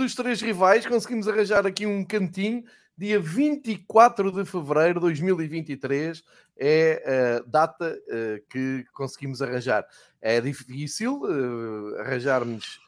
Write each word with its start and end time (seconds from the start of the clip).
dos 0.00 0.14
três 0.14 0.40
rivais. 0.40 0.86
Conseguimos 0.86 1.28
arranjar 1.28 1.66
aqui 1.66 1.86
um 1.86 2.02
cantinho. 2.04 2.64
Dia 2.96 3.20
24 3.20 4.32
de 4.32 4.44
fevereiro 4.44 4.94
de 4.94 5.00
2023 5.00 6.22
é 6.56 7.38
a 7.38 7.48
data 7.48 7.98
uh, 8.08 8.46
que 8.50 8.84
conseguimos 8.92 9.40
arranjar. 9.40 9.86
É 10.20 10.40
difícil 10.40 11.20
uh, 11.22 12.00
arranjarmos 12.00 12.80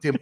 tempo 0.00 0.20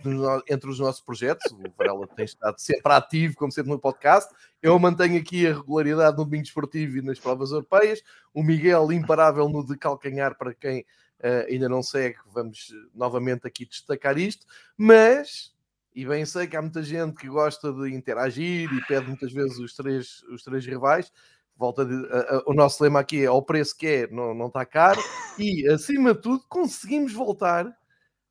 entre 0.48 0.70
os 0.70 0.78
nossos 0.78 1.02
projetos. 1.02 1.52
O 1.52 1.62
Varela 1.76 2.06
tem 2.06 2.24
estado 2.24 2.58
sempre 2.58 2.90
ativo, 2.90 3.36
como 3.36 3.52
sempre 3.52 3.70
no 3.70 3.78
podcast. 3.78 4.32
Eu 4.62 4.78
mantenho 4.78 5.20
aqui 5.20 5.46
a 5.46 5.54
regularidade 5.54 6.16
no 6.16 6.24
domingo 6.24 6.44
esportivo 6.44 6.96
e 6.96 7.02
nas 7.02 7.20
provas 7.20 7.50
europeias. 7.50 8.02
O 8.32 8.42
Miguel, 8.42 8.90
imparável 8.90 9.48
no 9.50 9.64
de 9.64 9.76
calcanhar 9.76 10.38
para 10.38 10.54
quem 10.54 10.86
uh, 11.20 11.46
ainda 11.48 11.68
não 11.68 11.82
segue, 11.82 12.16
vamos 12.32 12.72
novamente 12.94 13.46
aqui 13.46 13.66
destacar 13.66 14.18
isto, 14.18 14.46
mas, 14.76 15.51
e 15.94 16.06
bem 16.06 16.24
sei 16.24 16.46
que 16.46 16.56
há 16.56 16.62
muita 16.62 16.82
gente 16.82 17.16
que 17.16 17.28
gosta 17.28 17.72
de 17.72 17.94
interagir 17.94 18.72
e 18.72 18.86
pede 18.86 19.06
muitas 19.06 19.32
vezes 19.32 19.58
os 19.58 19.74
três, 19.74 20.22
os 20.24 20.42
três 20.42 20.64
rivais, 20.64 21.12
volta 21.56 21.84
de, 21.84 21.94
uh, 21.94 22.38
uh, 22.38 22.42
o 22.46 22.54
nosso 22.54 22.82
lema 22.82 23.00
aqui 23.00 23.22
é 23.22 23.26
ao 23.26 23.42
preço 23.42 23.76
que 23.76 23.86
é, 23.86 24.06
não, 24.10 24.34
não 24.34 24.46
está 24.46 24.64
caro, 24.64 25.00
e 25.38 25.68
acima 25.68 26.14
de 26.14 26.22
tudo 26.22 26.44
conseguimos 26.48 27.12
voltar 27.12 27.70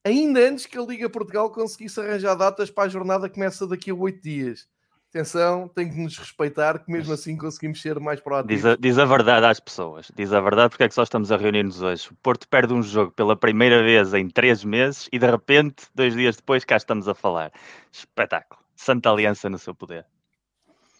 ainda 0.03 0.39
antes 0.39 0.65
que 0.65 0.77
a 0.77 0.81
Liga 0.81 1.09
Portugal 1.09 1.51
conseguisse 1.51 1.99
arranjar 1.99 2.35
datas 2.35 2.71
para 2.71 2.85
a 2.85 2.89
jornada 2.89 3.29
que 3.29 3.35
começa 3.35 3.67
daqui 3.67 3.91
a 3.91 3.95
oito 3.95 4.21
dias 4.21 4.67
atenção, 5.11 5.67
tem 5.67 5.89
que 5.89 5.99
nos 5.99 6.17
respeitar, 6.17 6.79
que 6.79 6.89
mesmo 6.89 7.13
assim 7.13 7.37
conseguimos 7.37 7.81
ser 7.81 7.99
mais 7.99 8.21
proativos. 8.21 8.55
Diz 8.55 8.65
a, 8.65 8.75
diz 8.77 8.97
a 8.97 9.05
verdade 9.05 9.45
às 9.45 9.59
pessoas, 9.59 10.09
diz 10.15 10.31
a 10.31 10.39
verdade 10.39 10.69
porque 10.69 10.85
é 10.85 10.87
que 10.87 10.95
só 10.95 11.03
estamos 11.03 11.31
a 11.31 11.37
reunir-nos 11.37 11.81
hoje. 11.81 12.07
O 12.09 12.15
Porto 12.15 12.47
perde 12.47 12.73
um 12.73 12.81
jogo 12.81 13.11
pela 13.11 13.35
primeira 13.35 13.83
vez 13.83 14.13
em 14.13 14.29
três 14.29 14.63
meses 14.63 15.09
e 15.11 15.19
de 15.19 15.29
repente, 15.29 15.85
dois 15.93 16.15
dias 16.15 16.37
depois, 16.37 16.63
cá 16.63 16.77
estamos 16.77 17.07
a 17.09 17.13
falar. 17.13 17.51
Espetáculo. 17.91 18.61
Santa 18.73 19.11
Aliança 19.11 19.49
no 19.49 19.59
seu 19.59 19.75
poder. 19.75 20.05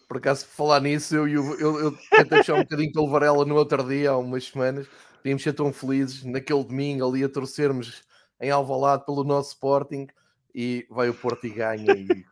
Por 0.06 0.18
acaso, 0.18 0.46
falar 0.46 0.80
nisso, 0.80 1.16
eu, 1.16 1.26
eu, 1.26 1.58
eu, 1.58 1.80
eu 1.80 1.98
tentei 2.10 2.38
puxar 2.38 2.54
um 2.54 2.62
bocadinho 2.62 2.92
pelo 2.92 3.08
Varela 3.08 3.46
no 3.46 3.54
outro 3.56 3.82
dia, 3.82 4.10
há 4.10 4.18
umas 4.18 4.44
semanas. 4.44 4.86
Podíamos 5.16 5.42
ser 5.42 5.54
tão 5.54 5.72
felizes 5.72 6.22
naquele 6.22 6.62
domingo 6.62 7.08
ali 7.08 7.24
a 7.24 7.28
torcermos 7.30 8.02
em 8.38 8.50
Alvalade 8.50 9.06
pelo 9.06 9.24
nosso 9.24 9.50
Sporting 9.50 10.06
e 10.54 10.86
vai 10.90 11.08
o 11.08 11.14
Porto 11.14 11.46
e 11.46 11.50
ganha 11.50 11.92
e 11.92 12.26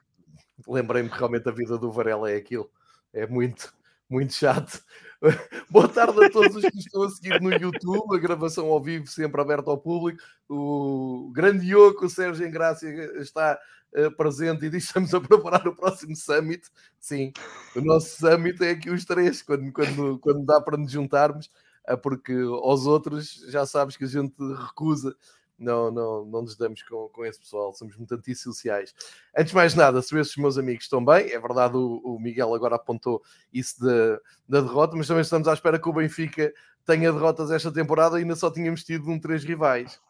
lembrei-me 0.67 1.09
que 1.09 1.17
realmente 1.17 1.49
a 1.49 1.53
vida 1.53 1.79
do 1.79 1.91
Varela 1.91 2.31
é 2.31 2.37
aquilo. 2.37 2.71
É 3.13 3.27
muito, 3.27 3.73
muito 4.09 4.33
chato. 4.33 4.83
Boa 5.71 5.89
tarde 5.89 6.25
a 6.25 6.31
todos 6.31 6.57
os 6.57 6.63
que 6.63 6.79
estão 6.79 7.03
a 7.03 7.11
seguir 7.11 7.41
no 7.41 7.53
YouTube, 7.53 8.17
a 8.17 8.19
gravação 8.19 8.69
ao 8.69 8.83
vivo 8.83 9.07
sempre 9.07 9.41
aberta 9.41 9.71
ao 9.71 9.79
público. 9.79 10.23
O 10.49 11.31
grande 11.35 11.75
Yoko, 11.75 12.07
o 12.07 12.11
Sérgio 12.11 12.47
Engrácia, 12.47 12.89
está 13.21 13.59
uh, 13.95 14.11
presente 14.17 14.65
e 14.65 14.71
diz 14.71 14.85
estamos 14.85 15.13
a 15.15 15.21
preparar 15.21 15.67
o 15.69 15.77
próximo 15.77 16.17
Summit. 16.17 16.63
Sim, 16.99 17.33
o 17.77 17.81
nosso 17.81 18.17
Summit 18.17 18.65
é 18.65 18.71
aqui 18.71 18.91
os 18.91 19.05
três, 19.05 19.43
quando, 19.43 19.71
quando, 19.73 20.19
quando 20.21 20.45
dá 20.45 20.61
para 20.61 20.79
nos 20.79 20.91
juntarmos, 20.91 21.51
uh, 21.91 21.99
porque 21.99 22.33
aos 22.33 22.87
outros 22.87 23.45
já 23.49 23.67
sabes 23.67 23.97
que 23.97 24.05
a 24.05 24.09
gente 24.09 24.35
recusa 24.39 25.15
não, 25.61 25.91
não, 25.91 26.25
não 26.25 26.43
nos 26.43 26.57
damos 26.57 26.83
com, 26.83 27.09
com 27.11 27.25
esse 27.25 27.39
pessoal, 27.39 27.75
somos 27.75 27.95
muito 27.97 28.15
antissociais. 28.15 28.95
Antes 29.37 29.51
de 29.51 29.55
mais 29.55 29.75
nada, 29.75 30.01
se 30.01 30.19
esses 30.19 30.37
meus 30.37 30.57
amigos 30.57 30.85
estão 30.85 31.05
bem, 31.05 31.31
é 31.31 31.39
verdade, 31.39 31.77
o, 31.77 32.01
o 32.03 32.19
Miguel 32.19 32.55
agora 32.55 32.77
apontou 32.77 33.23
isso 33.53 33.79
da, 33.85 34.19
da 34.49 34.67
derrota, 34.67 34.97
mas 34.97 35.07
também 35.07 35.21
estamos 35.21 35.47
à 35.47 35.53
espera 35.53 35.79
que 35.79 35.89
o 35.89 35.93
Benfica 35.93 36.53
tenha 36.87 37.13
derrotas 37.13 37.51
esta 37.51 37.71
temporada 37.71 38.19
e 38.19 38.23
ainda 38.23 38.35
só 38.35 38.51
tínhamos 38.51 38.83
tido 38.83 39.09
um 39.11 39.21
três 39.21 39.45
rivais. 39.45 40.01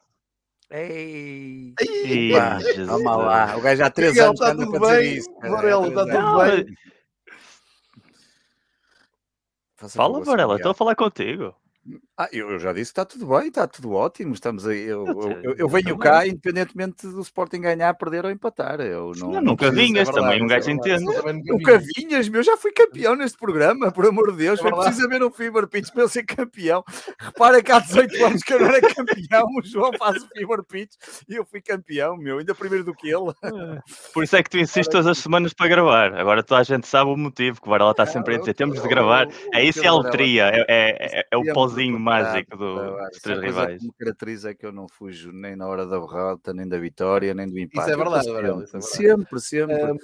Ei, 0.70 1.74
Ei 1.80 2.32
vamos 2.86 3.04
lá, 3.04 3.56
o 3.56 3.60
gajo 3.60 3.78
já 3.78 3.86
há 3.86 3.90
três 3.90 4.12
Miguel, 4.12 4.26
anos 4.26 4.40
está 4.40 4.54
tudo 4.54 4.78
bem? 4.78 5.16
Isso, 5.16 5.30
Varela, 5.40 5.88
está 5.88 6.06
tudo 6.06 6.38
bem? 6.38 6.76
Fala, 9.88 10.22
Varela, 10.22 10.56
estou 10.56 10.70
a 10.70 10.74
falar 10.74 10.94
contigo. 10.94 11.56
Ah, 12.16 12.28
eu, 12.30 12.58
já 12.58 12.74
disse 12.74 12.92
que 12.92 13.00
está 13.00 13.04
tudo 13.06 13.26
bem, 13.26 13.48
está 13.48 13.66
tudo 13.66 13.92
ótimo. 13.92 14.34
Estamos 14.34 14.66
aí, 14.66 14.82
eu, 14.82 15.06
eu, 15.42 15.54
eu 15.56 15.68
venho 15.68 15.96
cá 15.96 16.26
independentemente 16.26 17.06
do 17.06 17.22
Sporting 17.22 17.62
ganhar, 17.62 17.94
perder 17.94 18.26
ou 18.26 18.30
empatar. 18.30 18.78
Eu 18.80 19.12
não, 19.16 19.30
não 19.32 19.40
nunca 19.40 19.70
vinhas 19.70 20.06
é 20.06 20.12
também, 20.12 20.42
um 20.42 20.46
gajo 20.46 20.68
é 20.68 20.72
entende. 20.74 21.04
Nunca 21.46 21.78
vinhas, 21.96 22.28
meu, 22.28 22.42
já 22.42 22.58
fui 22.58 22.72
campeão 22.72 23.16
neste 23.16 23.38
programa, 23.38 23.90
por 23.90 24.06
amor 24.06 24.32
de 24.32 24.38
Deus. 24.38 24.60
É 24.60 24.62
Foi 24.62 24.72
preciso 24.72 25.08
ver 25.08 25.22
um 25.22 25.30
Fever 25.30 25.66
Pitch 25.66 25.90
para 25.90 26.02
eu 26.02 26.08
ser 26.10 26.24
campeão. 26.24 26.84
Repara 27.18 27.62
que 27.62 27.72
há 27.72 27.78
18 27.80 28.12
anos 28.26 28.42
que 28.42 28.52
eu 28.52 28.60
não 28.60 28.66
era 28.66 28.94
campeão, 28.94 29.46
o 29.58 29.62
João 29.64 29.92
faz 29.98 30.22
o 30.22 30.28
Fever 30.28 30.62
Pitch 30.62 30.92
e 31.26 31.36
eu 31.36 31.44
fui 31.46 31.62
campeão, 31.62 32.18
meu, 32.18 32.38
ainda 32.38 32.54
primeiro 32.54 32.84
do 32.84 32.94
que 32.94 33.08
ele. 33.08 33.32
Por 34.12 34.22
isso 34.22 34.36
é 34.36 34.42
que 34.42 34.50
tu 34.50 34.58
insistes 34.58 34.88
todas 34.88 35.06
as 35.06 35.16
semanas 35.16 35.54
para 35.54 35.68
gravar. 35.68 36.12
Agora 36.14 36.42
toda 36.42 36.60
a 36.60 36.64
gente 36.64 36.86
sabe 36.86 37.10
o 37.10 37.16
motivo 37.16 37.62
que 37.62 37.66
o 37.66 37.70
Varela 37.70 37.92
está 37.92 38.04
sempre 38.04 38.34
a 38.34 38.38
dizer: 38.38 38.52
temos 38.52 38.82
de 38.82 38.86
gravar. 38.86 39.26
É 39.54 39.64
isso, 39.64 39.82
é 39.82 39.86
a 39.86 39.92
loteria, 39.92 40.50
é, 40.52 40.64
é, 40.68 41.26
é 41.30 41.36
o 41.38 41.44
pozinho 41.70 41.98
mágico 41.98 42.56
do, 42.56 42.96
dos 43.08 43.18
três 43.20 43.40
rivais. 43.40 43.78
que 43.78 43.86
me 43.86 43.92
caracteriza 43.98 44.50
é 44.50 44.54
que 44.54 44.66
eu 44.66 44.72
não 44.72 44.88
fujo 44.88 45.32
nem 45.32 45.56
na 45.56 45.66
hora 45.66 45.86
da 45.86 45.98
derrota, 45.98 46.52
nem 46.52 46.68
da 46.68 46.78
vitória, 46.78 47.34
nem 47.34 47.48
do 47.48 47.58
empate. 47.58 47.88
Isso 47.88 47.94
é 47.94 47.96
verdade, 47.96 48.24
sempre, 48.24 48.42
Varela, 48.42 48.64
isso 48.64 48.76
é 48.76 48.80
verdade. 48.80 48.96
sempre. 48.96 49.40
sempre. 49.40 49.92
Um, 49.92 49.96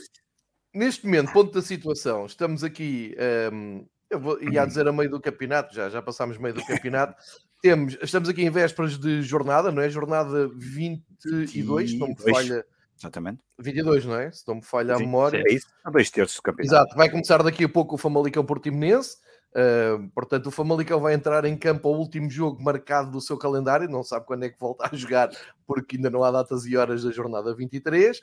neste 0.74 1.04
momento, 1.04 1.32
ponto 1.32 1.52
da 1.52 1.62
situação, 1.62 2.26
estamos 2.26 2.62
aqui, 2.62 3.16
um, 3.52 3.86
eu 4.10 4.20
vou, 4.20 4.42
ia 4.42 4.64
dizer 4.66 4.86
a 4.86 4.92
meio 4.92 5.10
do 5.10 5.20
campeonato, 5.20 5.74
já, 5.74 5.88
já 5.88 6.02
passámos 6.02 6.38
meio 6.38 6.54
do 6.54 6.64
campeonato, 6.64 7.14
temos, 7.62 7.96
estamos 8.02 8.28
aqui 8.28 8.42
em 8.42 8.50
vésperas 8.50 8.98
de 8.98 9.22
jornada, 9.22 9.72
não 9.72 9.82
é? 9.82 9.88
Jornada 9.88 10.48
22, 10.54 11.90
se 11.90 11.98
não 11.98 12.08
me 12.08 12.16
falha... 12.16 12.64
Exatamente. 12.98 13.42
22, 13.58 14.06
não 14.06 14.16
é? 14.16 14.32
Se 14.32 14.42
não 14.48 14.54
me 14.54 14.62
falha 14.62 14.94
a 14.94 14.98
memória. 14.98 15.42
É 15.46 15.52
isso, 15.52 15.66
há 15.84 15.90
dois 15.90 16.10
terços 16.10 16.36
do 16.36 16.42
campeonato. 16.42 16.74
Exato, 16.74 16.96
vai 16.96 17.10
começar 17.10 17.42
daqui 17.42 17.64
a 17.64 17.68
pouco 17.68 17.94
o 17.94 17.98
Famalicão 17.98 18.44
Portimonense. 18.44 19.18
Uh, 19.56 20.10
portanto, 20.10 20.48
o 20.48 20.50
Famalicão 20.50 21.00
vai 21.00 21.14
entrar 21.14 21.46
em 21.46 21.56
campo 21.56 21.88
ao 21.88 21.94
último 21.94 22.28
jogo 22.28 22.62
marcado 22.62 23.10
do 23.10 23.22
seu 23.22 23.38
calendário, 23.38 23.88
não 23.88 24.02
sabe 24.02 24.26
quando 24.26 24.44
é 24.44 24.50
que 24.50 24.60
volta 24.60 24.86
a 24.92 24.94
jogar, 24.94 25.30
porque 25.66 25.96
ainda 25.96 26.10
não 26.10 26.22
há 26.22 26.30
datas 26.30 26.66
e 26.66 26.76
horas 26.76 27.04
da 27.04 27.10
jornada 27.10 27.54
23. 27.54 28.20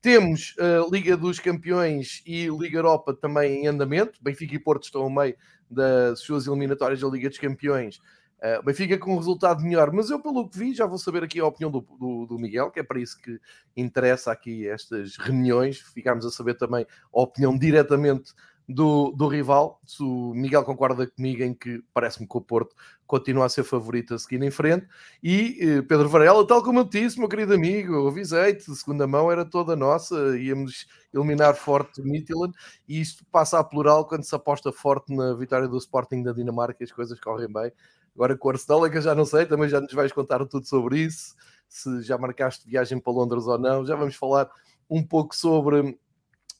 Temos 0.00 0.54
uh, 0.60 0.88
Liga 0.88 1.16
dos 1.16 1.40
Campeões 1.40 2.22
e 2.24 2.46
Liga 2.46 2.78
Europa 2.78 3.12
também 3.12 3.64
em 3.64 3.66
andamento. 3.66 4.22
Benfica 4.22 4.54
e 4.54 4.58
Porto 4.60 4.84
estão 4.84 5.02
ao 5.02 5.10
meio 5.10 5.34
das 5.68 6.20
suas 6.20 6.46
eliminatórias 6.46 7.00
da 7.00 7.08
Liga 7.08 7.28
dos 7.28 7.38
Campeões. 7.38 7.96
Uh, 8.38 8.62
Benfica 8.64 8.96
com 8.96 9.14
um 9.14 9.18
resultado 9.18 9.64
melhor, 9.64 9.90
mas 9.92 10.10
eu, 10.10 10.22
pelo 10.22 10.48
que 10.48 10.56
vi, 10.56 10.72
já 10.72 10.86
vou 10.86 10.96
saber 10.96 11.24
aqui 11.24 11.40
a 11.40 11.46
opinião 11.46 11.72
do, 11.72 11.80
do, 11.80 12.26
do, 12.26 12.38
Miguel, 12.38 12.70
que 12.70 12.78
é 12.78 12.84
para 12.84 13.00
isso 13.00 13.20
que 13.20 13.40
interessa 13.76 14.30
aqui 14.30 14.68
estas 14.68 15.16
reuniões, 15.18 15.80
ficarmos 15.80 16.24
a 16.24 16.30
saber 16.30 16.54
também 16.54 16.86
a 17.12 17.20
opinião 17.20 17.58
diretamente 17.58 18.32
do, 18.68 19.12
do 19.12 19.26
rival. 19.26 19.80
Se 19.86 20.02
o 20.02 20.32
Miguel 20.34 20.62
concorda 20.62 21.06
comigo 21.06 21.42
em 21.42 21.54
que 21.54 21.82
parece-me 21.94 22.28
que 22.28 22.36
o 22.36 22.40
Porto 22.40 22.76
continua 23.06 23.46
a 23.46 23.48
ser 23.48 23.64
favorito 23.64 24.14
a 24.14 24.18
seguir 24.18 24.42
em 24.42 24.50
frente. 24.50 24.86
E 25.22 25.56
eh, 25.60 25.82
Pedro 25.82 26.08
Varela, 26.08 26.46
tal 26.46 26.62
como 26.62 26.80
eu 26.80 26.84
disse, 26.84 27.18
meu 27.18 27.28
querido 27.28 27.54
amigo, 27.54 28.06
avisei-te, 28.06 28.64
segunda 28.76 29.06
mão 29.06 29.32
era 29.32 29.44
toda 29.44 29.74
nossa, 29.74 30.38
íamos 30.38 30.86
eliminar 31.14 31.54
forte 31.54 32.02
Midtjylland 32.02 32.52
e 32.86 33.00
isto 33.00 33.24
passa 33.32 33.58
a 33.58 33.64
plural 33.64 34.06
quando 34.06 34.24
se 34.24 34.34
aposta 34.34 34.70
forte 34.70 35.14
na 35.14 35.32
vitória 35.34 35.66
do 35.66 35.78
Sporting 35.78 36.22
da 36.22 36.32
Dinamarca 36.32 36.76
e 36.80 36.84
as 36.84 36.92
coisas 36.92 37.18
correm 37.18 37.50
bem. 37.50 37.72
Agora 38.14 38.36
com 38.36 38.48
o 38.48 38.50
Arsenal 38.50 38.90
que 38.90 38.98
eu 38.98 39.02
já 39.02 39.14
não 39.14 39.24
sei, 39.24 39.46
também 39.46 39.68
já 39.70 39.80
nos 39.80 39.92
vais 39.94 40.12
contar 40.12 40.44
tudo 40.44 40.66
sobre 40.66 40.98
isso, 40.98 41.34
se 41.66 42.02
já 42.02 42.18
marcaste 42.18 42.68
viagem 42.68 43.00
para 43.00 43.12
Londres 43.12 43.46
ou 43.46 43.58
não, 43.58 43.86
já 43.86 43.96
vamos 43.96 44.16
falar 44.16 44.50
um 44.90 45.02
pouco 45.02 45.34
sobre 45.34 45.98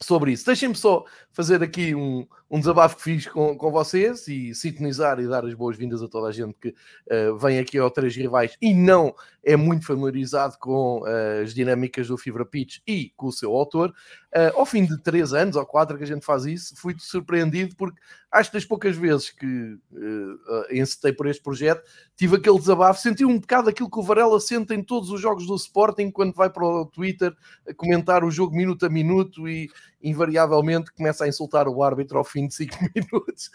sobre 0.00 0.32
isso. 0.32 0.46
Deixem-me 0.46 0.74
só 0.74 1.04
fazer 1.32 1.62
aqui 1.62 1.94
um, 1.94 2.26
um 2.50 2.58
desabafo 2.58 2.96
que 2.96 3.02
fiz 3.02 3.26
com, 3.26 3.56
com 3.56 3.70
vocês 3.70 4.26
e 4.28 4.54
sintonizar 4.54 5.18
e 5.20 5.26
dar 5.26 5.44
as 5.44 5.54
boas-vindas 5.54 6.02
a 6.02 6.08
toda 6.08 6.28
a 6.28 6.32
gente 6.32 6.54
que 6.60 6.68
uh, 6.68 7.36
vem 7.36 7.58
aqui 7.58 7.78
ao 7.78 7.90
Três 7.90 8.14
Rivais 8.16 8.56
e 8.60 8.72
não 8.72 9.14
é 9.44 9.56
muito 9.56 9.86
familiarizado 9.86 10.56
com 10.58 11.00
uh, 11.00 11.42
as 11.42 11.54
dinâmicas 11.54 12.08
do 12.08 12.18
Fibra 12.18 12.44
Pitch 12.44 12.78
e 12.86 13.12
com 13.16 13.28
o 13.28 13.32
seu 13.32 13.54
autor. 13.54 13.90
Uh, 14.34 14.52
ao 14.58 14.66
fim 14.66 14.84
de 14.84 14.98
três 14.98 15.32
anos 15.32 15.56
ou 15.56 15.64
quatro 15.64 15.96
que 15.96 16.04
a 16.04 16.06
gente 16.06 16.24
faz 16.24 16.44
isso, 16.44 16.76
fui 16.76 16.94
surpreendido 16.98 17.74
porque 17.76 17.98
acho 18.30 18.50
que 18.50 18.56
das 18.58 18.64
poucas 18.66 18.94
vezes 18.94 19.30
que 19.30 19.46
uh, 19.46 20.74
encetei 20.74 21.12
por 21.12 21.26
este 21.26 21.42
projeto, 21.42 21.82
tive 22.14 22.36
aquele 22.36 22.58
desabafo, 22.58 23.00
senti 23.00 23.24
um 23.24 23.38
bocado 23.38 23.70
aquilo 23.70 23.90
que 23.90 23.98
o 23.98 24.02
Varela 24.02 24.38
sente 24.38 24.74
em 24.74 24.82
todos 24.82 25.10
os 25.10 25.20
jogos 25.20 25.46
do 25.46 25.56
Sporting 25.56 26.10
quando 26.10 26.34
vai 26.34 26.50
para 26.50 26.66
o 26.66 26.84
Twitter 26.84 27.34
comentar 27.76 28.22
o 28.22 28.30
jogo 28.30 28.54
minuto 28.54 28.84
a 28.84 28.90
minuto 28.90 29.48
e 29.48 29.70
invariavelmente 30.02 30.92
começa 30.92 31.24
a 31.24 31.28
insultar 31.28 31.68
o 31.68 31.82
árbitro 31.82 32.18
ao 32.18 32.24
fim 32.24 32.46
de 32.46 32.54
5 32.54 32.76
minutos. 32.94 33.50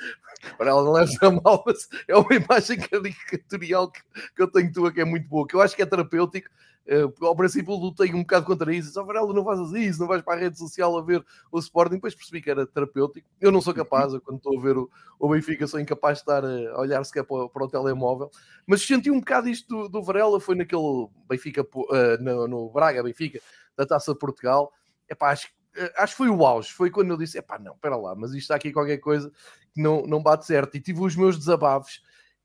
Para 0.57 0.71
ela 0.71 0.83
não 0.83 0.91
leva 0.91 1.11
a 1.21 1.31
mal, 1.31 1.63
mas 1.65 1.87
é 2.07 2.15
uma 2.15 2.33
imagem 2.33 2.79
caricatorial 2.79 3.91
que, 3.91 4.01
que 4.35 4.41
eu 4.41 4.51
tenho 4.51 4.71
tua 4.71 4.91
que 4.91 5.01
é 5.01 5.05
muito 5.05 5.27
boa, 5.27 5.47
que 5.47 5.55
eu 5.55 5.61
acho 5.61 5.75
que 5.75 5.81
é 5.81 5.85
terapêutico 5.85 6.49
Uh, 6.85 7.25
ao 7.25 7.33
princípio 7.33 7.73
lutei 7.75 8.13
um 8.13 8.23
bocado 8.23 8.45
contra 8.45 8.75
isso, 8.75 8.99
oh, 8.99 9.05
Varela, 9.05 9.33
não 9.33 9.45
fazes 9.45 9.71
isso, 9.71 10.01
não 10.01 10.07
vais 10.07 10.21
para 10.21 10.33
a 10.33 10.37
rede 10.37 10.57
social 10.57 10.97
a 10.97 11.01
ver 11.01 11.25
o 11.49 11.57
Sporting, 11.57 11.95
depois 11.95 12.13
percebi 12.13 12.41
que 12.41 12.49
era 12.49 12.67
terapêutico. 12.67 13.25
Eu 13.39 13.53
não 13.53 13.61
sou 13.61 13.73
capaz, 13.73 14.13
eu, 14.13 14.19
quando 14.19 14.37
estou 14.37 14.59
a 14.59 14.61
ver 14.61 14.77
o, 14.77 14.89
o 15.17 15.29
Benfica, 15.29 15.65
sou 15.65 15.79
incapaz 15.79 16.17
de 16.17 16.23
estar 16.23 16.43
a 16.43 16.79
olhar 16.81 17.01
sequer 17.05 17.23
para, 17.23 17.47
para 17.47 17.63
o 17.63 17.69
telemóvel, 17.69 18.29
mas 18.67 18.85
senti 18.85 19.09
um 19.09 19.19
bocado 19.19 19.47
isto 19.47 19.83
do, 19.83 19.87
do 19.87 20.03
Varela, 20.03 20.41
foi 20.41 20.55
naquele 20.55 21.07
Benfica, 21.29 21.61
uh, 21.61 22.21
no, 22.21 22.47
no, 22.49 22.69
Braga, 22.69 23.01
Benfica, 23.01 23.39
da 23.77 23.85
Taça 23.85 24.11
de 24.11 24.19
Portugal. 24.19 24.73
Epá, 25.09 25.31
acho, 25.31 25.47
eh, 25.47 25.51
acho 25.97 26.13
que 26.13 26.17
foi 26.17 26.29
o 26.29 26.45
auge, 26.45 26.71
foi 26.71 26.89
quando 26.89 27.11
eu 27.11 27.17
disse: 27.17 27.37
epá, 27.37 27.57
não, 27.59 27.73
espera 27.73 27.95
lá, 27.95 28.15
mas 28.15 28.31
isto 28.31 28.41
está 28.41 28.55
aqui 28.55 28.71
qualquer 28.71 28.97
coisa 28.97 29.31
que 29.73 29.81
não, 29.81 30.03
não 30.03 30.21
bate 30.21 30.45
certo. 30.45 30.75
E 30.75 30.79
tive 30.79 31.01
os 31.01 31.15
meus 31.15 31.37
desabafos 31.37 32.01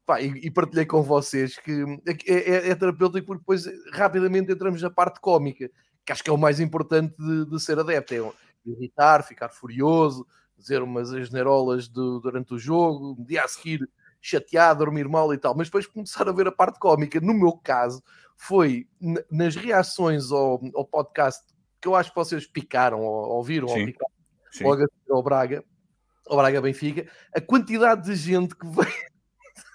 Pá, 0.08 0.22
e, 0.22 0.28
e, 0.46 0.50
partilhei 0.50 0.86
com 0.86 1.02
vocês 1.02 1.58
que 1.58 1.84
é, 2.26 2.32
é, 2.32 2.70
é, 2.70 2.74
terapêutico 2.74 3.26
porque 3.26 3.40
depois 3.40 3.66
rapidamente 3.92 4.50
entramos 4.50 4.80
na 4.80 4.88
parte 4.88 5.20
cómica, 5.20 5.70
que 6.02 6.10
acho 6.10 6.24
que 6.24 6.30
é 6.30 6.32
o 6.32 6.38
mais 6.38 6.60
importante 6.60 7.14
de, 7.18 7.44
de 7.44 7.60
ser 7.60 7.78
adepto, 7.78 8.14
é 8.14 8.32
irritar, 8.64 9.22
ficar 9.22 9.50
furioso, 9.50 10.26
dizer 10.56 10.80
umas 10.80 11.12
asneirolas 11.12 11.88
durante 11.88 12.54
o 12.54 12.58
jogo, 12.58 13.16
um 13.18 13.22
dia 13.22 13.44
a 13.44 13.48
seguir 13.48 13.86
chateado, 14.18 14.78
dormir 14.78 15.06
mal 15.06 15.34
e 15.34 15.36
tal, 15.36 15.54
mas 15.54 15.66
depois 15.68 15.86
começar 15.86 16.26
a 16.26 16.32
ver 16.32 16.48
a 16.48 16.52
parte 16.52 16.78
cómica, 16.78 17.20
no 17.20 17.34
meu 17.34 17.52
caso, 17.52 18.02
foi 18.34 18.88
nas 19.30 19.56
reações 19.56 20.32
ao, 20.32 20.58
ao 20.74 20.86
podcast 20.86 21.44
que 21.80 21.88
eu 21.88 21.94
acho 21.94 22.10
que 22.10 22.16
vocês 22.16 22.46
picaram, 22.46 23.00
ou 23.00 23.36
ouviram, 23.36 23.68
Sim. 23.68 23.80
ou 23.80 23.86
picaram, 23.86 24.12
logo 24.60 24.86
ao 25.10 25.22
Braga, 25.22 25.64
ao 26.26 26.36
Braga 26.36 26.60
Benfica, 26.60 27.08
a 27.34 27.40
quantidade 27.40 28.04
de 28.04 28.14
gente 28.14 28.54
que 28.54 28.66
veio 28.66 29.08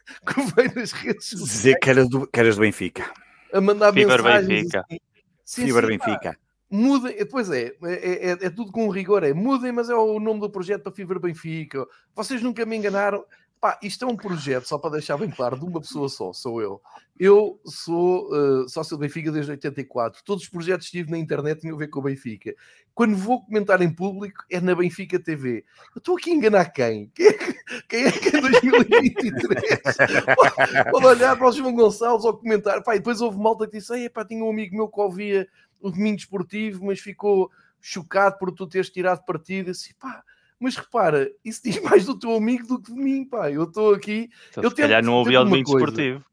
que 0.25 0.41
veio 0.55 0.75
nas 0.75 0.91
redes 0.91 1.27
sociais. 1.27 1.51
Dizer 1.51 1.79
que 1.79 1.89
eras 1.89 2.09
do, 2.09 2.27
que 2.27 2.39
eras 2.39 2.55
do 2.55 2.61
Benfica. 2.61 3.11
A 3.51 3.61
mandar 3.61 3.93
Fiber 3.93 4.23
mensagens. 4.23 4.47
Benfica. 4.47 4.79
Assim. 4.79 4.99
Sim, 5.45 5.65
Fiber 5.65 5.83
sim, 5.83 5.89
Benfica. 5.89 6.33
Pá, 6.33 6.37
mudem, 6.69 7.25
pois 7.27 7.49
é, 7.51 7.75
é, 7.83 8.29
é, 8.29 8.31
é, 8.31 8.49
tudo 8.49 8.71
com 8.71 8.89
rigor, 8.89 9.23
é 9.23 9.33
mudem, 9.33 9.71
mas 9.71 9.89
é 9.89 9.95
o 9.95 10.19
nome 10.19 10.39
do 10.39 10.49
projeto 10.49 10.83
para 10.83 10.91
Fiber 10.91 11.19
Benfica. 11.19 11.85
Vocês 12.15 12.41
nunca 12.41 12.65
me 12.65 12.75
enganaram. 12.75 13.23
Pá, 13.63 13.79
isto 13.81 14.03
é 14.03 14.07
um 14.09 14.17
projeto, 14.17 14.67
só 14.67 14.77
para 14.77 14.89
deixar 14.89 15.15
bem 15.15 15.29
claro, 15.29 15.57
de 15.57 15.63
uma 15.63 15.79
pessoa 15.79 16.09
só, 16.09 16.33
sou 16.33 16.61
eu. 16.61 16.81
Eu 17.17 17.61
sou 17.63 18.27
uh, 18.27 18.67
sócio 18.67 18.97
do 18.97 18.99
Benfica 18.99 19.31
desde 19.31 19.51
84. 19.51 20.21
Todos 20.25 20.43
os 20.43 20.49
projetos 20.49 20.87
que 20.87 20.97
tive 20.97 21.09
na 21.09 21.17
internet 21.17 21.61
tinham 21.61 21.77
a 21.77 21.79
ver 21.79 21.87
com 21.87 22.01
o 22.01 22.03
Benfica. 22.03 22.53
Quando 22.93 23.15
vou 23.15 23.41
comentar 23.45 23.81
em 23.81 23.89
público, 23.89 24.43
é 24.51 24.59
na 24.59 24.75
Benfica 24.75 25.17
TV. 25.17 25.63
Eu 25.95 25.99
estou 25.99 26.17
aqui 26.17 26.31
a 26.31 26.33
enganar 26.33 26.65
quem? 26.73 27.09
Quem 27.15 27.25
é 27.25 27.31
que, 27.31 27.53
quem 27.87 28.05
é, 28.05 28.11
que 28.11 28.37
em 28.37 28.41
2023 28.41 29.63
pode 30.91 31.05
olhar 31.05 31.37
para 31.37 31.47
o 31.47 31.51
João 31.53 31.73
Gonçalves 31.73 32.25
ou 32.25 32.37
comentar? 32.37 32.83
Pá, 32.83 32.95
e 32.95 32.99
depois 32.99 33.21
houve 33.21 33.39
malta 33.39 33.65
que 33.65 33.77
disse: 33.79 34.09
pá, 34.09 34.25
tinha 34.25 34.43
um 34.43 34.49
amigo 34.49 34.75
meu 34.75 34.89
que 34.89 34.99
ouvia 34.99 35.47
o 35.79 35.89
Domingo 35.89 36.17
Esportivo, 36.17 36.85
mas 36.85 36.99
ficou 36.99 37.49
chocado 37.79 38.37
por 38.37 38.51
tu 38.51 38.67
teres 38.67 38.89
tirado 38.89 39.23
partido. 39.23 39.71
Assim, 39.71 39.93
pá, 39.97 40.21
mas 40.63 40.77
repara, 40.77 41.29
isso 41.43 41.61
diz 41.61 41.77
mais 41.83 42.05
do 42.05 42.17
teu 42.17 42.33
amigo 42.33 42.65
do 42.65 42.81
que 42.81 42.93
de 42.93 42.97
mim, 42.97 43.25
pá. 43.25 43.51
Eu 43.51 43.63
estou 43.63 43.93
aqui. 43.93 44.29
Então, 44.49 44.63
eu 44.63 44.69
se 44.69 44.77
calhar 44.77 45.03
não 45.03 45.15
ouvi 45.15 45.35
ao 45.35 45.43
domingo 45.43 45.69
esportivo. 45.69 46.23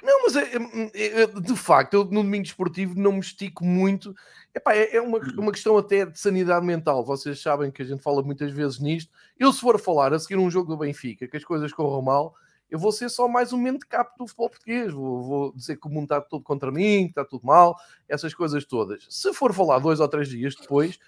Não, 0.00 0.22
mas 0.22 0.36
é, 0.36 0.52
é, 0.94 1.22
é, 1.22 1.26
de 1.26 1.56
facto, 1.56 1.94
eu 1.94 2.04
no 2.04 2.22
domingo 2.22 2.44
esportivo 2.44 2.94
não 2.98 3.12
me 3.12 3.20
estico 3.20 3.64
muito. 3.64 4.14
Epá, 4.54 4.74
é, 4.74 4.96
é 4.96 5.00
uma, 5.00 5.18
uma 5.36 5.50
questão 5.50 5.76
até 5.76 6.06
de 6.06 6.18
sanidade 6.18 6.64
mental. 6.64 7.04
Vocês 7.04 7.42
sabem 7.42 7.70
que 7.70 7.82
a 7.82 7.84
gente 7.84 8.00
fala 8.00 8.22
muitas 8.22 8.52
vezes 8.52 8.78
nisto. 8.78 9.12
Eu, 9.36 9.52
se 9.52 9.60
for 9.60 9.78
falar 9.78 10.14
a 10.14 10.18
seguir 10.18 10.36
um 10.36 10.50
jogo 10.50 10.70
do 10.70 10.78
Benfica, 10.78 11.26
que 11.26 11.36
as 11.36 11.44
coisas 11.44 11.72
corram 11.72 12.00
mal, 12.00 12.34
eu 12.70 12.78
vou 12.78 12.92
ser 12.92 13.08
só 13.10 13.26
mais 13.26 13.52
um 13.52 13.58
mente 13.58 13.84
capo 13.86 14.16
do 14.16 14.26
futebol 14.26 14.50
português. 14.50 14.92
Vou, 14.92 15.22
vou, 15.22 15.52
dizer 15.52 15.76
que 15.76 15.86
o 15.88 15.90
mundo 15.90 16.04
está 16.04 16.20
tudo 16.20 16.44
contra 16.44 16.70
mim, 16.70 17.04
que 17.04 17.10
está 17.10 17.24
tudo 17.24 17.44
mal, 17.44 17.76
essas 18.08 18.32
coisas 18.32 18.64
todas. 18.64 19.04
Se 19.10 19.34
for 19.34 19.52
falar 19.52 19.80
dois 19.80 19.98
ou 19.98 20.08
três 20.08 20.28
dias 20.28 20.54
depois, 20.54 20.98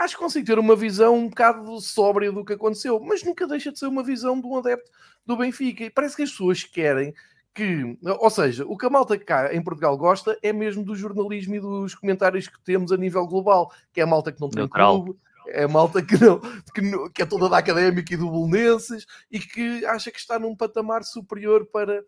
acho 0.00 0.14
que 0.16 0.22
consigo 0.22 0.46
ter 0.46 0.58
uma 0.58 0.74
visão 0.74 1.14
um 1.14 1.28
bocado 1.28 1.78
sóbria 1.80 2.32
do 2.32 2.44
que 2.44 2.54
aconteceu, 2.54 2.98
mas 3.00 3.22
nunca 3.22 3.46
deixa 3.46 3.70
de 3.70 3.78
ser 3.78 3.86
uma 3.86 4.02
visão 4.02 4.40
de 4.40 4.46
um 4.46 4.56
adepto 4.56 4.90
do 5.26 5.36
Benfica. 5.36 5.84
E 5.84 5.90
parece 5.90 6.16
que 6.16 6.22
as 6.22 6.30
pessoas 6.30 6.64
querem 6.64 7.14
que, 7.54 7.98
ou 8.02 8.30
seja, 8.30 8.64
o 8.66 8.78
que 8.78 8.86
a 8.86 8.90
malta 8.90 9.18
cá 9.18 9.54
em 9.54 9.62
Portugal 9.62 9.96
gosta 9.98 10.38
é 10.42 10.52
mesmo 10.52 10.82
do 10.82 10.94
jornalismo 10.94 11.54
e 11.54 11.60
dos 11.60 11.94
comentários 11.94 12.48
que 12.48 12.58
temos 12.62 12.92
a 12.92 12.96
nível 12.96 13.26
global, 13.26 13.70
que 13.92 14.00
é 14.00 14.04
a 14.04 14.06
malta 14.06 14.32
que 14.32 14.40
não 14.40 14.48
tem 14.48 14.60
Neutral. 14.60 15.02
clube, 15.02 15.20
é 15.48 15.64
a 15.64 15.68
malta 15.68 16.00
que, 16.00 16.16
não, 16.18 16.40
que, 16.74 16.80
não, 16.80 17.10
que 17.10 17.22
é 17.22 17.26
toda 17.26 17.48
da 17.48 17.58
académica 17.58 18.14
e 18.14 18.16
do 18.16 18.30
Bolonenses 18.30 19.04
e 19.30 19.38
que 19.38 19.84
acha 19.84 20.10
que 20.10 20.18
está 20.18 20.38
num 20.38 20.56
patamar 20.56 21.04
superior 21.04 21.66
para, 21.66 22.02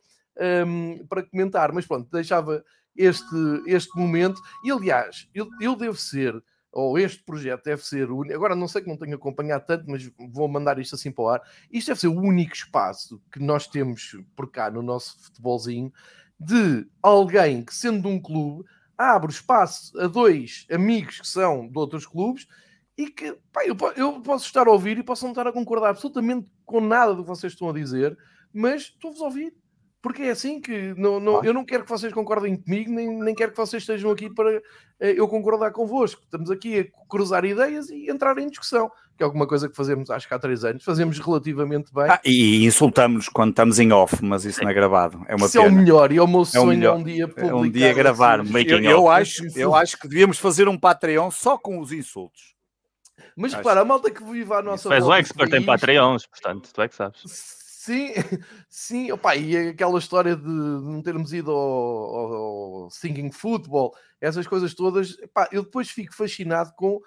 um, 0.67 1.05
para 1.09 1.25
comentar. 1.25 1.73
Mas 1.73 1.87
pronto, 1.87 2.09
deixava 2.11 2.65
este, 2.97 3.63
este 3.67 3.99
momento. 3.99 4.41
E 4.65 4.71
aliás, 4.71 5.29
eu, 5.35 5.49
eu 5.61 5.77
devo 5.77 5.97
ser 5.97 6.43
ou 6.73 6.99
este 6.99 7.23
projeto 7.23 7.65
deve 7.65 7.85
ser 7.85 8.11
o 8.11 8.19
único. 8.19 8.35
Agora 8.35 8.57
não 8.57 8.67
sei 8.67 8.83
que 8.83 8.89
não 8.89 8.97
tenho 8.97 9.17
acompanhado 9.17 9.67
tanto, 9.67 9.85
mas 9.89 10.11
vou 10.31 10.49
mandar 10.49 10.79
isto 10.79 10.95
assim 10.95 11.13
para 11.13 11.25
o 11.25 11.29
ar. 11.29 11.43
Isto 11.71 11.89
deve 11.89 12.01
ser 12.01 12.09
o 12.09 12.19
único 12.19 12.55
espaço 12.55 13.23
que 13.31 13.39
nós 13.39 13.67
temos 13.67 14.17
por 14.35 14.51
cá 14.51 14.71
no 14.71 14.83
nosso 14.83 15.19
futebolzinho 15.23 15.93
de 16.41 16.87
alguém 17.03 17.63
que, 17.63 17.75
sendo 17.75 18.03
de 18.03 18.09
um 18.09 18.21
clube, 18.21 18.65
abre 18.97 19.31
espaço 19.31 19.99
a 20.01 20.07
dois 20.07 20.67
amigos 20.71 21.21
que 21.21 21.29
são 21.29 21.69
de 21.69 21.79
outros 21.79 22.07
clubes 22.07 22.47
e 22.97 23.09
que 23.09 23.37
pá, 23.53 23.65
eu, 23.65 23.77
eu, 23.97 24.21
posso 24.21 24.47
estar 24.47 24.67
a 24.67 24.71
ouvir 24.71 24.99
e 24.99 25.03
posso 25.03 25.25
não 25.25 25.33
estar 25.33 25.47
a 25.47 25.53
concordar 25.53 25.91
absolutamente 25.91 26.51
com 26.65 26.81
nada 26.81 27.15
do 27.15 27.23
que 27.23 27.29
vocês 27.29 27.53
estão 27.53 27.69
a 27.69 27.73
dizer, 27.73 28.17
mas 28.53 28.83
estou-vos 28.83 29.21
a 29.21 29.25
ouvir 29.25 29.55
porque 30.03 30.23
é 30.23 30.31
assim 30.31 30.61
que 30.61 30.93
não, 30.99 31.21
não, 31.21 31.45
eu 31.45 31.55
não 31.55 31.65
quero 31.65 31.85
que 31.85 31.89
vocês 31.89 32.13
concordem 32.13 32.57
comigo, 32.57 32.91
nem, 32.91 33.09
nem 33.09 33.35
quero 33.35 33.53
que 33.53 33.57
vocês 33.57 33.85
estejam 33.85 34.11
aqui 34.11 34.29
para 34.29 34.51
eh, 34.99 35.15
eu 35.17 35.29
concordar 35.29 35.71
convosco. 35.71 36.21
Estamos 36.25 36.51
aqui 36.51 36.81
a 36.81 37.09
cruzar 37.09 37.45
ideias 37.45 37.89
e 37.89 38.11
entrar 38.11 38.37
em 38.39 38.49
discussão, 38.49 38.91
que 39.17 39.23
é 39.23 39.25
alguma 39.25 39.47
coisa 39.47 39.69
que 39.69 39.77
fazemos 39.77 40.11
acho 40.11 40.27
que 40.27 40.35
há 40.35 40.41
três 40.41 40.65
anos, 40.65 40.83
fazemos 40.83 41.21
relativamente 41.21 41.95
bem. 41.95 42.11
Ah, 42.11 42.21
e 42.25 42.65
insultamos 42.65 43.29
quando 43.29 43.51
estamos 43.51 43.79
em 43.79 43.93
off, 43.93 44.19
mas 44.25 44.45
isso 44.45 44.61
não 44.61 44.71
é 44.71 44.75
gravado. 44.75 45.25
É 45.29 45.37
uma 45.37 45.47
isso 45.47 45.53
pena. 45.53 45.67
é 45.67 45.69
o 45.69 45.73
melhor, 45.73 46.11
e 46.11 46.17
é 46.17 46.23
o 46.23 46.27
meu 46.27 46.45
sonho 46.45 46.85
é, 46.85 46.93
um 46.93 47.05
dia 47.05 47.29
publicar. 47.29 47.49
É 47.49 47.55
um 47.55 47.71
dia 47.71 47.95
gravar, 47.95 48.41
assim. 48.41 48.53
making 48.53 48.85
eu, 48.85 48.91
eu 48.91 49.09
acho, 49.09 49.45
eu 49.57 49.73
acho 49.73 49.97
que 49.97 50.09
devíamos 50.09 50.37
fazer 50.37 50.67
um 50.69 50.77
Patreon 50.77 51.31
só 51.31 51.57
com 51.57 51.79
os 51.79 51.93
insultos. 51.93 52.57
Mas 53.37 53.55
repara, 53.55 53.83
a 53.83 53.85
malta 53.85 54.11
que 54.11 54.23
vive 54.25 54.53
à 54.53 54.61
nossa 54.61 54.89
volta. 54.89 54.89
Tu 54.89 54.93
és 54.95 55.05
o 55.05 55.15
expert 55.15 55.55
em 55.55 55.65
Patreons, 55.65 56.27
portanto, 56.27 56.71
tu 56.75 56.83
é 56.83 56.89
que 56.89 56.97
sabes. 56.97 57.62
Sim, 57.85 58.13
sim, 58.71 59.11
opa, 59.11 59.35
e 59.35 59.71
aquela 59.71 59.99
história 59.99 60.37
de 60.37 60.47
não 60.47 61.03
termos 61.03 61.33
ido 61.33 61.51
ao, 61.51 61.59
ao, 61.59 62.35
ao 62.85 62.91
singing 62.91 63.33
football, 63.33 63.93
essas 64.21 64.47
coisas 64.47 64.73
todas, 64.73 65.19
opa, 65.19 65.49
eu 65.51 65.65
depois 65.65 65.91
fico 65.91 66.15
fascinado 66.15 66.73
com 66.77 67.01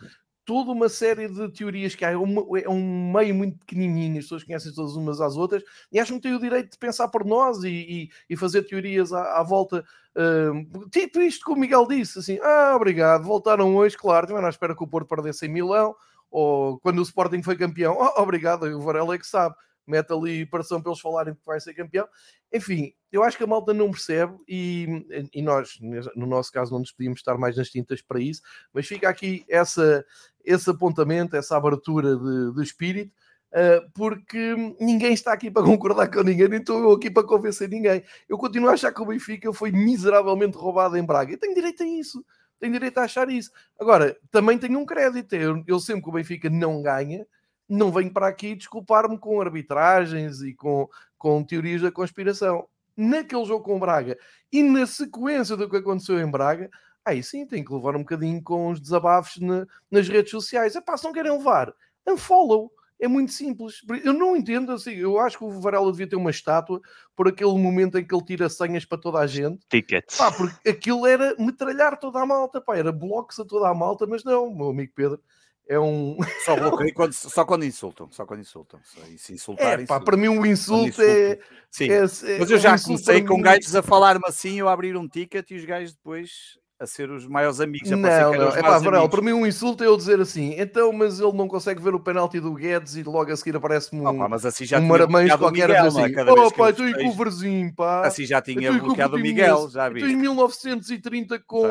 toda 0.43 0.71
uma 0.73 0.89
série 0.89 1.29
de 1.29 1.49
teorias 1.53 1.95
que 1.95 2.03
há. 2.03 2.11
É, 2.11 2.17
uma, 2.17 2.41
é 2.59 2.67
um 2.69 3.13
meio 3.13 3.33
muito 3.33 3.57
pequenininho, 3.59 4.17
as 4.17 4.25
pessoas 4.25 4.43
conhecem 4.43 4.73
todas 4.73 4.97
umas 4.97 5.21
às 5.21 5.37
outras 5.37 5.63
e 5.89 5.97
acham 5.97 6.17
que 6.17 6.23
têm 6.23 6.35
o 6.35 6.41
direito 6.41 6.71
de 6.71 6.77
pensar 6.77 7.07
por 7.07 7.23
nós 7.23 7.63
e, 7.63 7.69
e, 7.69 8.09
e 8.29 8.35
fazer 8.35 8.63
teorias 8.63 9.13
à, 9.13 9.39
à 9.39 9.43
volta. 9.43 9.81
Uh, 10.13 10.89
tipo 10.89 11.21
isto 11.21 11.45
que 11.45 11.53
o 11.53 11.55
Miguel 11.55 11.87
disse, 11.87 12.19
assim, 12.19 12.37
ah, 12.43 12.73
obrigado, 12.75 13.23
voltaram 13.23 13.77
hoje, 13.77 13.95
claro, 13.95 14.25
estiveram 14.25 14.47
à 14.47 14.49
espera 14.49 14.75
que 14.75 14.83
o 14.83 14.87
Porto 14.87 15.07
perdesse 15.07 15.45
em 15.45 15.49
Milão, 15.49 15.95
ou 16.29 16.77
quando 16.81 16.99
o 16.99 17.03
Sporting 17.03 17.41
foi 17.41 17.55
campeão, 17.55 17.95
oh, 17.97 18.21
obrigado, 18.21 18.63
o 18.63 18.81
Varela 18.81 19.15
é 19.15 19.17
que 19.17 19.25
sabe 19.25 19.55
mete 19.89 20.11
ali 20.11 20.45
pressão 20.45 20.81
para 20.81 20.91
eles 20.91 21.01
falarem 21.01 21.33
que 21.33 21.45
vai 21.45 21.59
ser 21.59 21.73
campeão. 21.73 22.07
Enfim, 22.53 22.93
eu 23.11 23.23
acho 23.23 23.37
que 23.37 23.43
a 23.43 23.47
malta 23.47 23.73
não 23.73 23.91
percebe 23.91 24.35
e, 24.47 25.29
e 25.33 25.41
nós, 25.41 25.77
no 26.15 26.25
nosso 26.25 26.51
caso, 26.51 26.71
não 26.71 26.79
nos 26.79 26.91
podíamos 26.91 27.19
estar 27.19 27.37
mais 27.37 27.57
nas 27.57 27.69
tintas 27.69 28.01
para 28.01 28.19
isso, 28.19 28.41
mas 28.73 28.87
fica 28.87 29.09
aqui 29.09 29.45
essa, 29.49 30.05
esse 30.43 30.69
apontamento, 30.69 31.35
essa 31.35 31.57
abertura 31.57 32.15
de, 32.15 32.53
de 32.53 32.63
espírito. 32.63 33.13
Uh, 33.51 33.89
porque 33.93 34.75
ninguém 34.81 35.13
está 35.13 35.31
aqui 35.31 35.49
para 35.49 35.63
concordar 35.63 36.11
com 36.11 36.21
ninguém, 36.23 36.49
nem 36.49 36.59
estou 36.59 36.77
eu 36.77 36.91
aqui 36.91 37.09
para 37.09 37.25
convencer 37.25 37.69
ninguém. 37.69 38.03
Eu 38.27 38.37
continuo 38.37 38.69
a 38.69 38.73
achar 38.73 38.91
que 38.91 39.01
o 39.01 39.05
Benfica 39.05 39.53
foi 39.53 39.71
miseravelmente 39.71 40.57
roubado 40.57 40.97
em 40.97 41.05
Braga. 41.05 41.31
Eu 41.31 41.37
tenho 41.37 41.55
direito 41.55 41.81
a 41.83 41.87
isso, 41.87 42.25
tenho 42.59 42.73
direito 42.73 42.97
a 42.97 43.03
achar 43.03 43.29
isso. 43.29 43.51
Agora, 43.79 44.17
também 44.29 44.57
tenho 44.57 44.77
um 44.77 44.85
crédito. 44.85 45.33
Eu, 45.35 45.63
eu 45.65 45.79
sempre 45.79 46.03
que 46.03 46.09
o 46.09 46.11
Benfica 46.11 46.49
não 46.49 46.81
ganha, 46.81 47.25
não 47.67 47.91
venho 47.91 48.11
para 48.11 48.27
aqui 48.27 48.55
desculpar-me 48.55 49.17
com 49.17 49.41
arbitragens 49.41 50.41
e 50.41 50.53
com, 50.53 50.87
com 51.17 51.43
teorias 51.43 51.81
da 51.81 51.91
conspiração. 51.91 52.67
Naquele 52.95 53.43
jogo 53.45 53.63
com 53.63 53.79
Braga 53.79 54.17
e 54.51 54.63
na 54.63 54.85
sequência 54.85 55.57
do 55.57 55.69
que 55.69 55.77
aconteceu 55.77 56.19
em 56.19 56.29
Braga, 56.29 56.69
aí 57.03 57.21
sim 57.21 57.45
tem 57.45 57.63
que 57.63 57.73
levar 57.73 57.95
um 57.95 57.99
bocadinho 57.99 58.41
com 58.41 58.69
os 58.69 58.79
desabafos 58.79 59.41
na, 59.41 59.65
nas 59.91 60.07
redes 60.07 60.31
sociais. 60.31 60.75
É 60.75 60.81
pá, 60.81 60.95
se 60.95 61.03
não 61.03 61.11
querem 61.11 61.31
levar, 61.31 61.73
unfollow. 62.07 62.71
É 62.97 63.09
muito 63.09 63.33
simples. 63.33 63.81
Eu 64.05 64.13
não 64.13 64.37
entendo 64.37 64.71
assim. 64.71 64.91
Eu 64.91 65.19
acho 65.19 65.37
que 65.37 65.43
o 65.43 65.59
Varela 65.59 65.91
devia 65.91 66.07
ter 66.07 66.15
uma 66.15 66.29
estátua 66.29 66.79
por 67.13 67.27
aquele 67.27 67.51
momento 67.57 67.97
em 67.97 68.07
que 68.07 68.15
ele 68.15 68.23
tira 68.23 68.47
senhas 68.47 68.85
para 68.85 68.97
toda 68.97 69.19
a 69.19 69.27
gente. 69.27 69.59
Tickets. 69.67 70.17
Pá, 70.17 70.31
porque 70.31 70.69
aquilo 70.69 71.05
era 71.05 71.35
metralhar 71.37 71.99
toda 71.99 72.21
a 72.21 72.25
malta. 72.25 72.61
Pá, 72.61 72.77
era 72.77 72.93
blocos 72.93 73.37
a 73.37 73.43
toda 73.43 73.67
a 73.67 73.73
malta, 73.73 74.07
mas 74.07 74.23
não, 74.23 74.49
meu 74.55 74.69
amigo 74.69 74.93
Pedro 74.95 75.21
é 75.67 75.79
um. 75.79 76.17
Só 76.45 76.55
bloqueio 76.55 76.93
quando, 76.93 77.13
só 77.13 77.45
quando 77.45 77.65
insultam. 77.65 78.07
Só 78.11 78.25
quando 78.25 78.41
insultam. 78.41 78.79
Se 79.17 79.33
insultar, 79.33 79.79
é, 79.81 79.85
pá, 79.85 79.99
para 79.99 80.15
mim 80.15 80.27
o 80.27 80.45
insulto 80.45 81.01
é. 81.01 81.39
Sim. 81.71 81.89
É, 81.89 81.97
é, 81.97 82.39
Mas 82.39 82.51
eu 82.51 82.57
já 82.57 82.77
comecei 82.79 83.23
com 83.23 83.37
mim... 83.37 83.43
gajos 83.43 83.75
a 83.75 83.81
falar-me 83.81 84.25
assim, 84.27 84.59
eu 84.59 84.69
a 84.69 84.73
abrir 84.73 84.95
um 84.95 85.07
ticket 85.07 85.49
e 85.51 85.55
os 85.55 85.65
gajos 85.65 85.93
depois 85.93 86.57
a 86.77 86.85
ser 86.85 87.09
os 87.09 87.25
maiores 87.25 87.61
amigos. 87.61 87.89
não, 87.89 87.97
não. 87.97 88.49
É 88.49 88.61
pá, 88.61 88.77
Varela, 88.79 89.09
para 89.09 89.21
mim 89.21 89.31
um 89.31 89.45
insulto 89.45 89.83
é 89.83 89.87
eu 89.87 89.95
dizer 89.95 90.19
assim, 90.19 90.55
então, 90.57 90.91
mas 90.91 91.19
ele 91.19 91.31
não 91.31 91.47
consegue 91.47 91.81
ver 91.81 91.95
o 91.95 91.99
penalti 91.99 92.39
do 92.39 92.53
Guedes 92.53 92.95
e 92.95 93.03
logo 93.03 93.31
a 93.31 93.35
seguir 93.35 93.55
aparece-me 93.55 94.01
um, 94.01 94.07
oh, 94.07 94.29
mas 94.29 94.45
assim 94.45 94.65
já 94.65 94.79
um 94.79 94.87
qualquer 94.87 95.69
Miguel, 95.69 95.85
assim, 95.87 96.01
oh 96.37 96.51
pá, 96.51 96.69
estou 96.69 96.87
em 96.87 97.09
coverzinho, 97.09 97.73
pá. 97.73 98.05
Assim 98.05 98.25
já 98.25 98.41
tinha 98.41 98.73
bloqueado 98.73 99.15
o 99.15 99.19
Miguel, 99.19 99.69
já 99.69 99.87
vi. 99.87 100.01
Estou 100.01 100.11
em 100.11 100.17
1930 100.17 101.39
com 101.47 101.65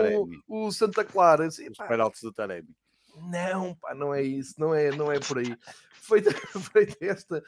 o, 0.48 0.66
o 0.66 0.72
Santa 0.72 1.04
Clara. 1.04 1.46
Assim, 1.46 1.68
os 1.68 1.76
penaltis 1.76 2.22
do 2.22 2.32
Taremi. 2.32 2.68
Não, 3.28 3.74
pá, 3.74 3.94
não 3.94 4.14
é 4.14 4.22
isso, 4.22 4.54
não 4.58 4.74
é, 4.74 4.90
não 4.90 5.10
é 5.10 5.18
por 5.18 5.38
aí. 5.38 5.56
Feito, 5.92 6.30
feito 6.72 6.96
esta, 7.00 7.42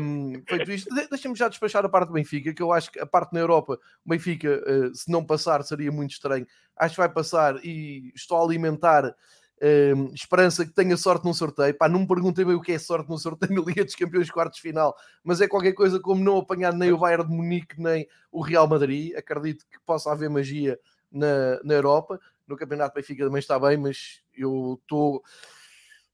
um, 0.00 0.42
feito 0.48 0.72
isto, 0.72 0.94
deixa-me 1.10 1.36
já 1.36 1.48
despachar 1.48 1.84
a 1.84 1.88
parte 1.88 2.08
do 2.08 2.14
Benfica, 2.14 2.52
que 2.52 2.62
eu 2.62 2.72
acho 2.72 2.90
que 2.90 2.98
a 2.98 3.06
parte 3.06 3.32
na 3.32 3.40
Europa, 3.40 3.78
o 4.04 4.08
Benfica, 4.08 4.62
uh, 4.66 4.94
se 4.94 5.10
não 5.10 5.24
passar, 5.24 5.62
seria 5.62 5.92
muito 5.92 6.12
estranho. 6.12 6.46
Acho 6.76 6.94
que 6.94 7.00
vai 7.00 7.08
passar 7.08 7.62
e 7.64 8.12
estou 8.14 8.38
a 8.38 8.44
alimentar 8.44 9.14
um, 9.62 10.14
esperança 10.14 10.64
que 10.64 10.72
tenha 10.72 10.96
sorte 10.96 11.24
no 11.24 11.34
sorteio. 11.34 11.76
Pá, 11.76 11.88
não 11.88 12.00
me 12.00 12.06
perguntei 12.06 12.44
bem 12.44 12.54
o 12.54 12.60
que 12.60 12.72
é 12.72 12.78
sorte 12.78 13.08
no 13.10 13.18
sorteio 13.18 13.52
na 13.54 13.62
Liga 13.62 13.84
dos 13.84 13.94
Campeões 13.94 14.30
quartos 14.30 14.58
final, 14.58 14.96
mas 15.22 15.40
é 15.40 15.48
qualquer 15.48 15.72
coisa 15.72 16.00
como 16.00 16.22
não 16.24 16.38
apanhar 16.38 16.72
nem 16.72 16.92
o 16.92 16.98
Bayern 16.98 17.28
de 17.28 17.34
Munique 17.34 17.80
nem 17.80 18.08
o 18.32 18.40
Real 18.40 18.66
Madrid. 18.66 19.14
Acredito 19.16 19.66
que 19.70 19.78
possa 19.84 20.10
haver 20.10 20.30
magia 20.30 20.78
na, 21.12 21.60
na 21.62 21.74
Europa. 21.74 22.18
No 22.46 22.56
Campeonato 22.56 22.94
Benfica 22.94 23.24
também 23.24 23.38
está 23.38 23.58
bem, 23.58 23.76
mas 23.76 24.22
eu 24.42 24.78
estou 24.82 25.22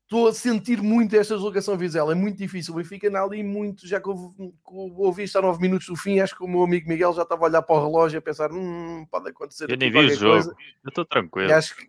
estou 0.06 0.28
a 0.28 0.32
sentir 0.32 0.80
muito 0.80 1.16
esta 1.16 1.34
deslocação 1.34 1.76
Vizela, 1.76 2.12
é 2.12 2.14
muito 2.14 2.38
difícil. 2.38 2.72
O 2.72 2.76
Benfica 2.76 3.08
anda 3.08 3.22
ali 3.22 3.42
muito, 3.42 3.86
já 3.86 4.00
que 4.00 4.08
eu, 4.08 4.34
ouvi 4.64 5.24
estar 5.24 5.42
9 5.42 5.60
minutos 5.60 5.88
do 5.88 5.96
fim, 5.96 6.20
acho 6.20 6.36
que 6.36 6.44
o 6.44 6.48
meu 6.48 6.62
amigo 6.62 6.88
Miguel 6.88 7.12
já 7.12 7.22
estava 7.22 7.44
a 7.44 7.48
olhar 7.48 7.62
para 7.62 7.76
o 7.76 7.84
relógio 7.84 8.18
a 8.18 8.22
pensar: 8.22 8.52
hum, 8.52 9.04
pode 9.10 9.28
acontecer. 9.28 9.70
Eu 9.70 9.76
nem 9.76 9.90
vi 9.90 9.98
o 9.98 10.14
jogo, 10.14 10.32
coisa. 10.32 10.56
eu 10.84 10.88
estou 10.88 11.04
tranquilo. 11.04 11.50
E 11.50 11.52
acho 11.52 11.76
que 11.76 11.88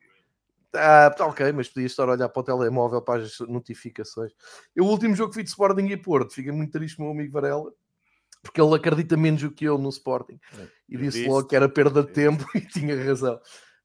ah, 0.74 1.10
tá 1.16 1.26
ok, 1.26 1.52
mas 1.54 1.70
podia 1.70 1.88
estar 1.88 2.08
a 2.08 2.12
olhar 2.12 2.30
para 2.30 2.40
o 2.40 2.44
telemóvel 2.44 3.02
para 3.02 3.22
as 3.22 3.40
notificações. 3.40 4.32
Eu, 4.76 4.86
o 4.86 4.90
último 4.90 5.16
jogo 5.16 5.32
que 5.32 5.38
vi 5.38 5.44
de 5.44 5.50
Sporting 5.50 5.86
e 5.86 5.98
Porto, 5.98 6.34
fiquei 6.34 6.52
muito 6.52 6.72
triste 6.72 6.98
com 6.98 7.04
o 7.04 7.06
meu 7.06 7.16
amigo 7.16 7.32
Varela, 7.32 7.72
porque 8.42 8.62
ele 8.62 8.76
acredita 8.76 9.16
menos 9.16 9.42
do 9.42 9.52
que 9.52 9.66
eu 9.66 9.78
no 9.78 9.90
Sporting 9.90 10.40
é, 10.58 10.68
e 10.90 10.98
disse 10.98 11.28
logo 11.28 11.48
que 11.48 11.56
era 11.56 11.70
perda 11.70 12.04
de 12.04 12.12
tempo 12.12 12.46
e 12.54 12.62
tinha 12.62 13.02
razão. 13.04 13.40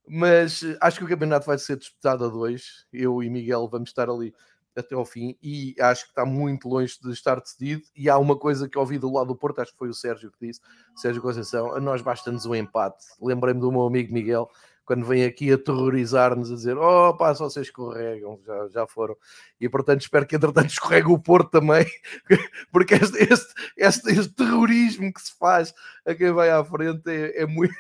Mas 0.07 0.63
eh, 0.63 0.77
acho 0.81 0.99
que 0.99 1.05
o 1.05 1.09
campeonato 1.09 1.47
vai 1.47 1.59
ser 1.59 1.77
disputado 1.77 2.25
a 2.25 2.29
dois. 2.29 2.87
Eu 2.93 3.23
e 3.23 3.31
Miguel 3.31 3.69
vamos 3.69 3.91
estar 3.91 4.09
ali 4.09 4.35
até 4.75 4.95
ao 4.95 5.05
fim 5.05 5.37
e 5.43 5.75
acho 5.79 6.05
que 6.05 6.11
está 6.11 6.25
muito 6.25 6.69
longe 6.69 6.99
de 7.01 7.11
estar 7.13 7.39
decidido. 7.41 7.83
E 7.95 8.09
há 8.09 8.19
uma 8.19 8.37
coisa 8.37 8.69
que 8.69 8.79
ouvi 8.79 8.99
do 8.99 9.13
lado 9.13 9.29
do 9.29 9.37
Porto, 9.37 9.61
acho 9.61 9.73
que 9.73 9.79
foi 9.79 9.89
o 9.89 9.95
Sérgio 9.95 10.31
que 10.31 10.47
disse, 10.47 10.61
Sérgio 10.97 11.23
Conceição, 11.23 11.75
a 11.75 11.81
nós 11.81 12.03
basta-nos 12.03 12.47
um 12.47 12.55
empate. 12.55 13.05
Lembrei-me 13.21 13.61
do 13.61 13.71
meu 13.71 13.83
amigo 13.83 14.13
Miguel, 14.13 14.49
quando 14.85 15.07
vem 15.07 15.25
aqui 15.25 15.53
a 15.53 15.59
terrorizar-nos, 15.59 16.51
a 16.51 16.55
dizer: 16.55 16.77
Oh, 16.77 17.17
pá, 17.17 17.35
só 17.35 17.49
vocês 17.49 17.67
escorregam, 17.67 18.41
já, 18.45 18.69
já 18.69 18.87
foram. 18.87 19.17
E 19.61 19.69
portanto, 19.69 20.01
espero 20.01 20.27
que 20.27 20.37
entretanto 20.37 20.69
escorregue 20.71 21.09
o 21.09 21.19
Porto 21.19 21.51
também, 21.51 21.87
porque 22.73 22.95
este, 22.95 23.19
este, 23.19 23.55
este, 23.77 24.11
este 24.11 24.35
terrorismo 24.35 25.13
que 25.13 25.21
se 25.23 25.37
faz 25.39 25.73
a 26.05 26.15
quem 26.15 26.33
vai 26.33 26.51
à 26.51 26.65
frente 26.65 27.09
é, 27.09 27.43
é 27.43 27.47
muito. 27.47 27.75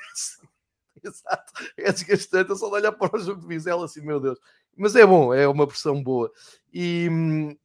Exato, 1.05 1.53
é 1.77 1.93
desgastante. 1.93 2.51
Eu 2.51 2.57
só 2.57 2.69
de 2.69 2.75
olhar 2.75 2.93
para 2.93 3.17
o 3.17 3.21
jogo 3.21 3.41
de 3.41 3.47
Vizela 3.47 3.85
assim, 3.85 4.01
meu 4.01 4.21
Deus. 4.21 4.39
Mas 4.77 4.97
é 4.97 5.05
bom, 5.05 5.35
é 5.35 5.47
uma 5.47 5.67
pressão 5.67 6.03
boa. 6.03 6.33
E, 6.73 7.09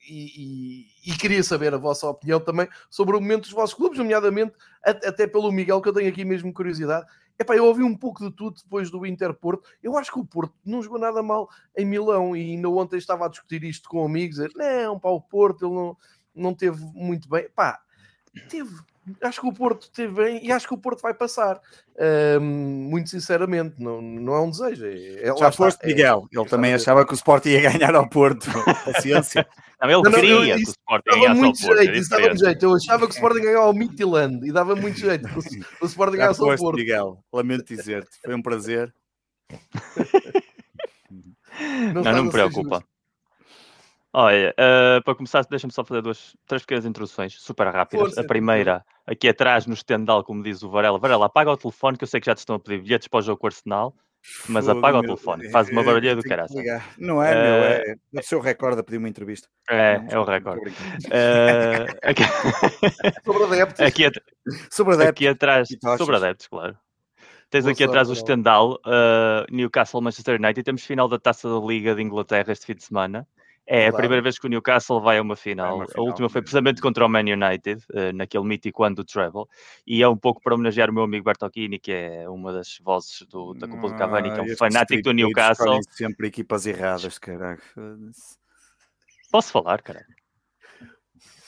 e, 0.09 0.85
e, 1.05 1.17
queria 1.17 1.41
saber 1.41 1.73
a 1.73 1.77
vossa 1.77 2.05
opinião 2.07 2.39
também 2.39 2.67
sobre 2.89 3.15
o 3.15 3.21
momento 3.21 3.43
dos 3.43 3.51
vossos 3.51 3.73
clubes, 3.73 3.97
nomeadamente 3.97 4.53
até 4.83 5.25
pelo 5.25 5.51
Miguel, 5.51 5.81
que 5.81 5.87
eu 5.87 5.93
tenho 5.93 6.09
aqui 6.09 6.25
mesmo 6.25 6.53
curiosidade. 6.53 7.05
Epá, 7.39 7.55
eu 7.55 7.65
ouvi 7.65 7.83
um 7.83 7.95
pouco 7.95 8.23
de 8.23 8.35
tudo 8.35 8.59
depois 8.61 8.89
do 8.89 9.05
Inter 9.05 9.33
Porto. 9.33 9.63
Eu 9.81 9.95
acho 9.97 10.11
que 10.11 10.19
o 10.19 10.25
Porto 10.25 10.53
não 10.65 10.81
jogou 10.81 10.99
nada 10.99 11.21
mal 11.21 11.47
em 11.77 11.85
Milão 11.85 12.35
e 12.35 12.41
ainda 12.41 12.67
ontem 12.67 12.97
estava 12.97 13.25
a 13.25 13.29
discutir 13.29 13.63
isto 13.63 13.87
com 13.87 14.03
amigos. 14.03 14.37
Dizer, 14.37 14.51
não, 14.55 14.99
pá, 14.99 15.09
o 15.09 15.21
Porto 15.21 15.65
ele 15.65 15.75
não, 15.75 15.97
não 16.35 16.53
teve 16.53 16.83
muito 16.93 17.29
bem. 17.29 17.47
Pá, 17.55 17.79
teve 18.49 18.71
acho 19.21 19.41
que 19.41 19.47
o 19.47 19.53
Porto 19.53 19.83
esteve 19.83 20.13
bem 20.13 20.45
e 20.45 20.51
acho 20.51 20.67
que 20.67 20.73
o 20.73 20.77
Porto 20.77 21.01
vai 21.01 21.13
passar. 21.13 21.61
muito 22.41 23.09
sinceramente, 23.09 23.75
não, 23.79 24.01
não 24.01 24.33
é 24.33 24.41
um 24.41 24.49
desejo. 24.49 24.85
É, 24.85 25.29
é 25.29 25.37
Já 25.37 25.51
foste, 25.51 25.83
é, 25.83 25.87
Miguel. 25.87 26.27
É, 26.33 26.39
ele 26.39 26.49
também 26.49 26.73
achava 26.73 27.05
que 27.05 27.13
o 27.13 27.15
Sporting 27.15 27.49
ia 27.49 27.71
ganhar 27.71 27.95
ao 27.95 28.09
Porto. 28.09 28.47
Paciência. 28.85 29.47
Não, 29.79 29.89
ele 29.89 30.01
não, 30.01 30.11
queria 30.11 30.31
eu, 30.31 30.57
que 30.57 30.63
o 30.63 30.69
Sporting 30.69 31.09
ganhasse 31.09 31.39
muito 31.39 31.67
ao 31.67 31.77
Jeito, 31.77 31.93
isso 31.93 32.09
dava 32.09 32.25
muito 32.25 32.45
jeito. 32.45 32.65
Eu 32.65 32.75
achava 32.75 33.07
que 33.07 33.13
o 33.13 33.15
Sporting 33.15 33.41
ganhava 33.41 33.65
ao 33.65 33.73
Midtjylland 33.73 34.47
e 34.47 34.51
dava 34.51 34.75
muito 34.75 34.99
jeito 34.99 35.27
que 35.27 35.37
o, 35.37 35.41
o 35.81 35.85
Sporting 35.85 36.17
ganhasse 36.17 36.41
ao 36.41 36.55
Porto. 36.55 36.77
Miguel. 36.77 37.23
Lamento 37.31 37.65
dizer-te. 37.65 38.17
Foi 38.23 38.35
um 38.35 38.41
prazer. 38.41 38.93
não, 41.93 42.03
não, 42.03 42.11
não 42.11 42.23
me 42.25 42.31
preocupa. 42.31 42.83
Olha, 44.19 44.51
uh, 44.57 45.03
para 45.03 45.13
começar, 45.13 45.45
deixa-me 45.47 45.71
só 45.71 45.85
fazer 45.85 46.01
duas, 46.01 46.35
três 46.47 46.63
pequenas 46.63 46.87
introduções 46.87 47.39
super 47.39 47.67
rápidas. 47.67 48.07
Força, 48.07 48.21
a 48.21 48.23
primeira, 48.23 48.83
aqui 49.05 49.29
atrás 49.29 49.67
no 49.67 49.75
estendal, 49.75 50.23
como 50.23 50.41
diz 50.41 50.63
o 50.63 50.71
Varela. 50.71 50.97
Varela, 50.97 51.27
apaga 51.27 51.51
o 51.51 51.55
telefone, 51.55 51.99
que 51.99 52.03
eu 52.03 52.07
sei 52.07 52.19
que 52.19 52.25
já 52.25 52.33
te 52.33 52.39
estão 52.39 52.55
a 52.55 52.59
pedir 52.59 52.81
bilhetes 52.81 53.07
para 53.07 53.19
o 53.19 53.21
jogo 53.21 53.37
com 53.37 53.45
o 53.45 53.49
Arsenal, 53.49 53.93
mas 54.49 54.67
apaga 54.67 54.97
o 54.97 55.01
telefone, 55.03 55.51
faz 55.51 55.69
uma 55.69 55.83
barulha 55.83 56.15
do 56.15 56.23
caralho. 56.23 56.49
Não 56.97 57.21
é, 57.21 57.35
meu, 57.35 57.63
é, 57.63 57.95
é 58.15 58.19
o 58.19 58.23
seu 58.23 58.39
recorde 58.39 58.79
a 58.79 58.83
pedir 58.83 58.97
uma 58.97 59.07
entrevista. 59.07 59.47
É, 59.69 60.01
é 60.09 60.17
o 60.17 60.23
recorde. 60.23 60.67
Uh, 60.71 61.85
aqui... 62.01 62.23
sobre 63.23 63.43
adeptos. 63.43 63.85
Aqui, 63.85 64.05
at... 64.05 64.15
sobre 64.71 64.93
adeptos. 64.95 65.11
Aqui 65.11 65.27
atrás, 65.27 65.67
sobre 65.95 66.15
adeptos, 66.15 66.47
claro. 66.47 66.75
Tens 67.51 67.65
Boa 67.65 67.71
aqui 67.71 67.83
sorte, 67.83 67.91
atrás 67.91 68.09
o 68.09 68.13
estendal, 68.13 68.79
uh, 68.83 69.45
Newcastle 69.55 70.01
Manchester 70.01 70.39
United, 70.41 70.59
e 70.59 70.63
temos 70.63 70.83
final 70.83 71.07
da 71.07 71.19
Taça 71.19 71.47
da 71.47 71.63
Liga 71.63 71.93
de 71.93 72.01
Inglaterra 72.01 72.51
este 72.51 72.65
fim 72.65 72.73
de 72.73 72.83
semana. 72.83 73.27
É 73.69 73.81
claro. 73.81 73.95
a 73.95 73.97
primeira 73.97 74.21
vez 74.21 74.39
que 74.39 74.45
o 74.47 74.49
Newcastle 74.49 75.01
vai 75.01 75.17
a 75.17 75.21
uma 75.21 75.35
final. 75.35 75.75
Uma 75.75 75.87
final 75.87 76.05
a 76.05 76.09
última 76.09 76.29
foi 76.29 76.41
precisamente 76.41 76.81
contra 76.81 77.05
o 77.05 77.09
Man 77.09 77.19
United, 77.19 77.83
uh, 77.91 78.15
naquele 78.15 78.45
mítico 78.45 78.83
ano 78.85 78.95
do 78.95 79.03
Travel. 79.03 79.45
E 79.85 80.01
é 80.01 80.07
um 80.07 80.15
pouco 80.15 80.41
para 80.41 80.55
homenagear 80.55 80.89
o 80.89 80.93
meu 80.93 81.03
amigo 81.03 81.25
Bertocchini, 81.25 81.77
que 81.77 81.91
é 81.91 82.29
uma 82.29 82.53
das 82.53 82.79
vozes 82.81 83.23
do, 83.29 83.53
da 83.53 83.67
Copa 83.67 83.89
do 83.89 83.97
Cavani, 83.97 84.33
que 84.33 84.39
é 84.39 84.43
um 84.43 84.55
fanático 84.55 85.03
do 85.03 85.11
Newcastle. 85.11 85.79
sempre 85.89 86.27
equipas 86.27 86.65
erradas, 86.65 87.19
caralho. 87.19 87.59
Posso 89.29 89.51
falar, 89.51 89.81
caralho? 89.81 90.05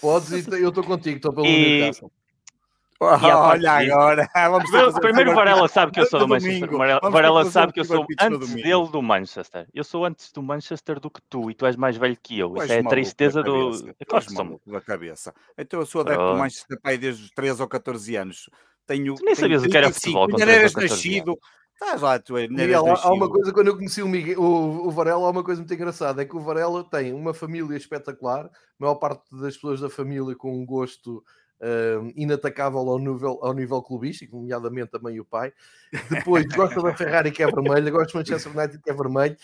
Podes, 0.01 0.47
eu 0.47 0.69
estou 0.69 0.83
contigo, 0.83 1.15
estou 1.15 1.33
pelo 1.33 1.45
e... 1.47 1.79
Newcastle. 1.79 2.11
Olha 2.99 3.71
agora. 3.71 4.29
Vamos 4.35 4.99
Primeiro, 4.99 5.33
Varela 5.33 5.67
sabe 5.69 5.91
que 5.93 6.01
eu 6.01 6.05
sou 6.05 6.19
do 6.19 6.27
Manchester. 6.27 6.69
Varela 7.09 7.45
sabe 7.45 7.71
que 7.71 7.79
eu 7.79 7.85
sou 7.85 8.05
antes 8.19 8.53
dele 8.53 8.87
do 8.91 9.01
Manchester. 9.01 9.67
Eu 9.73 9.83
sou 9.83 10.05
antes 10.05 10.31
do 10.31 10.43
Manchester 10.43 10.99
do 10.99 11.09
que 11.09 11.21
tu 11.29 11.49
e 11.49 11.53
tu 11.53 11.65
és 11.65 11.75
mais 11.75 11.95
velho 11.95 12.17
que 12.21 12.37
eu. 12.37 12.55
Isso 12.57 12.73
é 12.73 12.79
a 12.79 12.83
tristeza 12.83 13.41
do. 13.41 13.71
Claro 14.07 14.25
que 14.25 14.33
sou 14.33 14.61
da 14.67 14.81
cabeça. 14.81 15.33
Então 15.57 15.79
eu 15.79 15.85
sou 15.85 16.01
adepto 16.01 16.33
do 16.33 16.37
Manchester 16.37 16.79
pai 16.81 16.97
desde 16.97 17.23
os 17.23 17.31
13 17.31 17.61
ou 17.61 17.67
14 17.67 18.15
anos. 18.15 18.49
Tenho, 18.85 19.15
tu 19.15 19.23
nem 19.23 19.35
sabias 19.35 19.63
o 19.63 19.69
que 19.69 19.77
era 19.77 19.91
futebol 19.91 20.27
quando 20.27 20.41
eras 20.41 20.73
nascido. 20.73 21.37
Estás 21.81 22.01
lá, 22.01 22.19
tu 22.19 22.35
é, 22.35 22.45
Miguel, 22.45 22.85
há 22.87 23.13
uma 23.13 23.29
coisa, 23.29 23.53
quando 23.53 23.67
eu 23.67 23.77
conheci 23.77 24.01
o, 24.01 24.07
Miguel, 24.07 24.37
o, 24.37 24.87
o, 24.87 24.91
Varela, 24.91 25.25
há 25.25 25.29
uma 25.29 25.45
coisa 25.45 25.61
muito 25.61 25.73
engraçada, 25.73 26.21
é 26.21 26.25
que 26.25 26.35
o 26.35 26.41
Varela 26.41 26.83
tem 26.83 27.13
uma 27.13 27.33
família 27.33 27.77
espetacular, 27.77 28.47
a 28.47 28.49
maior 28.77 28.95
parte 28.95 29.23
das 29.31 29.55
pessoas 29.55 29.79
da 29.79 29.89
família 29.89 30.35
com 30.35 30.53
um 30.53 30.65
gosto 30.65 31.23
uh, 31.61 32.11
inatacável 32.15 32.79
ao 32.79 32.99
nível, 32.99 33.39
ao 33.41 33.53
nível 33.53 33.81
clubístico, 33.81 34.35
nomeadamente 34.37 34.91
também 34.91 35.19
o 35.19 35.25
pai. 35.25 35.53
Depois 36.09 36.45
gosta 36.47 36.81
da 36.81 36.93
Ferrari 36.93 37.31
que 37.31 37.43
é 37.43 37.47
vermelha, 37.47 37.91
gosta 37.91 38.13
do 38.13 38.19
Manchester 38.19 38.57
United 38.57 38.81
que 38.81 38.89
é 38.89 38.93
vermelho. 38.93 39.37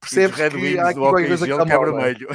Percebes 0.00 0.36
que 0.36 0.78
há 0.78 0.88
aqui 0.88 0.98
qualquer 0.98 1.26
coisa 1.26 1.44
que 1.44 1.52
está 1.52 1.74
é 1.74 1.78
vermelho. 1.78 2.28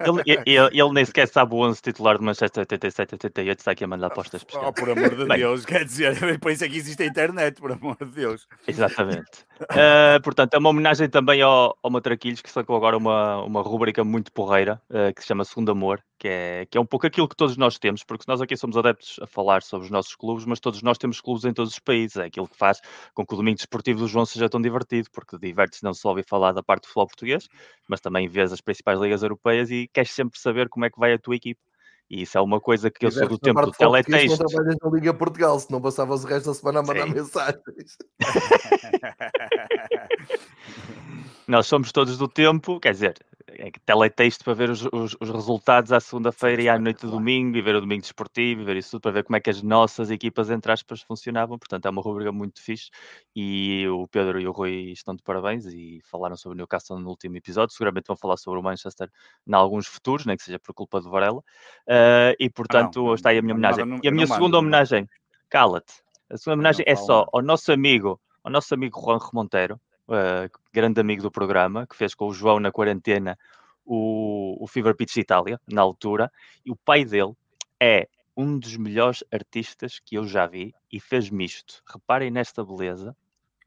Ele, 0.00 0.42
ele, 0.44 0.80
ele, 0.80 0.92
nem 0.92 1.04
sequer 1.04 1.28
sabe 1.28 1.54
o 1.54 1.58
11 1.58 1.80
titular 1.80 2.18
do 2.18 2.24
Manchester 2.24 2.62
87, 2.62 3.14
88, 3.14 3.58
está 3.58 3.70
aqui 3.70 3.84
a 3.84 3.86
mandar 3.86 4.08
apostas. 4.08 4.44
Oh, 4.52 4.72
por 4.72 4.90
amor 4.90 5.14
de 5.14 5.24
Bem, 5.26 5.38
Deus, 5.38 5.64
quer 5.64 5.84
dizer, 5.84 6.16
por 6.40 6.50
isso 6.50 6.64
é 6.64 6.68
que 6.68 6.76
existe 6.76 7.02
a 7.04 7.06
internet, 7.06 7.60
por 7.60 7.70
amor 7.70 7.96
de 8.00 8.06
Deus. 8.06 8.48
Exatamente. 8.66 9.46
Uh, 9.62 10.20
portanto, 10.24 10.54
é 10.54 10.58
uma 10.58 10.70
homenagem 10.70 11.08
também 11.08 11.40
ao, 11.40 11.78
ao 11.80 11.90
Matraquilhos, 11.90 12.42
que 12.42 12.50
sacou 12.50 12.76
agora 12.76 12.96
uma, 12.96 13.44
uma 13.44 13.62
rubrica 13.62 14.02
muito 14.02 14.32
porreira, 14.32 14.82
uh, 14.90 15.14
que 15.14 15.22
se 15.22 15.28
chama 15.28 15.44
Segundo 15.44 15.70
Amor, 15.70 16.02
que 16.22 16.28
é, 16.28 16.66
que 16.70 16.78
é 16.78 16.80
um 16.80 16.86
pouco 16.86 17.04
aquilo 17.04 17.28
que 17.28 17.34
todos 17.34 17.56
nós 17.56 17.80
temos, 17.80 18.04
porque 18.04 18.24
nós 18.28 18.40
aqui 18.40 18.56
somos 18.56 18.76
adeptos 18.76 19.18
a 19.20 19.26
falar 19.26 19.60
sobre 19.60 19.86
os 19.86 19.90
nossos 19.90 20.14
clubes, 20.14 20.44
mas 20.44 20.60
todos 20.60 20.80
nós 20.80 20.96
temos 20.96 21.20
clubes 21.20 21.44
em 21.44 21.52
todos 21.52 21.72
os 21.72 21.80
países. 21.80 22.16
É 22.16 22.26
aquilo 22.26 22.46
que 22.46 22.56
faz 22.56 22.80
com 23.12 23.26
que 23.26 23.34
o 23.34 23.36
domingo 23.36 23.56
desportivo 23.56 23.98
do 23.98 24.06
João 24.06 24.24
seja 24.24 24.48
tão 24.48 24.62
divertido, 24.62 25.08
porque 25.12 25.36
diverte-se 25.36 25.82
não 25.82 25.92
só 25.92 26.10
ouvir 26.10 26.24
falar 26.24 26.52
da 26.52 26.62
parte 26.62 26.82
do 26.82 26.86
futebol 26.86 27.08
português, 27.08 27.48
mas 27.88 28.00
também 28.00 28.28
vês 28.28 28.52
as 28.52 28.60
principais 28.60 29.00
ligas 29.00 29.24
europeias 29.24 29.68
e 29.72 29.90
queres 29.92 30.12
sempre 30.12 30.38
saber 30.38 30.68
como 30.68 30.84
é 30.84 30.90
que 30.90 31.00
vai 31.00 31.12
a 31.12 31.18
tua 31.18 31.34
equipe. 31.34 31.60
E 32.08 32.22
isso 32.22 32.38
é 32.38 32.40
uma 32.40 32.60
coisa 32.60 32.88
que 32.88 33.04
eu 33.04 33.10
sou 33.10 33.26
do 33.26 33.36
tempo 33.36 33.60
do 33.60 33.72
teletexto. 33.72 34.40
Não 34.40 34.48
trabalhas 34.48 34.76
na 34.80 34.90
Liga 34.90 35.12
Portugal, 35.12 35.58
se 35.58 35.72
não 35.72 35.80
passavas 35.80 36.22
o 36.22 36.28
resto 36.28 36.50
da 36.50 36.54
semana 36.54 36.78
a 36.78 36.82
mandar 36.84 37.08
Sim. 37.08 37.14
mensagens. 37.14 37.96
Nós 41.52 41.66
somos 41.66 41.92
todos 41.92 42.16
do 42.16 42.26
tempo, 42.26 42.80
quer 42.80 42.92
dizer, 42.92 43.14
é 43.46 43.70
teletexto 43.84 44.42
para 44.42 44.54
ver 44.54 44.70
os, 44.70 44.86
os, 44.90 45.14
os 45.20 45.28
resultados 45.28 45.92
à 45.92 46.00
segunda-feira 46.00 46.62
e 46.62 46.68
à 46.70 46.78
noite 46.78 47.04
de 47.04 47.12
domingo, 47.12 47.58
e 47.58 47.60
ver 47.60 47.74
o 47.74 47.80
domingo 47.82 48.00
desportivo, 48.00 48.62
e 48.62 48.64
ver 48.64 48.78
isso 48.78 48.92
tudo, 48.92 49.02
para 49.02 49.10
ver 49.10 49.24
como 49.24 49.36
é 49.36 49.40
que 49.40 49.50
as 49.50 49.62
nossas 49.62 50.10
equipas, 50.10 50.48
entre 50.48 50.72
aspas, 50.72 51.02
funcionavam. 51.02 51.58
Portanto, 51.58 51.84
é 51.84 51.90
uma 51.90 52.00
rubrica 52.00 52.32
muito 52.32 52.62
fixe. 52.62 52.88
E 53.36 53.86
o 53.86 54.08
Pedro 54.08 54.40
e 54.40 54.48
o 54.48 54.50
Rui 54.50 54.92
estão 54.92 55.14
de 55.14 55.22
parabéns 55.22 55.66
e 55.66 56.00
falaram 56.04 56.38
sobre 56.38 56.56
o 56.56 56.56
Newcastle 56.56 56.98
no 56.98 57.10
último 57.10 57.36
episódio. 57.36 57.74
Seguramente 57.74 58.06
vão 58.06 58.16
falar 58.16 58.38
sobre 58.38 58.58
o 58.58 58.62
Manchester 58.62 59.10
em 59.46 59.52
alguns 59.52 59.86
futuros, 59.86 60.24
nem 60.24 60.38
que 60.38 60.44
seja 60.44 60.58
por 60.58 60.72
culpa 60.72 61.02
do 61.02 61.10
Varela. 61.10 61.40
Uh, 61.86 62.32
e 62.40 62.48
portanto, 62.48 63.00
ah, 63.00 63.08
não, 63.08 63.14
está 63.14 63.28
aí 63.28 63.36
a 63.36 63.42
minha 63.42 63.52
homenagem. 63.52 63.84
Não, 63.84 63.96
não, 63.96 64.00
e 64.02 64.08
a 64.08 64.10
minha 64.10 64.26
segunda 64.26 64.56
homenagem, 64.56 65.06
cala-te. 65.50 65.92
A 66.30 66.38
segunda 66.38 66.54
homenagem 66.54 66.86
é 66.88 66.96
só 66.96 67.26
ao 67.30 67.42
nosso 67.42 67.70
amigo, 67.70 68.18
ao 68.42 68.50
nosso 68.50 68.72
amigo 68.72 68.98
Juan 68.98 69.18
Monteiro 69.34 69.78
uh, 70.12 70.50
grande 70.72 71.00
amigo 71.00 71.22
do 71.22 71.30
programa, 71.30 71.86
que 71.86 71.96
fez 71.96 72.14
com 72.14 72.26
o 72.28 72.32
João 72.32 72.60
na 72.60 72.70
quarentena 72.70 73.38
o, 73.84 74.62
o 74.62 74.66
Fever 74.66 74.94
Pitch 74.94 75.16
Itália, 75.16 75.60
na 75.66 75.82
altura, 75.82 76.30
e 76.64 76.70
o 76.70 76.76
pai 76.76 77.04
dele 77.04 77.32
é 77.80 78.08
um 78.36 78.58
dos 78.58 78.76
melhores 78.76 79.22
artistas 79.32 79.98
que 79.98 80.16
eu 80.16 80.26
já 80.26 80.46
vi 80.46 80.74
e 80.90 81.00
fez-me 81.00 81.44
isto. 81.44 81.82
Reparem 81.86 82.30
nesta 82.30 82.64
beleza. 82.64 83.16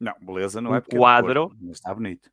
Não, 0.00 0.14
beleza 0.20 0.60
não 0.60 0.72
um 0.72 0.74
é 0.74 0.80
quadro. 0.80 1.50
Cor, 1.50 1.70
está 1.70 1.94
bonito. 1.94 2.30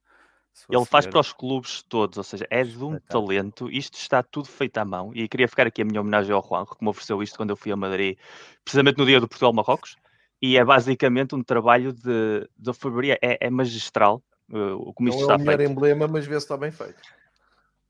Ele 0.70 0.86
faz 0.86 1.08
para 1.08 1.20
os 1.20 1.34
clubes 1.34 1.82
todos, 1.82 2.18
ou 2.18 2.24
seja, 2.24 2.46
é 2.50 2.64
de 2.64 2.84
um 2.84 3.00
talento. 3.00 3.72
Isto 3.72 3.96
está 3.96 4.22
tudo 4.22 4.48
feito 4.48 4.78
à 4.78 4.86
mão. 4.86 5.12
E 5.14 5.28
queria 5.28 5.48
ficar 5.48 5.66
aqui 5.66 5.82
a 5.82 5.86
minha 5.86 6.00
homenagem 6.00 6.32
ao 6.32 6.46
Juan, 6.48 6.66
que 6.66 6.76
me 6.80 6.90
ofereceu 6.90 7.24
isto 7.24 7.38
quando 7.38 7.50
eu 7.50 7.56
fui 7.56 7.72
a 7.72 7.76
Madrid, 7.76 8.18
precisamente 8.64 8.98
no 8.98 9.06
dia 9.06 9.20
do 9.20 9.28
Portugal-Marrocos 9.28 9.98
e 10.44 10.58
é 10.58 10.66
basicamente 10.66 11.34
um 11.34 11.42
trabalho 11.42 11.94
de, 11.94 12.46
de 12.60 12.70
alfaberia, 12.70 13.18
é, 13.22 13.48
é 13.48 13.50
magistral 13.50 14.22
uh, 14.52 14.92
como 14.94 15.08
isto 15.08 15.22
está 15.22 15.40
feito. 15.40 15.46
Não 15.46 15.54
é 15.54 15.56
o 15.56 15.58
melhor 15.58 15.72
emblema, 15.72 16.06
mas 16.06 16.26
vê 16.26 16.34
se 16.34 16.40
está 16.40 16.58
bem 16.58 16.70
feito. 16.70 17.02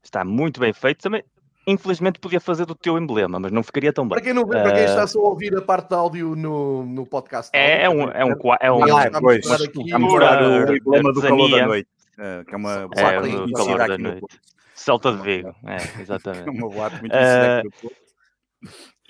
Está 0.03 0.23
muito 0.23 0.59
bem 0.59 0.71
feito. 0.71 1.01
Também, 1.01 1.23
infelizmente, 1.65 2.19
podia 2.19 2.39
fazer 2.39 2.67
do 2.67 2.75
teu 2.75 2.95
emblema, 2.95 3.39
mas 3.39 3.51
não 3.51 3.63
ficaria 3.63 3.91
tão 3.91 4.03
bem. 4.03 4.17
Para 4.17 4.21
quem, 4.21 4.33
não, 4.33 4.43
uh, 4.43 4.49
para 4.49 4.71
quem 4.71 4.83
está 4.83 5.01
eh, 5.01 5.07
só 5.07 5.19
a 5.19 5.29
ouvir 5.29 5.57
a 5.57 5.63
parte 5.63 5.89
de 5.89 5.95
áudio 5.95 6.35
no, 6.35 6.85
no 6.85 7.07
podcast. 7.07 7.49
É, 7.57 7.85
é, 7.85 7.89
um, 7.89 8.03
é 8.03 8.23
um... 8.23 8.33
É 8.61 8.71
um, 8.71 8.83
ah, 8.83 9.19
pois, 9.19 9.49
aqui, 9.49 9.91
a 9.91 9.97
mostrar 9.97 10.43
o 10.43 10.75
emblema 10.75 11.11
do 11.11 11.21
calor 11.23 11.49
da 11.49 11.65
noite. 11.65 11.89
Que 12.15 12.53
é 12.53 12.55
uma 12.55 12.87
é, 12.95 13.19
do 13.19 13.51
calor 13.51 13.77
da 13.79 13.97
noite. 13.97 14.27
Celta 14.75 15.11
de 15.11 15.23
Vigo, 15.23 15.55
é, 15.65 16.01
exatamente. 16.01 16.45
é 16.49 16.51
uma 16.51 16.69
boate 16.69 17.01
muito 17.01 17.15
uh, 17.15 17.89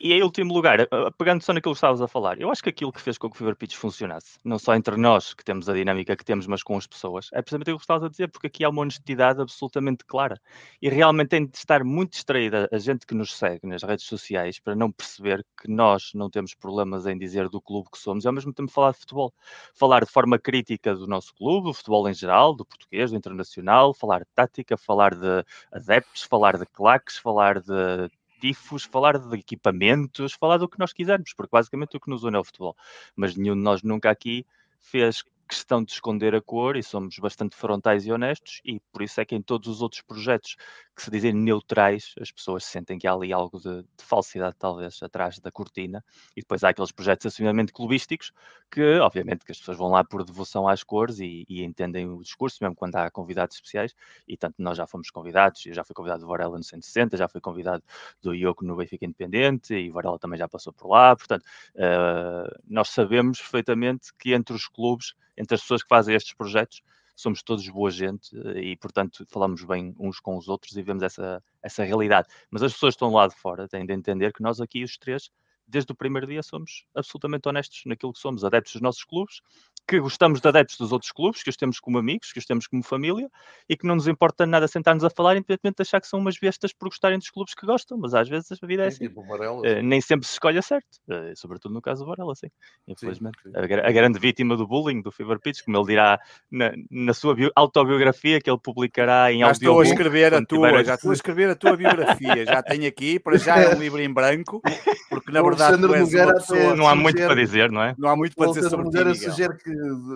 e 0.03 0.12
em 0.12 0.22
último 0.22 0.53
lugar, 0.53 0.86
pegando 1.17 1.41
só 1.41 1.53
naquilo 1.53 1.74
que 1.74 1.77
estavas 1.77 2.01
a 2.01 2.10
falar, 2.10 2.38
eu 2.38 2.51
acho 2.51 2.62
que 2.62 2.67
aquilo 2.67 2.91
que 2.91 3.00
fez 3.00 3.17
com 3.17 3.29
que 3.29 3.36
o 3.36 3.38
Fever 3.38 3.55
Pitch 3.55 3.75
funcionasse, 3.75 4.38
não 4.43 4.60
só 4.60 4.75
entre 4.75 4.98
nós, 4.98 5.33
que 5.33 5.45
temos 5.45 5.69
a 5.69 5.74
dinâmica 5.74 6.13
que 6.17 6.25
temos, 6.25 6.45
mas 6.45 6.62
com 6.62 6.75
as 6.75 6.86
pessoas, 6.86 7.29
é 7.31 7.41
precisamente 7.41 7.67
aquilo 7.67 7.77
que 7.77 7.83
estavas 7.83 8.03
a 8.03 8.10
dizer, 8.10 8.27
porque 8.27 8.48
aqui 8.48 8.65
há 8.65 8.69
uma 8.69 8.81
honestidade 8.81 9.41
absolutamente 9.41 10.03
clara. 10.03 10.38
E 10.81 10.89
realmente 10.89 11.29
tem 11.29 11.45
de 11.45 11.57
estar 11.57 11.86
muito 11.86 12.12
distraída 12.12 12.67
a 12.69 12.77
gente 12.77 13.07
que 13.07 13.15
nos 13.15 13.33
segue 13.33 13.65
nas 13.65 13.81
redes 13.81 14.05
sociais 14.05 14.60
para 14.60 14.75
não 14.75 14.91
perceber 14.91 15.45
que 15.62 15.72
nós 15.72 16.12
não 16.13 16.29
temos 16.29 16.53
problemas 16.53 17.05
em 17.05 17.17
dizer 17.17 17.48
do 17.48 17.62
clube 17.62 17.88
que 17.89 17.98
somos 17.98 18.25
e 18.25 18.27
ao 18.27 18.33
mesmo 18.33 18.51
tempo 18.51 18.69
falar 18.72 18.91
de 18.91 19.00
futebol. 19.00 19.33
Falar 19.74 20.03
de 20.03 20.12
forma 20.12 20.38
crítica 20.38 20.93
do 20.93 21.07
nosso 21.07 21.33
clube, 21.33 21.67
do 21.67 21.74
futebol 21.74 22.10
em 22.10 22.13
geral, 22.13 22.53
do 22.53 22.65
português, 22.65 23.12
do 23.12 23.15
internacional, 23.15 23.93
falar 23.93 24.19
de 24.19 24.27
tática, 24.36 24.75
falar 24.75 25.15
de 25.15 25.45
adeptos, 25.71 26.23
falar 26.23 26.58
de 26.58 26.65
claques, 26.65 27.17
falar 27.17 27.62
de 27.62 28.10
tifos, 28.43 28.84
falar 28.84 29.17
de 29.17 29.38
equipamentos, 29.38 30.34
falar 30.34 30.58
do 30.58 30.67
que 30.67 30.77
nós 30.77 30.91
quisermos, 30.91 31.34
porque 31.34 31.51
basicamente 31.51 31.95
o 31.95 31.99
que 31.99 32.10
nos 32.10 32.25
une 32.25 32.36
é 32.36 32.39
o 32.39 32.43
futebol. 32.43 32.75
Mas 33.15 33.38
nenhum 33.38 33.56
de 33.56 33.62
nós 33.62 33.82
nunca 33.84 34.10
aqui 34.10 34.45
fez 34.82 35.23
questão 35.47 35.84
de 35.84 35.91
esconder 35.91 36.36
a 36.36 36.41
cor 36.41 36.75
e 36.75 36.84
somos 36.84 37.17
bastante 37.19 37.56
frontais 37.56 38.06
e 38.06 38.12
honestos 38.12 38.62
e 38.65 38.79
por 38.91 39.01
isso 39.01 39.19
é 39.21 39.25
que 39.25 39.36
em 39.36 39.41
todos 39.41 39.67
os 39.67 39.82
outros 39.82 40.01
projetos 40.01 40.56
que 40.95 41.01
se 41.01 41.10
dizem 41.10 41.34
neutrais, 41.34 42.13
as 42.19 42.32
pessoas 42.32 42.63
sentem 42.65 42.99
que 42.99 43.08
há 43.08 43.13
ali 43.13 43.34
algo 43.34 43.60
de, 43.60 43.82
de 43.82 44.03
falsidade 44.03 44.56
talvez 44.58 45.01
atrás 45.01 45.39
da 45.39 45.51
cortina. 45.51 46.03
E 46.36 46.41
depois 46.41 46.63
há 46.63 46.69
aqueles 46.69 46.91
projetos 46.91 47.25
assumidamente 47.25 47.73
clubísticos 47.73 48.32
que 48.69 48.99
obviamente 48.99 49.43
que 49.43 49.51
as 49.51 49.58
pessoas 49.58 49.77
vão 49.77 49.89
lá 49.89 50.03
por 50.03 50.23
devoção 50.23 50.67
às 50.67 50.84
cores 50.84 51.19
e, 51.19 51.45
e, 51.49 51.63
entendem 51.63 52.08
o 52.08 52.21
discurso 52.21 52.58
mesmo 52.62 52.75
quando 52.75 52.95
há 52.95 53.10
convidados 53.10 53.56
especiais. 53.56 53.95
E 54.27 54.38
tanto 54.38 54.56
nós 54.60 54.77
já 54.77 54.86
fomos 54.86 55.10
convidados, 55.10 55.65
eu 55.65 55.73
já 55.73 55.84
fui 55.84 55.95
convidado 55.95 56.21
do 56.21 56.27
Varela 56.27 56.58
no 56.58 56.63
160, 56.63 57.17
já 57.17 57.27
fui 57.27 57.41
convidado 57.41 57.84
do 58.21 58.34
Ioco 58.34 58.63
no 58.63 58.75
Benfica 58.75 59.06
Independente 59.06 59.73
e 59.73 59.89
Varela 59.89 60.19
também 60.19 60.38
já 60.38 60.47
passou 60.47 60.71
por 60.73 60.89
lá, 60.89 61.15
portanto 61.15 61.43
uh, 61.75 62.62
nós 62.67 62.89
sabemos 62.89 63.39
perfeitamente 63.39 64.13
que 64.17 64.34
entre 64.34 64.56
os 64.56 64.67
clubes 64.67 65.13
entre 65.43 65.56
as 65.56 65.62
pessoas 65.62 65.84
que 65.84 65.89
fazem 65.89 66.15
estes 66.15 66.34
projetos, 66.34 66.82
somos 67.15 67.43
todos 67.43 67.67
boa 67.69 67.91
gente 67.91 68.36
eh, 68.36 68.71
e, 68.71 68.75
portanto, 68.77 69.25
falamos 69.29 69.63
bem 69.63 69.93
uns 69.99 70.19
com 70.19 70.38
os 70.38 70.47
outros 70.47 70.75
e 70.75 70.82
vemos 70.82 71.03
essa, 71.03 71.43
essa 71.62 71.84
realidade. 71.84 72.27
Mas 72.49 72.63
as 72.63 72.73
pessoas 72.73 72.95
que 72.95 72.97
estão 72.97 73.13
lá 73.13 73.27
de 73.27 73.36
fora 73.36 73.67
têm 73.67 73.86
de 73.86 73.93
entender 73.93 74.34
que 74.34 74.41
nós 74.41 74.60
aqui, 74.60 74.84
os 74.84 74.97
três, 74.97 75.29
desde 75.67 75.91
o 75.91 75.95
primeiro 75.95 76.25
dia, 76.25 76.41
somos 76.41 76.86
absolutamente 76.95 77.47
honestos 77.47 77.84
naquilo 77.86 78.13
que 78.13 78.19
somos, 78.19 78.43
adeptos 78.43 78.73
dos 78.73 78.82
nossos 78.82 79.03
clubes 79.03 79.41
que 79.88 80.00
gostamos 80.00 80.39
de 80.39 80.48
adeptos 80.48 80.78
dos 80.78 80.91
outros 80.91 81.12
clubes, 81.12 81.43
que 81.43 81.50
os 81.50 81.58
temos 81.58 81.80
como 81.80 81.98
amigos, 81.98 82.32
que 82.32 82.39
os 82.39 82.46
temos 82.46 82.67
como 82.67 82.84
família 82.84 83.30
e 83.67 83.76
que 83.76 83.86
não 83.86 83.96
nos 83.96 84.08
importa 84.08 84.46
nada 84.46 84.67
sentar-nos 84.67 85.04
a 85.04 85.10
falar, 85.10 85.36
independentemente 85.36 85.78
de 85.78 85.82
achar 85.82 86.00
que 86.00 86.08
são 86.08 86.19
umas 86.19 86.38
bestas 86.38 86.72
por 86.72 86.88
gostarem 86.88 87.17
dos 87.17 87.30
clubes 87.30 87.54
que 87.54 87.65
gostam, 87.65 87.98
mas 87.98 88.13
às 88.13 88.30
vezes 88.30 88.52
a 88.52 88.65
vida 88.65 88.84
é 88.84 88.88
assim. 88.88 89.08
Tipo 89.08 89.24
Varela, 89.24 89.60
uh, 89.60 89.84
nem 89.84 90.00
sempre 90.00 90.26
se 90.26 90.34
escolhe 90.34 90.58
a 90.58 90.62
certo, 90.62 91.00
uh, 91.10 91.36
sobretudo 91.36 91.74
no 91.74 91.82
caso 91.82 92.04
do 92.04 92.10
Varela, 92.10 92.34
sim. 92.36 92.48
Infelizmente. 92.88 93.38
Sim, 93.43 93.52
sim. 93.52 93.58
A, 93.58 93.88
a, 93.88 93.91
grande 93.91 94.19
vítima 94.19 94.56
do 94.56 94.65
bullying 94.65 95.02
do 95.02 95.12
Fever 95.12 95.39
Pitch, 95.39 95.63
como 95.63 95.78
ele 95.78 95.88
dirá 95.88 96.19
na, 96.50 96.72
na 96.89 97.13
sua 97.13 97.36
autobiografia 97.56 98.39
que 98.39 98.50
ele 98.50 98.60
publicará 98.60 99.32
em 99.32 99.39
já 99.39 99.52
estou 99.52 99.82
a 99.82 99.84
escrever 99.84 100.34
a 100.34 100.46
tua, 100.46 100.69
tiver... 100.69 100.86
já 100.86 100.96
estou 100.96 101.12
a 101.12 101.13
escrever 101.13 101.50
a 101.50 101.56
tua 101.56 101.76
biografia, 101.76 102.46
já 102.46 102.63
tenho 102.63 102.88
aqui, 102.88 103.19
para 103.19 103.38
já 103.38 103.60
é 103.60 103.76
um 103.76 103.80
livro 103.80 104.00
em 104.00 104.12
branco, 104.12 104.62
porque 105.10 105.32
na 105.32 105.41
verdade 105.41 105.82
tu 105.82 105.93
és 105.93 106.13
uma 106.13 106.34
pessoa... 106.34 106.76
Não 106.76 106.88
há 106.88 106.96
muito 106.96 107.17
para 107.17 107.36
dizer, 107.36 107.69
não 107.69 107.84
é? 107.84 107.93
Não 107.98 108.10
há 108.10 108.15
muito 108.15 108.36
para 108.36 108.48
dizer 108.48 108.69
sobre 108.69 108.89
ti, 108.89 108.98
Miguel. 108.98 109.58
que 109.58 109.72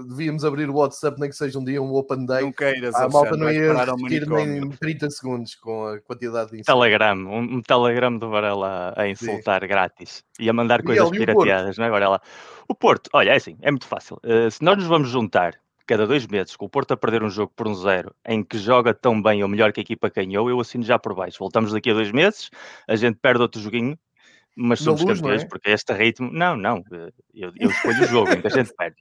devíamos 0.08 0.46
abrir 0.46 0.70
o 0.70 0.76
WhatsApp, 0.76 1.20
nem 1.20 1.30
que 1.30 1.36
seja 1.36 1.58
um 1.60 1.64
dia 1.64 1.82
um 1.82 1.94
Open 1.94 2.26
Day. 2.26 2.42
Não 2.42 2.52
queiras, 2.52 2.96
a 2.96 3.08
malta 3.10 3.36
não 3.36 3.52
ia 3.52 3.74
repetir 3.74 4.28
nem 4.28 4.70
30 4.70 5.10
segundos 5.10 5.56
com 5.56 5.88
a 5.88 6.00
quantidade 6.00 6.52
de 6.52 6.64
Telegram, 6.64 7.16
um, 7.16 7.58
um 7.58 7.62
telegram 7.62 8.18
do 8.18 8.30
Varela 8.30 8.94
a, 8.96 9.02
a 9.02 9.10
insultar 9.10 9.62
Sim. 9.62 9.68
grátis 9.68 10.24
e 10.40 10.50
a 10.50 10.54
mandar 10.54 10.84
coisas 10.84 11.10
pirateadas, 11.10 11.78
não 11.78 11.86
é, 11.86 11.90
Varela? 11.90 12.22
O 12.68 12.76
Porto, 12.76 13.10
olha, 13.14 13.32
é 13.32 13.36
assim, 13.36 13.58
é 13.62 13.72
muito 13.72 13.88
fácil. 13.88 14.20
Uh, 14.24 14.52
se 14.52 14.64
nós 14.64 14.78
nos 14.78 14.88
vamos 14.88 15.10
juntar 15.10 15.56
cada 15.88 16.06
dois 16.06 16.28
meses, 16.28 16.56
com 16.56 16.66
o 16.66 16.70
Porto 16.70 16.92
a 16.92 16.98
perder 16.98 17.24
um 17.24 17.30
jogo 17.30 17.52
por 17.56 17.68
um 17.68 17.74
zero, 17.74 18.14
em 18.26 18.44
que 18.44 18.58
joga 18.58 18.94
tão 18.94 19.22
bem 19.22 19.42
ou 19.42 19.48
melhor 19.48 19.72
que 19.72 19.80
a 19.80 19.84
equipa 19.84 20.10
ganhou, 20.10 20.50
eu 20.50 20.60
assino 20.60 20.84
já 20.84 21.00
por 21.00 21.16
baixo. 21.16 21.38
Voltamos 21.40 21.72
daqui 21.72 21.90
a 21.90 21.94
dois 21.94 22.12
meses, 22.12 22.50
a 22.88 22.96
gente 22.96 23.18
perde 23.22 23.42
outro 23.42 23.62
joguinho, 23.62 23.98
mas 24.56 24.80
somos 24.80 25.02
luz, 25.02 25.22
campeões, 25.22 25.44
é? 25.44 25.46
porque 25.48 25.70
este 25.70 25.94
ritmo. 25.94 26.30
Não, 26.32 26.58
não, 26.58 26.84
eh, 26.92 27.12
eu, 27.34 27.54
eu 27.56 27.70
escolho 27.70 28.04
o 28.04 28.08
jogo, 28.08 28.42
que 28.42 28.48
a 28.48 28.50
gente 28.50 28.74
perde. 28.76 28.98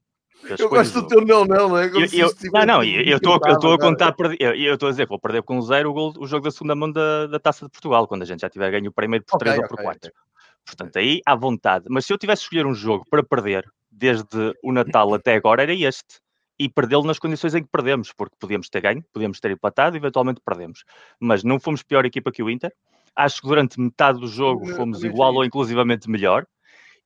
Eu, 0.58 0.68
gosto 0.68 1.02
do 1.02 1.08
teu 1.08 1.20
não, 1.24 1.44
não, 1.44 1.68
não 1.70 1.78
é? 1.78 1.86
Eu, 1.86 2.00
eu, 2.12 2.30
não, 2.52 2.66
não, 2.66 2.84
eu 2.84 3.16
estou 3.16 3.34
a 3.34 3.78
contar, 3.78 4.14
eu 4.38 4.74
estou 4.74 4.88
a 4.88 4.90
dizer 4.90 5.06
que 5.06 5.08
vou 5.08 5.18
perder 5.18 5.42
com 5.42 5.60
zero 5.62 5.90
o, 5.90 5.92
gol, 5.94 6.12
o 6.18 6.26
jogo 6.26 6.44
da 6.44 6.50
segunda 6.50 6.74
mão 6.74 6.92
da, 6.92 7.26
da 7.26 7.38
Taça 7.38 7.64
de 7.64 7.70
Portugal, 7.70 8.06
quando 8.06 8.22
a 8.22 8.26
gente 8.26 8.40
já 8.40 8.50
tiver 8.50 8.70
ganho 8.70 8.90
o 8.90 8.92
primeiro 8.92 9.24
por 9.24 9.36
okay, 9.36 9.52
3 9.52 9.62
ou 9.62 9.68
por 9.68 9.82
4. 9.82 9.98
Okay. 9.98 10.10
Portanto, 10.64 10.96
aí 10.96 11.20
à 11.24 11.34
vontade. 11.34 11.86
Mas 11.88 12.04
se 12.04 12.12
eu 12.12 12.18
tivesse 12.18 12.42
escolher 12.42 12.66
um 12.66 12.74
jogo 12.74 13.04
para 13.08 13.22
perder, 13.22 13.64
desde 13.90 14.52
o 14.62 14.72
Natal 14.72 15.14
até 15.14 15.34
agora, 15.34 15.62
era 15.62 15.72
este. 15.72 16.20
E 16.58 16.68
perdê-lo 16.68 17.04
nas 17.04 17.18
condições 17.18 17.54
em 17.54 17.62
que 17.62 17.68
perdemos, 17.70 18.12
porque 18.12 18.34
podíamos 18.38 18.68
ter 18.68 18.80
ganho, 18.80 19.04
podíamos 19.12 19.38
ter 19.40 19.50
empatado 19.50 19.96
e 19.96 19.98
eventualmente 19.98 20.40
perdemos. 20.44 20.84
Mas 21.20 21.44
não 21.44 21.60
fomos 21.60 21.82
pior 21.82 22.04
equipa 22.04 22.32
que 22.32 22.42
o 22.42 22.50
Inter. 22.50 22.72
Acho 23.14 23.40
que 23.40 23.48
durante 23.48 23.80
metade 23.80 24.20
do 24.20 24.26
jogo 24.26 24.66
fomos 24.74 25.02
igual 25.04 25.34
ou 25.34 25.44
inclusivamente 25.44 26.08
melhor 26.10 26.46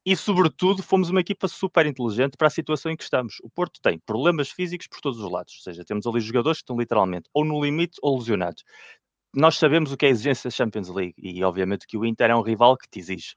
e, 0.05 0.17
sobretudo, 0.17 0.83
fomos 0.83 1.11
uma 1.11 1.21
equipa 1.21 1.47
super 1.47 1.85
inteligente 1.87 2.37
para 2.37 2.47
a 2.47 2.51
situação 2.51 2.91
em 2.91 2.97
que 2.97 3.03
estamos. 3.03 3.37
O 3.43 3.51
Porto 3.51 3.81
tem 3.83 3.99
problemas 3.99 4.51
físicos 4.51 4.87
por 4.87 5.01
todos 5.01 5.21
os 5.21 5.31
lados, 5.31 5.55
ou 5.57 5.63
seja, 5.63 5.85
temos 5.85 6.07
ali 6.07 6.21
jogadores 6.21 6.59
que 6.59 6.63
estão 6.63 6.79
literalmente 6.79 7.29
ou 7.35 7.45
no 7.45 7.63
limite 7.63 7.99
ou 8.03 8.19
lesionados. 8.19 8.65
Nós 9.35 9.57
sabemos 9.59 9.93
o 9.93 9.97
que 9.97 10.07
é 10.07 10.09
a 10.09 10.13
exigência 10.13 10.49
da 10.49 10.55
Champions 10.55 10.89
League 10.89 11.15
e, 11.19 11.45
obviamente, 11.45 11.87
que 11.87 11.97
o 11.97 12.05
Inter 12.05 12.31
é 12.31 12.37
um 12.37 12.43
rival 12.43 12.77
que 12.77 12.89
te 12.89 12.99
exige. 12.99 13.35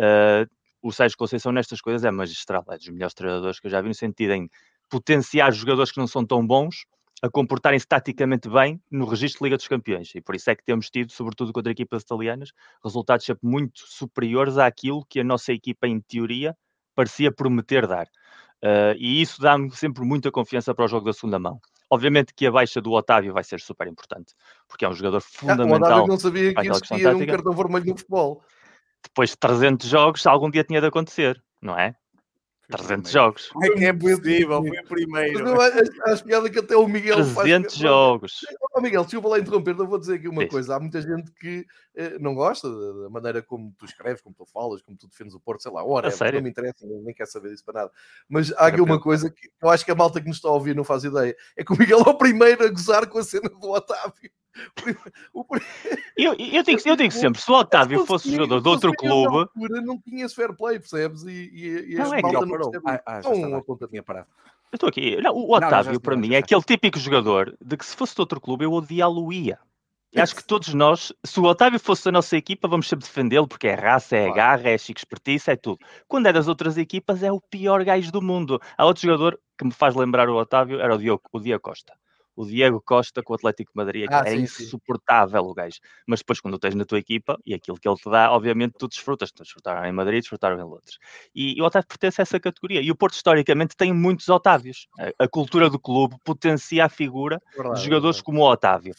Uh, 0.00 0.50
o 0.82 0.92
Sérgio 0.92 1.16
Conceição 1.16 1.52
nestas 1.52 1.80
coisas 1.80 2.04
é 2.04 2.10
magistral, 2.10 2.64
é 2.70 2.76
dos 2.76 2.88
melhores 2.88 3.14
treinadores 3.14 3.60
que 3.60 3.66
eu 3.66 3.70
já 3.70 3.80
vi 3.80 3.88
no 3.88 3.94
sentido 3.94 4.32
em 4.32 4.50
potenciar 4.88 5.52
jogadores 5.52 5.92
que 5.92 5.98
não 5.98 6.06
são 6.06 6.26
tão 6.26 6.44
bons 6.46 6.84
a 7.22 7.28
comportarem-se 7.28 7.86
taticamente 7.86 8.48
bem 8.48 8.80
no 8.90 9.04
registro 9.04 9.40
de 9.40 9.44
Liga 9.44 9.56
dos 9.56 9.68
Campeões. 9.68 10.14
E 10.14 10.20
por 10.20 10.34
isso 10.34 10.50
é 10.50 10.56
que 10.56 10.64
temos 10.64 10.88
tido, 10.88 11.12
sobretudo 11.12 11.52
contra 11.52 11.70
equipas 11.72 12.02
italianas, 12.02 12.52
resultados 12.82 13.26
sempre 13.26 13.46
muito 13.46 13.80
superiores 13.86 14.58
àquilo 14.58 15.04
que 15.08 15.20
a 15.20 15.24
nossa 15.24 15.52
equipa, 15.52 15.86
em 15.86 16.00
teoria, 16.00 16.56
parecia 16.94 17.30
prometer 17.30 17.86
dar. 17.86 18.06
Uh, 18.62 18.92
e 18.98 19.22
isso 19.22 19.40
dá-me 19.40 19.70
sempre 19.70 20.04
muita 20.04 20.30
confiança 20.30 20.74
para 20.74 20.84
o 20.84 20.88
jogo 20.88 21.06
da 21.06 21.12
segunda 21.12 21.38
mão. 21.38 21.60
Obviamente 21.90 22.32
que 22.34 22.46
a 22.46 22.52
baixa 22.52 22.80
do 22.80 22.92
Otávio 22.92 23.32
vai 23.32 23.42
ser 23.42 23.60
super 23.60 23.88
importante, 23.88 24.34
porque 24.68 24.84
é 24.84 24.88
um 24.88 24.94
jogador 24.94 25.20
fundamental. 25.20 25.72
Ah, 25.72 25.72
o 25.72 26.04
Otávio 26.04 26.08
não 26.08 26.18
sabia 26.18 26.54
que 26.54 26.68
existia 26.68 27.16
um 27.16 27.26
cartão 27.26 27.52
vermelho 27.52 27.86
no 27.86 27.96
futebol. 27.96 28.44
Depois 29.02 29.30
de 29.30 29.36
300 29.38 29.88
jogos, 29.88 30.26
algum 30.26 30.50
dia 30.50 30.62
tinha 30.62 30.80
de 30.80 30.86
acontecer, 30.86 31.42
não 31.60 31.76
é? 31.76 31.96
300 32.70 33.10
jogos. 33.10 33.48
Como 33.48 33.64
é 33.64 33.70
que 33.70 33.84
é 33.84 33.92
possível? 33.92 34.62
Foi 34.62 34.78
o 34.78 34.84
primeiro. 34.84 35.60
Acho 36.06 36.24
piada 36.24 36.48
que 36.48 36.58
até 36.58 36.76
o 36.76 36.86
Miguel 36.86 37.16
300 37.34 37.74
jogos. 37.74 38.40
Oh, 38.74 38.80
Miguel, 38.80 39.04
desculpa 39.04 39.28
lá 39.28 39.38
interromper, 39.38 39.74
não 39.76 39.86
vou 39.86 39.98
dizer 39.98 40.14
aqui 40.14 40.28
uma 40.28 40.42
Diz. 40.44 40.50
coisa. 40.50 40.76
Há 40.76 40.80
muita 40.80 41.02
gente 41.02 41.30
que 41.32 41.66
eh, 41.94 42.18
não 42.18 42.34
gosta 42.34 42.68
da, 42.68 43.10
maneira 43.10 43.42
como 43.42 43.74
tu 43.76 43.84
escreves, 43.84 44.22
como 44.22 44.34
tu 44.34 44.46
falas, 44.46 44.80
como 44.80 44.96
tu 44.96 45.08
defendes 45.08 45.34
o 45.34 45.40
Porto, 45.40 45.62
sei 45.62 45.72
lá, 45.72 45.84
ora, 45.84 46.10
sério? 46.10 46.38
não 46.38 46.44
me 46.44 46.50
interessa, 46.50 46.86
nem 46.86 47.02
nem 47.02 47.14
quero 47.14 47.30
saber 47.30 47.50
disso 47.50 47.64
para 47.64 47.80
nada. 47.80 47.92
Mas 48.28 48.52
há 48.52 48.66
aqui 48.66 48.80
uma 48.80 49.00
coisa 49.00 49.30
que 49.30 49.50
eu 49.60 49.68
acho 49.68 49.84
que 49.84 49.90
a 49.90 49.94
malta 49.94 50.20
que 50.20 50.28
nos 50.28 50.36
está 50.36 50.48
a 50.48 50.52
ouvir 50.52 50.74
não 50.74 50.84
faz 50.84 51.04
ideia: 51.04 51.36
é 51.56 51.64
que 51.64 51.72
o 51.72 51.76
Miguel 51.76 52.02
é 52.06 52.08
o 52.08 52.14
primeiro 52.14 52.64
a 52.64 52.68
gozar 52.68 53.06
com 53.08 53.18
a 53.18 53.22
cena 53.22 53.48
do 53.48 53.70
Otávio. 53.70 54.30
O 55.32 55.44
Eu, 56.16 56.34
eu, 56.34 56.62
digo, 56.62 56.80
eu 56.84 56.96
digo 56.96 57.12
sempre, 57.12 57.40
se 57.40 57.50
o 57.50 57.54
Otávio 57.54 58.00
Se 58.00 58.06
fosse 58.06 58.30
jogador 58.32 58.60
de 58.60 58.68
outro 58.68 58.92
clube, 58.92 59.36
altura, 59.38 59.80
não 59.80 59.98
tinha 60.00 60.24
esse 60.26 60.34
fair 60.34 60.54
play, 60.56 60.78
percebes? 60.78 61.22
E, 61.22 61.30
e, 61.30 61.92
e 61.92 61.94
Não, 61.96 62.12
é 62.14 62.22
que 62.22 62.32
não 62.32 62.48
parou. 62.48 62.72
Ah, 62.86 63.00
ah, 63.06 63.22
já 63.22 63.28
uma 63.30 63.62
ponta- 63.62 63.86
Tinha 63.88 64.02
parado. 64.02 64.26
eu 64.72 64.76
estou 64.76 64.88
aqui. 64.88 65.16
Não, 65.22 65.32
o 65.34 65.40
Não, 65.42 65.60
não, 65.60 65.68
Otávio, 65.68 66.00
para 66.00 66.14
está, 66.14 66.20
mim, 66.20 66.34
é 66.34 66.38
está. 66.38 66.44
aquele 66.46 66.62
típico 66.62 66.98
jogador 66.98 67.56
de 67.60 67.76
que 67.76 67.86
se 67.86 67.96
fosse 67.96 68.14
de 68.14 68.20
outro 68.20 68.40
clube 68.40 68.64
eu 68.64 68.72
odiá-lo-ia. 68.72 69.58
E 70.12 70.20
acho 70.20 70.34
que 70.34 70.42
todos 70.42 70.74
nós, 70.74 71.12
se 71.22 71.38
o 71.38 71.44
Otávio 71.44 71.78
fosse 71.78 72.04
da 72.06 72.10
nossa 72.10 72.36
equipa, 72.36 72.66
vamos 72.66 72.88
sempre 72.88 73.06
defendê-lo, 73.06 73.46
porque 73.46 73.68
é 73.68 73.74
raça, 73.74 74.16
é 74.16 74.22
Claro. 74.24 74.34
garra, 74.34 74.68
é 74.70 74.76
chique 74.76 74.98
espertice, 74.98 75.52
é 75.52 75.54
tudo. 75.56 75.78
Quando 76.08 76.26
é 76.26 76.32
das 76.32 76.48
outras 76.48 76.76
equipas, 76.76 77.22
é 77.22 77.30
o 77.30 77.40
pior 77.40 77.84
gajo 77.84 78.10
do 78.10 78.20
mundo. 78.20 78.60
Há 78.76 78.84
outro 78.84 79.02
jogador 79.02 79.38
que 79.56 79.64
me 79.64 79.70
faz 79.70 79.94
lembrar 79.94 80.28
o 80.28 80.34
Otávio, 80.36 80.80
era 80.80 80.92
o 80.96 80.98
Diogo, 80.98 81.22
o 81.32 81.38
Diego 81.38 81.62
Costa. 81.62 81.92
O 82.40 82.46
Diego 82.46 82.80
Costa 82.80 83.22
com 83.22 83.34
o 83.34 83.36
Atlético 83.36 83.70
de 83.72 83.76
Madrid, 83.76 84.06
Ah, 84.10 84.22
é 84.24 84.30
sim, 84.30 84.46
sim. 84.46 84.62
insuportável 84.64 85.42
o 85.42 85.52
gajo. 85.52 85.78
Mas 86.06 86.20
depois, 86.20 86.40
quando 86.40 86.54
o 86.54 86.58
tens 86.58 86.74
na 86.74 86.86
tua 86.86 86.98
equipa 86.98 87.38
e 87.44 87.52
aquilo 87.52 87.78
que 87.78 87.86
ele 87.86 87.96
te 87.98 88.10
dá, 88.10 88.32
obviamente 88.32 88.76
tu 88.78 88.88
desfrutas. 88.88 89.30
Tu 89.30 89.42
desfrutaram 89.42 89.86
em 89.86 89.92
Madrid, 89.92 90.20
desfrutaram 90.20 90.58
em 90.58 90.62
Londres. 90.62 90.98
E, 91.34 91.58
e 91.58 91.60
o 91.60 91.66
Otávio 91.66 91.86
pertence 91.86 92.20
a 92.20 92.22
essa 92.22 92.40
categoria. 92.40 92.80
E 92.80 92.90
o 92.90 92.96
Porto, 92.96 93.14
historicamente, 93.14 93.76
tem 93.76 93.92
muitos 93.92 94.28
Otávios. 94.30 94.88
A, 94.98 95.24
a 95.24 95.28
cultura 95.28 95.68
do 95.68 95.78
clube 95.78 96.16
potencia 96.24 96.86
a 96.86 96.88
figura 96.88 97.42
Verdade, 97.54 97.76
de 97.78 97.84
jogadores 97.84 98.16
verdade. 98.16 98.24
como 98.24 98.40
o 98.40 98.50
Otávio. 98.50 98.94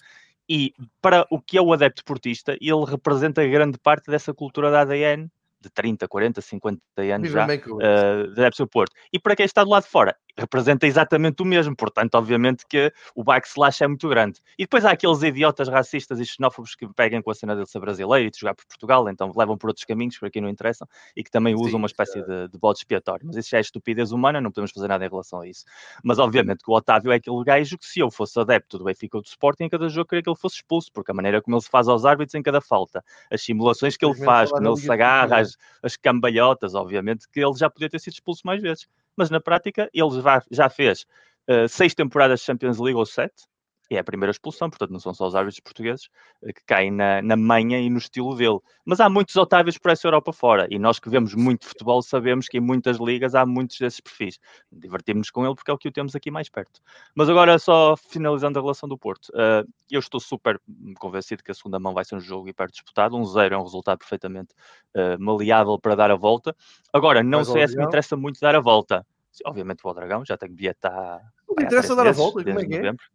E 0.47 0.73
para 1.01 1.25
o 1.31 1.41
que 1.41 1.57
é 1.57 1.61
o 1.61 1.73
adepto 1.73 2.05
portista, 2.05 2.55
ele 2.61 2.85
representa 2.85 3.43
grande 3.47 3.79
parte 3.79 4.11
dessa 4.11 4.33
cultura 4.33 4.69
da 4.69 4.81
ADN 4.81 5.31
de 5.61 5.69
30, 5.69 6.07
40, 6.07 6.41
50 6.41 6.81
anos 7.13 7.29
já 7.29 7.45
uh, 7.45 7.47
da 7.47 8.41
Adeptos 8.41 8.57
do 8.57 8.67
Porto. 8.67 8.93
E 9.13 9.19
para 9.19 9.35
quem 9.35 9.45
está 9.45 9.63
do 9.63 9.69
lado 9.69 9.83
de 9.83 9.89
fora, 9.89 10.15
representa 10.37 10.85
exatamente 10.87 11.41
o 11.41 11.45
mesmo. 11.45 11.75
Portanto, 11.75 12.15
obviamente 12.15 12.65
que 12.67 12.91
o 13.15 13.23
backslash 13.23 13.81
é 13.83 13.87
muito 13.87 14.07
grande. 14.09 14.39
E 14.57 14.63
depois 14.63 14.85
há 14.85 14.91
aqueles 14.91 15.21
idiotas 15.23 15.67
racistas 15.67 16.19
e 16.19 16.25
xenófobos 16.25 16.75
que 16.75 16.87
pegam 16.93 17.21
com 17.21 17.31
a 17.31 17.35
cena 17.35 17.55
dele 17.55 17.67
ser 17.67 17.79
brasileiro 17.79 18.27
e 18.27 18.31
de 18.31 18.39
jogar 18.39 18.55
por 18.55 18.65
Portugal, 18.65 19.07
então 19.09 19.31
levam 19.35 19.57
por 19.57 19.69
outros 19.69 19.85
caminhos 19.85 20.17
que 20.17 20.25
aqui 20.25 20.41
não 20.41 20.49
interessam 20.49 20.87
e 21.15 21.23
que 21.23 21.31
também 21.31 21.55
usam 21.55 21.71
Sim, 21.71 21.77
uma 21.77 21.87
espécie 21.87 22.21
de, 22.21 22.47
de 22.47 22.57
bode 22.57 22.79
expiatório. 22.79 23.25
Mas 23.25 23.37
isso 23.37 23.49
já 23.49 23.57
é 23.57 23.61
estupidez 23.61 24.11
humana, 24.11 24.41
não 24.41 24.51
podemos 24.51 24.71
fazer 24.71 24.87
nada 24.87 25.05
em 25.05 25.09
relação 25.09 25.41
a 25.41 25.47
isso. 25.47 25.65
Mas 26.03 26.19
obviamente 26.19 26.63
que 26.63 26.71
o 26.71 26.73
Otávio 26.73 27.11
é 27.11 27.15
aquele 27.15 27.43
gajo 27.43 27.77
que 27.77 27.85
se 27.85 27.99
eu 27.99 28.09
fosse 28.09 28.39
adepto 28.39 28.77
do 28.77 28.85
Benfica 28.85 29.17
ou 29.17 29.23
do 29.23 29.27
Sporting, 29.27 29.65
em 29.65 29.69
cada 29.69 29.89
jogo 29.89 30.07
queria 30.07 30.23
que 30.23 30.29
ele 30.29 30.37
fosse 30.37 30.55
expulso, 30.55 30.91
porque 30.91 31.11
a 31.11 31.13
maneira 31.13 31.41
como 31.41 31.55
ele 31.55 31.63
se 31.63 31.69
faz 31.69 31.87
aos 31.87 32.05
árbitros 32.05 32.35
em 32.35 32.41
cada 32.43 32.61
falta, 32.61 33.03
as 33.29 33.41
simulações 33.41 33.97
que 33.97 34.05
ele 34.05 34.15
faz, 34.15 34.51
na 34.51 34.69
ele 34.69 34.77
se 34.77 34.91
agarra, 34.91 35.39
as, 35.39 35.57
as 35.81 35.95
cambalhotas, 35.95 36.75
obviamente 36.75 37.27
que 37.29 37.39
ele 37.39 37.53
já 37.55 37.69
podia 37.69 37.89
ter 37.89 37.99
sido 37.99 38.13
expulso 38.13 38.41
mais 38.45 38.61
vezes. 38.61 38.87
Mas 39.17 39.29
na 39.29 39.39
prática, 39.39 39.89
ele 39.93 40.09
já, 40.51 40.69
fez 40.69 41.05
eh, 41.47 41.67
seis 41.67 41.93
temporadas 41.93 42.39
de 42.39 42.45
Champions 42.45 42.79
League 42.79 42.97
ou 42.97 43.05
sete, 43.05 43.43
e 43.91 43.97
é 43.97 43.99
a 43.99 44.03
primeira 44.05 44.31
expulsão, 44.31 44.69
portanto 44.69 44.91
não 44.91 45.01
são 45.01 45.13
só 45.13 45.27
os 45.27 45.35
árbitros 45.35 45.59
portugueses 45.59 46.09
eh, 46.43 46.53
que 46.53 46.63
caem 46.65 46.89
na, 46.89 47.21
na 47.21 47.35
manha 47.35 47.77
e 47.77 47.89
no 47.89 47.97
estilo 47.97 48.33
dele. 48.35 48.57
Mas 48.85 49.01
há 49.01 49.09
muitos 49.09 49.35
Otávios 49.35 49.77
por 49.77 49.91
essa 49.91 50.07
Europa 50.07 50.31
fora, 50.31 50.65
e 50.69 50.79
nós 50.79 50.97
que 50.97 51.09
vemos 51.09 51.35
muito 51.35 51.65
futebol 51.65 52.01
sabemos 52.01 52.47
que 52.47 52.57
em 52.57 52.61
muitas 52.61 52.97
ligas 52.97 53.35
há 53.35 53.45
muitos 53.45 53.77
desses 53.77 53.99
perfis. 53.99 54.39
Divertimos-nos 54.71 55.29
com 55.29 55.45
ele 55.45 55.53
porque 55.53 55.69
é 55.69 55.73
o 55.73 55.77
que 55.77 55.89
o 55.89 55.91
temos 55.91 56.15
aqui 56.15 56.31
mais 56.31 56.47
perto. 56.47 56.79
Mas 57.13 57.27
agora, 57.27 57.59
só 57.59 57.97
finalizando 57.97 58.57
a 58.57 58.61
relação 58.61 58.87
do 58.87 58.97
Porto, 58.97 59.29
eh, 59.35 59.65
eu 59.91 59.99
estou 59.99 60.21
super 60.21 60.57
convencido 60.97 61.43
que 61.43 61.51
a 61.51 61.53
segunda 61.53 61.77
mão 61.77 61.93
vai 61.93 62.05
ser 62.05 62.15
um 62.15 62.21
jogo 62.21 62.47
hiper 62.47 62.69
disputado. 62.71 63.17
Um 63.17 63.25
zero 63.25 63.55
é 63.55 63.57
um 63.57 63.63
resultado 63.63 63.97
perfeitamente 63.97 64.55
eh, 64.93 65.17
maleável 65.17 65.77
para 65.77 65.95
dar 65.95 66.11
a 66.11 66.15
volta. 66.15 66.55
Agora, 66.93 67.21
não 67.21 67.43
sei 67.43 67.67
se 67.67 67.75
me 67.75 67.83
interessa 67.83 68.15
muito 68.15 68.39
dar 68.39 68.55
a 68.55 68.61
volta. 68.61 69.05
Obviamente 69.45 69.81
vou 69.83 69.89
ao 69.89 69.95
Dragão, 69.95 70.23
já 70.23 70.37
tenho 70.37 70.53
bilhete 70.53 70.79
há. 70.85 71.19
Não 71.47 71.55
me 71.57 71.63
interessa 71.63 71.93
dar 71.93 72.07
a 72.07 72.11
volta, 72.13 72.41
como 72.41 72.59
é 72.59 72.65
que 72.65 72.73
é? 72.73 72.77
novembro. 72.77 73.05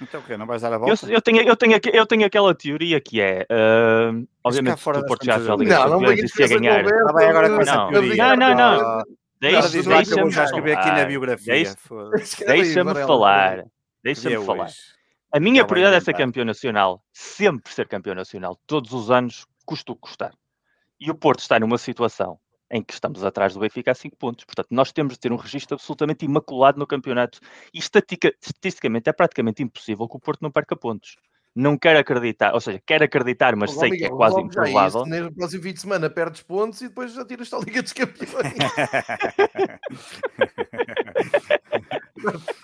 Então 0.00 0.20
o 0.20 0.22
quê? 0.24 0.36
Não 0.36 0.46
vais 0.46 0.62
dar 0.62 0.72
a 0.72 0.76
Eu, 0.76 0.80
volta? 0.80 1.06
eu, 1.12 1.20
tenho, 1.20 1.42
eu, 1.42 1.56
tenho, 1.56 1.80
eu 1.92 2.06
tenho 2.06 2.26
aquela 2.26 2.54
teoria 2.54 3.00
que 3.00 3.20
é, 3.20 3.46
ah, 3.50 4.12
obviamente, 4.44 4.78
fora 4.80 4.98
se 4.98 5.04
o 5.04 5.06
Porto 5.06 5.24
já 5.26 5.32
tantas 5.38 5.46
foi 5.46 5.52
à 5.52 5.54
eu- 5.54 5.58
Liga 5.58 5.74
dos 5.76 5.90
Não, 5.90 6.00
não 6.00 6.12
e 6.12 6.28
se 6.28 6.40
ia 6.40 6.44
essa 6.46 6.58
ganhar. 6.58 6.84
Ah, 6.86 7.12
vai 7.12 7.26
agora 7.26 7.50
com 7.50 7.60
essa 7.60 7.74
Não, 7.76 7.90
teoria. 7.90 8.16
não, 8.16 8.36
não, 8.36 8.54
não. 8.56 8.80
Ah, 8.86 9.04
Deixa- 9.40 9.76
eu 9.78 9.82
Deixa-me 9.84 10.20
vou 10.22 10.30
já 10.30 10.44
escrever 10.44 10.72
aqui 10.76 10.86
na 10.88 10.92
falar. 10.94 11.06
biografia. 11.06 11.52
Deixa- 11.54 11.76
Deixa-me 12.46 12.94
falar. 13.06 13.64
Deixa-me 14.02 14.36
Dia 14.36 14.44
falar. 14.44 14.68
A 15.32 15.40
minha 15.40 15.62
vai 15.62 15.68
prioridade 15.68 15.96
é 15.96 16.04
ser 16.04 16.14
campeão 16.14 16.44
nacional. 16.44 17.02
Sempre 17.12 17.72
ser 17.72 17.86
campeão 17.88 18.14
nacional. 18.14 18.58
Todos 18.66 18.92
os 18.92 19.10
anos, 19.10 19.46
custa 19.64 19.92
o 19.92 19.94
que 19.94 20.00
custar. 20.02 20.32
E 20.98 21.10
o 21.10 21.14
Porto 21.14 21.40
está 21.40 21.58
numa 21.60 21.78
situação 21.78 22.38
em 22.70 22.82
que 22.82 22.92
estamos 22.92 23.24
atrás 23.24 23.54
do 23.54 23.60
Benfica 23.60 23.90
a 23.90 23.94
5 23.94 24.16
pontos. 24.16 24.44
Portanto, 24.44 24.68
nós 24.70 24.92
temos 24.92 25.14
de 25.14 25.20
ter 25.20 25.32
um 25.32 25.36
registro 25.36 25.74
absolutamente 25.74 26.24
imaculado 26.24 26.78
no 26.78 26.86
campeonato. 26.86 27.40
E 27.74 27.78
estatica- 27.78 28.32
estatisticamente 28.40 29.08
é 29.10 29.12
praticamente 29.12 29.62
impossível 29.62 30.08
que 30.08 30.16
o 30.16 30.20
Porto 30.20 30.40
não 30.42 30.50
perca 30.50 30.76
pontos. 30.76 31.16
Não 31.52 31.76
quero 31.76 31.98
acreditar, 31.98 32.54
ou 32.54 32.60
seja, 32.60 32.80
quero 32.86 33.02
acreditar, 33.02 33.56
mas 33.56 33.76
Ó, 33.76 33.80
sei 33.80 33.90
que 33.90 34.04
é 34.04 34.08
quase 34.08 34.36
já 34.36 34.42
improvável. 34.42 35.02
isso, 35.02 35.22
No 35.24 35.34
próximo 35.34 35.62
fim 35.64 35.72
de 35.72 35.80
semana 35.80 36.08
perdes 36.08 36.42
pontos 36.44 36.80
e 36.80 36.86
depois 36.88 37.12
já 37.12 37.24
tiras 37.24 37.52
a 37.52 37.58
Liga 37.58 37.82
dos 37.82 37.92
Campeões. 37.92 38.54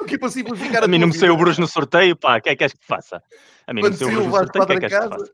Aqui 0.01 0.17
para 0.19 0.29
simplificar 0.29 0.85
A 0.85 0.89
mim 0.89 0.99
não 0.99 1.09
me 1.09 1.15
saiu 1.15 1.35
o. 1.35 1.37
Bruges 1.37 1.59
no 1.59 1.67
sorteio, 1.67 2.15
pá, 2.15 2.39
o 2.39 2.41
que 2.41 2.51
é 2.51 2.55
que 2.57 2.63
és 2.63 2.73
que 2.73 2.87
faça? 2.87 3.21
A 3.67 3.75
mim 3.75 3.83
não 3.83 3.91
me 3.91 3.97
saiu 3.97 4.09
o 4.09 4.13
saiu 4.13 4.31
Bruges 4.31 4.37
o 4.37 4.47
no 4.47 4.53
sorteio, 4.53 4.63
o 4.63 4.67
que 4.67 4.73
é 4.85 4.87
que 4.89 4.95
és 4.95 5.03
que 5.03 5.11
faça? 5.11 5.33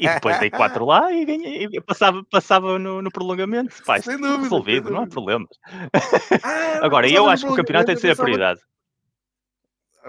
E 0.00 0.08
depois 0.08 0.38
dei 0.40 0.50
4 0.50 0.84
lá 0.84 1.12
e 1.12 1.24
ganhei, 1.24 1.68
e 1.72 1.80
passava, 1.80 2.24
passava 2.30 2.78
no, 2.78 3.00
no 3.00 3.10
prolongamento. 3.10 3.74
Pá, 3.84 4.00
Sem 4.00 4.18
dúvida, 4.18 4.42
resolvido, 4.42 4.90
não 4.90 5.02
há 5.02 5.06
problemas. 5.06 5.48
Ah, 6.42 6.80
Agora, 6.84 7.08
eu 7.08 7.28
acho 7.28 7.46
que 7.46 7.52
o 7.52 7.56
campeonato 7.56 7.86
tem 7.86 7.94
de 7.94 8.00
ser 8.00 8.10
a 8.10 8.16
prioridade. 8.16 8.60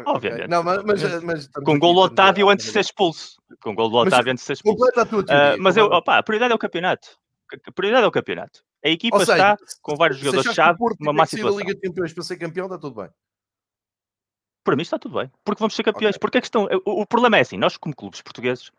Obviamente. 0.06 0.48
Não, 0.48 0.64
mas, 0.64 0.84
mas, 0.84 1.24
mas 1.24 1.48
Com 1.48 1.80
gol 1.80 1.94
do 1.94 2.00
Otávio 2.02 2.50
antes 2.50 2.66
de 2.68 2.72
ser 2.72 2.82
expulso. 2.82 3.42
Com 3.62 3.74
gol 3.74 3.90
do 3.90 3.98
Otávio 3.98 4.32
antes 4.32 4.44
de 4.44 4.48
ser 4.48 4.54
expulso. 4.54 4.86
Tua 4.94 5.26
Ah, 5.30 5.56
mas 5.60 5.78
eu, 5.78 5.86
opá, 5.86 6.18
a 6.18 6.24
prioridade 6.24 6.52
é 6.52 6.56
o 6.56 6.60
campeonato. 6.60 7.08
A 7.66 7.72
prioridade 7.72 8.06
é 8.06 8.08
o 8.08 8.12
campeonato. 8.12 8.62
A 8.86 8.90
equipa 8.90 9.20
seja, 9.20 9.34
está 9.34 9.58
com 9.82 9.96
vários 9.96 10.20
jogadores-chave 10.20 10.78
numa 11.00 11.14
má 11.14 11.26
situação. 11.26 11.60
Liga 11.60 11.74
de 11.74 11.82
Campeões 11.82 12.14
para 12.14 12.24
ser 12.24 12.38
campeão, 12.38 12.68
está 12.68 12.78
tudo 12.78 13.02
bem. 13.02 13.10
Para 14.64 14.76
mim 14.76 14.82
está 14.82 15.00
tudo 15.00 15.18
bem, 15.18 15.32
porque 15.44 15.60
vamos 15.60 15.74
ser 15.74 15.84
campeões. 15.84 16.16
Ok. 16.16 16.20
Porque 16.20 16.38
a 16.38 16.42
questão, 16.42 16.68
o, 16.86 17.02
o 17.02 17.06
problema 17.08 17.38
é 17.38 17.42
assim, 17.42 17.58
nós 17.58 17.78
como 17.78 17.96
clubes 17.96 18.22
portugueses, 18.22 18.70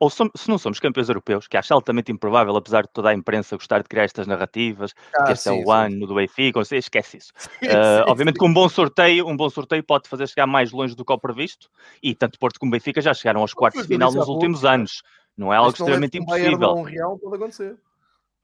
ou 0.00 0.08
som- 0.10 0.30
se 0.34 0.48
não 0.48 0.58
somos 0.58 0.78
campeões 0.78 1.08
europeus, 1.08 1.48
que 1.48 1.56
acho 1.56 1.74
altamente 1.74 2.12
improvável, 2.12 2.56
apesar 2.56 2.82
de 2.82 2.90
toda 2.92 3.08
a 3.10 3.14
imprensa 3.14 3.56
gostar 3.56 3.82
de 3.82 3.88
criar 3.88 4.04
estas 4.04 4.26
narrativas, 4.26 4.92
que 4.92 5.00
Ah, 5.16 5.32
este 5.32 5.48
é 5.48 5.52
sim, 5.52 5.58
o 5.60 5.64
sim, 5.64 5.70
ano 5.72 6.06
do 6.06 6.14
Benfica, 6.14 6.64
seja, 6.64 6.78
esquece 6.78 7.16
isso. 7.16 7.32
sim, 7.62 7.70
Ah, 7.70 8.02
sim, 8.04 8.10
obviamente 8.10 8.38
que 8.38 8.44
um 8.44 8.52
bom 8.52 8.68
sorteio, 8.68 9.26
um 9.26 9.36
bom 9.36 9.50
sorteio 9.50 9.82
pode 9.82 10.08
fazer 10.08 10.28
chegar 10.28 10.46
mais 10.46 10.70
longe 10.70 10.94
do 10.94 11.04
que 11.04 11.12
o 11.12 11.18
previsto, 11.18 11.68
e 12.02 12.14
tanto 12.14 12.38
Porto 12.38 12.60
como 12.60 12.70
Benfica 12.72 13.00
já 13.00 13.12
chegaram 13.12 13.40
aos 13.40 13.52
quartos 13.52 13.80
o 13.80 13.82
de 13.82 13.88
que 13.88 13.94
final 13.94 14.10
há 14.10 14.14
nos 14.14 14.28
últimos 14.28 14.64
anos. 14.64 15.02
Não 15.36 15.52
é 15.52 15.56
algo 15.56 15.72
que 15.72 15.82
leves 15.82 15.98
extremamente 16.04 16.18
um 16.18 16.22
impossível. 16.22 16.72
um 16.74 16.82
Real, 16.82 17.18
pode 17.18 17.36
acontecer. 17.36 17.76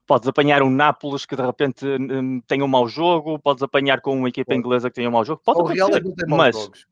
Podes 0.07 0.27
apanhar 0.29 0.61
um 0.61 0.69
Nápoles 0.69 1.25
que 1.25 1.35
de 1.35 1.41
repente 1.41 1.85
hum, 1.85 2.39
tenha 2.47 2.63
um 2.63 2.67
mau 2.67 2.87
jogo, 2.87 3.39
podes 3.39 3.63
apanhar 3.63 4.01
com 4.01 4.15
uma 4.17 4.29
equipa 4.29 4.53
inglesa 4.53 4.89
que 4.89 4.95
tenha 4.95 5.09
um 5.09 5.11
mau 5.11 5.25
jogo, 5.25 5.41
pode 5.43 5.59
o 5.59 5.65
Real 5.65 5.87
é 5.87 5.97
acontecer. 5.97 6.11
que 6.15 6.15
tem 6.15 6.29
maus 6.29 6.69
mas, 6.69 6.85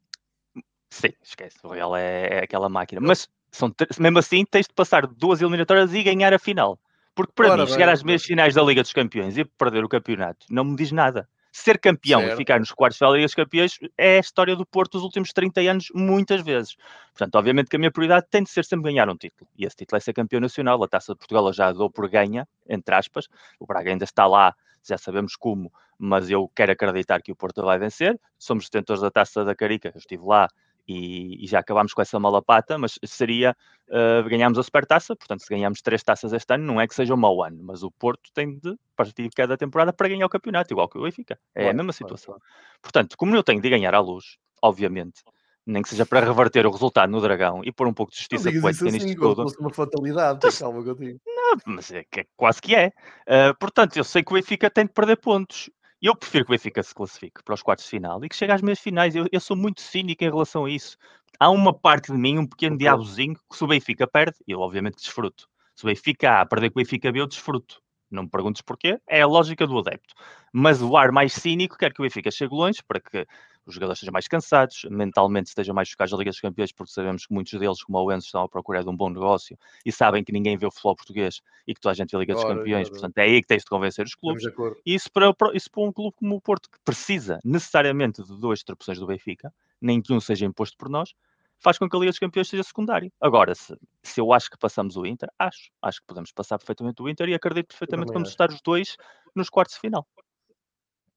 sim, 0.89 1.09
esquece, 1.21 1.57
o 1.63 1.67
Real 1.69 1.95
é, 1.95 2.39
é 2.39 2.43
aquela 2.43 2.69
máquina. 2.69 2.99
Mas 2.99 3.29
são, 3.53 3.73
mesmo 3.99 4.19
assim 4.19 4.43
tens 4.43 4.67
de 4.67 4.73
passar 4.73 5.05
duas 5.07 5.41
eliminatórias 5.41 5.93
e 5.93 6.03
ganhar 6.03 6.33
a 6.33 6.39
final. 6.39 6.77
Porque 7.15 7.31
para 7.35 7.49
Ora 7.51 7.57
mim, 7.57 7.65
bem, 7.65 7.73
chegar 7.73 7.89
às 7.89 7.99
ora 7.99 8.07
meias 8.07 8.23
finais 8.23 8.55
da 8.55 8.63
Liga 8.63 8.81
dos 8.81 8.91
Campeões 8.91 9.37
e 9.37 9.45
perder 9.45 9.83
o 9.85 9.89
campeonato 9.89 10.47
não 10.49 10.63
me 10.63 10.75
diz 10.75 10.91
nada. 10.91 11.29
Ser 11.51 11.77
campeão 11.77 12.19
Certo. 12.21 12.33
e 12.33 12.37
ficar 12.37 12.59
nos 12.59 12.71
quartos 12.71 12.97
da 12.97 13.07
Liga 13.11 13.25
dos 13.25 13.35
Campeões 13.35 13.77
é 13.95 14.17
a 14.17 14.19
história 14.19 14.55
do 14.55 14.65
Porto 14.65 14.93
dos 14.93 15.03
últimos 15.03 15.31
30 15.31 15.61
anos, 15.61 15.91
muitas 15.93 16.41
vezes. 16.41 16.75
Portanto, 17.11 17.35
obviamente 17.35 17.69
que 17.69 17.75
a 17.75 17.79
minha 17.79 17.91
prioridade 17.91 18.25
tem 18.31 18.41
de 18.41 18.49
ser 18.49 18.65
sempre 18.65 18.91
ganhar 18.91 19.07
um 19.07 19.15
título. 19.15 19.47
E 19.55 19.63
esse 19.63 19.75
título 19.75 19.97
é 19.97 19.99
ser 19.99 20.13
campeão 20.13 20.41
nacional. 20.41 20.83
A 20.83 20.87
Taça 20.87 21.13
de 21.13 21.19
Portugal 21.19 21.45
eu 21.45 21.53
já 21.53 21.71
dou 21.71 21.91
por 21.91 22.09
ganha, 22.09 22.47
entre 22.67 22.95
aspas. 22.95 23.27
O 23.59 23.67
Braga 23.67 23.91
ainda 23.91 24.03
está 24.03 24.25
lá, 24.25 24.55
já 24.83 24.97
sabemos 24.97 25.35
como, 25.35 25.71
mas 25.95 26.27
eu 26.31 26.49
quero 26.55 26.71
acreditar 26.71 27.21
que 27.21 27.31
o 27.31 27.35
Porto 27.35 27.61
vai 27.61 27.77
vencer. 27.77 28.19
Somos 28.39 28.65
detentores 28.65 29.03
da 29.03 29.11
Taça 29.11 29.45
da 29.45 29.53
Carica, 29.53 29.91
eu 29.93 29.99
estive 29.99 30.23
lá 30.25 30.47
e, 30.87 31.43
e 31.43 31.47
já 31.47 31.59
acabámos 31.59 31.93
com 31.93 32.01
essa 32.01 32.19
malapata, 32.19 32.77
mas 32.77 32.99
seria 33.05 33.55
uh, 33.89 34.27
ganhámos 34.27 34.59
a 34.59 34.63
supertaça, 34.63 35.15
portanto, 35.15 35.41
se 35.41 35.49
ganhamos 35.49 35.81
três 35.81 36.03
taças 36.03 36.33
este 36.33 36.53
ano, 36.53 36.65
não 36.65 36.81
é 36.81 36.87
que 36.87 36.95
seja 36.95 37.13
um 37.13 37.17
mau 37.17 37.43
ano, 37.43 37.59
mas 37.63 37.83
o 37.83 37.91
Porto 37.91 38.29
tem 38.33 38.57
de 38.57 38.77
partir 38.95 39.29
cada 39.35 39.57
temporada 39.57 39.93
para 39.93 40.09
ganhar 40.09 40.25
o 40.25 40.29
campeonato, 40.29 40.73
igual 40.73 40.89
que 40.89 40.97
o 40.97 41.03
Benfica. 41.03 41.39
É 41.55 41.69
a 41.69 41.73
mesma 41.73 41.93
situação. 41.93 42.37
Portanto, 42.81 43.17
como 43.17 43.35
eu 43.35 43.43
tenho 43.43 43.61
de 43.61 43.69
ganhar 43.69 43.93
à 43.95 43.99
luz, 43.99 44.37
obviamente, 44.61 45.21
Nem 45.65 45.81
que 45.81 45.87
seja 45.87 46.05
para 46.05 46.19
reverter 46.19 46.65
o 46.65 46.71
resultado 46.71 47.09
no 47.09 47.21
Dragão 47.21 47.61
e 47.63 47.71
pôr 47.71 47.87
um 47.87 47.93
pouco 47.93 48.11
de 48.11 48.17
justiça 48.17 48.51
poética 48.51 48.87
assim, 48.89 48.91
nisto 48.91 49.15
tudo. 49.15 49.45
uma 49.59 49.73
fatalidade, 49.73 50.37
então, 50.37 50.51
calma. 50.51 50.83
Não, 51.25 51.57
mas 51.65 51.89
é, 51.89 52.03
que 52.03 52.19
é, 52.19 52.25
quase 52.35 52.61
que 52.61 52.75
é. 52.75 52.91
Uh, 53.25 53.57
portanto, 53.57 53.95
eu 53.95 54.03
sei 54.03 54.23
que 54.23 54.33
o 54.33 54.35
Benfica 54.35 54.69
tem 54.69 54.85
de 54.85 54.91
perder 54.91 55.15
pontos. 55.15 55.69
Eu 56.03 56.17
prefiro 56.17 56.43
que 56.43 56.51
o 56.51 56.55
Benfica 56.55 56.83
se 56.83 56.93
classifique 56.93 57.41
para 57.45 57.53
os 57.53 57.63
quartos 57.63 57.85
de 57.85 57.91
final 57.91 58.21
e 58.25 58.27
que 58.27 58.35
chegue 58.35 58.51
às 58.51 58.61
meias 58.61 58.81
finais. 58.81 59.15
Eu, 59.15 59.25
eu, 59.31 59.39
sou 59.39 59.55
muito 59.55 59.79
cínico 59.79 60.21
em 60.21 60.29
relação 60.29 60.65
a 60.65 60.69
isso. 60.69 60.97
Há 61.39 61.49
uma 61.49 61.73
parte 61.73 62.11
de 62.11 62.17
mim, 62.17 62.39
um 62.39 62.45
pequeno 62.45 62.77
diabozinho, 62.77 63.35
que 63.49 63.55
se 63.55 63.63
o 63.63 63.67
Benfica 63.67 64.05
perde, 64.05 64.35
eu 64.45 64.59
obviamente 64.59 64.97
desfruto. 64.97 65.47
Se 65.73 65.85
o 65.85 65.87
Benfica 65.87 66.41
A 66.41 66.45
perder 66.45 66.71
com 66.71 66.79
o 66.81 66.83
Benfica 66.83 67.09
B, 67.09 67.21
eu 67.21 67.27
desfruto. 67.27 67.81
Não 68.11 68.23
me 68.23 68.29
perguntes 68.29 68.61
porquê, 68.61 68.99
é 69.07 69.21
a 69.21 69.25
lógica 69.25 69.65
do 69.65 69.79
adepto. 69.79 70.13
Mas 70.51 70.81
o 70.81 70.97
ar 70.97 71.09
mais 71.13 71.31
cínico 71.31 71.77
quer 71.77 71.93
que 71.93 72.01
o 72.01 72.03
Benfica 72.03 72.29
chegue 72.29 72.53
longe 72.53 72.83
para 72.85 72.99
que 72.99 73.25
os 73.65 73.75
jogadores 73.75 73.97
estejam 73.97 74.11
mais 74.11 74.27
cansados, 74.27 74.85
mentalmente 74.89 75.47
estejam 75.47 75.73
mais 75.73 75.89
focados 75.89 76.11
na 76.11 76.17
Liga 76.17 76.31
dos 76.31 76.39
Campeões, 76.39 76.71
porque 76.71 76.91
sabemos 76.91 77.25
que 77.25 77.33
muitos 77.33 77.57
deles, 77.57 77.83
como 77.83 77.99
o 77.99 78.11
Enzo, 78.11 78.25
estão 78.25 78.43
à 78.43 78.49
procura 78.49 78.83
de 78.83 78.89
um 78.89 78.95
bom 78.95 79.09
negócio 79.09 79.57
e 79.85 79.91
sabem 79.91 80.23
que 80.23 80.31
ninguém 80.31 80.57
vê 80.57 80.65
o 80.65 80.71
futebol 80.71 80.95
português 80.95 81.41
e 81.67 81.73
que 81.73 81.81
toda 81.81 81.91
a 81.91 81.95
gente 81.95 82.11
vê 82.11 82.17
a 82.17 82.19
Liga 82.19 82.33
dos 82.33 82.43
Campeões, 82.43 82.89
portanto 82.89 83.17
é 83.17 83.23
aí 83.23 83.41
que 83.41 83.47
tens 83.47 83.63
de 83.63 83.69
convencer 83.69 84.05
os 84.05 84.15
clubes. 84.15 84.43
E 84.85 84.93
isso 84.93 85.11
para, 85.11 85.33
isso 85.53 85.69
para 85.71 85.83
um 85.83 85.91
clube 85.91 86.15
como 86.17 86.35
o 86.35 86.41
Porto, 86.41 86.69
que 86.69 86.77
precisa 86.83 87.39
necessariamente 87.43 88.23
de 88.23 88.37
duas 88.37 88.63
tropeções 88.63 88.99
do 88.99 89.07
Benfica, 89.07 89.53
nem 89.81 90.01
que 90.01 90.13
um 90.13 90.19
seja 90.19 90.45
imposto 90.45 90.77
por 90.77 90.89
nós, 90.89 91.13
faz 91.59 91.77
com 91.77 91.89
que 91.89 91.95
a 91.95 91.99
Liga 91.99 92.11
dos 92.11 92.19
Campeões 92.19 92.49
seja 92.49 92.63
secundário. 92.63 93.11
Agora, 93.21 93.55
se, 93.55 93.75
se 94.03 94.19
eu 94.19 94.33
acho 94.33 94.49
que 94.49 94.57
passamos 94.57 94.97
o 94.97 95.05
Inter, 95.05 95.29
acho. 95.39 95.71
Acho 95.81 96.01
que 96.01 96.07
podemos 96.07 96.31
passar 96.31 96.57
perfeitamente 96.57 97.01
o 97.01 97.07
Inter 97.07 97.29
e 97.29 97.33
acredito 97.33 97.67
perfeitamente 97.67 98.07
que 98.07 98.13
vamos 98.13 98.29
estar 98.29 98.49
os 98.49 98.61
dois 98.61 98.97
nos 99.33 99.49
quartos 99.49 99.75
de 99.75 99.81
final. 99.81 100.05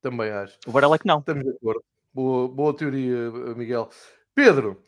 Também 0.00 0.30
acho. 0.30 0.56
O 0.66 0.70
Varela 0.70 0.94
é 0.94 0.98
que 0.98 1.06
não. 1.06 1.18
Estamos 1.18 1.44
de 1.44 1.50
acordo. 1.50 1.85
Boa, 2.16 2.48
boa 2.48 2.74
teoria, 2.74 3.31
Miguel. 3.55 3.90
Pedro, 4.35 4.83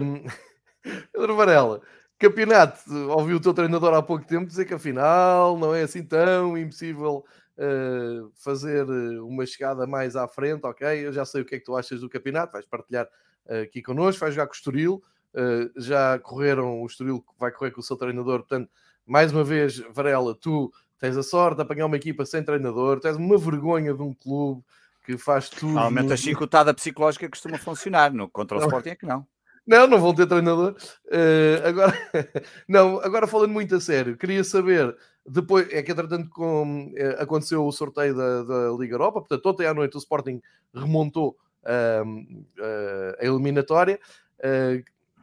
um, 0.00 0.22
Pedro 1.12 1.34
Varela, 1.34 1.82
campeonato, 2.16 2.78
ouvi 3.08 3.34
o 3.34 3.40
teu 3.40 3.52
treinador 3.52 3.92
há 3.92 4.00
pouco 4.00 4.24
tempo 4.24 4.46
dizer 4.46 4.64
que 4.64 4.72
afinal 4.72 5.58
não 5.58 5.74
é 5.74 5.82
assim 5.82 6.04
tão 6.04 6.56
impossível 6.56 7.24
uh, 7.58 8.30
fazer 8.36 8.88
uma 9.20 9.44
chegada 9.44 9.84
mais 9.84 10.14
à 10.14 10.28
frente, 10.28 10.64
ok? 10.64 10.86
Eu 11.04 11.12
já 11.12 11.24
sei 11.24 11.42
o 11.42 11.44
que 11.44 11.56
é 11.56 11.58
que 11.58 11.64
tu 11.64 11.76
achas 11.76 12.00
do 12.00 12.08
campeonato, 12.08 12.52
vais 12.52 12.66
partilhar 12.66 13.08
uh, 13.46 13.62
aqui 13.62 13.82
connosco, 13.82 14.20
vais 14.20 14.32
jogar 14.32 14.46
com 14.46 14.52
o 14.52 14.56
Estoril, 14.56 15.02
uh, 15.34 15.80
já 15.82 16.20
correram, 16.20 16.82
o 16.82 16.86
Estoril 16.86 17.24
vai 17.36 17.50
correr 17.50 17.72
com 17.72 17.80
o 17.80 17.84
seu 17.84 17.96
treinador, 17.96 18.44
portanto, 18.46 18.70
mais 19.04 19.32
uma 19.32 19.42
vez, 19.42 19.78
Varela, 19.90 20.36
tu 20.40 20.72
tens 21.00 21.16
a 21.16 21.22
sorte 21.24 21.56
de 21.56 21.62
apanhar 21.62 21.86
uma 21.86 21.96
equipa 21.96 22.24
sem 22.24 22.44
treinador, 22.44 23.00
tens 23.00 23.16
uma 23.16 23.36
vergonha 23.36 23.92
de 23.92 24.02
um 24.02 24.14
clube 24.14 24.62
que 25.04 25.18
faz 25.18 25.50
tudo. 25.50 25.72
Normalmente 25.72 26.12
a 26.12 26.16
chicotada 26.16 26.72
psicológica 26.72 27.28
costuma 27.28 27.58
funcionar, 27.58 28.12
no, 28.12 28.28
contra 28.28 28.56
o 28.56 28.60
não. 28.60 28.66
Sporting 28.66 28.88
é 28.88 28.96
que 28.96 29.06
não. 29.06 29.26
Não, 29.66 29.86
não 29.86 30.00
vão 30.00 30.14
ter 30.14 30.26
treinador. 30.26 30.76
Uh, 31.06 31.66
agora, 31.66 31.92
não, 32.68 32.98
agora 33.00 33.26
falando 33.26 33.52
muito 33.52 33.74
a 33.74 33.80
sério, 33.80 34.16
queria 34.16 34.44
saber, 34.44 34.94
depois, 35.26 35.70
é 35.72 35.82
que 35.82 35.92
entretanto 35.92 36.28
com, 36.30 36.92
uh, 36.92 37.22
aconteceu 37.22 37.64
o 37.64 37.72
sorteio 37.72 38.14
da, 38.14 38.42
da, 38.42 38.76
Liga 38.78 38.94
Europa, 38.94 39.20
portanto, 39.20 39.46
ontem 39.46 39.66
à 39.66 39.72
noite 39.72 39.96
o 39.96 39.98
Sporting 39.98 40.40
remontou 40.74 41.36
uh, 41.62 43.16
a 43.18 43.24
eliminatória, 43.24 43.98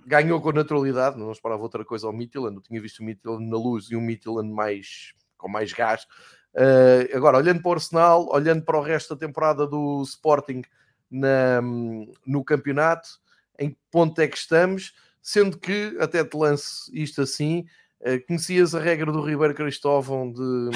ganhou 0.07 0.41
com 0.41 0.51
naturalidade, 0.51 1.19
não 1.19 1.31
esperava 1.31 1.61
outra 1.61 1.85
coisa 1.85 2.07
ao 2.07 2.13
Midtjylland, 2.13 2.55
eu 2.55 2.61
tinha 2.63 2.81
visto 2.81 2.99
o 2.99 3.03
Midtjylland 3.03 3.47
na 3.47 3.57
luz 3.57 3.91
e 3.91 3.95
um 3.95 4.01
Midtjylland 4.01 4.51
mais, 4.51 5.13
com 5.37 5.47
mais 5.47 5.71
gás, 5.71 6.07
Uh, 6.53 7.15
agora, 7.15 7.37
olhando 7.37 7.61
para 7.61 7.69
o 7.69 7.73
Arsenal, 7.73 8.27
olhando 8.29 8.63
para 8.63 8.77
o 8.77 8.81
resto 8.81 9.15
da 9.15 9.25
temporada 9.25 9.65
do 9.65 10.01
Sporting 10.03 10.61
na, 11.09 11.61
no 12.25 12.43
campeonato, 12.43 13.09
em 13.57 13.71
que 13.71 13.77
ponto 13.89 14.19
é 14.19 14.27
que 14.27 14.37
estamos? 14.37 14.93
Sendo 15.21 15.57
que, 15.57 15.95
até 15.99 16.23
te 16.23 16.35
lance 16.35 16.91
isto 16.93 17.21
assim, 17.21 17.65
uh, 18.01 18.25
conhecias 18.27 18.75
a 18.75 18.79
regra 18.79 19.11
do 19.11 19.21
Ribeiro 19.21 19.53
Cristóvão 19.53 20.31
de. 20.31 20.69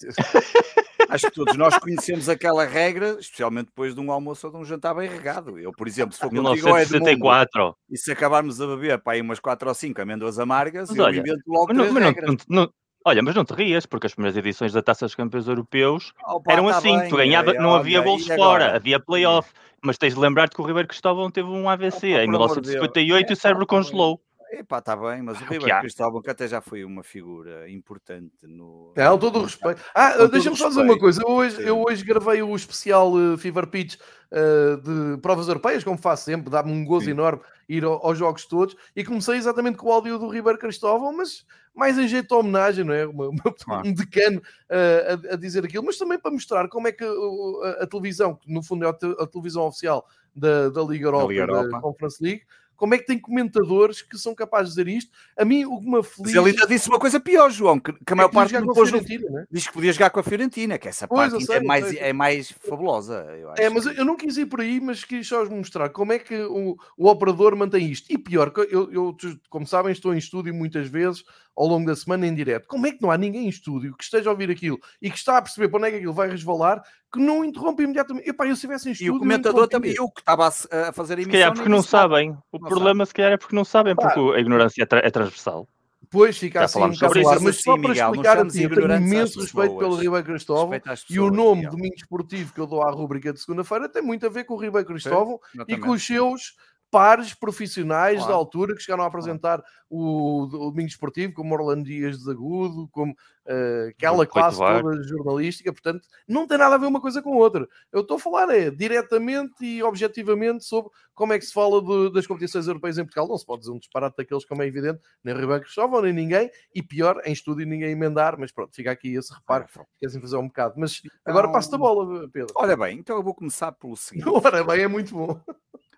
Acho 1.08 1.26
que 1.26 1.34
todos 1.36 1.56
nós 1.56 1.78
conhecemos 1.78 2.28
aquela 2.28 2.64
regra, 2.64 3.16
especialmente 3.20 3.66
depois 3.66 3.94
de 3.94 4.00
um 4.00 4.10
almoço 4.10 4.46
ou 4.46 4.52
de 4.52 4.58
um 4.58 4.64
jantar 4.64 4.92
bem 4.92 5.08
regado. 5.08 5.56
Eu, 5.56 5.70
por 5.70 5.86
exemplo, 5.86 6.12
se 6.12 6.18
for 6.18 6.30
contigo 6.30 6.68
ao 6.68 6.78
Edmundo, 6.80 7.76
e 7.88 7.96
se 7.96 8.10
acabarmos 8.10 8.60
a 8.60 8.66
beber 8.66 8.98
para 8.98 9.12
aí 9.12 9.20
umas 9.20 9.38
4 9.38 9.68
ou 9.68 9.74
5 9.74 10.02
amêndoas 10.02 10.38
amargas, 10.38 10.88
mas 10.88 10.98
eu 10.98 11.04
olha, 11.04 11.20
invento 11.20 11.42
logo 11.46 11.72
mas, 11.72 11.92
mas 11.92 12.16
não, 12.16 12.36
não, 12.48 12.72
Olha, 13.06 13.22
mas 13.22 13.36
não 13.36 13.44
te 13.44 13.54
rias, 13.54 13.86
porque 13.86 14.08
as 14.08 14.14
primeiras 14.14 14.36
edições 14.36 14.72
da 14.72 14.82
Taça 14.82 15.06
dos 15.06 15.14
Campeões 15.14 15.46
Europeus 15.46 16.12
eram 16.48 16.66
tá 16.66 16.78
assim, 16.78 16.98
bem, 16.98 17.08
tu 17.08 17.16
ganhava, 17.16 17.52
é, 17.52 17.54
não 17.60 17.72
havia 17.72 18.00
gols 18.00 18.26
fora, 18.26 18.74
havia 18.74 18.98
playoff, 18.98 19.48
mas 19.80 19.96
tens 19.96 20.14
de 20.14 20.18
lembrar-te 20.18 20.56
que 20.56 20.60
o 20.60 20.64
Ribeiro 20.64 20.88
Cristóvão 20.88 21.30
teve 21.30 21.48
um 21.48 21.70
AVC 21.70 22.08
em 22.08 22.28
1958 22.28 23.30
e 23.30 23.32
o 23.32 23.36
cérebro 23.36 23.64
congelou. 23.64 24.20
Epá, 24.58 24.78
está 24.78 24.96
bem, 24.96 25.22
mas 25.22 25.38
o 25.38 25.44
ah, 25.44 25.48
Ribeiro 25.48 25.80
Cristóvão, 25.80 26.22
que 26.22 26.30
até 26.30 26.48
já 26.48 26.60
foi 26.62 26.82
uma 26.82 27.02
figura 27.02 27.70
importante 27.70 28.46
no. 28.46 28.92
Não, 28.96 29.18
todo 29.18 29.40
o 29.40 29.42
respeito. 29.42 29.82
Ah, 29.94 30.26
deixa-me 30.26 30.56
só 30.56 30.68
dizer 30.68 30.82
uma 30.82 30.98
coisa. 30.98 31.20
Eu 31.22 31.28
hoje, 31.28 31.62
eu 31.62 31.82
hoje 31.82 32.02
gravei 32.02 32.42
o 32.42 32.56
especial 32.56 33.12
uh, 33.12 33.36
Fever 33.36 33.66
Pitch 33.66 33.96
uh, 33.96 34.76
de 34.80 35.20
provas 35.20 35.48
europeias, 35.48 35.84
como 35.84 35.98
faço 35.98 36.24
sempre, 36.24 36.48
dá-me 36.48 36.72
um 36.72 36.84
gozo 36.84 37.04
Sim. 37.04 37.10
enorme 37.10 37.42
ir 37.68 37.84
ao, 37.84 38.04
aos 38.04 38.16
jogos 38.16 38.46
todos. 38.46 38.74
E 38.94 39.04
comecei 39.04 39.36
exatamente 39.36 39.76
com 39.76 39.88
o 39.88 39.92
áudio 39.92 40.18
do 40.18 40.28
Ribeiro 40.28 40.58
Cristóvão, 40.58 41.14
mas 41.14 41.44
mais 41.74 41.98
em 41.98 42.08
jeito 42.08 42.28
de 42.28 42.34
homenagem, 42.34 42.82
não 42.82 42.94
é? 42.94 43.06
Uma, 43.06 43.28
uma, 43.28 43.82
um 43.84 43.92
decano 43.92 44.38
uh, 44.38 45.30
a, 45.30 45.34
a, 45.34 45.36
dizer 45.36 45.64
aquilo, 45.64 45.84
mas 45.84 45.98
também 45.98 46.18
para 46.18 46.30
mostrar 46.30 46.68
como 46.68 46.88
é 46.88 46.92
que 46.92 47.04
a, 47.04 47.82
a 47.82 47.86
televisão, 47.86 48.34
que 48.34 48.50
no 48.50 48.62
fundo 48.62 48.86
é 48.86 48.88
a, 48.88 49.26
televisão 49.26 49.64
oficial 49.66 50.06
da, 50.34 50.70
da 50.70 50.82
Liga 50.82 51.06
Europa, 51.06 51.26
da, 51.26 51.30
Liga 51.30 51.42
Europa. 51.42 51.68
da 51.68 51.80
Conference 51.80 52.22
League, 52.22 52.42
como 52.76 52.94
é 52.94 52.98
que 52.98 53.06
tem 53.06 53.18
comentadores 53.18 54.02
que 54.02 54.18
são 54.18 54.34
capazes 54.34 54.74
de 54.74 54.82
dizer 54.82 54.96
isto? 54.96 55.10
A 55.36 55.44
mim, 55.44 55.64
o 55.64 55.80
que 55.80 55.88
me 55.88 55.98
aflige... 55.98 56.22
Mas 56.22 56.34
ele 56.34 56.50
ainda 56.50 56.66
disse 56.66 56.88
uma 56.88 56.98
coisa 56.98 57.18
pior, 57.18 57.50
João, 57.50 57.80
que, 57.80 57.92
que 57.92 58.12
a 58.12 58.16
maior 58.16 58.28
é 58.28 58.32
parte 58.32 58.52
depois 58.52 58.92
né? 58.92 59.46
diz 59.50 59.66
que 59.66 59.72
podia 59.72 59.92
jogar 59.92 60.10
com 60.10 60.20
a 60.20 60.22
Fiorentina, 60.22 60.78
que 60.78 60.88
essa 60.88 61.08
pois, 61.08 61.30
parte 61.32 61.42
é 61.42 61.46
sei, 61.46 61.56
é, 61.56 61.60
mais, 61.60 61.96
é 61.96 62.12
mais 62.12 62.50
fabulosa. 62.50 63.26
é, 63.56 63.68
mas 63.68 63.86
eu 63.86 64.04
não 64.04 64.16
quis 64.16 64.36
ir 64.36 64.46
por 64.46 64.60
aí, 64.60 64.80
mas 64.80 65.04
quis 65.04 65.26
só 65.26 65.44
mostrar 65.46 65.88
como 65.90 66.12
é 66.12 66.18
que 66.18 66.36
o, 66.36 66.76
o 66.96 67.08
operador 67.08 67.56
mantém 67.56 67.90
isto. 67.90 68.12
E 68.12 68.18
pior, 68.18 68.52
eu, 68.70 68.92
eu, 68.92 69.16
como 69.48 69.66
sabem, 69.66 69.92
estou 69.92 70.14
em 70.14 70.18
estúdio 70.18 70.54
muitas 70.54 70.88
vezes 70.88 71.24
ao 71.56 71.66
longo 71.66 71.86
da 71.86 71.96
semana 71.96 72.26
em 72.26 72.34
direto. 72.34 72.66
Como 72.68 72.86
é 72.86 72.92
que 72.92 73.00
não 73.00 73.10
há 73.10 73.16
ninguém 73.16 73.46
em 73.46 73.48
estúdio 73.48 73.96
que 73.96 74.04
esteja 74.04 74.28
a 74.28 74.32
ouvir 74.32 74.50
aquilo 74.50 74.78
e 75.00 75.10
que 75.10 75.16
está 75.16 75.38
a 75.38 75.42
perceber 75.42 75.68
para 75.68 75.78
onde 75.78 75.88
é 75.88 75.90
que 75.90 75.96
aquilo 75.96 76.12
vai 76.12 76.28
resvalar 76.28 76.82
que 77.12 77.18
não 77.18 77.44
interrompe 77.44 77.82
imediatamente? 77.82 78.28
Epá, 78.28 78.44
eu 78.44 78.48
se 78.48 78.54
estivesse 78.54 78.88
em 78.88 78.92
estúdio... 78.92 79.14
E 79.14 79.16
o 79.16 79.18
comentador 79.18 79.66
também, 79.66 79.94
eu 79.96 80.10
que 80.10 80.20
estava 80.20 80.46
a, 80.48 80.92
fazer 80.92 81.14
a 81.14 81.22
emissão... 81.22 81.32
Se 81.32 81.38
calhar 81.38 81.54
porque 81.54 81.68
não 81.68 81.82
sabem. 81.82 82.36
O 82.52 82.58
não 82.58 82.68
problema 82.68 83.04
sabe. 83.04 83.08
se 83.08 83.14
calhar 83.14 83.32
é 83.32 83.36
porque 83.36 83.56
não 83.56 83.64
sabem, 83.64 83.96
porque 83.96 84.20
a 84.20 84.38
ignorância 84.38 84.82
é, 84.82 84.86
tra 84.86 85.00
é 85.02 85.10
transversal. 85.10 85.66
Pois 86.08 86.38
fica 86.38 86.64
assim 86.64 86.80
um 86.80 86.90
bocado 86.90 87.20
claro, 87.20 87.42
mas 87.42 87.62
só 87.62 87.76
para 87.76 87.88
Miguel, 87.88 88.10
explicar 88.10 88.38
a 88.38 88.46
ti, 88.46 88.62
eu 88.62 88.70
tenho 88.70 88.96
imenso 88.96 89.40
respeito 89.40 89.76
pelo 89.76 89.96
Ribeiro 89.96 90.24
Cristóvão 90.24 90.80
e 91.10 91.18
o 91.18 91.30
nome 91.30 91.62
Miguel. 91.62 91.70
Domingo 91.72 91.94
Esportivo 91.96 92.52
que 92.54 92.60
eu 92.60 92.66
dou 92.66 92.82
à 92.82 92.90
rubrica 92.92 93.32
de 93.32 93.40
segunda-feira 93.40 93.88
tem 93.88 94.02
muito 94.02 94.24
a 94.24 94.28
ver 94.28 94.44
com 94.44 94.54
o 94.54 94.56
Ribeiro 94.56 94.86
Cristóvão 94.86 95.40
e 95.66 95.76
com 95.76 95.90
os 95.90 96.06
seus 96.06 96.54
pares 96.90 97.34
profissionais 97.34 98.18
claro. 98.18 98.32
da 98.32 98.36
altura 98.36 98.74
que 98.74 98.82
chegaram 98.82 99.04
a 99.04 99.06
apresentar 99.06 99.62
o, 99.88 100.42
o 100.42 100.70
Domingo 100.70 100.88
Esportivo, 100.88 101.32
como 101.32 101.54
Orlando 101.54 101.84
Dias 101.84 102.18
de 102.18 102.30
Agudo, 102.30 102.88
como 102.90 103.12
uh, 103.12 103.88
aquela 103.88 104.26
classe 104.26 104.58
toda 104.58 105.02
jornalística, 105.02 105.72
portanto, 105.72 106.06
não 106.26 106.46
tem 106.46 106.58
nada 106.58 106.74
a 106.74 106.78
ver 106.78 106.86
uma 106.86 107.00
coisa 107.00 107.22
com 107.22 107.36
outra. 107.36 107.68
Eu 107.92 108.00
estou 108.00 108.16
a 108.16 108.20
falar 108.20 108.50
é 108.50 108.70
diretamente 108.70 109.64
e 109.64 109.82
objetivamente 109.82 110.64
sobre 110.64 110.90
como 111.14 111.32
é 111.32 111.38
que 111.38 111.46
se 111.46 111.52
fala 111.52 111.80
de, 111.80 112.12
das 112.12 112.26
competições 112.26 112.66
europeias 112.66 112.98
em 112.98 113.04
Portugal. 113.04 113.28
Não 113.28 113.38
se 113.38 113.46
pode 113.46 113.60
dizer 113.60 113.72
um 113.72 113.78
disparate 113.78 114.16
daqueles, 114.16 114.44
como 114.44 114.62
é 114.62 114.66
evidente, 114.66 115.00
nem 115.22 115.34
Ribeiro 115.34 115.62
Cristóvão, 115.62 116.02
nem 116.02 116.12
ninguém, 116.12 116.50
e 116.74 116.82
pior, 116.82 117.20
em 117.24 117.32
estúdio 117.32 117.66
ninguém 117.66 117.90
emendar, 117.90 118.36
mas 118.38 118.52
pronto, 118.52 118.74
fica 118.74 118.90
aqui 118.90 119.14
esse 119.14 119.32
reparo, 119.32 119.66
quer 119.98 120.06
assim 120.06 120.20
fazer 120.20 120.36
um 120.36 120.48
bocado. 120.48 120.74
Mas 120.76 121.00
então... 121.04 121.20
agora 121.26 121.50
passo 121.50 121.74
a 121.74 121.78
bola, 121.78 122.28
Pedro. 122.30 122.52
Olha 122.56 122.76
bem, 122.76 122.98
então 122.98 123.16
eu 123.16 123.22
vou 123.22 123.34
começar 123.34 123.72
pelo 123.72 123.96
seguinte. 123.96 124.28
Ora 124.28 124.64
bem, 124.64 124.82
é 124.82 124.88
muito 124.88 125.14
bom. 125.14 125.40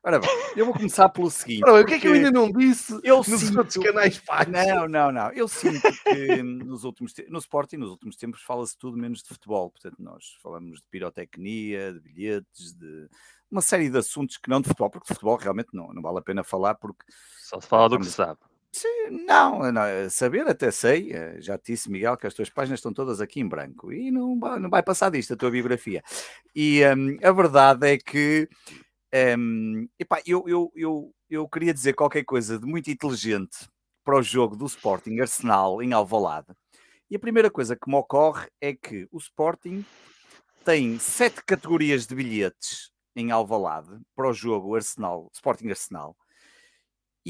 Ora 0.09 0.21
bem, 0.21 0.31
eu 0.57 0.64
vou 0.64 0.73
começar 0.73 1.07
pelo 1.11 1.31
seguinte. 1.31 1.62
Ora 1.64 1.75
bem, 1.75 1.83
o 1.83 1.87
que 1.87 1.92
é 1.92 1.99
que 1.99 2.09
eu 2.09 2.14
ainda 2.14 2.31
não 2.31 2.51
disse 2.51 2.99
eu 3.05 3.18
nos 3.18 3.27
sinto... 3.27 3.59
outros 3.59 3.77
canais? 3.77 4.23
Não, 4.49 4.88
não, 4.88 5.12
não. 5.12 5.31
Eu 5.33 5.47
sinto 5.47 5.83
que 6.03 6.42
nos 6.42 6.83
últimos 6.85 7.12
te... 7.12 7.27
no 7.29 7.37
Sporting, 7.37 7.77
nos 7.77 7.90
últimos 7.90 8.16
tempos, 8.16 8.40
fala-se 8.40 8.75
tudo 8.79 8.97
menos 8.97 9.23
de 9.23 9.29
futebol. 9.29 9.68
Portanto, 9.68 9.97
nós 9.99 10.38
falamos 10.42 10.81
de 10.81 10.87
pirotecnia, 10.90 11.92
de 11.92 12.01
bilhetes, 12.01 12.73
de 12.73 13.07
uma 13.51 13.61
série 13.61 13.90
de 13.90 13.99
assuntos 13.99 14.38
que 14.38 14.49
não 14.49 14.62
de 14.62 14.68
futebol, 14.68 14.88
porque 14.88 15.09
de 15.09 15.12
futebol 15.12 15.37
realmente 15.37 15.68
não, 15.75 15.92
não 15.92 16.01
vale 16.01 16.21
a 16.21 16.23
pena 16.23 16.42
falar, 16.42 16.77
porque. 16.77 17.05
Só 17.40 17.61
se 17.61 17.68
fala 17.68 17.90
do 17.90 17.99
que 17.99 18.07
se 18.07 18.12
sabe. 18.12 18.40
Sim, 18.73 19.25
não, 19.27 19.71
não, 19.71 19.83
saber 20.09 20.49
até 20.49 20.71
sei, 20.71 21.12
eh, 21.12 21.37
já 21.38 21.59
te 21.59 21.73
disse, 21.73 21.90
Miguel, 21.90 22.16
que 22.16 22.27
as 22.27 22.35
tuas 22.35 22.49
páginas 22.49 22.79
estão 22.79 22.94
todas 22.94 23.21
aqui 23.21 23.40
em 23.40 23.49
branco 23.49 23.92
e 23.92 24.11
não, 24.11 24.37
não 24.37 24.71
vai 24.71 24.83
passar 24.83 25.11
disto 25.11 25.35
a 25.35 25.37
tua 25.37 25.51
biografia. 25.51 26.03
E 26.55 26.81
um, 26.97 27.18
a 27.23 27.33
verdade 27.33 27.88
é 27.88 27.99
que 27.99 28.49
um, 29.38 29.88
epá, 29.99 30.21
eu, 30.27 30.44
eu, 30.47 30.73
eu, 30.75 31.14
eu 31.31 31.49
queria 31.49 31.73
dizer 31.73 31.94
qualquer 31.94 32.25
coisa 32.25 32.59
de 32.59 32.66
muito 32.66 32.90
inteligente 32.90 33.68
para 34.05 34.18
o 34.18 34.23
jogo 34.23 34.57
do 34.57 34.66
Sporting 34.66 35.21
Arsenal 35.21 35.83
em 35.83 35.92
Alvalade. 35.92 36.49
E 37.11 37.16
a 37.16 37.18
primeira 37.18 37.51
coisa 37.51 37.77
que 37.77 37.88
me 37.88 37.97
ocorre 37.97 38.49
é 38.61 38.75
que 38.75 39.09
o 39.11 39.18
Sporting 39.18 39.85
tem 40.64 40.99
sete 40.99 41.42
categorias 41.44 42.07
de 42.07 42.14
bilhetes 42.14 42.90
em 43.16 43.31
Alvalade 43.31 43.99
para 44.14 44.29
o 44.29 44.33
jogo 44.35 44.75
Arsenal, 44.75 45.31
Sporting 45.33 45.68
Arsenal 45.68 46.16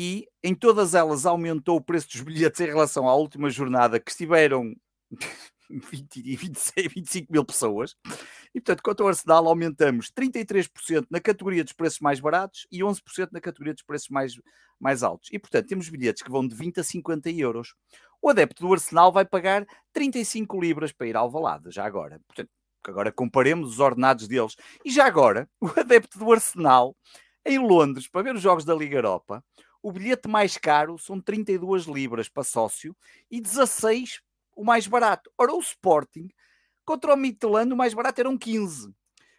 e 0.01 0.29
em 0.45 0.55
todas 0.55 0.95
elas 0.95 1.27
aumentou 1.27 1.77
o 1.77 1.81
preço 1.81 2.09
dos 2.09 2.21
bilhetes 2.21 2.61
em 2.61 2.67
relação 2.67 3.09
à 3.09 3.15
última 3.17 3.51
jornada 3.51 3.99
que 3.99 4.13
estiveram 4.13 4.73
20, 5.69 6.37
26, 6.37 6.93
25 6.95 7.33
mil 7.33 7.45
pessoas. 7.45 7.97
E 8.55 8.61
portanto, 8.61 8.83
quanto 8.83 9.03
ao 9.03 9.09
Arsenal, 9.09 9.47
aumentamos 9.47 10.11
33% 10.11 11.07
na 11.11 11.21
categoria 11.21 11.65
dos 11.65 11.73
preços 11.73 12.01
mais 12.01 12.21
baratos 12.21 12.67
e 12.71 12.81
11% 12.81 13.29
na 13.33 13.41
categoria 13.41 13.75
dos 13.75 13.83
preços 13.83 14.09
mais, 14.09 14.33
mais 14.79 15.03
altos. 15.03 15.29
E 15.33 15.39
portanto, 15.39 15.69
temos 15.69 15.89
bilhetes 15.89 16.23
que 16.23 16.31
vão 16.31 16.47
de 16.47 16.55
20 16.55 16.81
a 16.81 16.85
50 16.85 17.31
euros. 17.31 17.75
O 18.21 18.29
adepto 18.29 18.67
do 18.67 18.73
Arsenal 18.73 19.13
vai 19.13 19.25
pagar 19.25 19.67
35 19.93 20.61
libras 20.61 20.93
para 20.93 21.07
ir 21.07 21.17
ao 21.17 21.31
Valada, 21.31 21.71
já 21.71 21.85
agora. 21.85 22.21
Portanto, 22.27 22.51
agora 22.85 23.13
comparemos 23.13 23.71
os 23.71 23.81
ordenados 23.81 24.27
deles. 24.27 24.57
E 24.85 24.91
já 24.91 25.07
agora, 25.07 25.49
o 25.61 25.69
adepto 25.79 26.19
do 26.19 26.33
Arsenal 26.33 26.97
em 27.45 27.59
Londres, 27.59 28.09
para 28.09 28.23
ver 28.23 28.35
os 28.35 28.43
jogos 28.43 28.65
da 28.65 28.75
Liga 28.75 28.97
Europa, 28.97 29.43
o 29.83 29.93
bilhete 29.93 30.29
mais 30.29 30.59
caro 30.59 30.99
são 30.99 31.21
32 31.21 31.85
libras 31.85 32.29
para 32.29 32.43
sócio 32.43 32.97
e 33.31 33.41
16 33.41 34.21
o 34.57 34.65
mais 34.65 34.87
barato. 34.89 35.31
Ora, 35.39 35.55
o 35.55 35.61
Sporting 35.61 36.29
contra 36.89 37.13
o 37.13 37.17
Midtjylland, 37.19 37.71
o 37.71 37.77
mais 37.77 37.93
barato 37.93 38.19
eram 38.19 38.39
15. 38.39 38.95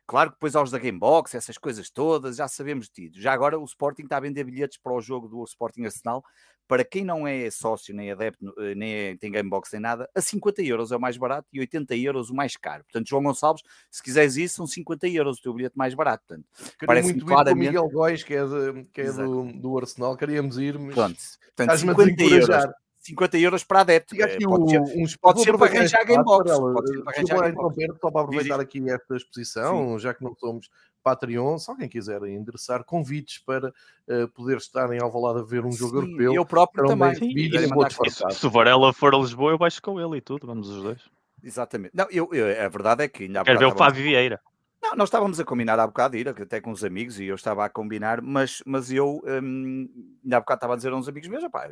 Claro 0.06 0.30
que 0.30 0.36
depois 0.36 0.56
aos 0.56 0.70
da 0.70 0.78
Gamebox, 0.78 1.34
essas 1.34 1.58
coisas 1.58 1.90
todas, 1.90 2.36
já 2.38 2.48
sabemos 2.48 2.90
tido. 2.90 3.20
Já 3.20 3.34
agora 3.34 3.58
o 3.58 3.66
Sporting 3.66 4.04
está 4.04 4.18
a 4.18 4.20
vender 4.20 4.44
bilhetes 4.44 4.78
para 4.78 4.94
o 4.94 5.02
jogo 5.02 5.28
do 5.28 5.44
Sporting 5.44 5.86
Arsenal. 5.86 6.24
Para 6.68 6.86
quem 6.86 7.04
não 7.04 7.28
é 7.28 7.50
sócio, 7.50 7.96
nem 7.96 8.12
adepto, 8.12 8.54
eh, 8.60 8.76
nem 8.76 8.94
é, 8.94 9.18
tem 9.18 9.32
Gamebox, 9.32 9.72
nem 9.74 9.82
nada, 9.82 10.08
a 10.14 10.22
50 10.22 10.62
euros 10.62 10.92
é 10.92 10.96
o 10.96 11.02
mais 11.02 11.18
barato 11.18 11.48
e 11.52 11.60
80 11.60 11.96
euros 11.96 12.30
o 12.30 12.36
mais 12.36 12.56
caro. 12.56 12.84
Portanto, 12.84 13.10
João 13.10 13.24
Gonçalves, 13.24 13.64
se 13.90 14.04
quiseres 14.04 14.38
isso, 14.38 14.58
são 14.58 14.68
50 14.68 15.08
euros 15.08 15.40
o 15.40 15.42
teu 15.42 15.54
bilhete 15.54 15.76
mais 15.76 15.96
barato. 15.96 16.24
Portanto, 16.28 16.48
parece 16.86 17.12
muito 17.12 17.26
claramente... 17.26 17.68
Miguel 17.68 17.90
Góis, 17.90 18.24
que 18.24 18.36
é, 18.36 18.46
de, 18.46 18.84
que 18.94 19.02
é 19.02 19.12
do, 19.12 19.52
do, 19.54 19.78
Arsenal, 19.80 20.16
queríamos 20.16 20.60
ir, 20.60 20.78
mas 20.78 20.94
Pronto, 20.94 21.18
portanto, 21.56 21.78
50 21.80 22.24
euros. 22.24 22.66
50 23.10 23.38
euros 23.38 23.64
para 23.64 23.82
adepto. 23.82 24.12
Fica 24.12 24.26
aqui 24.26 24.46
pode, 24.46 24.70
ser, 24.70 24.82
uns, 24.82 25.16
pode 25.16 25.42
ser 25.42 25.58
para 25.58 25.68
arranjar 25.68 26.06
Gamebox. 26.06 26.52
Pode 26.52 26.88
ser 26.88 27.04
para 27.04 27.14
arranjar 27.14 27.98
Só 28.00 28.12
para 28.12 28.22
aproveitar 28.22 28.60
aqui 28.60 28.90
esta 28.90 29.16
exposição, 29.16 29.94
Sim. 29.94 30.00
já 30.00 30.14
que 30.14 30.24
não 30.24 30.36
somos 30.36 30.70
Patreon, 31.04 31.58
se 31.58 31.72
alguém 31.72 31.88
quiser 31.88 32.22
endereçar 32.24 32.84
convites 32.84 33.40
para 33.40 33.70
uh, 33.70 34.28
poder 34.34 34.58
estar 34.58 34.92
em 34.94 35.02
Alvalade 35.02 35.40
a 35.40 35.44
ver 35.44 35.66
um 35.66 35.72
jogo 35.72 36.02
Sim, 36.02 36.08
europeu. 36.08 36.34
Eu 36.34 36.46
próprio 36.46 36.88
também. 36.88 37.14
Vídeos, 37.14 37.64
se, 38.10 38.38
se 38.40 38.48
o 38.48 38.50
Varela 38.50 38.94
for 38.94 39.14
a 39.16 39.18
Lisboa, 39.18 39.52
eu 39.52 39.58
baixo 39.58 39.82
com 39.82 40.00
ele 40.00 40.18
e 40.18 40.22
tudo, 40.22 40.46
vamos 40.46 40.70
os 40.70 40.84
dois. 40.84 41.02
Exatamente. 41.44 41.92
Não, 41.96 42.08
eu, 42.12 42.30
eu, 42.34 42.66
a 42.66 42.68
verdade 42.68 43.04
é 43.04 43.08
que 43.08 43.24
ainda 43.24 43.44
Quero 43.44 43.60
ver 43.60 43.66
o 43.66 43.76
Fábio 43.76 44.04
Vieira. 44.04 44.40
Não, 44.82 44.96
nós 44.96 45.10
estávamos 45.10 45.40
a 45.40 45.46
combinar 45.46 45.78
há 45.78 45.86
bocado 45.86 46.16
ir, 46.16 46.28
até 46.30 46.62
com 46.62 46.72
os 46.72 46.84
amigos, 46.84 47.20
e 47.20 47.26
eu 47.26 47.36
estava 47.36 47.66
a 47.66 47.70
combinar, 47.70 48.22
mas, 48.22 48.64
mas 48.66 48.92
eu 48.92 49.22
hum, 49.26 49.90
ainda 50.24 50.38
há 50.38 50.40
bocado 50.40 50.58
estava 50.58 50.74
a 50.74 50.76
dizer 50.78 50.92
a 50.92 50.96
uns 50.96 51.08
amigos 51.08 51.28
meus, 51.28 51.46
pá, 51.50 51.70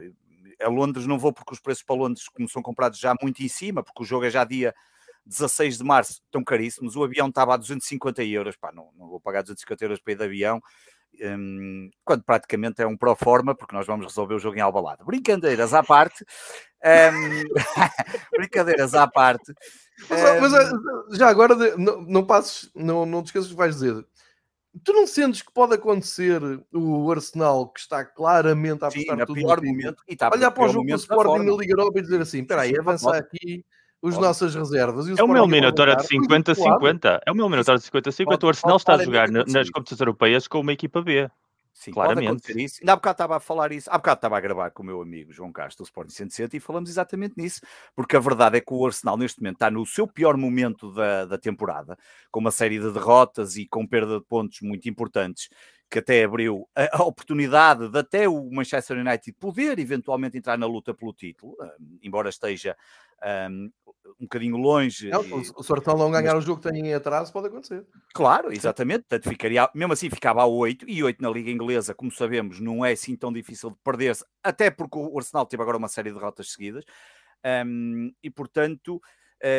a 0.61 0.69
Londres 0.69 1.05
não 1.05 1.19
vou 1.19 1.31
porque 1.31 1.53
os 1.53 1.59
preços 1.59 1.83
para 1.83 1.95
Londres, 1.95 2.27
como 2.29 2.49
são 2.49 2.61
comprados 2.61 2.99
já 2.99 3.15
muito 3.21 3.41
em 3.43 3.47
cima, 3.47 3.83
porque 3.83 4.03
o 4.03 4.05
jogo 4.05 4.25
é 4.25 4.29
já 4.29 4.43
dia 4.43 4.73
16 5.25 5.77
de 5.77 5.83
março, 5.83 6.21
estão 6.25 6.43
caríssimos. 6.43 6.95
O 6.95 7.03
avião 7.03 7.27
estava 7.27 7.53
a 7.53 7.57
250 7.57 8.23
euros, 8.23 8.55
pá, 8.55 8.71
não, 8.71 8.89
não 8.97 9.07
vou 9.07 9.19
pagar 9.19 9.41
250 9.41 9.85
euros 9.85 9.99
para 9.99 10.13
ir 10.13 10.15
de 10.17 10.23
avião. 10.23 10.61
Um, 11.19 11.89
quando 12.05 12.23
praticamente 12.23 12.81
é 12.81 12.85
um 12.85 12.95
pro 12.95 13.15
forma, 13.15 13.55
porque 13.55 13.75
nós 13.75 13.87
vamos 13.87 14.05
resolver 14.05 14.35
o 14.35 14.39
jogo 14.39 14.57
em 14.57 14.61
Albalade. 14.61 15.03
Brincadeiras 15.03 15.73
à 15.73 15.81
parte, 15.81 16.23
um, 16.83 17.43
brincadeiras 18.37 18.93
à 18.93 19.07
parte. 19.07 19.53
Mas, 20.09 20.19
um, 20.19 20.41
mas 20.41 20.53
eh, 20.53 21.17
já 21.17 21.27
agora 21.27 21.55
não, 21.75 22.01
não 22.01 22.25
passes, 22.25 22.69
não, 22.75 23.05
não 23.05 23.23
te 23.23 23.27
esqueças 23.27 23.49
que 23.49 23.55
vais 23.55 23.75
dizer 23.75 24.05
tu 24.83 24.93
não 24.93 25.07
sentes 25.07 25.41
que 25.41 25.51
pode 25.51 25.75
acontecer 25.75 26.41
o 26.73 27.11
Arsenal 27.11 27.67
que 27.67 27.79
está 27.79 28.03
claramente 28.03 28.83
a 28.83 28.87
apostar 28.87 29.17
Sim, 29.17 29.25
tudo 29.25 29.35
pior 29.35 29.61
momento, 29.61 30.03
e 30.07 30.13
está 30.13 30.29
olhar 30.33 30.51
para 30.51 30.65
o 30.65 30.69
jogo 30.69 30.87
do 30.87 30.95
Sporting 30.95 31.45
na 31.45 31.51
Liga 31.55 31.73
Europa 31.73 31.99
e 31.99 32.01
dizer 32.01 32.21
assim, 32.21 32.41
espera 32.41 32.61
aí, 32.61 32.77
avançar 32.77 33.15
aqui 33.15 33.63
os 34.01 34.15
pode. 34.15 34.27
nossas 34.27 34.55
reservas. 34.55 35.07
é 35.07 35.23
o 35.23 35.27
meu 35.27 35.43
eliminatório 35.43 35.95
de 35.95 36.03
50-50. 36.03 37.19
É 37.25 37.31
o 37.31 37.35
meu 37.35 37.45
eliminatório 37.45 37.81
de 37.81 37.87
50-50. 37.87 38.43
O 38.43 38.47
Arsenal 38.47 38.77
está 38.77 38.93
a 38.95 39.03
jogar 39.03 39.29
nas 39.31 39.69
competições 39.69 39.99
europeias 39.99 40.47
com 40.47 40.59
uma 40.59 40.73
equipa 40.73 41.01
B. 41.01 41.29
Sim, 41.77 41.91
claramente. 41.91 42.41
Pode 42.41 42.63
isso. 42.63 42.79
Ainda 42.81 42.93
há 42.93 42.95
bocado 42.95 43.13
estava 43.13 43.37
a 43.37 43.39
falar 43.39 43.71
isso, 43.71 43.87
há 43.91 43.97
bocado 43.99 44.17
estava 44.17 44.35
a 44.35 44.41
gravar 44.41 44.71
com 44.71 44.81
o 44.81 44.85
meu 44.85 44.99
amigo 44.99 45.31
João 45.31 45.51
Castro, 45.51 45.83
do 45.83 45.85
Sporting 45.85 46.11
160, 46.11 46.57
e 46.57 46.59
falamos 46.59 46.89
exatamente 46.89 47.35
nisso, 47.37 47.61
porque 47.95 48.15
a 48.17 48.19
verdade 48.19 48.57
é 48.57 48.61
que 48.61 48.73
o 48.73 48.83
Arsenal 48.83 49.15
neste 49.15 49.39
momento 49.39 49.57
está 49.57 49.69
no 49.69 49.85
seu 49.85 50.07
pior 50.07 50.35
momento 50.37 50.91
da, 50.91 51.25
da 51.25 51.37
temporada, 51.37 51.95
com 52.31 52.39
uma 52.39 52.49
série 52.49 52.79
de 52.79 52.91
derrotas 52.91 53.57
e 53.57 53.67
com 53.67 53.85
perda 53.85 54.17
de 54.17 54.25
pontos 54.25 54.59
muito 54.61 54.89
importantes, 54.89 55.49
que 55.87 55.99
até 55.99 56.23
abriu 56.23 56.67
a, 56.75 56.97
a 56.97 57.03
oportunidade 57.03 57.87
de 57.89 57.99
até 57.99 58.27
o 58.27 58.49
Manchester 58.49 58.97
United 58.97 59.31
poder 59.33 59.77
eventualmente 59.77 60.35
entrar 60.35 60.57
na 60.57 60.65
luta 60.65 60.95
pelo 60.95 61.13
título, 61.13 61.55
embora 62.01 62.29
esteja 62.29 62.75
um, 63.23 63.71
um 64.19 64.23
bocadinho 64.23 64.57
longe. 64.57 65.09
Não, 65.09 65.23
e... 65.23 65.51
O 65.55 65.63
Sortão 65.63 65.97
não 65.97 66.11
ganhar 66.11 66.35
mas... 66.35 66.43
o 66.43 66.47
jogo 66.47 66.61
que 66.61 66.69
tem 66.69 66.87
em 66.87 66.93
atraso 66.93 67.31
pode 67.31 67.47
acontecer. 67.47 67.85
Claro, 68.13 68.51
exatamente. 68.51 69.01
Portanto, 69.01 69.29
ficaria, 69.29 69.69
mesmo 69.73 69.93
assim 69.93 70.09
ficava 70.09 70.41
a 70.41 70.45
8 70.45 70.89
e 70.89 71.03
8 71.03 71.21
na 71.21 71.29
Liga 71.29 71.51
Inglesa, 71.51 71.93
como 71.93 72.11
sabemos, 72.11 72.59
não 72.59 72.85
é 72.85 72.91
assim 72.91 73.15
tão 73.15 73.31
difícil 73.31 73.71
de 73.71 73.77
perder-se, 73.83 74.25
até 74.43 74.69
porque 74.69 74.97
o 74.97 75.17
Arsenal 75.17 75.45
teve 75.45 75.61
agora 75.61 75.77
uma 75.77 75.87
série 75.87 76.09
de 76.09 76.15
derrotas 76.15 76.51
seguidas. 76.51 76.83
Um, 77.65 78.11
e 78.23 78.29
portanto, 78.29 79.01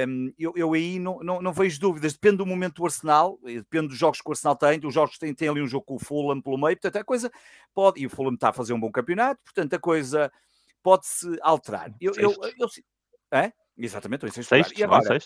um, 0.08 0.32
eu, 0.36 0.52
eu, 0.56 0.72
aí 0.72 0.98
não, 0.98 1.20
não, 1.20 1.40
não, 1.40 1.52
vejo 1.52 1.80
dúvidas, 1.80 2.12
depende 2.12 2.38
do 2.38 2.46
momento 2.46 2.76
do 2.76 2.84
Arsenal, 2.84 3.38
depende 3.44 3.88
dos 3.88 3.98
jogos 3.98 4.20
que 4.20 4.28
o 4.28 4.32
Arsenal 4.32 4.56
tem, 4.56 4.80
os 4.84 4.92
jogos 4.94 5.16
tem, 5.18 5.32
tem 5.32 5.48
ali 5.48 5.62
um 5.62 5.68
jogo 5.68 5.86
com 5.86 5.94
o 5.94 5.98
Fulham 6.00 6.40
pelo 6.40 6.58
meio, 6.58 6.76
portanto 6.76 6.96
a 6.96 7.04
coisa 7.04 7.30
pode, 7.72 8.00
e 8.00 8.06
o 8.06 8.10
Fulham 8.10 8.34
está 8.34 8.48
a 8.48 8.52
fazer 8.52 8.72
um 8.72 8.80
bom 8.80 8.90
campeonato, 8.90 9.40
portanto 9.44 9.74
a 9.74 9.78
coisa 9.78 10.32
pode-se 10.82 11.28
alterar. 11.42 11.94
Eu, 12.00 12.12
eu, 12.16 12.34
eu, 12.58 12.68
é? 13.30 13.52
Exatamente, 13.76 14.26
em 14.26 14.30
sexto 14.30 14.48
sexto, 14.48 14.78
e 14.78 14.82
agora, 14.82 15.18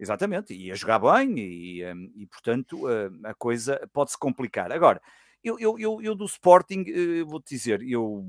Exatamente, 0.00 0.54
e 0.54 0.70
a 0.70 0.74
jogar 0.76 1.00
bem 1.00 1.38
e, 1.38 1.84
hum, 1.84 2.12
e 2.14 2.26
portanto 2.26 2.86
a 3.24 3.34
coisa 3.34 3.88
pode-se 3.92 4.16
complicar. 4.16 4.70
Agora, 4.70 5.02
eu, 5.42 5.58
eu, 5.58 5.78
eu, 5.78 6.00
eu 6.00 6.14
do 6.14 6.24
Sporting, 6.24 6.84
eh, 6.86 7.24
vou-te 7.24 7.54
dizer, 7.54 7.82
eu 7.82 8.24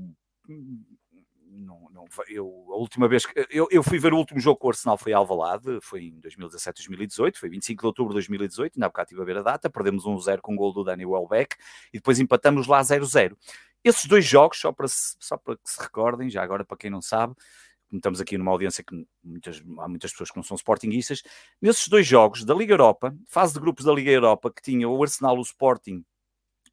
hum, 0.48 0.84
não, 1.52 1.88
não, 1.92 2.04
eu, 2.28 2.46
a 2.70 2.76
última 2.76 3.08
vez 3.08 3.26
que 3.26 3.46
eu, 3.50 3.68
eu 3.70 3.82
fui 3.82 3.98
ver 3.98 4.12
o 4.12 4.16
último 4.16 4.40
jogo 4.40 4.58
com 4.58 4.68
o 4.68 4.70
Arsenal 4.70 4.96
foi 4.96 5.12
Alvalade, 5.12 5.78
foi 5.82 6.04
em 6.04 6.20
2017, 6.20 6.76
2018, 6.76 7.38
foi 7.38 7.48
25 7.48 7.80
de 7.80 7.86
outubro 7.86 8.12
de 8.12 8.16
2018, 8.16 8.76
ainda 8.76 8.86
há 8.86 8.88
bocado 8.88 9.06
estive 9.06 9.22
a 9.22 9.24
ver 9.24 9.38
a 9.38 9.42
data, 9.42 9.70
perdemos 9.70 10.04
1-0 10.04 10.40
com 10.40 10.54
o 10.54 10.56
gol 10.56 10.72
do 10.72 10.84
Danny 10.84 11.04
Welbeck 11.04 11.56
e 11.92 11.98
depois 11.98 12.18
empatamos 12.18 12.66
lá 12.66 12.80
0-0. 12.80 13.36
Esses 13.82 14.04
dois 14.06 14.24
jogos, 14.24 14.60
só 14.60 14.72
para, 14.72 14.86
só 14.88 15.36
para 15.36 15.56
que 15.56 15.70
se 15.70 15.80
recordem, 15.80 16.28
já 16.28 16.42
agora 16.42 16.64
para 16.64 16.76
quem 16.76 16.90
não 16.90 17.00
sabe, 17.00 17.34
estamos 17.96 18.20
aqui 18.20 18.38
numa 18.38 18.50
audiência 18.50 18.84
que 18.84 19.06
muitas, 19.22 19.62
há 19.78 19.88
muitas 19.88 20.12
pessoas 20.12 20.30
que 20.30 20.36
não 20.36 20.42
são 20.42 20.56
sportinguistas, 20.56 21.22
nesses 21.60 21.88
dois 21.88 22.06
jogos 22.06 22.44
da 22.44 22.54
Liga 22.54 22.72
Europa, 22.72 23.14
fase 23.26 23.54
de 23.54 23.60
grupos 23.60 23.84
da 23.84 23.92
Liga 23.92 24.10
Europa, 24.10 24.50
que 24.50 24.62
tinha 24.62 24.88
o 24.88 25.02
Arsenal, 25.02 25.36
o 25.38 25.42
Sporting, 25.42 26.04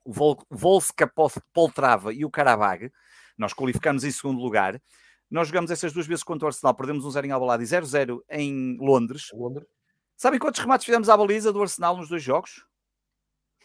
o 0.04 0.14
Vol 0.14 0.46
Volska 0.50 1.12
Poltrava 1.54 2.14
e 2.14 2.24
o 2.24 2.30
Karabag, 2.30 2.92
nós 3.38 3.54
qualificamos 3.54 4.04
em 4.04 4.12
segundo 4.12 4.42
lugar. 4.42 4.82
Nós 5.30 5.50
jogamos 5.50 5.70
essas 5.72 5.92
duas 5.92 6.08
vezes 6.08 6.24
contra 6.24 6.46
o 6.46 6.48
Arsenal, 6.48 6.74
perdemos 6.74 7.04
um 7.06 7.12
0 7.12 7.28
em 7.28 7.32
Albalade 7.32 7.64
e 7.64 7.68
0-0 7.68 8.22
em 8.30 8.78
Londres. 8.80 9.30
Londres. 9.34 9.68
Sabem 10.16 10.40
quantos 10.40 10.60
remates 10.60 10.86
fizemos 10.86 11.10
à 11.10 11.18
baliza 11.18 11.52
do 11.52 11.62
Arsenal 11.62 11.98
nos 11.98 12.10
dois 12.10 12.24
jogos? 12.24 12.66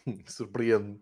Surpreende-me. 0.27 1.01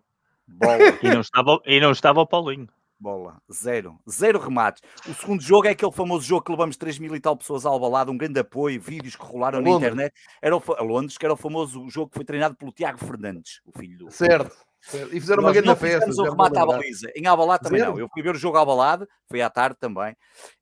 E 1.01 1.09
não 1.09 1.21
estava, 1.21 1.61
e 1.65 1.79
não 1.79 1.91
estava 1.91 2.21
o 2.21 2.27
Paulinho 2.27 2.67
bola, 3.01 3.41
zero, 3.51 3.99
zero 4.09 4.39
remates. 4.39 4.81
O 5.09 5.13
segundo 5.13 5.41
jogo 5.41 5.67
é 5.67 5.71
aquele 5.71 5.91
famoso 5.91 6.23
jogo 6.23 6.43
que 6.43 6.51
levamos 6.51 6.77
3 6.77 6.99
mil 6.99 7.15
e 7.15 7.19
tal 7.19 7.35
pessoas 7.35 7.65
ao 7.65 7.79
balado, 7.79 8.11
um 8.11 8.17
grande 8.17 8.39
apoio, 8.39 8.79
vídeos 8.79 9.15
que 9.15 9.25
rolaram 9.25 9.59
na 9.59 9.71
internet. 9.71 10.13
Era 10.41 10.55
o, 10.55 10.63
a 10.77 10.83
Londres, 10.83 11.17
que 11.17 11.25
era 11.25 11.33
o 11.33 11.37
famoso 11.37 11.89
jogo 11.89 12.11
que 12.11 12.15
foi 12.15 12.25
treinado 12.25 12.55
pelo 12.55 12.71
Tiago 12.71 12.99
Fernandes, 12.99 13.59
o 13.65 13.77
filho 13.77 13.97
do. 13.97 14.11
Certo. 14.11 14.55
certo. 14.79 15.15
E 15.15 15.19
fizeram 15.19 15.41
Nós 15.41 15.55
uma 15.55 15.61
grande 15.61 15.79
festa. 15.79 16.21
o 16.21 16.23
remate 16.23 16.57
à 16.59 16.65
baliza. 16.65 17.11
Em 17.15 17.25
Albalade 17.25 17.63
também 17.63 17.79
zero. 17.79 17.93
não. 17.93 17.99
Eu 17.99 18.07
fui 18.13 18.21
ver 18.21 18.35
o 18.35 18.39
jogo 18.39 18.57
ao 18.57 18.65
balado, 18.65 19.07
foi 19.27 19.41
à 19.41 19.49
tarde 19.49 19.77
também. 19.79 20.11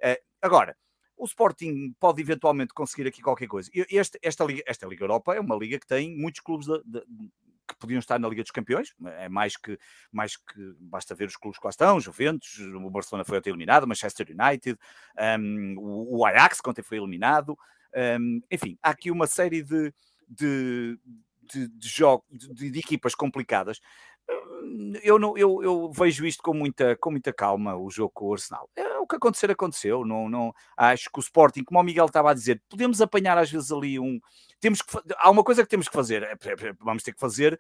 Uh, 0.02 0.16
agora, 0.42 0.76
o 1.18 1.26
Sporting 1.26 1.94
pode 2.00 2.22
eventualmente 2.22 2.74
conseguir 2.74 3.06
aqui 3.08 3.22
qualquer 3.22 3.48
coisa. 3.48 3.70
Este, 3.74 4.18
esta, 4.24 4.46
Liga, 4.46 4.64
esta 4.66 4.88
Liga 4.88 5.04
Europa 5.04 5.36
é 5.36 5.42
uma 5.42 5.58
liga 5.58 5.78
que 5.78 5.86
tem 5.86 6.18
muitos 6.18 6.40
clubes 6.40 6.66
de, 6.66 6.82
de, 6.86 7.04
podiam 7.80 8.00
estar 8.00 8.20
na 8.20 8.28
Liga 8.28 8.44
dos 8.44 8.52
Campeões, 8.52 8.94
é 9.18 9.30
mais 9.30 9.56
que, 9.56 9.80
mais 10.12 10.36
que 10.38 10.76
basta 10.80 11.16
ver 11.16 11.28
os 11.28 11.36
clubes 11.36 11.60
que 11.60 11.66
lá 11.66 11.70
estão, 11.70 12.00
Juventus, 12.00 12.60
o 12.60 12.90
Barcelona 12.90 13.26
foi 13.26 13.38
até 13.38 13.50
eliminado, 13.50 13.88
Manchester 13.88 14.28
United, 14.30 14.78
um, 15.40 15.76
o, 15.78 16.26
Ajax 16.26 16.60
ontem 16.66 16.84
foi 16.84 16.98
eliminado, 16.98 17.58
um, 18.20 18.42
enfim, 18.52 18.78
há 18.84 18.92
aqui 18.92 19.10
uma 19.10 19.28
série 19.28 19.64
de, 19.64 19.94
de, 20.28 21.00
de, 21.44 21.68
de 21.68 21.88
jogos, 21.88 22.26
de, 22.30 22.70
de, 22.70 22.80
equipas 22.80 23.16
complicadas. 23.16 23.80
Eu, 25.04 25.18
não, 25.18 25.38
eu, 25.38 25.64
eu 25.64 25.92
vejo 25.92 26.26
isto 26.26 26.44
com 26.44 26.54
muita, 26.54 26.96
com 26.98 27.12
muita 27.12 27.34
calma, 27.34 27.76
o 27.76 27.90
jogo 27.90 28.12
com 28.14 28.26
o 28.26 28.34
Arsenal. 28.34 28.70
É, 28.76 28.98
o 28.98 29.08
que 29.08 29.16
acontecer, 29.16 29.50
aconteceu. 29.50 30.06
Não, 30.06 30.30
não, 30.30 30.54
acho 30.78 31.10
que 31.12 31.20
o 31.20 31.22
Sporting, 31.22 31.64
como 31.64 31.80
o 31.80 31.84
Miguel 31.84 32.06
estava 32.06 32.32
a 32.32 32.34
dizer, 32.34 32.62
podemos 32.70 33.02
apanhar 33.02 33.38
às 33.38 33.50
vezes 33.50 33.72
ali 33.72 34.00
um, 34.00 34.20
temos 34.60 34.82
que, 34.82 34.98
há 35.18 35.30
uma 35.30 35.44
coisa 35.44 35.64
que 35.64 35.70
temos 35.70 35.88
que 35.88 35.96
fazer, 35.96 36.24
é, 36.24 36.32
é, 36.32 36.68
é, 36.70 36.74
vamos 36.80 37.04
ter 37.04 37.14
que 37.14 37.20
fazer 37.20 37.60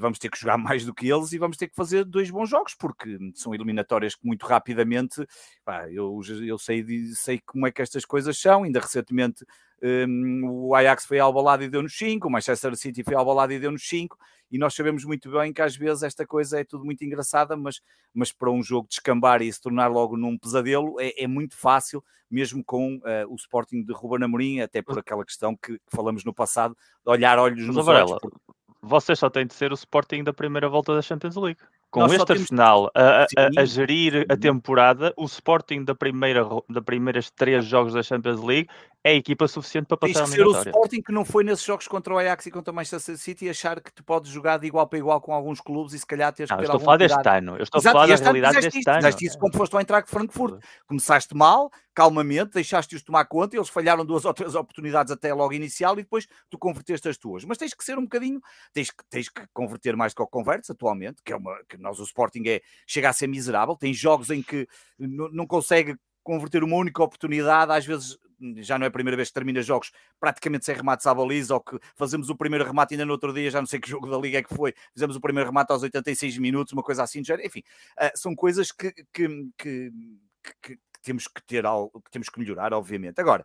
vamos 0.00 0.18
ter 0.18 0.30
que 0.30 0.38
jogar 0.38 0.56
mais 0.58 0.84
do 0.84 0.94
que 0.94 1.10
eles 1.10 1.32
e 1.32 1.38
vamos 1.38 1.56
ter 1.56 1.68
que 1.68 1.74
fazer 1.74 2.04
dois 2.04 2.30
bons 2.30 2.48
jogos, 2.48 2.74
porque 2.74 3.18
são 3.34 3.54
eliminatórias 3.54 4.14
que 4.14 4.26
muito 4.26 4.46
rapidamente 4.46 5.26
pá, 5.64 5.90
eu, 5.90 6.20
eu 6.46 6.58
sei, 6.58 6.84
sei 7.14 7.40
como 7.44 7.66
é 7.66 7.72
que 7.72 7.82
estas 7.82 8.04
coisas 8.04 8.38
são. 8.38 8.64
Ainda 8.64 8.80
recentemente 8.80 9.44
um, 9.82 10.42
o 10.44 10.74
Ajax 10.74 11.06
foi 11.06 11.18
ao 11.18 11.32
balado 11.32 11.64
e 11.64 11.68
deu-nos 11.68 11.96
5, 11.96 12.28
o 12.28 12.30
Manchester 12.30 12.76
City 12.76 13.02
foi 13.02 13.14
ao 13.14 13.24
balado 13.24 13.52
e 13.52 13.58
deu-nos 13.58 13.86
5, 13.86 14.16
e 14.50 14.58
nós 14.58 14.74
sabemos 14.74 15.04
muito 15.04 15.30
bem 15.30 15.52
que 15.52 15.62
às 15.62 15.74
vezes 15.74 16.02
esta 16.02 16.26
coisa 16.26 16.60
é 16.60 16.64
tudo 16.64 16.84
muito 16.84 17.02
engraçada, 17.02 17.56
mas, 17.56 17.80
mas 18.12 18.30
para 18.30 18.50
um 18.50 18.62
jogo 18.62 18.88
descambar 18.88 19.40
e 19.40 19.50
se 19.50 19.60
tornar 19.60 19.88
logo 19.88 20.16
num 20.16 20.36
pesadelo 20.36 21.00
é, 21.00 21.22
é 21.22 21.26
muito 21.26 21.56
fácil, 21.56 22.04
mesmo 22.30 22.62
com 22.62 22.96
uh, 22.96 23.32
o 23.32 23.36
Sporting 23.36 23.82
de 23.82 23.92
Ruben 23.92 24.24
Amorim, 24.24 24.60
até 24.60 24.82
por 24.82 24.98
aquela 24.98 25.24
questão 25.24 25.56
que, 25.56 25.78
que 25.78 25.96
falamos 25.96 26.24
no 26.24 26.34
passado, 26.34 26.76
de 27.04 27.10
olhar 27.10 27.38
olhos 27.38 27.66
nos 27.66 27.88
olhos. 27.88 28.18
Porque... 28.20 28.36
Vocês 28.82 29.18
só 29.18 29.28
têm 29.28 29.46
de 29.46 29.54
ser 29.54 29.72
o 29.72 29.74
Sporting 29.74 30.24
da 30.24 30.32
primeira 30.32 30.68
volta 30.68 30.94
da 30.94 31.02
Champions 31.02 31.36
League 31.36 31.60
com 31.90 32.00
Nós 32.00 32.12
este. 32.12 32.32
Arsenal 32.32 32.90
a, 32.94 33.22
a, 33.24 33.60
a, 33.60 33.64
gerir 33.64 34.26
a 34.28 34.34
uhum. 34.34 34.40
temporada, 34.40 35.12
o 35.16 35.24
Sporting 35.24 35.84
da 35.84 35.94
primeira, 35.94 36.42
da 36.68 36.80
primeiras 36.80 37.30
três 37.30 37.64
jogos 37.64 37.92
da 37.92 38.02
Champions 38.02 38.42
League 38.42 38.68
é 39.02 39.14
equipa 39.14 39.48
suficiente 39.48 39.86
para 39.86 39.96
passar 39.96 40.24
Tens 40.24 40.30
que 40.30 40.36
ser 40.36 40.46
o 40.46 40.52
Sporting 40.52 41.00
que 41.00 41.12
não 41.12 41.24
foi 41.24 41.42
nesses 41.42 41.64
jogos 41.64 41.88
contra 41.88 42.12
o 42.12 42.18
Ajax 42.18 42.46
e 42.46 42.50
contra 42.50 42.70
o 42.70 42.74
Manchester 42.74 43.16
City 43.16 43.46
e 43.46 43.50
achar 43.50 43.80
que 43.80 43.90
tu 43.92 44.04
podes 44.04 44.30
jogar 44.30 44.58
de 44.58 44.66
igual 44.66 44.86
para 44.86 44.98
igual 44.98 45.20
com 45.22 45.32
alguns 45.32 45.58
clubes 45.58 45.94
e 45.94 45.98
se 45.98 46.06
calhar 46.06 46.30
teres 46.34 46.50
que 46.50 46.56
ter 46.56 46.62
eu 46.62 46.64
estou 46.64 46.80
a 46.80 46.84
falar 46.84 46.96
deste 46.98 47.28
ano. 47.28 47.56
Eu 47.56 47.62
estou 47.62 47.80
Exato, 47.80 47.96
a 47.96 48.00
falar 48.02 48.14
da 48.14 48.22
realidade 48.22 48.60
deste 48.60 48.80
isso, 48.80 48.90
ano. 48.90 48.98
Fizeste 48.98 49.24
isso 49.24 49.38
quando 49.38 49.56
foste 49.56 49.72
ao 49.72 49.80
Eintracht 49.80 50.06
de 50.06 50.10
Frankfurt. 50.10 50.62
Começaste 50.86 51.34
mal, 51.34 51.70
calmamente, 51.94 52.52
deixaste-os 52.52 53.02
tomar 53.02 53.24
conta, 53.24 53.56
eles 53.56 53.70
falharam 53.70 54.04
duas 54.04 54.24
ou 54.26 54.34
três 54.34 54.54
oportunidades 54.54 55.10
até 55.10 55.32
logo 55.32 55.54
inicial 55.54 55.94
e 55.94 56.02
depois 56.02 56.26
tu 56.50 56.58
converteste 56.58 57.08
as 57.08 57.16
tuas. 57.16 57.42
Mas 57.44 57.56
tens 57.56 57.72
que 57.72 57.82
ser 57.82 57.98
um 57.98 58.02
bocadinho, 58.02 58.38
tens 58.74 58.90
que, 58.90 59.02
tens 59.08 59.30
que 59.30 59.42
converter 59.54 59.96
mais 59.96 60.12
do 60.12 60.16
que 60.16 60.22
o 60.22 60.26
convertes 60.26 60.68
atualmente, 60.68 61.22
que 61.24 61.32
é 61.32 61.36
uma 61.36 61.58
que 61.66 61.78
nós 61.78 61.98
o 61.98 62.04
Sporting 62.04 62.42
é, 62.46 62.60
chega 62.86 63.08
a 63.08 63.12
ser 63.14 63.28
miserável, 63.28 63.74
tem 63.76 63.94
jogos 63.94 64.28
em 64.28 64.42
que 64.42 64.68
não 64.98 65.46
consegue 65.46 65.96
converter 66.30 66.62
uma 66.62 66.76
única 66.76 67.02
oportunidade, 67.02 67.72
às 67.72 67.84
vezes 67.84 68.16
já 68.58 68.78
não 68.78 68.84
é 68.84 68.88
a 68.88 68.92
primeira 68.92 69.16
vez 69.16 69.28
que 69.28 69.34
termina 69.34 69.60
jogos 69.62 69.90
praticamente 70.20 70.64
sem 70.64 70.76
remates 70.76 71.04
à 71.06 71.12
baliza, 71.12 71.54
ou 71.54 71.60
que 71.60 71.76
fazemos 71.96 72.30
o 72.30 72.36
primeiro 72.36 72.64
remate 72.64 72.94
ainda 72.94 73.04
no 73.04 73.10
outro 73.12 73.32
dia, 73.34 73.50
já 73.50 73.58
não 73.58 73.66
sei 73.66 73.80
que 73.80 73.88
jogo 73.90 74.08
da 74.08 74.16
Liga 74.16 74.38
é 74.38 74.42
que 74.42 74.54
foi, 74.54 74.72
fizemos 74.92 75.16
o 75.16 75.20
primeiro 75.20 75.48
remate 75.48 75.72
aos 75.72 75.82
86 75.82 76.38
minutos, 76.38 76.72
uma 76.72 76.84
coisa 76.84 77.02
assim, 77.02 77.20
enfim, 77.44 77.64
uh, 77.98 78.16
são 78.16 78.34
coisas 78.36 78.70
que, 78.70 78.92
que, 79.12 79.50
que, 79.58 80.78
que 81.00 81.06
temos 81.06 81.26
que 81.26 81.42
ter 81.42 81.64
algo, 81.64 82.00
que 82.02 82.10
temos 82.10 82.28
que 82.28 82.38
melhorar, 82.38 82.72
obviamente. 82.74 83.20
Agora, 83.20 83.44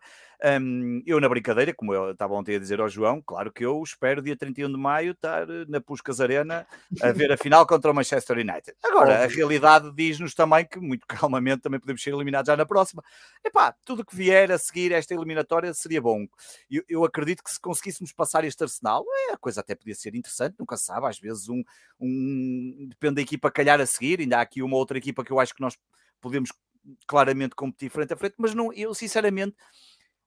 um, 0.60 1.02
eu 1.06 1.18
na 1.18 1.28
brincadeira, 1.28 1.72
como 1.72 1.94
eu 1.94 2.10
estava 2.12 2.34
ontem 2.34 2.56
a 2.56 2.58
dizer 2.58 2.80
ao 2.80 2.88
João, 2.88 3.22
claro 3.22 3.50
que 3.50 3.64
eu 3.64 3.82
espero 3.82 4.20
dia 4.20 4.36
31 4.36 4.70
de 4.70 4.76
maio 4.76 5.12
estar 5.12 5.48
eh, 5.48 5.64
na 5.66 5.80
Puscas 5.80 6.20
Arena 6.20 6.66
a 7.00 7.12
ver 7.12 7.32
a 7.32 7.36
final 7.36 7.66
contra 7.66 7.90
o 7.90 7.94
Manchester 7.94 8.36
United. 8.36 8.74
Agora, 8.84 9.24
a 9.24 9.26
realidade 9.26 9.90
diz-nos 9.94 10.34
também 10.34 10.66
que, 10.66 10.78
muito 10.78 11.06
calmamente, 11.08 11.62
também 11.62 11.80
podemos 11.80 12.02
ser 12.02 12.12
eliminados 12.12 12.48
já 12.48 12.56
na 12.56 12.66
próxima. 12.66 13.02
Epá, 13.42 13.74
tudo 13.84 14.04
que 14.04 14.14
vier 14.14 14.52
a 14.52 14.58
seguir 14.58 14.92
esta 14.92 15.14
eliminatória 15.14 15.72
seria 15.72 16.02
bom. 16.02 16.26
Eu, 16.70 16.82
eu 16.88 17.04
acredito 17.04 17.42
que 17.42 17.50
se 17.50 17.60
conseguíssemos 17.60 18.12
passar 18.12 18.44
este 18.44 18.62
Arsenal, 18.62 19.04
é, 19.30 19.32
a 19.32 19.38
coisa 19.38 19.60
até 19.60 19.74
podia 19.74 19.94
ser 19.94 20.14
interessante, 20.14 20.56
nunca 20.58 20.76
sabe, 20.76 21.06
às 21.06 21.18
vezes 21.18 21.48
um, 21.48 21.62
um 21.98 22.86
depende 22.90 23.16
da 23.16 23.22
equipa 23.22 23.50
calhar 23.50 23.80
a 23.80 23.86
seguir, 23.86 24.20
ainda 24.20 24.38
há 24.38 24.40
aqui 24.42 24.62
uma 24.62 24.76
outra 24.76 24.98
equipa 24.98 25.24
que 25.24 25.32
eu 25.32 25.40
acho 25.40 25.54
que 25.54 25.62
nós 25.62 25.78
podemos 26.20 26.50
claramente 27.06 27.54
competir 27.54 27.90
frente 27.90 28.12
a 28.12 28.16
frente, 28.16 28.34
mas 28.38 28.54
não, 28.54 28.72
eu 28.72 28.94
sinceramente 28.94 29.56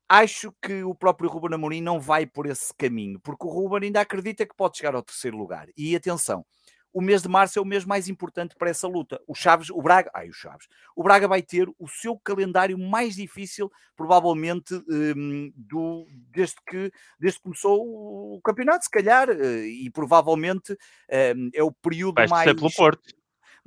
acho 0.08 0.52
que 0.62 0.84
o 0.84 0.96
próprio 0.96 1.30
Ruben 1.30 1.54
Amorim 1.54 1.82
não 1.82 2.00
vai 2.00 2.26
por 2.26 2.48
esse 2.48 2.74
caminho, 2.74 3.20
porque 3.20 3.46
o 3.46 3.50
Ruben 3.50 3.88
ainda 3.88 4.02
acredita 4.02 4.46
que 4.46 4.56
pode 4.56 4.78
chegar 4.78 4.96
ao 4.96 5.04
terceiro 5.04 5.38
lugar. 5.38 5.68
E 5.78 5.96
atenção, 5.96 6.44
o 6.92 7.02
mês 7.02 7.22
de 7.22 7.30
março 7.30 7.60
é 7.60 7.62
o 7.62 7.66
mês 7.66 7.86
mais 7.86 8.10
importante 8.10 8.56
para 8.58 8.72
essa 8.72 8.88
luta. 8.88 9.22
O 9.28 9.36
Chaves, 9.36 9.70
o 9.70 9.80
Braga, 9.82 10.10
ai, 10.14 10.30
o 10.30 10.34
Chaves, 10.34 10.68
o 10.96 11.04
Braga 11.04 11.28
vai 11.28 11.44
ter 11.44 11.70
o 11.78 11.88
seu 11.88 12.18
calendário 12.18 12.78
mais 12.78 13.16
difícil, 13.16 13.72
provavelmente, 13.96 14.74
um, 14.90 15.52
do, 15.56 16.08
desde, 16.32 16.56
que, 16.68 16.92
desde 17.20 17.38
que 17.38 17.44
começou 17.44 17.80
o 18.36 18.42
campeonato, 18.44 18.86
se 18.86 18.90
calhar, 18.90 19.30
eh, 19.30 19.68
e 19.68 19.92
provavelmente 19.92 20.74
um, 21.38 21.50
é 21.54 21.62
o 21.62 21.72
período 21.72 22.16
vai 22.16 22.28
mais. 22.28 22.54
pelo 22.54 22.74
Porto 22.74 23.19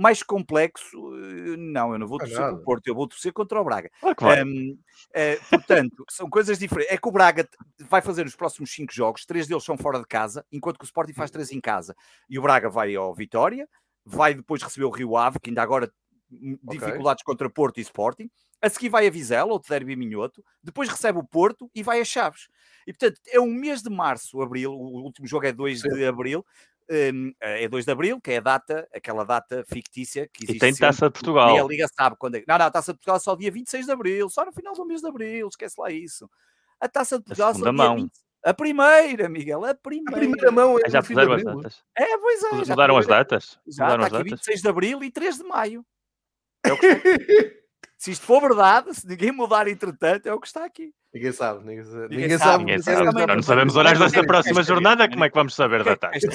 mais 0.02 0.22
complexo, 0.22 0.98
eh, 1.16 1.56
não, 1.56 1.92
eu 1.92 1.98
não 1.98 2.08
vou 2.08 2.18
torcer 2.18 2.36
para 2.36 2.54
o 2.54 2.62
Porto, 2.62 2.86
eu 2.88 2.94
vou 2.94 3.06
torcer 3.06 3.32
contra 3.32 3.60
o 3.60 3.64
Braga. 3.64 3.88
Claro 4.16 4.46
um, 4.46 4.76
é, 5.14 5.36
portanto, 5.48 6.04
são 6.10 6.28
coisas 6.28 6.58
diferentes. 6.58 6.92
É 6.92 6.98
que 6.98 7.08
o 7.08 7.12
Braga 7.12 7.48
vai 7.88 8.02
fazer 8.02 8.26
os 8.26 8.34
próximos 8.34 8.72
cinco 8.72 8.92
jogos, 8.92 9.24
três 9.24 9.46
deles 9.46 9.62
são 9.62 9.78
fora 9.78 10.00
de 10.00 10.06
casa, 10.06 10.44
enquanto 10.50 10.78
que 10.78 10.84
o 10.84 10.86
Sporting 10.86 11.12
faz 11.12 11.30
três 11.30 11.52
em 11.52 11.60
casa. 11.60 11.94
E 12.28 12.36
o 12.38 12.42
Braga 12.42 12.68
vai 12.68 12.94
ao 12.96 13.14
Vitória, 13.14 13.68
vai 14.04 14.34
depois 14.34 14.60
receber 14.62 14.86
o 14.86 14.90
Rio 14.90 15.16
Ave, 15.16 15.38
que 15.38 15.50
ainda 15.50 15.62
agora 15.62 15.90
dificuldades 16.30 17.22
okay. 17.22 17.24
contra 17.24 17.48
Porto 17.48 17.78
e 17.78 17.82
Sporting. 17.82 18.28
A 18.60 18.68
seguir 18.68 18.88
vai 18.88 19.06
a 19.06 19.10
Vizela, 19.10 19.52
outro 19.52 19.68
derby 19.68 19.96
minhoto. 19.96 20.42
Depois 20.62 20.88
recebe 20.88 21.18
o 21.18 21.24
Porto 21.24 21.70
e 21.74 21.82
vai 21.82 22.00
a 22.00 22.04
Chaves. 22.04 22.48
E 22.86 22.92
portanto, 22.92 23.20
é 23.28 23.40
um 23.40 23.52
mês 23.52 23.82
de 23.82 23.90
março, 23.90 24.40
abril. 24.40 24.72
O 24.72 25.02
último 25.02 25.26
jogo 25.26 25.46
é 25.46 25.52
2 25.52 25.82
de 25.82 26.06
abril. 26.06 26.44
Um, 26.90 27.32
é 27.40 27.68
2 27.68 27.84
de 27.84 27.92
Abril, 27.92 28.20
que 28.20 28.32
é 28.32 28.36
a 28.38 28.40
data, 28.40 28.88
aquela 28.92 29.24
data 29.24 29.64
fictícia 29.66 30.28
que 30.32 30.44
existe. 30.44 30.56
E 30.56 30.60
tem 30.60 30.74
Taça 30.74 31.06
de 31.06 31.12
Portugal. 31.12 31.56
E 31.56 31.60
a 31.60 31.64
Liga 31.64 31.86
sabe 31.88 32.16
quando 32.18 32.34
é. 32.34 32.44
Não, 32.46 32.58
não, 32.58 32.66
a 32.66 32.70
Taça 32.70 32.92
de 32.92 32.98
Portugal 32.98 33.16
é 33.16 33.20
só 33.20 33.34
dia 33.34 33.50
26 33.50 33.86
de 33.86 33.92
Abril, 33.92 34.28
só 34.28 34.44
no 34.44 34.52
final 34.52 34.74
do 34.74 34.84
mês 34.84 35.00
de 35.00 35.08
Abril, 35.08 35.48
esquece 35.48 35.80
lá 35.80 35.90
isso. 35.90 36.28
A 36.80 36.88
Taça 36.88 37.18
de 37.18 37.24
Portugal 37.24 37.50
a 37.50 37.54
só 37.54 37.72
mão. 37.72 37.96
dia 37.96 38.04
20... 38.04 38.12
A 38.44 38.52
primeira, 38.52 39.28
Miguel, 39.28 39.64
a 39.64 39.74
primeira. 39.74 40.16
A 40.16 40.18
primeira 40.18 40.50
mão 40.50 40.76
é 40.84 40.90
Já 40.90 41.00
fizeram 41.00 41.32
as 41.32 41.44
datas? 41.44 41.84
É, 41.96 42.18
pois 42.18 42.42
é. 42.42 42.50
Mudaram 42.70 42.96
as 42.96 43.06
datas? 43.06 43.58
Já, 43.68 43.84
Mudaram 43.84 44.04
está 44.04 44.18
aqui 44.18 44.30
datas? 44.30 44.46
26 44.46 44.62
de 44.62 44.68
Abril 44.68 45.04
e 45.04 45.10
3 45.10 45.36
de 45.38 45.44
Maio. 45.44 45.86
É 46.64 46.72
o 46.72 46.78
que 46.78 46.86
Se 47.98 48.10
isto 48.10 48.26
for 48.26 48.40
verdade, 48.40 48.94
se 48.94 49.06
ninguém 49.06 49.32
mudar 49.32 49.68
entretanto, 49.68 50.26
é 50.26 50.34
o 50.34 50.40
que 50.40 50.46
está 50.46 50.64
aqui. 50.64 50.92
Ninguém 51.14 51.32
sabe, 51.32 51.64
ninguém 51.64 51.84
sabe. 51.84 52.02
Ninguém, 52.02 52.18
ninguém 52.18 52.38
sabe. 52.38 52.64
Ninguém 52.64 52.82
sabe. 52.82 53.26
Não, 53.26 53.42
sabemos 53.42 53.76
horários 53.76 54.00
desta 54.00 54.26
próxima 54.26 54.62
jornada, 54.62 55.08
como 55.08 55.24
é 55.24 55.28
que 55.28 55.34
vamos 55.34 55.54
saber 55.54 55.84
da 55.84 55.94
taxa? 55.94 56.26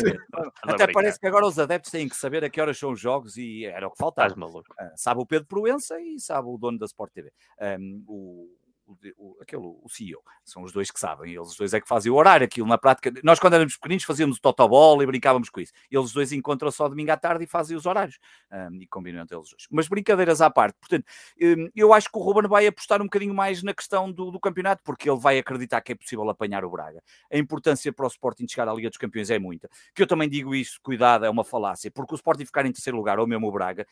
Até 0.61 0.91
parece 0.91 1.19
que 1.19 1.25
agora 1.25 1.47
os 1.47 1.57
adeptos 1.57 1.91
têm 1.91 2.07
que 2.07 2.15
saber 2.15 2.43
a 2.43 2.49
que 2.49 2.61
horas 2.61 2.77
são 2.77 2.91
os 2.91 2.99
jogos 2.99 3.37
e 3.37 3.65
era 3.65 3.87
o 3.87 3.91
que 3.91 3.97
faltava. 3.97 4.27
Estás 4.27 4.39
maluco. 4.39 4.71
Uh, 4.79 4.91
sabe 4.95 5.19
o 5.19 5.25
Pedro 5.25 5.47
Proença 5.47 5.99
e 5.99 6.19
sabe 6.19 6.47
o 6.47 6.57
dono 6.57 6.77
da 6.77 6.85
Sport 6.85 7.11
TV. 7.11 7.31
Um, 7.59 8.03
o 8.07 8.56
o, 8.87 8.97
o, 9.17 9.37
aquele, 9.41 9.61
o 9.61 9.87
CEO. 9.89 10.21
São 10.43 10.63
os 10.63 10.71
dois 10.71 10.89
que 10.89 10.99
sabem. 10.99 11.35
Eles 11.35 11.55
dois 11.55 11.73
é 11.73 11.81
que 11.81 11.87
fazem 11.87 12.11
o 12.11 12.15
horário. 12.15 12.45
Aquilo 12.45 12.67
na 12.67 12.77
prática. 12.77 13.11
Nós, 13.23 13.39
quando 13.39 13.55
éramos 13.55 13.75
pequeninos, 13.75 14.05
fazíamos 14.05 14.37
o 14.37 14.41
totobol 14.41 15.01
e 15.03 15.05
brincávamos 15.05 15.49
com 15.49 15.59
isso. 15.59 15.73
Eles 15.91 16.11
dois 16.11 16.31
encontram 16.31 16.71
só 16.71 16.87
domingo 16.87 17.11
à 17.11 17.17
tarde 17.17 17.43
e 17.43 17.47
fazem 17.47 17.75
os 17.75 17.85
horários. 17.85 18.17
Um, 18.51 18.81
e 18.81 18.87
combinam 18.87 19.21
entre 19.21 19.35
eles 19.35 19.49
dois. 19.49 19.67
Mas 19.69 19.87
brincadeiras 19.87 20.41
à 20.41 20.49
parte. 20.49 20.77
Portanto, 20.79 21.05
um, 21.41 21.69
eu 21.75 21.93
acho 21.93 22.09
que 22.09 22.17
o 22.17 22.21
Ruben 22.21 22.47
vai 22.49 22.65
apostar 22.65 23.01
um 23.01 23.05
bocadinho 23.05 23.33
mais 23.33 23.61
na 23.61 23.73
questão 23.73 24.11
do, 24.11 24.31
do, 24.31 24.39
campeonato, 24.39 24.81
porque 24.83 25.09
ele 25.09 25.19
vai 25.19 25.37
acreditar 25.37 25.81
que 25.81 25.91
é 25.91 25.95
possível 25.95 26.27
apanhar 26.29 26.63
o 26.63 26.69
Braga. 26.69 27.03
A 27.31 27.37
importância 27.37 27.91
para 27.91 28.05
o 28.05 28.07
Sporting 28.07 28.47
chegar 28.47 28.69
à 28.69 28.73
Liga 28.73 28.89
dos 28.89 28.97
Campeões 28.97 29.29
é 29.29 29.37
muita. 29.37 29.69
Que 29.93 30.01
eu 30.01 30.07
também 30.07 30.29
digo 30.29 30.55
isso, 30.55 30.79
cuidado, 30.81 31.25
é 31.25 31.29
uma 31.29 31.43
falácia, 31.43 31.91
porque 31.91 32.13
o 32.13 32.15
Sporting 32.15 32.45
ficar 32.45 32.65
em 32.65 32.71
terceiro 32.71 32.97
lugar, 32.97 33.19
ou 33.19 33.27
mesmo 33.27 33.47
o 33.47 33.51
Braga, 33.51 33.85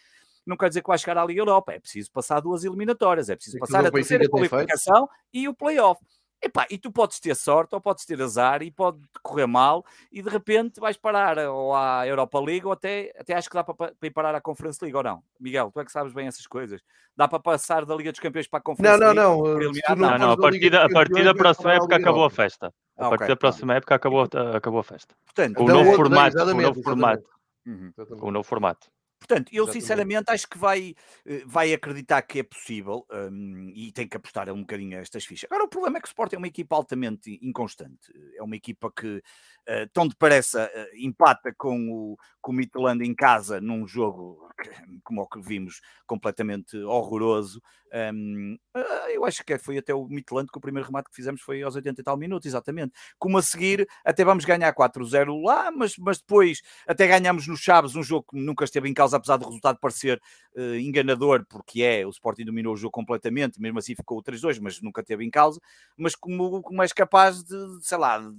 não 0.45 0.57
quer 0.57 0.69
dizer 0.69 0.81
que 0.81 0.87
vai 0.87 0.97
chegar 0.97 1.17
à 1.17 1.25
Liga 1.25 1.41
Europa, 1.41 1.73
é 1.73 1.79
preciso 1.79 2.11
passar 2.11 2.39
duas 2.39 2.63
eliminatórias, 2.63 3.29
é 3.29 3.35
preciso 3.35 3.57
passar 3.59 3.85
a 3.85 3.91
terceira 3.91 4.29
qualificação 4.29 5.09
e 5.33 5.47
o 5.47 5.53
playoff. 5.53 6.01
Epá, 6.41 6.67
e 6.69 6.77
tu 6.77 6.91
podes 6.91 7.19
ter 7.19 7.35
sorte 7.35 7.73
ou 7.73 7.81
podes 7.81 8.05
ter 8.05 8.21
azar 8.21 8.61
e 8.61 8.69
pode 8.69 8.99
correr 9.23 9.47
mal 9.47 9.83
e 10.11 10.21
de 10.21 10.29
repente 10.29 10.79
vais 10.79 10.95
parar 10.95 11.39
ou 11.39 11.73
à 11.73 12.05
Europa 12.05 12.39
League 12.39 12.65
ou 12.65 12.71
até, 12.71 13.11
até 13.17 13.33
acho 13.33 13.49
que 13.49 13.55
dá 13.55 13.63
para, 13.63 13.73
para 13.73 13.95
ir 14.03 14.11
parar 14.11 14.35
à 14.35 14.41
Conference 14.41 14.77
League 14.83 14.95
ou 14.95 15.01
não. 15.01 15.23
Miguel, 15.39 15.71
tu 15.71 15.79
é 15.79 15.85
que 15.85 15.91
sabes 15.91 16.13
bem 16.13 16.27
essas 16.27 16.45
coisas. 16.45 16.81
Dá 17.17 17.27
para 17.27 17.39
passar 17.39 17.83
da 17.85 17.95
Liga 17.95 18.11
dos 18.11 18.19
Campeões 18.19 18.47
para 18.47 18.59
a 18.59 18.61
Conference 18.61 18.99
não, 18.99 19.07
League? 19.07 19.19
Não, 19.19 19.43
não, 19.43 19.95
não. 19.95 20.09
Não, 20.09 20.17
não, 20.19 20.31
a 20.33 20.37
partir 20.37 20.69
da, 20.69 20.85
a 20.85 20.89
partir 20.89 21.23
da 21.23 21.33
próxima 21.33 21.73
época 21.73 21.95
acabou 21.95 22.25
a 22.25 22.29
festa. 22.29 22.71
A 22.97 23.09
partir 23.09 23.27
da 23.27 23.35
próxima 23.35 23.73
época 23.75 23.95
acabou, 23.95 24.27
acabou 24.53 24.79
a 24.81 24.83
festa. 24.83 25.15
Portanto, 25.25 25.59
o 25.59 25.63
então 25.63 25.83
novo 25.83 25.95
formato, 25.95 26.37
o 26.37 26.53
novo 26.53 26.83
formato. 26.83 27.29
Uhum. 27.65 27.93
O 28.21 28.31
novo 28.31 28.47
formato. 28.47 28.87
Portanto, 29.20 29.49
eu 29.51 29.63
Exatamente. 29.63 29.82
sinceramente 29.82 30.32
acho 30.32 30.47
que 30.47 30.57
vai, 30.57 30.95
eh, 31.26 31.43
vai 31.45 31.74
acreditar 31.74 32.22
que 32.22 32.39
é 32.39 32.43
possível 32.43 33.05
um, 33.11 33.72
e 33.74 33.91
tem 33.91 34.07
que 34.07 34.18
apostar 34.18 34.49
um 34.51 34.61
bocadinho 34.61 34.97
a 34.97 35.01
estas 35.01 35.26
fichas. 35.26 35.49
Agora, 35.49 35.66
o 35.66 35.70
problema 35.70 35.97
é 35.97 36.01
que 36.01 36.07
o 36.07 36.09
Sport 36.09 36.34
é 36.34 36.38
uma 36.38 36.47
equipa 36.47 36.76
altamente 36.76 37.39
inconstante. 37.41 38.11
É 38.38 38.43
uma 38.43 38.55
equipa 38.55 38.91
que, 38.91 39.18
uh, 39.18 39.89
tão 39.93 40.07
depressa, 40.07 40.70
uh, 40.74 40.97
empata 40.97 41.53
com 41.57 41.89
o, 41.89 42.18
com 42.41 42.51
o 42.51 42.55
Midland 42.55 43.03
em 43.03 43.16
casa 43.16 43.59
num 43.59 43.88
jogo, 43.88 44.47
que, 44.61 44.70
como 45.03 45.22
o 45.22 45.28
que 45.28 45.41
vimos, 45.41 45.82
completamente 46.05 46.78
horroroso. 46.78 47.61
Um, 48.13 48.57
ah, 48.74 49.07
eu 49.11 49.24
acho 49.26 49.43
que 49.45 49.57
foi 49.57 49.78
até 49.78 49.93
o 49.93 50.05
Midland 50.07 50.49
que 50.51 50.57
o 50.57 50.61
primeiro 50.61 50.86
remate 50.86 51.09
que 51.09 51.16
fizemos 51.16 51.41
foi 51.41 51.61
aos 51.61 51.76
80 51.76 52.01
e 52.01 52.03
tal 52.03 52.18
minutos, 52.18 52.45
exatamente. 52.45 52.93
Como 53.18 53.38
a 53.38 53.41
seguir, 53.41 53.88
até 54.03 54.26
vamos 54.26 54.43
ganhar 54.43 54.74
4-0 54.74 55.41
lá, 55.43 55.72
mas, 55.72 55.95
mas 55.97 56.18
depois 56.20 56.61
até 56.86 57.07
ganhamos 57.07 57.47
no 57.47 57.55
Chaves, 57.55 57.95
um 57.95 58.03
jogo 58.03 58.28
que 58.32 58.38
nunca 58.38 58.66
esteve 58.66 58.89
em 58.89 58.93
causa, 59.06 59.18
apesar 59.18 59.38
do 59.38 59.45
resultado 59.45 59.80
parecer 59.80 60.22
uh, 60.56 60.76
enganador, 60.76 61.45
porque 61.47 61.84
é, 61.84 62.06
o 62.06 62.10
Sporting 62.10 62.45
dominou 62.45 62.74
o 62.74 62.78
jogo 62.78 62.91
completamente, 62.91 63.62
mesmo 63.62 63.80
assim 63.80 63.95
ficou 63.95 64.22
3-2, 64.22 64.60
mas 64.62 64.82
nunca 64.82 65.03
teve 65.03 65.24
em 65.24 65.30
causa. 65.30 65.60
Mas 65.97 66.16
como, 66.16 66.62
como 66.62 66.82
és 66.82 66.91
capaz 66.91 67.43
de, 67.43 67.56
sei 67.82 67.97
lá, 67.97 68.20
de, 68.20 68.36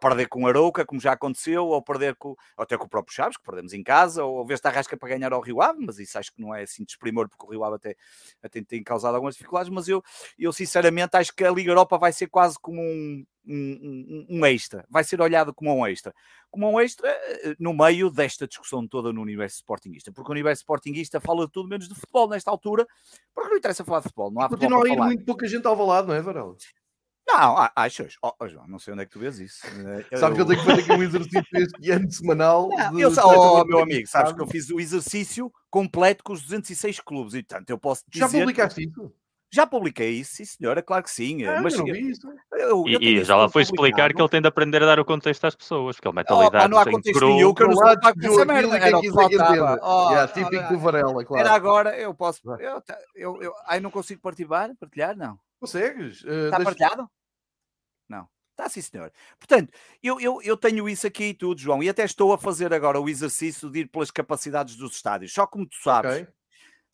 perder 0.00 0.28
com 0.28 0.46
Arouca, 0.46 0.84
como 0.84 1.00
já 1.00 1.12
aconteceu, 1.12 1.66
ou 1.66 1.82
perder 1.82 2.14
com, 2.16 2.30
ou 2.30 2.36
até 2.58 2.76
com 2.76 2.84
o 2.84 2.88
próprio 2.88 3.14
Chaves, 3.14 3.36
que 3.36 3.42
perdemos 3.42 3.72
em 3.72 3.82
casa, 3.82 4.24
ou 4.24 4.44
ver 4.44 4.58
se 4.58 4.66
arrasca 4.66 4.96
para 4.96 5.08
ganhar 5.08 5.32
ao 5.32 5.40
Rio 5.40 5.62
Ave, 5.62 5.84
mas 5.84 5.98
isso 5.98 6.18
acho 6.18 6.32
que 6.32 6.40
não 6.40 6.54
é 6.54 6.62
assim 6.62 6.84
desprimor, 6.84 7.28
porque 7.28 7.44
o 7.46 7.50
Rio 7.50 7.64
Ave 7.64 7.76
até, 7.76 7.96
até 8.42 8.62
tem 8.62 8.82
causado 8.82 9.14
algumas 9.14 9.34
dificuldades, 9.34 9.70
mas 9.70 9.88
eu, 9.88 10.02
eu 10.38 10.52
sinceramente 10.52 11.16
acho 11.16 11.34
que 11.34 11.44
a 11.44 11.50
Liga 11.50 11.70
Europa 11.70 11.98
vai 11.98 12.12
ser 12.12 12.26
quase 12.28 12.56
como 12.60 12.80
um, 12.80 13.24
um, 13.46 14.26
um, 14.28 14.46
extra, 14.46 14.84
vai 14.90 15.04
ser 15.04 15.20
olhado 15.20 15.54
como 15.54 15.74
um 15.74 15.86
extra, 15.86 16.14
como 16.50 16.70
um 16.70 16.80
extra 16.80 17.08
eh, 17.08 17.56
no 17.58 17.72
meio 17.72 18.10
desta 18.10 18.46
discussão 18.46 18.86
toda 18.86 19.12
no 19.12 19.22
universo 19.22 19.56
sportinguista, 19.56 20.12
porque 20.12 20.30
o 20.30 20.32
universo 20.32 20.62
sportinguista 20.62 21.20
fala 21.20 21.46
de 21.46 21.52
tudo 21.52 21.68
menos 21.68 21.88
de 21.88 21.94
futebol 21.94 22.28
nesta 22.28 22.50
altura, 22.50 22.86
porque 23.34 23.50
não 23.50 23.56
interessa 23.56 23.84
falar 23.84 24.00
de 24.00 24.04
futebol, 24.04 24.30
não 24.30 24.42
há 24.42 24.48
Continua 24.48 24.84
a 24.84 24.88
ir 24.88 24.96
muito 24.96 25.24
pouca 25.24 25.46
gente 25.46 25.66
ao 25.66 25.86
lado, 25.86 26.08
não 26.08 26.14
é, 26.14 26.20
Varela? 26.20 26.56
Não, 27.26 27.68
achas? 27.74 28.14
Oh, 28.22 28.32
oh, 28.38 28.48
João, 28.48 28.68
não 28.68 28.78
sei 28.78 28.92
onde 28.92 29.02
é 29.02 29.06
que 29.06 29.10
tu 29.10 29.18
vês 29.18 29.38
isso. 29.40 29.60
Eu... 30.10 30.18
Sabe 30.18 30.36
que 30.36 30.40
eu 30.40 30.46
tenho 30.46 30.60
que 30.60 30.64
fazer 30.64 30.82
aqui 30.82 30.92
um 30.92 31.02
exercício 31.02 31.42
este 31.54 31.90
ano 31.90 32.10
semanal. 32.10 32.68
Não, 32.68 32.92
de... 32.94 33.00
eu, 33.00 33.12
oh, 33.24 33.64
meu 33.64 33.80
amigo, 33.80 34.06
sabes 34.06 34.32
que 34.32 34.40
eu 34.40 34.46
fiz 34.46 34.70
o 34.70 34.78
exercício 34.78 35.52
completo 35.68 36.22
com 36.22 36.32
os 36.32 36.42
206 36.42 37.00
clubes 37.00 37.34
e, 37.34 37.42
portanto, 37.42 37.68
eu 37.70 37.78
posso 37.78 38.04
dizer... 38.08 38.20
Já 38.20 38.38
publicaste 38.38 38.84
isso? 38.84 39.12
Já 39.52 39.66
publiquei 39.66 40.10
isso, 40.10 40.36
sim 40.36 40.44
senhora, 40.44 40.82
claro 40.82 41.04
que 41.04 41.10
sim. 41.10 41.44
Ah, 41.44 41.62
mas 41.62 41.74
eu 41.74 41.86
não 41.86 41.86
vi 41.86 42.10
isso. 42.10 42.28
Eu, 42.52 42.84
eu 42.86 43.00
e, 43.00 43.18
e 43.18 43.24
já 43.24 43.36
lá 43.36 43.48
foi 43.48 43.62
explicar 43.62 44.12
que 44.12 44.20
ele 44.20 44.28
tem 44.28 44.42
de 44.42 44.48
aprender 44.48 44.82
a 44.82 44.86
dar 44.86 44.98
o 44.98 45.04
contexto 45.04 45.44
às 45.44 45.54
pessoas, 45.54 45.96
porque 45.96 46.08
ele 46.08 46.16
mete 46.16 46.32
ali 46.32 46.50
dados 46.50 46.70
não 46.70 46.78
há 46.78 46.84
contexto 46.84 47.26
nenhum, 47.26 47.54
que 47.54 47.62
eu 47.62 47.68
não 47.68 47.76
sou 47.76 48.00
pago 48.00 48.26
essa 48.26 48.44
merda. 48.44 48.78
Era 48.78 48.98
o 48.98 49.00
que 49.00 49.12
faltava. 49.12 49.80
Oh, 49.82 50.10
yeah, 50.10 50.32
típico 50.32 50.72
do 50.72 50.78
Varela, 50.78 51.24
claro. 51.24 51.46
Era 51.46 51.54
agora, 51.54 51.96
eu 51.96 52.14
posso... 52.14 52.40
Eu, 52.60 52.82
eu, 53.14 53.42
eu, 53.42 53.52
ai, 53.66 53.78
não 53.80 53.90
consigo 53.90 54.20
partilhar? 54.20 54.74
Partilhar? 54.78 55.16
Não. 55.16 55.38
Consegues? 55.60 56.22
Uh, 56.22 56.46
Está 56.46 56.58
deixa... 56.58 56.64
partilhado? 56.64 57.10
Não. 58.08 58.28
Está 58.50 58.68
sim, 58.68 58.80
senhor. 58.80 59.12
Portanto, 59.38 59.72
eu, 60.02 60.18
eu, 60.20 60.40
eu 60.42 60.56
tenho 60.56 60.88
isso 60.88 61.06
aqui 61.06 61.24
e 61.24 61.34
tudo, 61.34 61.60
João, 61.60 61.82
e 61.82 61.88
até 61.88 62.04
estou 62.04 62.32
a 62.32 62.38
fazer 62.38 62.72
agora 62.72 63.00
o 63.00 63.08
exercício 63.08 63.70
de 63.70 63.80
ir 63.80 63.86
pelas 63.86 64.10
capacidades 64.10 64.76
dos 64.76 64.96
estádios. 64.96 65.32
Só 65.32 65.46
como 65.46 65.66
tu 65.66 65.76
sabes, 65.82 66.12
okay. 66.12 66.28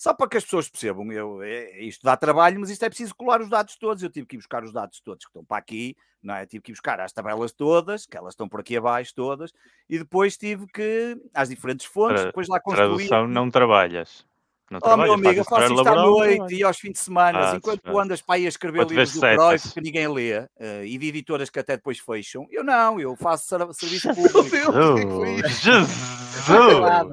Só 0.02 0.12
para 0.12 0.28
que 0.28 0.36
as 0.36 0.42
pessoas 0.42 0.68
percebam, 0.68 1.12
eu, 1.12 1.40
é, 1.44 1.80
isto 1.80 2.02
dá 2.02 2.16
trabalho, 2.16 2.58
mas 2.58 2.70
isto 2.70 2.84
é 2.84 2.88
preciso 2.88 3.14
colar 3.14 3.40
os 3.40 3.48
dados 3.48 3.76
todos. 3.76 4.02
Eu 4.02 4.10
tive 4.10 4.26
que 4.26 4.34
ir 4.34 4.38
buscar 4.38 4.64
os 4.64 4.72
dados 4.72 5.00
todos 5.00 5.24
que 5.24 5.30
estão 5.30 5.44
para 5.44 5.58
aqui, 5.58 5.96
não 6.20 6.34
é? 6.34 6.44
Tive 6.44 6.60
que 6.60 6.72
ir 6.72 6.74
buscar 6.74 6.98
as 6.98 7.12
tabelas 7.12 7.52
todas, 7.52 8.04
que 8.04 8.16
elas 8.16 8.32
estão 8.32 8.48
por 8.48 8.58
aqui 8.58 8.76
abaixo 8.76 9.14
todas, 9.14 9.52
e 9.88 10.00
depois 10.00 10.36
tive 10.36 10.66
que, 10.66 11.16
às 11.32 11.50
diferentes 11.50 11.86
fontes, 11.86 12.16
Tra 12.22 12.30
depois 12.30 12.48
lá 12.48 12.58
construir. 12.58 13.06
Tradução 13.06 13.28
não 13.28 13.48
trabalhas. 13.48 14.26
Não 14.68 14.80
oh, 14.82 14.96
meu 14.96 15.12
amigo, 15.12 15.38
eu 15.38 15.44
faço 15.44 15.72
isto 15.72 15.88
à 15.88 15.94
noite 15.94 16.52
e 16.52 16.64
aos 16.64 16.78
fins 16.80 16.94
de 16.94 16.98
semana, 16.98 17.52
ah, 17.52 17.56
enquanto 17.56 17.82
tu 17.82 17.96
andas 17.96 18.20
para 18.20 18.34
aí 18.36 18.46
a 18.46 18.48
escrever 18.48 18.84
livros 18.84 19.12
do 19.12 19.20
Freud 19.20 19.72
que 19.72 19.80
ninguém 19.80 20.08
lê, 20.08 20.36
uh, 20.36 20.48
e 20.84 20.98
de 20.98 21.08
editoras 21.10 21.48
que 21.48 21.60
até 21.60 21.76
depois 21.76 22.00
fecham, 22.00 22.44
eu 22.50 22.64
não, 22.64 22.98
eu 22.98 23.14
faço 23.14 23.56
serviço 23.72 24.08
público. 24.16 24.72
Meu 24.72 24.94
Deus, 24.96 25.60
Jesus! 25.60 26.21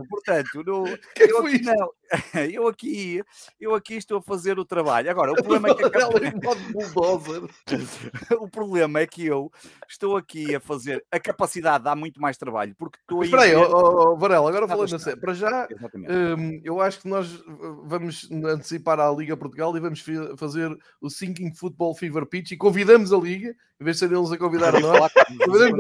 Portanto, 0.10 0.64
no, 0.64 0.88
eu, 1.20 1.46
aqui, 1.46 1.62
não, 1.62 1.92
eu, 2.52 2.68
aqui, 2.68 3.24
eu 3.60 3.76
aqui 3.76 3.96
estou 3.96 4.20
a 4.20 4.22
fazer 4.22 4.58
o 4.58 4.66
trabalho. 4.66 5.10
Agora, 5.10 5.32
o 5.32 5.36
problema 5.36 5.70
é 5.70 5.76
que. 5.76 5.84
o 8.36 8.48
problema 8.48 9.00
é 9.00 9.08
que 9.08 9.26
eu 9.26 9.52
estou 9.88 10.18
aqui 10.18 10.56
a 10.56 10.60
fazer. 10.60 11.04
A 11.12 11.20
capacidade 11.20 11.84
dá 11.84 11.96
muito 11.96 12.22
mais 12.22 12.38
trabalho, 12.38 12.76
porque 12.78 13.00
estou 13.00 13.24
Espera 13.24 13.44
aí, 13.44 13.56
oh, 13.56 14.14
oh, 14.14 14.18
Varela, 14.18 14.50
agora 14.50 14.68
falando 14.68 14.96
assim, 14.96 15.16
para 15.18 15.34
já, 15.34 15.68
um, 15.96 16.62
eu 16.64 16.82
acho 16.82 17.02
que 17.02 17.08
nós 17.08 17.44
vamos 17.84 18.30
antecipar 18.32 19.00
à 19.00 19.12
Liga 19.12 19.38
Portugal 19.38 19.76
e 19.76 19.80
vamos 19.80 20.04
fazer 20.38 20.76
o 21.02 21.10
Sinking 21.10 21.54
Football 21.54 21.96
Fever 21.96 22.26
Pitch 22.26 22.52
e 22.52 22.58
convidamos 22.58 23.14
a 23.14 23.18
Liga 23.18 23.56
em 23.80 23.84
vez 23.84 23.98
de 23.98 24.08
ser 24.08 24.14
eles 24.14 24.32
a 24.32 24.38
convidar 24.38 24.76
a 24.76 24.80
nós, 24.80 25.12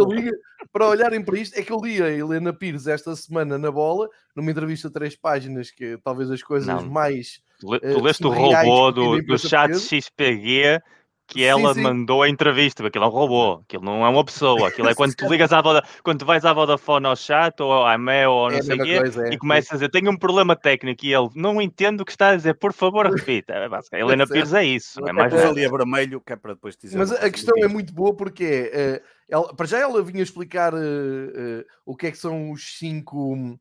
Liga 0.10 0.32
para 0.72 0.88
olharem 0.88 1.24
para 1.24 1.38
isto. 1.38 1.58
É 1.58 1.64
que 1.64 1.72
eu 1.72 1.80
li 1.80 2.02
a 2.02 2.10
Helena 2.10 2.54
Pires 2.54 2.88
esta 2.88 3.16
semana 3.16 3.58
na 3.58 3.72
bola, 3.72 4.08
numa 4.36 4.52
entrevista 4.52 4.88
de 4.88 4.94
três 4.94 5.16
páginas, 5.16 5.72
que 5.72 5.86
é 5.86 5.98
talvez 5.98 6.32
as 6.32 6.42
coisas 6.42 6.68
Não. 6.68 6.86
mais. 6.86 7.42
Tu, 7.60 7.68
uh, 7.68 8.02
leste 8.02 8.26
o 8.26 8.30
robô 8.30 8.92
do, 8.92 9.22
do 9.22 9.38
chat 9.38 9.78
XPG 9.78 10.82
que 11.30 11.44
ela 11.44 11.70
sim, 11.70 11.76
sim. 11.76 11.82
mandou 11.82 12.24
a 12.24 12.30
entrevista, 12.30 12.86
aquilo 12.86 13.06
é 13.06 13.08
um 13.08 13.12
robô, 13.12 13.62
aquilo 13.64 13.84
não 13.84 14.04
é 14.04 14.10
uma 14.10 14.26
pessoa, 14.26 14.68
aquilo 14.68 14.90
é 14.90 14.96
quando 14.96 15.14
tu 15.14 15.28
ligas 15.30 15.54
à 15.54 15.62
Vodafone, 15.62 15.94
quando 16.04 16.20
tu 16.20 16.26
vais 16.26 16.44
à 16.44 16.52
Vodafone 16.52 17.06
ao 17.06 17.16
chat 17.16 17.62
ou 17.62 17.86
à 17.86 17.98
Mel 18.00 18.32
ou 18.32 18.50
não 18.50 18.58
é 18.58 18.62
sei 18.64 18.76
o 18.76 18.84
quê, 18.84 18.98
coisa, 18.98 19.28
é. 19.28 19.34
e 19.34 19.38
começas 19.38 19.72
a 19.72 19.76
dizer, 19.76 19.90
tenho 19.90 20.10
um 20.10 20.18
problema 20.18 20.56
técnico 20.56 21.06
e 21.06 21.14
ele 21.14 21.30
não 21.36 21.62
entende 21.62 22.02
o 22.02 22.06
que 22.06 22.12
está 22.12 22.30
a 22.30 22.36
dizer, 22.36 22.56
por 22.56 22.74
favor 22.74 23.06
repita. 23.06 23.54
É, 23.54 24.00
Helena 24.00 24.26
Pires 24.26 24.54
é 24.54 24.66
isso, 24.66 25.08
é 25.08 25.14
mais 25.14 25.32
ali 25.34 25.64
a 25.64 25.70
vermelho, 25.70 26.20
que 26.20 26.34
é 26.34 26.36
para 26.36 26.56
depois 26.56 26.76
dizer. 26.76 26.98
Mas 26.98 27.12
a 27.12 27.30
questão 27.30 27.54
é 27.64 27.68
muito 27.68 27.94
boa 27.94 28.16
porque 28.16 28.72
é, 28.74 29.02
ela, 29.30 29.54
para 29.56 29.68
já 29.68 29.78
ela 29.78 30.02
vinha 30.02 30.24
explicar 30.24 30.74
uh, 30.74 30.78
uh, 30.78 31.66
o 31.86 31.96
que 31.96 32.08
é 32.08 32.12
que 32.12 32.18
são 32.18 32.52
os 32.52 32.78
cinco 32.80 33.60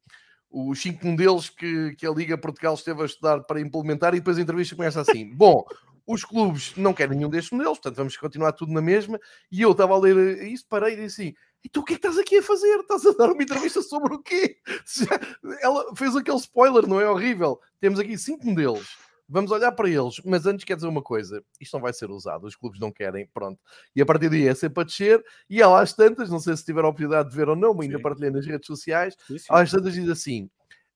os 0.50 0.80
cinco 0.80 1.06
modelos 1.06 1.50
que, 1.50 1.94
que 1.96 2.06
a 2.06 2.10
Liga 2.10 2.38
Portugal 2.38 2.72
esteve 2.72 3.02
a 3.02 3.04
estudar 3.04 3.40
para 3.40 3.60
implementar 3.60 4.14
e 4.14 4.18
depois 4.18 4.38
a 4.38 4.40
entrevista 4.40 4.74
começa 4.74 5.00
assim. 5.00 5.30
Bom, 5.34 5.62
os 6.08 6.24
clubes 6.24 6.74
não 6.74 6.94
querem 6.94 7.18
nenhum 7.18 7.28
destes 7.28 7.52
modelos, 7.52 7.78
portanto 7.78 7.96
vamos 7.96 8.16
continuar 8.16 8.52
tudo 8.52 8.72
na 8.72 8.80
mesma. 8.80 9.20
E 9.52 9.60
eu 9.60 9.72
estava 9.72 9.92
a 9.92 9.98
ler 9.98 10.42
isso, 10.44 10.64
parei 10.66 10.94
e 10.94 10.96
disse 10.96 11.22
assim: 11.22 11.34
então 11.62 11.82
o 11.82 11.84
que 11.84 11.92
é 11.92 11.96
que 11.96 12.06
estás 12.06 12.18
aqui 12.18 12.38
a 12.38 12.42
fazer? 12.42 12.78
Estás 12.78 13.04
a 13.04 13.12
dar 13.12 13.30
uma 13.30 13.42
entrevista 13.42 13.82
sobre 13.82 14.14
o 14.14 14.22
quê? 14.22 14.56
Ela 15.60 15.94
fez 15.94 16.16
aquele 16.16 16.38
spoiler, 16.38 16.86
não 16.86 16.98
é 16.98 17.08
horrível? 17.08 17.60
Temos 17.78 18.00
aqui 18.00 18.16
cinco 18.16 18.46
modelos. 18.46 18.96
Vamos 19.28 19.50
olhar 19.50 19.70
para 19.72 19.90
eles, 19.90 20.22
mas 20.24 20.46
antes 20.46 20.64
quer 20.64 20.76
dizer 20.76 20.88
uma 20.88 21.02
coisa: 21.02 21.44
isto 21.60 21.74
não 21.74 21.82
vai 21.82 21.92
ser 21.92 22.10
usado, 22.10 22.46
os 22.46 22.56
clubes 22.56 22.80
não 22.80 22.90
querem, 22.90 23.28
pronto. 23.34 23.60
E 23.94 24.00
a 24.00 24.06
partir 24.06 24.30
daí 24.30 24.48
é 24.48 24.54
sempre 24.54 24.80
a 24.80 24.84
descer, 24.84 25.22
e 25.50 25.60
ela 25.60 25.82
às 25.82 25.92
tantas, 25.92 26.30
não 26.30 26.40
sei 26.40 26.56
se 26.56 26.64
tiver 26.64 26.82
a 26.82 26.88
oportunidade 26.88 27.28
de 27.28 27.36
ver 27.36 27.50
ou 27.50 27.56
não, 27.56 27.74
mas 27.74 27.84
ainda 27.84 28.00
partilhei 28.00 28.30
nas 28.30 28.46
redes 28.46 28.66
sociais, 28.66 29.14
sim, 29.26 29.36
sim. 29.36 29.46
às 29.50 29.70
tantas 29.70 29.92
diz 29.92 30.08
assim: 30.08 30.48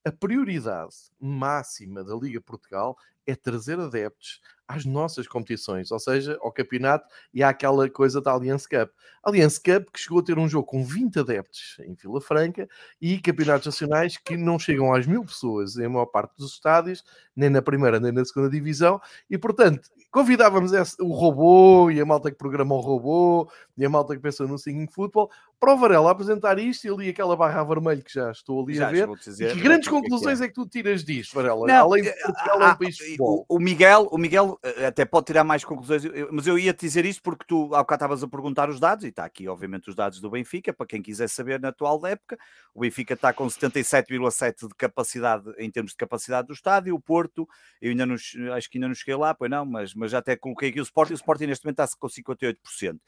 a 0.06 0.10
prioridade 0.10 0.94
máxima 1.20 2.02
da 2.02 2.14
Liga 2.14 2.40
Portugal 2.40 2.96
é 3.26 3.34
trazer 3.34 3.78
adeptos 3.78 4.40
às 4.66 4.84
nossas 4.84 5.28
competições, 5.28 5.90
ou 5.90 5.98
seja, 5.98 6.38
ao 6.40 6.50
campeonato 6.50 7.06
e 7.32 7.42
àquela 7.42 7.88
coisa 7.90 8.20
da 8.20 8.30
Allianz 8.30 8.66
Cup. 8.66 8.90
Allianz 9.22 9.58
Cup 9.58 9.88
que 9.92 10.00
chegou 10.00 10.20
a 10.20 10.22
ter 10.22 10.38
um 10.38 10.48
jogo 10.48 10.66
com 10.66 10.84
20 10.84 11.18
adeptos 11.18 11.76
em 11.80 11.94
Vila 11.94 12.20
Franca 12.20 12.68
e 13.00 13.18
campeonatos 13.18 13.66
nacionais 13.66 14.16
que 14.16 14.36
não 14.36 14.58
chegam 14.58 14.94
às 14.94 15.06
mil 15.06 15.24
pessoas 15.24 15.76
em 15.76 15.88
maior 15.88 16.06
parte 16.06 16.36
dos 16.38 16.54
estádios, 16.54 17.04
nem 17.36 17.50
na 17.50 17.60
primeira 17.60 18.00
nem 18.00 18.12
na 18.12 18.24
segunda 18.24 18.48
divisão, 18.48 19.00
e 19.28 19.36
portanto 19.36 19.90
convidávamos 20.10 20.72
esse, 20.72 21.00
o 21.00 21.08
robô 21.08 21.90
e 21.90 22.00
a 22.00 22.04
malta 22.04 22.30
que 22.30 22.36
programa 22.36 22.74
o 22.74 22.80
robô 22.80 23.50
e 23.76 23.84
a 23.84 23.88
malta 23.88 24.14
que 24.14 24.20
pensa 24.20 24.46
no 24.46 24.58
singing 24.58 24.86
football 24.86 25.30
para 25.58 25.74
o 25.74 25.78
Varela 25.78 26.10
apresentar 26.10 26.58
isto 26.58 26.86
e 26.86 26.90
ali 26.90 27.08
aquela 27.08 27.36
barra 27.36 27.62
vermelha 27.62 28.02
que 28.02 28.12
já 28.12 28.30
estou 28.30 28.62
ali 28.62 28.74
já, 28.74 28.88
a 28.88 28.90
ver. 28.90 29.08
Dizer, 29.08 29.54
que 29.54 29.60
grandes 29.60 29.88
conclusões 29.88 30.40
é, 30.40 30.42
que, 30.42 30.42
é. 30.42 30.46
é, 30.46 30.48
que 30.48 30.54
tu 30.54 30.66
tiras 30.66 31.04
disto, 31.04 31.34
Varela? 31.34 31.66
Não, 31.66 31.84
Além 31.84 32.02
de 32.02 32.08
eh, 32.08 32.16
Portugal 32.26 32.62
é 32.62 32.72
um 32.72 32.76
país 32.76 32.96
de 32.96 33.02
futebol. 33.04 33.11
O, 33.20 33.44
o 33.48 33.58
Miguel, 33.58 34.08
o 34.10 34.18
Miguel 34.18 34.58
eh, 34.62 34.86
até 34.86 35.04
pode 35.04 35.26
tirar 35.26 35.44
mais 35.44 35.64
conclusões, 35.64 36.02
mas 36.30 36.46
eu 36.46 36.58
ia 36.58 36.72
te 36.72 36.86
dizer 36.86 37.04
isto 37.04 37.22
porque 37.22 37.44
tu 37.46 37.74
há 37.74 37.78
bocado 37.78 38.02
estavas 38.02 38.22
a 38.22 38.28
perguntar 38.28 38.68
os 38.68 38.80
dados, 38.80 39.04
e 39.04 39.08
está 39.08 39.24
aqui, 39.24 39.48
obviamente, 39.48 39.88
os 39.88 39.94
dados 39.94 40.20
do 40.20 40.30
Benfica, 40.30 40.72
para 40.72 40.86
quem 40.86 41.02
quiser 41.02 41.28
saber 41.28 41.60
na 41.60 41.68
atual 41.68 42.04
época. 42.06 42.38
O 42.74 42.80
Benfica 42.80 43.14
está 43.14 43.32
com 43.32 43.46
77,7 43.46 44.68
de 44.68 44.74
capacidade 44.74 45.52
em 45.58 45.70
termos 45.70 45.92
de 45.92 45.96
capacidade 45.96 46.48
do 46.48 46.54
estádio, 46.54 46.94
o 46.94 47.00
Porto, 47.00 47.48
eu 47.80 47.90
ainda 47.90 48.06
não, 48.06 48.14
acho 48.14 48.70
que 48.70 48.78
ainda 48.78 48.88
não 48.88 48.94
cheguei 48.94 49.16
lá, 49.16 49.34
pois 49.34 49.50
não, 49.50 49.64
mas, 49.64 49.94
mas 49.94 50.10
já 50.10 50.18
até 50.18 50.36
coloquei 50.36 50.70
aqui 50.70 50.80
o 50.80 50.82
Sporting, 50.82 51.12
o 51.12 51.16
Sporting 51.16 51.46
neste 51.46 51.64
momento 51.64 51.80
está 51.80 51.96
com 51.98 52.08
58%. 52.08 52.98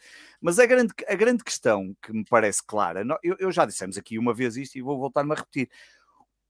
Mas 0.40 0.58
a 0.58 0.66
grande, 0.66 0.92
a 1.08 1.14
grande 1.14 1.42
questão 1.42 1.94
que 2.02 2.12
me 2.12 2.24
parece 2.24 2.62
clara, 2.64 3.04
eu, 3.22 3.36
eu 3.38 3.52
já 3.52 3.64
dissemos 3.64 3.96
aqui 3.98 4.18
uma 4.18 4.34
vez 4.34 4.56
isto 4.56 4.76
e 4.76 4.82
vou 4.82 4.98
voltar-me 4.98 5.32
a 5.32 5.36
repetir. 5.36 5.68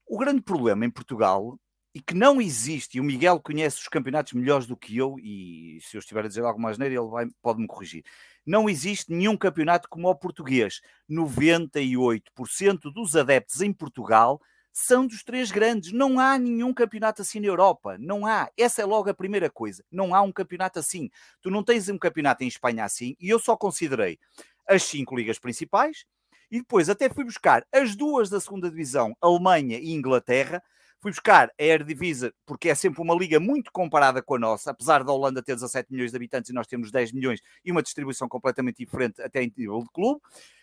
O 0.07 0.17
grande 0.17 0.41
problema 0.41 0.85
em 0.85 0.89
Portugal 0.89 1.59
e 1.95 2.01
que 2.01 2.13
não 2.13 2.41
existe, 2.41 2.97
e 2.97 2.99
o 2.99 3.03
Miguel 3.05 3.39
conhece 3.39 3.79
os 3.79 3.87
campeonatos 3.87 4.33
melhores 4.33 4.67
do 4.67 4.75
que 4.75 4.97
eu, 4.97 5.15
e 5.17 5.79
se 5.81 5.95
eu 5.95 5.99
estiver 5.99 6.25
a 6.25 6.27
dizer 6.27 6.43
algo 6.43 6.59
mais 6.59 6.77
nele, 6.77 6.97
ele 6.97 7.31
pode-me 7.41 7.65
corrigir. 7.65 8.03
Não 8.45 8.69
existe 8.69 9.13
nenhum 9.13 9.37
campeonato 9.37 9.87
como 9.87 10.09
o 10.09 10.13
português. 10.13 10.81
98% 11.09 12.91
dos 12.93 13.15
adeptos 13.15 13.61
em 13.61 13.71
Portugal 13.71 14.41
são 14.73 15.07
dos 15.07 15.23
três 15.23 15.51
grandes. 15.51 15.93
Não 15.93 16.19
há 16.19 16.37
nenhum 16.37 16.73
campeonato 16.73 17.21
assim 17.21 17.39
na 17.39 17.47
Europa. 17.47 17.97
Não 17.97 18.25
há. 18.25 18.49
Essa 18.57 18.81
é 18.81 18.85
logo 18.85 19.09
a 19.09 19.13
primeira 19.13 19.49
coisa. 19.49 19.81
Não 19.89 20.13
há 20.13 20.21
um 20.21 20.33
campeonato 20.33 20.77
assim. 20.77 21.09
Tu 21.41 21.49
não 21.49 21.63
tens 21.63 21.87
um 21.87 21.97
campeonato 21.97 22.43
em 22.43 22.47
Espanha 22.47 22.83
assim, 22.83 23.15
e 23.21 23.29
eu 23.29 23.39
só 23.39 23.55
considerei 23.55 24.19
as 24.67 24.83
cinco 24.83 25.15
ligas 25.15 25.39
principais, 25.39 26.05
e 26.51 26.59
depois 26.59 26.89
até 26.89 27.07
fui 27.07 27.23
buscar 27.23 27.65
as 27.71 27.95
duas 27.95 28.29
da 28.29 28.41
segunda 28.41 28.69
divisão, 28.69 29.15
Alemanha 29.21 29.79
e 29.79 29.93
Inglaterra, 29.93 30.61
Fui 31.05 31.11
buscar 31.11 31.51
a 31.59 31.63
Eredivisie, 31.63 32.33
porque 32.47 32.67
é 32.67 32.73
sempre 32.73 32.99
uma 32.99 33.13
liga 33.13 33.39
muito 33.39 33.71
comparada 33.71 34.23
com 34.23 34.33
a 34.33 34.39
nossa, 34.39 34.71
apesar 34.71 35.03
da 35.03 35.13
Holanda 35.13 35.39
ter 35.39 35.53
17 35.53 35.91
milhões 35.91 36.09
de 36.09 36.17
habitantes 36.17 36.49
e 36.49 36.53
nós 36.53 36.65
temos 36.65 36.89
10 36.89 37.11
milhões 37.11 37.41
e 37.63 37.71
uma 37.71 37.83
distribuição 37.83 38.27
completamente 38.27 38.77
diferente 38.77 39.21
até 39.21 39.43
em 39.43 39.53
nível 39.55 39.83
de 39.83 39.89
clube. 39.93 40.19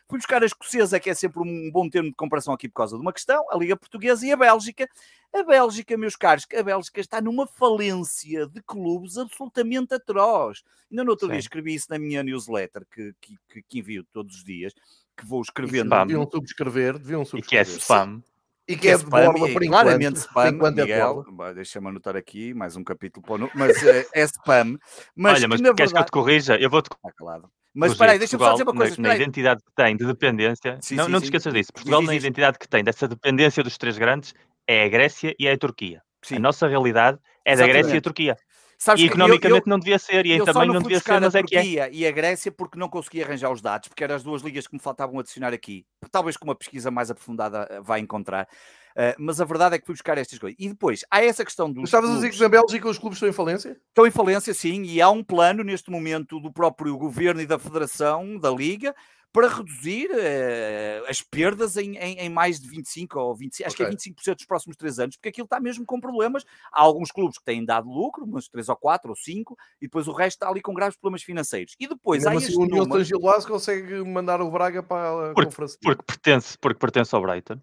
Fui 0.09 0.18
buscar 0.18 0.43
a 0.43 0.47
escocesa, 0.47 0.99
que 0.99 1.09
é 1.09 1.14
sempre 1.14 1.40
um 1.40 1.70
bom 1.70 1.88
termo 1.88 2.09
de 2.09 2.16
comparação 2.16 2.53
aqui 2.53 2.68
por 2.68 2.74
causa 2.74 2.97
de 2.97 3.01
uma 3.01 3.12
questão, 3.12 3.47
a 3.53 3.57
Liga 3.57 3.76
Portuguesa 3.76 4.26
e 4.26 4.32
a 4.32 4.36
Bélgica. 4.36 4.88
A 5.32 5.45
Bélgica, 5.45 5.97
meus 5.97 6.16
caros, 6.16 6.45
a 6.53 6.62
Bélgica 6.64 7.01
está 7.01 7.20
numa 7.20 7.47
falência 7.47 8.45
de 8.49 8.61
clubes 8.62 9.18
absolutamente 9.18 9.95
atroz. 9.95 10.64
Ainda 10.90 11.05
no 11.05 11.11
outro 11.12 11.28
Sim. 11.28 11.34
dia 11.34 11.38
escrevi 11.38 11.74
isso 11.76 11.86
na 11.88 12.01
minha 12.01 12.20
newsletter, 12.20 12.84
que, 12.90 13.14
que, 13.20 13.62
que 13.62 13.78
envio 13.78 14.05
todos 14.12 14.38
os 14.38 14.43
dias, 14.43 14.74
que 15.16 15.24
vou 15.24 15.40
escrevendo. 15.40 15.90
Deviam 15.90 16.28
subscrever, 16.28 16.99
deviam 16.99 17.24
subscrever. 17.24 17.45
E 17.45 17.49
que 17.49 17.57
é 17.57 17.78
spam. 17.78 18.20
E 18.68 18.76
que 18.76 18.88
é, 18.88 18.92
é 18.92 18.98
de 18.98 19.04
borla 19.06 19.32
por 19.32 19.62
enquanto. 19.62 19.82
Claramente 19.82 20.16
spam, 20.18 20.58
por 20.58 20.72
Miguel. 20.72 21.24
É 21.48 21.54
Deixa-me 21.54 21.88
anotar 21.88 22.16
aqui 22.16 22.54
mais 22.54 22.76
um 22.76 22.84
capítulo 22.84 23.26
para 23.26 23.44
o... 23.44 23.50
Mas 23.54 23.82
é, 23.82 24.06
é 24.14 24.22
spam. 24.22 24.78
Mas 25.16 25.38
Olha, 25.38 25.48
mas 25.48 25.60
que, 25.60 25.64
queres 25.74 25.90
verdade... 25.90 25.92
que 25.92 25.98
eu 25.98 26.04
te 26.04 26.10
corrija? 26.10 26.56
Eu 26.56 26.70
vou-te... 26.70 26.88
Ah, 27.04 27.10
claro. 27.16 27.50
Mas 27.74 27.92
espera 27.92 28.12
aí, 28.12 28.18
deixa-me 28.18 28.44
só 28.44 28.52
dizer 28.52 28.64
uma 28.64 28.74
coisa. 28.74 29.00
Na, 29.00 29.08
na 29.08 29.16
identidade 29.16 29.62
que 29.64 29.72
tem 29.74 29.96
de 29.96 30.06
dependência, 30.06 30.78
sim, 30.80 30.94
não, 30.94 31.06
sim, 31.06 31.10
não 31.10 31.20
te 31.20 31.24
esqueças 31.24 31.52
disso. 31.52 31.72
Portugal, 31.72 32.02
na 32.02 32.14
identidade 32.14 32.58
que 32.58 32.68
tem 32.68 32.84
dessa 32.84 33.08
dependência 33.08 33.62
dos 33.62 33.78
três 33.78 33.96
grandes, 33.96 34.34
é 34.66 34.84
a 34.84 34.88
Grécia 34.88 35.34
e 35.38 35.46
é 35.46 35.52
a 35.52 35.58
Turquia. 35.58 36.02
A 36.30 36.38
nossa 36.38 36.68
realidade 36.68 37.18
é 37.44 37.56
da 37.56 37.66
Grécia 37.66 37.94
e 37.94 37.98
a 37.98 38.00
Turquia. 38.00 38.36
Sabes 38.83 39.05
e 39.05 39.07
economicamente 39.07 39.49
eu, 39.49 39.57
eu, 39.59 39.70
não 39.70 39.78
devia 39.78 39.97
ser, 39.97 40.26
e 40.26 40.45
também 40.45 40.66
não, 40.66 40.74
não 40.74 40.83
devia 40.83 40.99
ser, 40.99 41.20
mas 41.20 41.37
é 41.37 41.43
que 41.45 41.57
é. 41.57 41.89
E 41.93 42.05
a 42.05 42.11
Grécia 42.11 42.51
porque 42.51 42.76
não 42.76 42.89
conseguia 42.89 43.24
arranjar 43.24 43.53
os 43.53 43.62
dados, 43.62 43.87
porque 43.87 44.03
eram 44.03 44.16
as 44.16 44.24
duas 44.24 44.43
ligas 44.43 44.66
que 44.66 44.74
me 44.74 44.80
faltavam 44.80 45.20
adicionar 45.20 45.55
aqui. 45.55 45.87
Talvez 46.11 46.37
com 46.37 46.47
uma 46.47 46.55
pesquisa 46.57 46.91
mais 46.91 47.09
aprofundada 47.09 47.68
eh, 47.70 47.80
vá 47.80 48.01
encontrar. 48.01 48.49
Uh, 48.91 49.14
mas 49.20 49.41
a 49.41 49.45
verdade 49.45 49.76
é 49.76 49.78
que 49.78 49.87
fui 49.87 49.95
buscar 49.95 50.18
estas 50.18 50.37
coisas. 50.37 50.57
E 50.59 50.68
depois, 50.68 51.05
há 51.09 51.22
essa 51.22 51.45
questão 51.45 51.72
dos. 51.72 51.85
Estavas 51.85 52.11
a 52.11 52.14
dizer 52.14 52.30
que 52.30 52.41
na 52.41 52.49
Bélgica 52.49 52.89
os 52.89 52.99
clubes 52.99 53.18
estão 53.18 53.28
em 53.28 53.33
falência? 53.33 53.80
Estão 53.89 54.05
em 54.05 54.11
falência, 54.11 54.53
sim, 54.53 54.83
e 54.83 55.01
há 55.01 55.09
um 55.09 55.22
plano 55.22 55.62
neste 55.62 55.89
momento 55.89 56.41
do 56.41 56.53
próprio 56.53 56.99
governo 56.99 57.41
e 57.41 57.47
da 57.47 57.61
federação, 57.61 58.37
da 58.37 58.51
Liga, 58.51 58.97
para 59.33 59.49
reduzir 59.49 60.11
uh, 60.11 61.09
as 61.09 61.22
perdas 61.22 61.76
em, 61.76 61.97
em, 61.97 62.18
em, 62.18 62.28
mais 62.28 62.61
de 62.61 62.68
25 62.68 63.18
ou 63.18 63.35
25, 63.35 63.66
acho 63.66 63.74
okay. 63.74 63.87
que 63.87 63.93
é 63.93 64.12
25% 64.12 64.35
dos 64.37 64.45
próximos 64.45 64.76
três 64.76 64.99
anos, 64.99 65.16
porque 65.16 65.30
aquilo 65.30 65.47
está 65.47 65.59
mesmo 65.59 65.87
com 65.87 65.99
problemas. 65.99 66.45
Há 66.70 66.83
alguns 66.83 67.11
clubes 67.11 67.39
que 67.39 67.45
têm 67.45 67.64
dado 67.64 67.89
lucro, 67.89 68.24
uns 68.24 68.49
3 68.49 68.68
ou 68.68 68.76
4 68.76 69.11
ou 69.11 69.16
5, 69.16 69.57
e 69.80 69.87
depois 69.87 70.07
o 70.07 70.12
resto 70.12 70.37
está 70.37 70.49
ali 70.49 70.61
com 70.61 70.74
graves 70.74 70.97
problemas 70.97 71.22
financeiros. 71.22 71.74
E 71.80 71.89
depois 71.89 72.26
há 72.26 72.33
assim, 72.33 72.55
o 72.57 72.66
Nilton 72.66 73.03
Gilás 73.03 73.47
consegue 73.47 74.03
mandar 74.05 74.41
o 74.43 74.51
Braga 74.51 74.83
para 74.83 75.30
a 75.30 75.35
porque, 75.35 75.45
conferência. 75.47 75.78
Porque 75.83 76.03
pertence, 76.03 76.59
porque 76.59 76.78
pertence 76.78 77.14
ao 77.14 77.22
Brighton. 77.22 77.59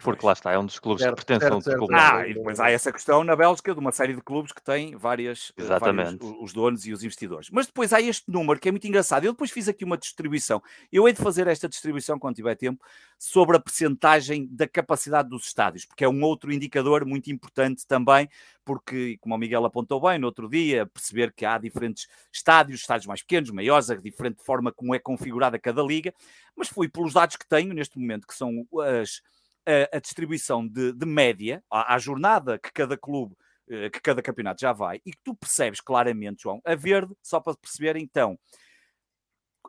Porque 0.00 0.24
lá 0.24 0.32
está, 0.32 0.50
é 0.50 0.58
um 0.58 0.64
dos 0.64 0.78
clubes 0.78 1.02
certo, 1.02 1.18
que 1.18 1.26
pertence 1.26 1.52
a 1.52 1.54
um 1.54 1.58
dos 1.58 1.74
clubes. 1.74 1.96
Ah, 1.98 2.26
e 2.26 2.32
depois 2.32 2.58
há 2.58 2.70
essa 2.70 2.90
questão 2.90 3.22
na 3.22 3.36
Bélgica 3.36 3.74
de 3.74 3.78
uma 3.78 3.92
série 3.92 4.14
de 4.14 4.22
clubes 4.22 4.50
que 4.50 4.62
têm 4.62 4.96
várias, 4.96 5.52
eh, 5.56 5.62
Exatamente. 5.62 6.18
Vários, 6.18 6.42
os 6.42 6.52
donos 6.54 6.86
e 6.86 6.92
os 6.92 7.04
investidores. 7.04 7.50
Mas 7.50 7.66
depois 7.66 7.92
há 7.92 8.00
este 8.00 8.30
número 8.30 8.58
que 8.58 8.68
é 8.68 8.72
muito 8.72 8.86
engraçado. 8.86 9.24
Eu 9.24 9.32
depois 9.32 9.50
fiz 9.50 9.68
aqui 9.68 9.84
uma 9.84 9.98
distribuição. 9.98 10.62
Eu 10.90 11.06
hei 11.06 11.12
de 11.12 11.20
fazer 11.20 11.46
esta 11.46 11.68
distribuição 11.68 12.18
quando 12.18 12.34
tiver 12.34 12.56
tempo 12.56 12.82
sobre 13.18 13.56
a 13.56 13.60
percentagem 13.60 14.48
da 14.50 14.66
capacidade 14.66 15.28
dos 15.28 15.44
estádios, 15.46 15.84
porque 15.84 16.04
é 16.04 16.08
um 16.08 16.22
outro 16.22 16.50
indicador 16.50 17.04
muito 17.04 17.30
importante 17.30 17.86
também, 17.86 18.28
porque, 18.64 19.18
como 19.20 19.34
o 19.34 19.38
Miguel 19.38 19.64
apontou 19.66 20.00
bem 20.00 20.18
no 20.18 20.26
outro 20.26 20.48
dia, 20.48 20.86
perceber 20.86 21.32
que 21.32 21.44
há 21.44 21.58
diferentes 21.58 22.08
estádios, 22.32 22.80
estádios 22.80 23.06
mais 23.06 23.20
pequenos, 23.20 23.50
maiores, 23.50 23.90
a 23.90 23.94
diferente 23.94 24.42
forma 24.42 24.72
como 24.72 24.94
é 24.94 24.98
configurada 24.98 25.58
cada 25.58 25.82
liga, 25.82 26.14
mas 26.56 26.68
fui 26.68 26.88
pelos 26.88 27.12
dados 27.12 27.36
que 27.36 27.46
tenho 27.46 27.74
neste 27.74 27.98
momento, 27.98 28.26
que 28.26 28.34
são 28.34 28.66
as 28.80 29.20
a, 29.66 29.96
a 29.96 30.00
distribuição 30.00 30.66
de, 30.66 30.92
de 30.92 31.06
média, 31.06 31.62
à, 31.70 31.94
à, 31.94 31.98
jornada 31.98 32.58
que 32.58 32.72
cada 32.72 32.96
clube, 32.96 33.36
eh, 33.68 33.90
que 33.90 34.00
cada 34.00 34.22
campeonato 34.22 34.60
já 34.60 34.72
vai, 34.72 35.00
e 35.04 35.12
que 35.12 35.18
tu 35.24 35.34
percebes 35.34 35.80
claramente, 35.80 36.42
João, 36.42 36.60
a 36.64 36.74
verde, 36.74 37.14
só 37.22 37.40
para 37.40 37.56
perceber 37.56 37.96
então, 37.96 38.38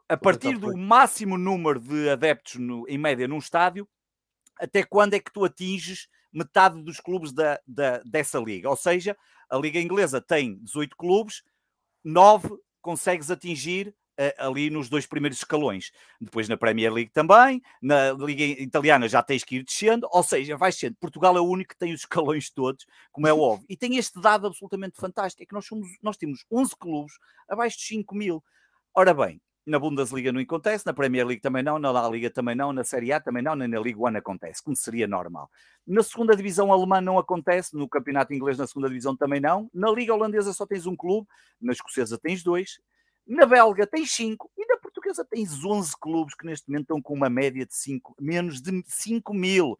a 0.09 0.17
partir 0.17 0.57
do 0.57 0.75
máximo 0.77 1.37
número 1.37 1.79
de 1.79 2.09
adeptos 2.09 2.55
no, 2.55 2.87
em 2.87 2.97
média 2.97 3.27
num 3.27 3.37
estádio, 3.37 3.87
até 4.59 4.83
quando 4.83 5.13
é 5.13 5.19
que 5.19 5.31
tu 5.31 5.43
atinges 5.43 6.07
metade 6.31 6.81
dos 6.81 6.99
clubes 6.99 7.31
da, 7.31 7.59
da, 7.65 7.99
dessa 7.99 8.39
liga? 8.39 8.69
Ou 8.69 8.75
seja, 8.75 9.15
a 9.49 9.57
liga 9.57 9.79
inglesa 9.79 10.21
tem 10.21 10.57
18 10.63 10.95
clubes, 10.97 11.43
9 12.03 12.49
consegues 12.81 13.31
atingir 13.31 13.95
ali 14.37 14.69
nos 14.69 14.89
dois 14.89 15.05
primeiros 15.05 15.39
escalões. 15.39 15.91
Depois 16.19 16.47
na 16.47 16.57
Premier 16.57 16.91
League 16.91 17.11
também, 17.11 17.61
na 17.81 18.11
Liga 18.11 18.43
Italiana 18.43 19.07
já 19.07 19.21
tens 19.21 19.43
que 19.43 19.57
ir 19.57 19.63
descendo, 19.63 20.07
ou 20.11 20.23
seja, 20.23 20.57
vai 20.57 20.71
sendo. 20.71 20.95
Portugal 20.95 21.35
é 21.37 21.41
o 21.41 21.47
único 21.47 21.69
que 21.69 21.77
tem 21.77 21.93
os 21.93 22.01
escalões 22.01 22.49
todos, 22.49 22.85
como 23.11 23.27
é 23.27 23.33
óbvio. 23.33 23.65
E 23.69 23.75
tem 23.75 23.97
este 23.97 24.19
dado 24.19 24.47
absolutamente 24.47 24.99
fantástico, 24.99 25.43
é 25.43 25.45
que 25.45 25.53
nós, 25.53 25.65
somos, 25.65 25.87
nós 26.01 26.17
temos 26.17 26.45
11 26.51 26.75
clubes 26.75 27.13
abaixo 27.49 27.77
de 27.77 27.85
5 27.85 28.15
mil. 28.15 28.43
Ora 28.95 29.13
bem, 29.13 29.41
na 29.65 29.79
Bundesliga 29.79 30.31
não 30.31 30.41
acontece, 30.41 30.85
na 30.85 30.93
Premier 30.93 31.25
League 31.25 31.41
também 31.41 31.63
não, 31.63 31.79
na 31.79 31.89
La 31.89 32.09
Liga 32.09 32.29
também 32.29 32.55
não, 32.55 32.73
na 32.73 32.83
Série 32.83 33.13
A 33.13 33.19
também 33.19 33.41
não, 33.41 33.55
nem 33.55 33.67
na 33.67 33.79
Liga 33.79 33.99
One 33.99 34.17
acontece, 34.17 34.61
como 34.61 34.75
seria 34.75 35.07
normal. 35.07 35.49
Na 35.87 36.03
segunda 36.03 36.35
divisão 36.35 36.71
alemã 36.71 36.99
não 36.99 37.17
acontece, 37.17 37.75
no 37.75 37.87
campeonato 37.87 38.33
inglês 38.33 38.57
na 38.57 38.67
segunda 38.67 38.89
divisão 38.89 39.15
também 39.15 39.39
não, 39.39 39.69
na 39.73 39.89
Liga 39.89 40.13
Holandesa 40.13 40.53
só 40.53 40.65
tens 40.65 40.85
um 40.85 40.95
clube, 40.95 41.27
na 41.61 41.71
escocesa 41.71 42.17
tens 42.17 42.43
dois, 42.43 42.79
na 43.25 43.45
belga 43.45 43.87
tens 43.87 44.11
5 44.11 44.51
e 44.57 44.65
na 44.65 44.77
portuguesa 44.77 45.25
tens 45.25 45.63
11 45.63 45.93
clubes 45.99 46.35
que 46.35 46.45
neste 46.45 46.67
momento 46.67 46.83
estão 46.83 47.01
com 47.01 47.13
uma 47.13 47.29
média 47.29 47.65
de 47.65 47.75
5, 47.75 48.15
menos 48.19 48.61
de 48.61 48.83
5 48.85 49.33
mil. 49.33 49.79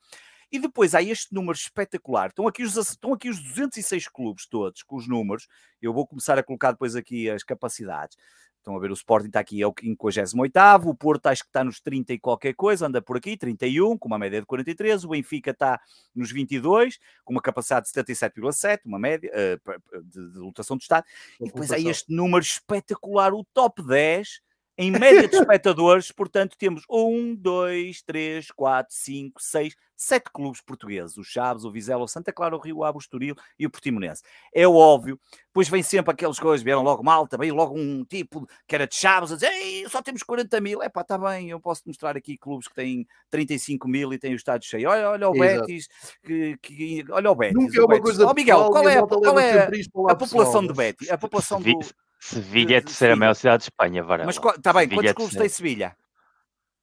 E 0.51 0.59
depois 0.59 0.93
há 0.93 1.01
este 1.01 1.33
número 1.33 1.57
espetacular. 1.57 2.29
Estão 2.29 2.47
aqui, 2.47 2.63
os, 2.63 2.77
estão 2.77 3.13
aqui 3.13 3.27
os 3.27 3.41
206 3.41 4.07
clubes 4.07 4.45
todos 4.45 4.83
com 4.83 4.95
os 4.95 5.07
números. 5.07 5.47
Eu 5.81 5.91
vou 5.91 6.05
começar 6.05 6.37
a 6.37 6.43
colocar 6.43 6.73
depois 6.73 6.95
aqui 6.95 7.27
as 7.29 7.43
capacidades. 7.43 8.15
Estão 8.63 8.77
a 8.77 8.79
ver, 8.79 8.91
o 8.91 8.93
Sporting 8.93 9.27
está 9.27 9.41
aqui, 9.41 9.61
é 9.61 9.67
o 9.67 9.73
58 9.77 10.89
o 10.89 10.95
Porto 10.95 11.27
acho 11.27 11.43
que 11.43 11.49
está 11.49 11.65
nos 11.65 11.81
30 11.81 12.13
e 12.13 12.17
qualquer 12.17 12.53
coisa, 12.53 12.87
anda 12.87 13.01
por 13.01 13.17
aqui, 13.17 13.35
31, 13.35 13.97
com 13.97 14.07
uma 14.07 14.17
média 14.17 14.39
de 14.39 14.45
43, 14.45 15.03
o 15.03 15.09
Benfica 15.09 15.51
está 15.51 15.81
nos 16.15 16.31
22, 16.31 16.97
com 17.25 17.33
uma 17.33 17.41
capacidade 17.41 17.87
de 17.87 17.91
77,7, 17.91 18.79
uma 18.85 18.97
média 18.97 19.29
uh, 19.29 20.01
de, 20.01 20.31
de, 20.31 20.39
lotação 20.39 20.77
do 20.77 20.81
Estado, 20.81 21.05
e 21.41 21.45
depois 21.47 21.73
há 21.73 21.77
este 21.77 22.15
número 22.15 22.41
espetacular, 22.41 23.33
o 23.33 23.43
top 23.53 23.85
10, 23.85 24.39
em 24.77 24.91
média 24.91 25.27
de 25.27 25.35
espectadores, 25.35 26.09
portanto, 26.13 26.55
temos 26.57 26.83
um, 26.89 27.35
dois, 27.35 28.01
três, 28.01 28.49
quatro, 28.49 28.95
cinco, 28.95 29.43
seis, 29.43 29.75
sete 30.03 30.29
clubes 30.31 30.61
portugueses: 30.61 31.17
o 31.17 31.23
Chaves, 31.23 31.63
o 31.63 31.71
Vizela, 31.71 32.03
o 32.03 32.07
Santa 32.07 32.31
Clara, 32.31 32.55
o 32.55 32.59
Rio 32.59 32.83
Ave, 32.83 32.97
o 32.97 32.99
Estoril 32.99 33.35
e 33.57 33.65
o 33.65 33.69
Portimonense. 33.69 34.21
É 34.53 34.67
óbvio, 34.67 35.19
pois 35.53 35.69
vem 35.69 35.81
sempre 35.81 36.11
aquelas 36.11 36.39
coisas, 36.39 36.63
vieram 36.63 36.83
logo 36.83 37.03
mal 37.03 37.27
também, 37.27 37.51
logo 37.51 37.77
um 37.77 38.03
tipo 38.03 38.47
que 38.67 38.75
era 38.75 38.85
de 38.85 38.95
Chaves 38.95 39.31
a 39.31 39.35
dizer: 39.35 39.51
Ei, 39.51 39.87
só 39.89 40.01
temos 40.01 40.23
40 40.23 40.59
mil. 40.61 40.83
É 40.83 40.89
pá, 40.89 41.01
está 41.01 41.17
bem, 41.17 41.49
eu 41.49 41.59
posso 41.59 41.83
mostrar 41.85 42.17
aqui 42.17 42.37
clubes 42.37 42.67
que 42.67 42.75
têm 42.75 43.07
35 43.29 43.87
mil 43.87 44.13
e 44.13 44.17
têm 44.17 44.33
o 44.33 44.35
estádio 44.35 44.67
cheio. 44.69 44.89
Olha, 44.89 45.09
olha 45.09 45.29
o 45.29 45.35
Exato. 45.35 45.67
Betis, 45.67 45.87
que, 46.23 46.57
que, 46.61 47.05
olha 47.09 47.31
o 47.31 47.35
Betis. 47.35 47.55
Nunca 47.55 47.79
é 47.79 47.85
uma 47.85 48.01
coisa. 48.01 48.27
Oh, 48.27 48.33
Miguel, 48.33 48.69
qual 48.69 48.89
é, 48.89 49.07
qual 49.07 49.39
é 49.39 49.59
a, 49.59 50.11
a 50.11 50.15
população 50.15 50.65
de 50.65 50.73
Betis? 50.73 51.09
A 51.09 51.17
população 51.17 51.61
do. 51.61 51.79
Sevilha 52.19 52.75
é 52.75 52.77
a 52.77 52.81
terceira 52.81 53.17
maior 53.17 53.33
cidade 53.33 53.63
de 53.63 53.65
Espanha, 53.65 54.01
Varela. 54.01 54.27
Mas 54.27 54.37
está 54.37 54.71
bem, 54.71 54.83
Sevilha 54.83 54.95
quantos 54.95 55.11
é 55.11 55.13
clubes 55.13 55.35
tem 55.35 55.49
Sevilha? 55.49 55.97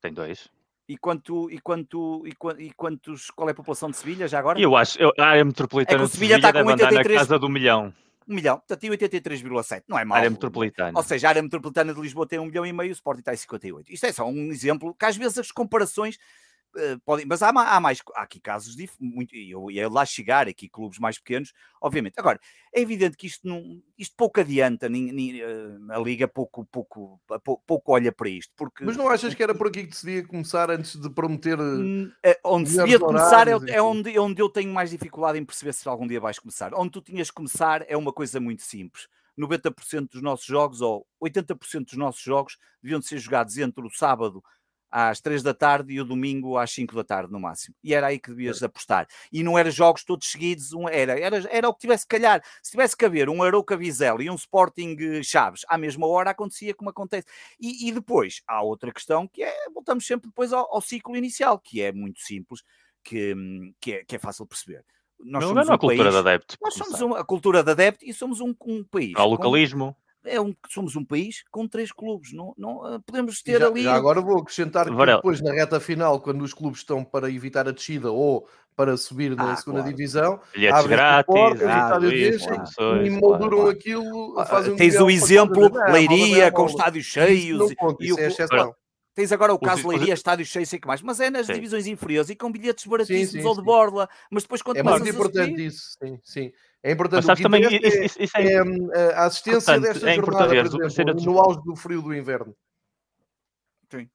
Tem 0.03 0.13
dois. 0.13 0.51
E, 0.91 0.97
quanto, 0.97 1.49
e, 1.53 1.61
quanto, 1.61 2.25
e, 2.27 2.65
e 2.65 2.73
quantos, 2.73 3.31
qual 3.31 3.49
é 3.49 3.53
a 3.53 3.55
população 3.55 3.93
de 3.93 3.97
Sevilha 3.97 4.27
já 4.27 4.41
agora? 4.41 4.61
Eu 4.61 4.75
acho, 4.75 5.01
eu, 5.01 5.13
a 5.17 5.25
área 5.25 5.45
metropolitana 5.45 6.03
é 6.03 6.05
de 6.05 6.11
Sevilha 6.11 6.35
está 6.35 6.53
com 6.53 6.65
83... 6.65 7.07
na 7.07 7.21
casa 7.21 7.39
do 7.39 7.49
milhão. 7.49 7.95
Um 8.27 8.35
milhão, 8.35 8.59
portanto 8.59 8.81
tem 8.81 8.91
83,7, 8.91 9.85
não 9.87 9.97
é 9.97 10.05
mal. 10.05 10.19
Área 10.19 10.29
metropolitana. 10.29 10.99
Ou 10.99 11.05
seja, 11.05 11.29
a 11.29 11.31
área 11.31 11.43
metropolitana 11.43 11.95
de 11.95 12.01
Lisboa 12.01 12.27
tem 12.27 12.41
um 12.41 12.47
milhão 12.47 12.67
e 12.67 12.73
meio, 12.73 12.91
o 12.91 12.93
Sporting 12.93 13.21
está 13.21 13.33
em 13.33 13.37
58. 13.37 13.93
Isto 13.93 14.07
é 14.07 14.13
só 14.13 14.27
um 14.27 14.51
exemplo 14.51 14.93
que 14.93 15.05
às 15.05 15.17
vezes 15.17 15.39
as 15.39 15.53
comparações 15.53 16.19
podem, 17.05 17.27
mas 17.27 17.43
há, 17.43 17.49
há, 17.49 17.81
mais, 17.81 18.01
há 18.15 18.23
aqui 18.23 18.41
casos 18.41 18.77
de 18.77 18.89
muito, 19.01 19.35
e 19.35 19.51
eu 19.51 19.71
ia 19.71 19.89
lá 19.89 20.05
chegar, 20.05 20.49
aqui 20.49 20.69
clubes 20.69 20.99
mais 20.99 21.19
pequenos, 21.19 21.53
obviamente. 21.81 22.15
Agora, 22.19 22.39
é 22.73 22.81
evidente 22.81 23.17
que 23.17 23.27
isto, 23.27 23.47
não, 23.47 23.83
isto 23.99 24.15
pouco 24.17 24.41
adianta, 24.41 24.89
nem, 24.89 25.13
nem, 25.13 25.41
eh, 25.41 25.77
a 25.91 25.99
Liga 25.99 26.29
pouco, 26.29 26.65
pouco, 26.67 27.21
pouco, 27.27 27.63
pouco, 27.67 27.93
olha 27.93 28.13
para 28.13 28.29
isto. 28.29 28.53
Porque, 28.57 28.85
mas 28.85 28.97
não 28.97 29.09
achas 29.09 29.35
que 29.35 29.43
era 29.43 29.55
por 29.55 29.69
aqui 29.69 29.87
que 29.87 29.97
se 29.97 30.07
devia 30.07 30.27
começar 30.27 30.71
antes 30.71 30.97
de 30.97 31.11
prometer. 31.11 31.59
É, 32.23 32.39
onde 32.45 32.71
se 32.71 32.77
devia 32.77 32.99
começar 32.99 33.49
é, 33.49 33.53
é 33.69 33.83
onde, 33.83 34.15
é 34.15 34.21
onde 34.21 34.41
eu 34.41 34.49
tenho 34.49 34.73
mais 34.73 34.91
dificuldade 34.91 35.39
em 35.39 35.45
perceber 35.45 35.73
se 35.73 35.89
algum 35.89 36.07
dia 36.07 36.21
vais 36.21 36.39
começar. 36.39 36.73
Onde 36.75 36.91
tu 36.91 37.03
tinhas 37.03 37.31
que 37.31 37.37
começar 37.37 37.85
é 37.89 37.97
uma 37.97 38.13
coisa 38.13 38.39
muito 38.41 38.63
simples. 38.63 39.09
90% 39.39 40.11
dos 40.11 40.23
nossos 40.23 40.47
jogos, 40.47 40.81
ou 40.81 41.07
80% 41.23 41.87
dos 41.87 41.97
nossos 41.97 42.23
jogos, 42.23 42.59
deviam 42.83 43.01
ser 43.01 43.19
jogados 43.19 43.57
entre 43.59 43.85
o 43.85 43.91
sábado 43.91 44.43
às 44.91 45.21
3 45.21 45.43
da 45.43 45.55
tarde 45.55 45.95
e 45.95 46.01
o 46.01 46.05
domingo 46.05 46.57
às 46.59 46.71
5 46.73 46.95
da 46.95 47.05
tarde, 47.05 47.33
no 47.33 47.39
máximo. 47.39 47.75
E 47.83 47.95
era 47.95 48.09
aí 48.09 48.19
que 48.19 48.31
devias 48.31 48.63
apostar. 48.63 49.07
E 49.33 49.43
não 49.43 49.59
era 49.59 49.71
jogos 49.71 50.05
todos 50.05 50.31
seguidos, 50.31 50.73
um, 50.73 50.89
era, 50.89 51.19
era, 51.19 51.49
era 51.51 51.69
o 51.69 51.75
que 51.75 51.81
tivesse 51.81 52.07
que 52.07 52.17
calhar. 52.17 52.43
Se 52.63 52.73
tivesse 52.73 52.97
que 52.97 53.05
haver 53.05 53.29
um 53.29 53.43
Arouca 53.43 53.77
Vizela 53.77 54.23
e 54.23 54.31
um 54.31 54.35
Sporting 54.35 54.97
eh, 54.99 55.23
Chaves, 55.23 55.63
à 55.69 55.79
mesma 55.79 56.07
hora 56.07 56.31
acontecia 56.31 56.75
como 56.75 56.91
acontece. 56.91 57.27
E, 57.61 57.89
e 57.89 57.93
depois, 57.93 58.43
há 58.47 58.63
outra 58.63 58.93
questão 58.93 59.29
que 59.29 59.43
é, 59.43 59.55
voltamos 59.73 60.07
sempre 60.07 60.29
depois 60.29 60.53
ao, 60.53 60.73
ao 60.75 60.81
ciclo 60.81 61.17
inicial, 61.17 61.59
que 61.59 61.81
é 61.81 61.93
muito 61.93 62.21
simples, 62.21 62.63
que, 63.05 63.35
hum, 63.35 63.73
que, 63.81 63.93
é, 63.93 64.05
que 64.05 64.17
é 64.17 64.19
fácil 64.19 64.45
de 64.45 64.49
perceber 64.49 64.85
nós 65.25 65.43
não, 65.43 65.49
somos 65.51 65.67
não 65.67 65.73
um 65.73 65.75
a 65.75 65.79
cultura 65.79 66.03
país, 66.05 66.13
de 66.13 66.19
adepto. 66.19 66.57
Nós 66.63 66.75
somos 66.75 67.01
uma, 67.01 67.19
a 67.21 67.25
cultura 67.25 67.63
de 67.63 67.71
adepto 67.71 68.05
e 68.05 68.13
somos 68.13 68.41
um, 68.41 68.55
um 68.67 68.85
país. 68.85 69.13
Ao 69.17 69.29
localismo. 69.29 69.95
É 70.25 70.41
um, 70.41 70.55
somos 70.69 70.97
um 70.97 71.05
país 71.05 71.45
com 71.51 71.67
três 71.67 71.91
clubes. 71.91 72.33
Não, 72.33 72.55
não 72.57 72.95
eh, 72.95 72.99
podemos 73.05 73.43
ter 73.43 73.61
já, 73.61 73.67
ali. 73.67 73.83
Já 73.83 73.95
agora 73.95 74.21
vou 74.21 74.39
acrescentar 74.39 74.87
que 74.87 75.07
depois, 75.07 75.41
na 75.41 75.53
reta 75.53 75.81
final, 75.81 76.21
quando 76.21 76.43
os 76.43 76.53
clubes 76.53 76.81
estão 76.81 77.03
para 77.05 77.31
evitar 77.31 77.67
a 77.67 77.73
descida 77.73 78.11
ou 78.11 78.47
para 78.77 78.97
subir 78.97 79.35
na 79.37 79.53
ah, 79.53 79.57
segunda 79.57 79.81
claro. 79.81 79.95
divisão, 79.95 80.41
bilhetes 80.55 80.87
grátis, 80.87 81.27
portas, 81.27 81.69
ah, 81.69 83.03
e 83.05 83.11
molduram 83.11 83.59
claro. 83.59 83.71
aquilo. 83.71 84.45
Fazem 84.47 84.77
Tens 84.77 84.97
um 84.97 85.05
o 85.05 85.11
exemplo, 85.11 85.71
Leiria, 85.91 86.51
com 86.51 86.67
estádios 86.67 87.07
cheios. 87.07 87.71
e, 88.01 88.21
é 88.21 88.27
exceção. 88.27 88.75
Tens 89.15 89.33
agora 89.33 89.53
o 89.53 89.59
caso 89.59 89.89
Leiria, 89.89 90.15
estádio 90.15 90.47
cheio, 90.47 90.67
sei 90.67 90.79
que 90.79 90.87
mais, 90.87 91.03
mas 91.03 91.19
é 91.21 91.29
nas 91.29 91.47
sim. 91.47 91.53
divisões 91.53 91.87
inferiores 91.87 92.31
e 92.31 92.37
com 92.37 92.51
bilhetes 92.51 92.87
baratíssimos 92.87 93.31
sim, 93.31 93.41
sim, 93.41 93.47
ou 93.47 93.55
de 93.57 93.63
borla, 93.63 94.09
mas 94.31 94.45
depois 94.45 94.63
quando 94.63 94.77
É 94.77 94.83
muito 94.83 95.09
importante 95.09 95.51
subir... 95.51 95.67
isso, 95.67 95.97
sim, 96.03 96.21
sim. 96.23 96.53
É 96.83 96.93
importante. 96.93 97.27
Mas 97.27 97.41
também 97.41 97.63
isso, 97.63 97.99
isso, 97.99 98.23
isso 98.23 98.37
é, 98.37 98.45
é, 98.45 98.57
é, 98.57 99.15
a 99.15 99.27
assistência 99.27 99.79
desta 99.79 100.11
é 100.11 100.15
jornada, 100.15 100.49
por 100.49 100.85
exemplo, 100.85 101.23
no 101.23 101.39
auge 101.39 101.63
do 101.63 101.77
frio 101.77 102.01
do 102.01 102.15
inverno. 102.15 102.57
Sim. 103.91 104.09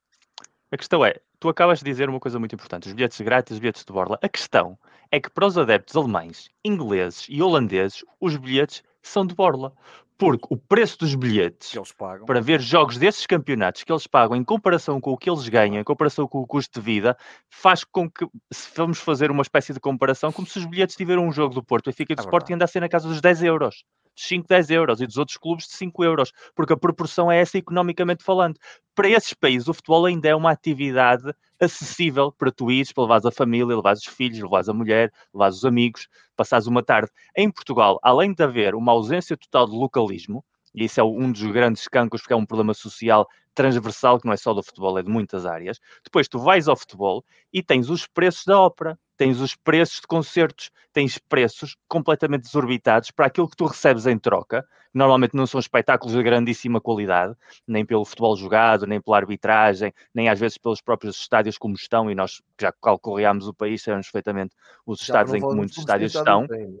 A 0.72 0.76
questão 0.76 1.04
é, 1.04 1.14
tu 1.38 1.48
acabas 1.48 1.78
de 1.78 1.84
dizer 1.84 2.08
uma 2.08 2.18
coisa 2.18 2.38
muito 2.38 2.54
importante, 2.54 2.88
os 2.88 2.92
bilhetes 2.92 3.20
grátis, 3.20 3.52
os 3.52 3.58
bilhetes 3.60 3.84
de 3.84 3.92
borla. 3.92 4.18
A 4.20 4.28
questão 4.28 4.76
é 5.12 5.20
que 5.20 5.30
para 5.30 5.46
os 5.46 5.56
adeptos 5.56 5.96
alemães, 5.96 6.48
ingleses 6.64 7.26
e 7.28 7.40
holandeses, 7.40 8.04
os 8.20 8.36
bilhetes 8.36 8.82
são 9.00 9.24
de 9.24 9.34
borla. 9.34 9.72
Porque 10.18 10.46
o 10.50 10.56
preço 10.56 10.98
dos 10.98 11.14
bilhetes 11.14 11.74
para 12.26 12.40
ver 12.40 12.60
jogos 12.60 12.96
desses 12.96 13.26
campeonatos 13.26 13.84
que 13.84 13.92
eles 13.92 14.06
pagam 14.06 14.36
em 14.36 14.42
comparação 14.42 15.00
com 15.00 15.12
o 15.12 15.16
que 15.16 15.28
eles 15.28 15.46
ganham, 15.48 15.80
em 15.80 15.84
comparação 15.84 16.26
com 16.26 16.40
o 16.40 16.46
custo 16.46 16.80
de 16.80 16.84
vida, 16.84 17.16
faz 17.50 17.84
com 17.84 18.10
que, 18.10 18.26
se 18.50 18.70
vamos 18.74 18.98
fazer 18.98 19.30
uma 19.30 19.42
espécie 19.42 19.74
de 19.74 19.80
comparação, 19.80 20.32
como 20.32 20.46
se 20.46 20.58
os 20.58 20.64
bilhetes 20.64 20.96
tiveram 20.96 21.26
um 21.26 21.32
jogo 21.32 21.54
do 21.54 21.62
Porto, 21.62 21.90
e 21.90 21.92
fica 21.92 22.14
de 22.14 22.20
é 22.20 22.24
Sporting 22.24 22.54
andassem 22.54 22.80
na 22.80 22.88
casa 22.88 23.08
dos 23.08 23.20
10 23.20 23.42
euros. 23.42 23.84
5, 24.24 24.46
10 24.48 24.70
euros 24.70 25.00
e 25.00 25.06
dos 25.06 25.16
outros 25.16 25.36
clubes 25.36 25.66
de 25.66 25.74
5 25.74 26.04
euros, 26.04 26.32
porque 26.54 26.72
a 26.72 26.76
proporção 26.76 27.30
é 27.30 27.38
essa 27.40 27.58
economicamente 27.58 28.24
falando. 28.24 28.58
Para 28.94 29.08
esses 29.08 29.34
países, 29.34 29.68
o 29.68 29.74
futebol 29.74 30.06
ainda 30.06 30.28
é 30.28 30.34
uma 30.34 30.50
atividade 30.50 31.32
acessível 31.60 32.32
para 32.32 32.50
tu 32.50 32.70
ires, 32.70 32.92
para 32.92 33.04
levares 33.04 33.26
a 33.26 33.30
família, 33.30 33.76
levares 33.76 34.00
os 34.00 34.06
filhos, 34.06 34.40
levares 34.40 34.68
a 34.68 34.72
mulher, 34.72 35.12
levares 35.34 35.56
os 35.56 35.64
amigos, 35.64 36.08
passares 36.36 36.66
uma 36.66 36.82
tarde. 36.82 37.10
Em 37.36 37.50
Portugal, 37.50 37.98
além 38.02 38.32
de 38.32 38.42
haver 38.42 38.74
uma 38.74 38.92
ausência 38.92 39.36
total 39.36 39.66
de 39.66 39.76
localismo, 39.76 40.44
e 40.74 40.84
isso 40.84 41.00
é 41.00 41.04
um 41.04 41.32
dos 41.32 41.42
grandes 41.42 41.88
cancros, 41.88 42.20
porque 42.20 42.34
é 42.34 42.36
um 42.36 42.44
problema 42.44 42.74
social 42.74 43.26
transversal, 43.54 44.20
que 44.20 44.26
não 44.26 44.34
é 44.34 44.36
só 44.36 44.52
do 44.52 44.62
futebol, 44.62 44.98
é 44.98 45.02
de 45.02 45.08
muitas 45.08 45.46
áreas. 45.46 45.80
Depois 46.04 46.28
tu 46.28 46.38
vais 46.38 46.68
ao 46.68 46.76
futebol 46.76 47.24
e 47.50 47.62
tens 47.62 47.88
os 47.88 48.06
preços 48.06 48.44
da 48.44 48.60
ópera, 48.60 48.98
tens 49.16 49.40
os 49.40 49.54
preços 49.54 50.00
de 50.00 50.06
concertos, 50.06 50.70
tens 50.92 51.18
preços 51.18 51.76
completamente 51.88 52.42
desorbitados 52.42 53.10
para 53.10 53.26
aquilo 53.26 53.48
que 53.48 53.56
tu 53.56 53.66
recebes 53.66 54.06
em 54.06 54.18
troca. 54.18 54.66
Normalmente 54.92 55.36
não 55.36 55.46
são 55.46 55.60
espetáculos 55.60 56.14
de 56.14 56.22
grandíssima 56.22 56.80
qualidade, 56.80 57.34
nem 57.66 57.84
pelo 57.84 58.04
futebol 58.04 58.36
jogado, 58.36 58.86
nem 58.86 59.00
pela 59.00 59.18
arbitragem, 59.18 59.92
nem 60.14 60.28
às 60.28 60.40
vezes 60.40 60.56
pelos 60.56 60.80
próprios 60.80 61.18
estádios 61.18 61.58
como 61.58 61.74
estão, 61.74 62.10
e 62.10 62.14
nós 62.14 62.40
já 62.58 62.72
calculamos 62.72 63.46
o 63.46 63.52
país, 63.52 63.82
sabemos 63.82 64.06
perfeitamente 64.06 64.54
os 64.86 65.02
estádios 65.02 65.34
em 65.34 65.46
que 65.46 65.54
muitos 65.54 65.76
estádios 65.76 66.14
estão. 66.14 66.46
Tem 66.46 66.78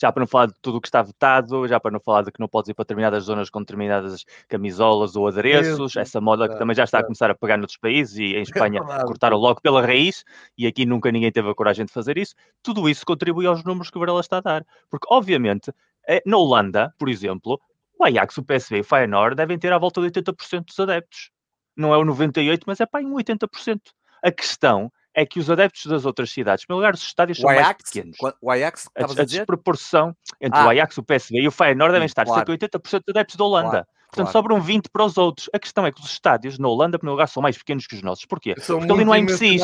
já 0.00 0.10
para 0.10 0.20
não 0.20 0.26
falar 0.26 0.46
de 0.46 0.54
tudo 0.62 0.78
o 0.78 0.80
que 0.80 0.88
está 0.88 1.02
votado, 1.02 1.68
já 1.68 1.78
para 1.78 1.90
não 1.90 2.00
falar 2.00 2.22
de 2.22 2.32
que 2.32 2.40
não 2.40 2.48
podes 2.48 2.70
ir 2.70 2.74
para 2.74 2.84
determinadas 2.84 3.24
zonas 3.24 3.50
com 3.50 3.60
determinadas 3.60 4.24
camisolas 4.48 5.14
ou 5.14 5.28
adereços, 5.28 5.94
essa 5.96 6.20
moda 6.20 6.48
que 6.48 6.56
também 6.58 6.74
já 6.74 6.84
está 6.84 7.00
a 7.00 7.02
começar 7.02 7.30
a 7.30 7.34
pegar 7.34 7.58
noutros 7.58 7.76
países 7.76 8.16
e 8.16 8.36
em 8.36 8.42
Espanha 8.42 8.80
é 8.80 9.04
cortaram 9.04 9.36
logo 9.36 9.60
pela 9.60 9.82
raiz 9.82 10.24
e 10.56 10.66
aqui 10.66 10.86
nunca 10.86 11.12
ninguém 11.12 11.30
teve 11.30 11.50
a 11.50 11.54
coragem 11.54 11.84
de 11.84 11.92
fazer 11.92 12.16
isso. 12.16 12.34
Tudo 12.62 12.88
isso 12.88 13.04
contribui 13.04 13.46
aos 13.46 13.62
números 13.62 13.90
que 13.90 13.98
o 13.98 14.00
Varela 14.00 14.20
está 14.20 14.38
a 14.38 14.40
dar. 14.40 14.66
Porque, 14.88 15.06
obviamente, 15.10 15.70
eh, 16.08 16.22
na 16.24 16.38
Holanda, 16.38 16.94
por 16.98 17.08
exemplo, 17.08 17.60
o 17.98 18.04
Ajax, 18.04 18.38
o 18.38 18.42
PSV 18.42 18.78
e 18.78 18.80
o 18.80 18.84
Feyenoord 18.84 19.36
devem 19.36 19.58
ter 19.58 19.72
à 19.72 19.78
volta 19.78 20.00
de 20.00 20.06
80% 20.06 20.64
dos 20.64 20.80
adeptos. 20.80 21.30
Não 21.76 21.92
é 21.92 21.98
o 21.98 22.04
98%, 22.04 22.62
mas 22.66 22.80
é 22.80 22.86
para 22.86 23.02
em 23.02 23.12
80%. 23.12 23.80
A 24.22 24.30
questão 24.30 24.90
é 25.14 25.26
que 25.26 25.38
os 25.38 25.50
adeptos 25.50 25.86
das 25.86 26.04
outras 26.04 26.30
cidades, 26.30 26.64
primeiro 26.64 26.80
lugar, 26.80 26.94
os 26.94 27.02
estádios 27.02 27.38
são 27.38 27.50
Ajax, 27.50 27.66
mais 27.66 27.76
pequenos. 27.76 28.16
O 28.40 28.50
Ajax, 28.50 28.88
a, 28.96 29.04
a, 29.04 29.22
a 29.22 29.24
desproporção 29.24 30.16
entre 30.40 30.58
ah, 30.58 30.66
o 30.66 30.68
Ajax, 30.70 30.98
o 30.98 31.02
PSV 31.02 31.40
e 31.40 31.48
o 31.48 31.50
Feyenoord 31.50 31.92
devem 31.92 32.06
estar 32.06 32.24
claro. 32.24 32.46
cerca 32.46 32.56
de 32.56 32.78
80% 32.78 33.02
de 33.04 33.10
adeptos 33.10 33.36
da 33.36 33.44
Holanda. 33.44 33.70
Claro. 33.70 33.86
Portanto, 34.10 34.32
claro. 34.32 34.32
sobram 34.32 34.60
20 34.60 34.90
para 34.90 35.04
os 35.04 35.16
outros. 35.16 35.48
A 35.52 35.58
questão 35.58 35.86
é 35.86 35.92
que 35.92 36.00
os 36.00 36.10
estádios 36.10 36.58
na 36.58 36.66
Holanda, 36.66 36.98
no 37.00 37.12
lugar, 37.12 37.28
são 37.28 37.40
mais 37.40 37.56
pequenos 37.56 37.86
que 37.86 37.94
os 37.94 38.02
nossos. 38.02 38.24
Porquê? 38.24 38.54
São 38.58 38.78
Porque 38.78 38.92
ali 38.92 39.04
não 39.04 39.12
há 39.12 39.18
MCs. 39.20 39.62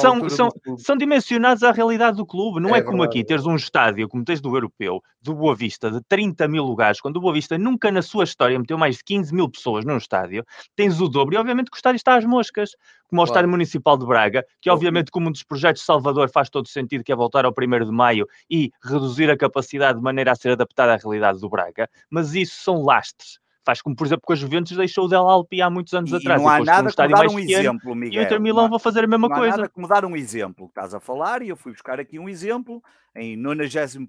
São, 0.00 0.28
são, 0.28 0.50
são 0.76 0.96
dimensionados 0.96 1.62
à 1.62 1.72
realidade 1.72 2.18
do 2.18 2.26
clube. 2.26 2.60
Não 2.60 2.76
é, 2.76 2.80
é 2.80 2.82
como 2.82 3.02
aqui 3.02 3.24
teres 3.24 3.46
um 3.46 3.56
estádio, 3.56 4.06
como 4.06 4.22
tens 4.22 4.40
do 4.40 4.54
Europeu, 4.54 5.02
do 5.22 5.34
Boa 5.34 5.54
Vista, 5.54 5.90
de 5.90 6.00
30 6.02 6.46
mil 6.46 6.62
lugares, 6.62 7.00
quando 7.00 7.16
o 7.16 7.20
Boa 7.20 7.32
Vista 7.32 7.56
nunca 7.56 7.90
na 7.90 8.02
sua 8.02 8.24
história 8.24 8.58
meteu 8.58 8.76
mais 8.76 8.98
de 8.98 9.04
15 9.04 9.34
mil 9.34 9.48
pessoas 9.48 9.84
num 9.84 9.96
estádio. 9.96 10.44
Tens 10.76 11.00
o 11.00 11.08
dobro 11.08 11.34
e, 11.34 11.38
obviamente, 11.38 11.70
que 11.70 11.76
o 11.76 11.78
estádio 11.78 11.96
está 11.96 12.16
às 12.16 12.24
moscas. 12.24 12.72
Como 13.08 13.22
o 13.22 13.24
claro. 13.24 13.30
Estádio 13.30 13.50
Municipal 13.50 13.98
de 13.98 14.06
Braga, 14.06 14.46
que, 14.60 14.70
obviamente, 14.70 15.10
como 15.10 15.28
um 15.28 15.32
dos 15.32 15.42
projetos 15.42 15.82
de 15.82 15.86
Salvador 15.86 16.30
faz 16.30 16.48
todo 16.48 16.68
sentido, 16.68 17.02
que 17.02 17.10
é 17.10 17.16
voltar 17.16 17.44
ao 17.44 17.50
1 17.50 17.84
de 17.86 17.90
maio 17.90 18.24
e 18.48 18.70
reduzir 18.84 19.28
a 19.28 19.36
capacidade 19.36 19.98
de 19.98 20.04
maneira 20.04 20.30
a 20.30 20.36
ser 20.36 20.50
adaptada 20.52 20.94
à 20.94 20.96
realidade 20.96 21.40
do 21.40 21.48
Braga. 21.48 21.90
Mas 22.08 22.34
isso 22.34 22.62
são 22.62 22.84
lastres 22.84 23.40
Faz 23.70 23.80
como, 23.80 23.94
por 23.94 24.04
exemplo, 24.04 24.22
com 24.26 24.32
a 24.32 24.36
Juventus 24.36 24.76
deixou 24.76 25.04
o 25.04 25.08
Del 25.08 25.28
Alpi 25.28 25.62
há 25.62 25.70
muitos 25.70 25.94
anos 25.94 26.10
e, 26.10 26.16
atrás. 26.16 26.40
E 26.40 26.44
não 26.44 26.50
há 26.50 26.58
nada 26.58 26.92
como 26.92 27.08
dar 27.08 27.28
um 27.28 27.38
exemplo, 27.38 27.94
Miguel. 27.94 28.20
E 28.20 28.24
o 28.24 28.26
Inter 28.26 28.40
Milão 28.40 28.68
vai 28.68 28.80
fazer 28.80 29.04
a 29.04 29.06
mesma 29.06 29.28
não 29.28 29.36
coisa. 29.36 29.46
Não 29.46 29.54
há 29.54 29.56
nada 29.58 29.68
como 29.68 29.86
dar 29.86 30.04
um 30.04 30.16
exemplo. 30.16 30.66
Estás 30.66 30.92
a 30.92 30.98
falar 30.98 31.40
e 31.40 31.50
eu 31.50 31.56
fui 31.56 31.70
buscar 31.70 32.00
aqui 32.00 32.18
um 32.18 32.28
exemplo. 32.28 32.82
Em 33.14 33.36
91 33.36 34.08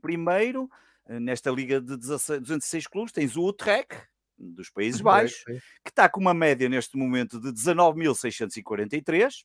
eh, 1.07 1.19
nesta 1.19 1.51
liga 1.51 1.79
de 1.79 1.95
16, 1.95 2.41
206 2.41 2.87
clubes, 2.87 3.13
tens 3.13 3.37
o 3.37 3.45
Utrecht, 3.45 4.01
dos 4.35 4.71
Países 4.71 4.99
Baixos, 4.99 5.43
que 5.45 5.91
está 5.91 6.09
com 6.09 6.19
uma 6.19 6.33
média 6.33 6.67
neste 6.67 6.97
momento 6.97 7.39
de 7.39 7.49
19.643. 7.49 9.43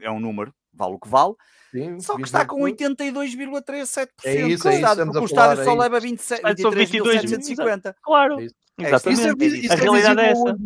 É 0.00 0.10
um 0.10 0.18
número, 0.18 0.52
vale 0.74 0.94
o 0.94 0.98
que 0.98 1.08
vale. 1.08 1.34
Sim, 1.70 2.00
só 2.00 2.16
que 2.16 2.22
está 2.22 2.44
com 2.44 2.62
82,37%. 2.62 4.08
É 4.24 4.48
isso, 4.48 4.68
é 4.68 4.80
isso, 4.80 4.96
porque 5.04 5.18
o 5.18 5.24
estádio 5.24 5.64
só 5.64 5.74
leva 5.74 6.00
23.750. 6.00 7.94
Claro. 8.02 8.40
É 8.40 8.48
Exatamente. 8.78 9.20
Isso 9.20 9.28
é, 9.28 9.46
isso 9.46 9.72
a 9.72 9.76
é 9.76 9.80
realidade 9.80 10.20
é 10.20 10.30
essa. 10.30 10.56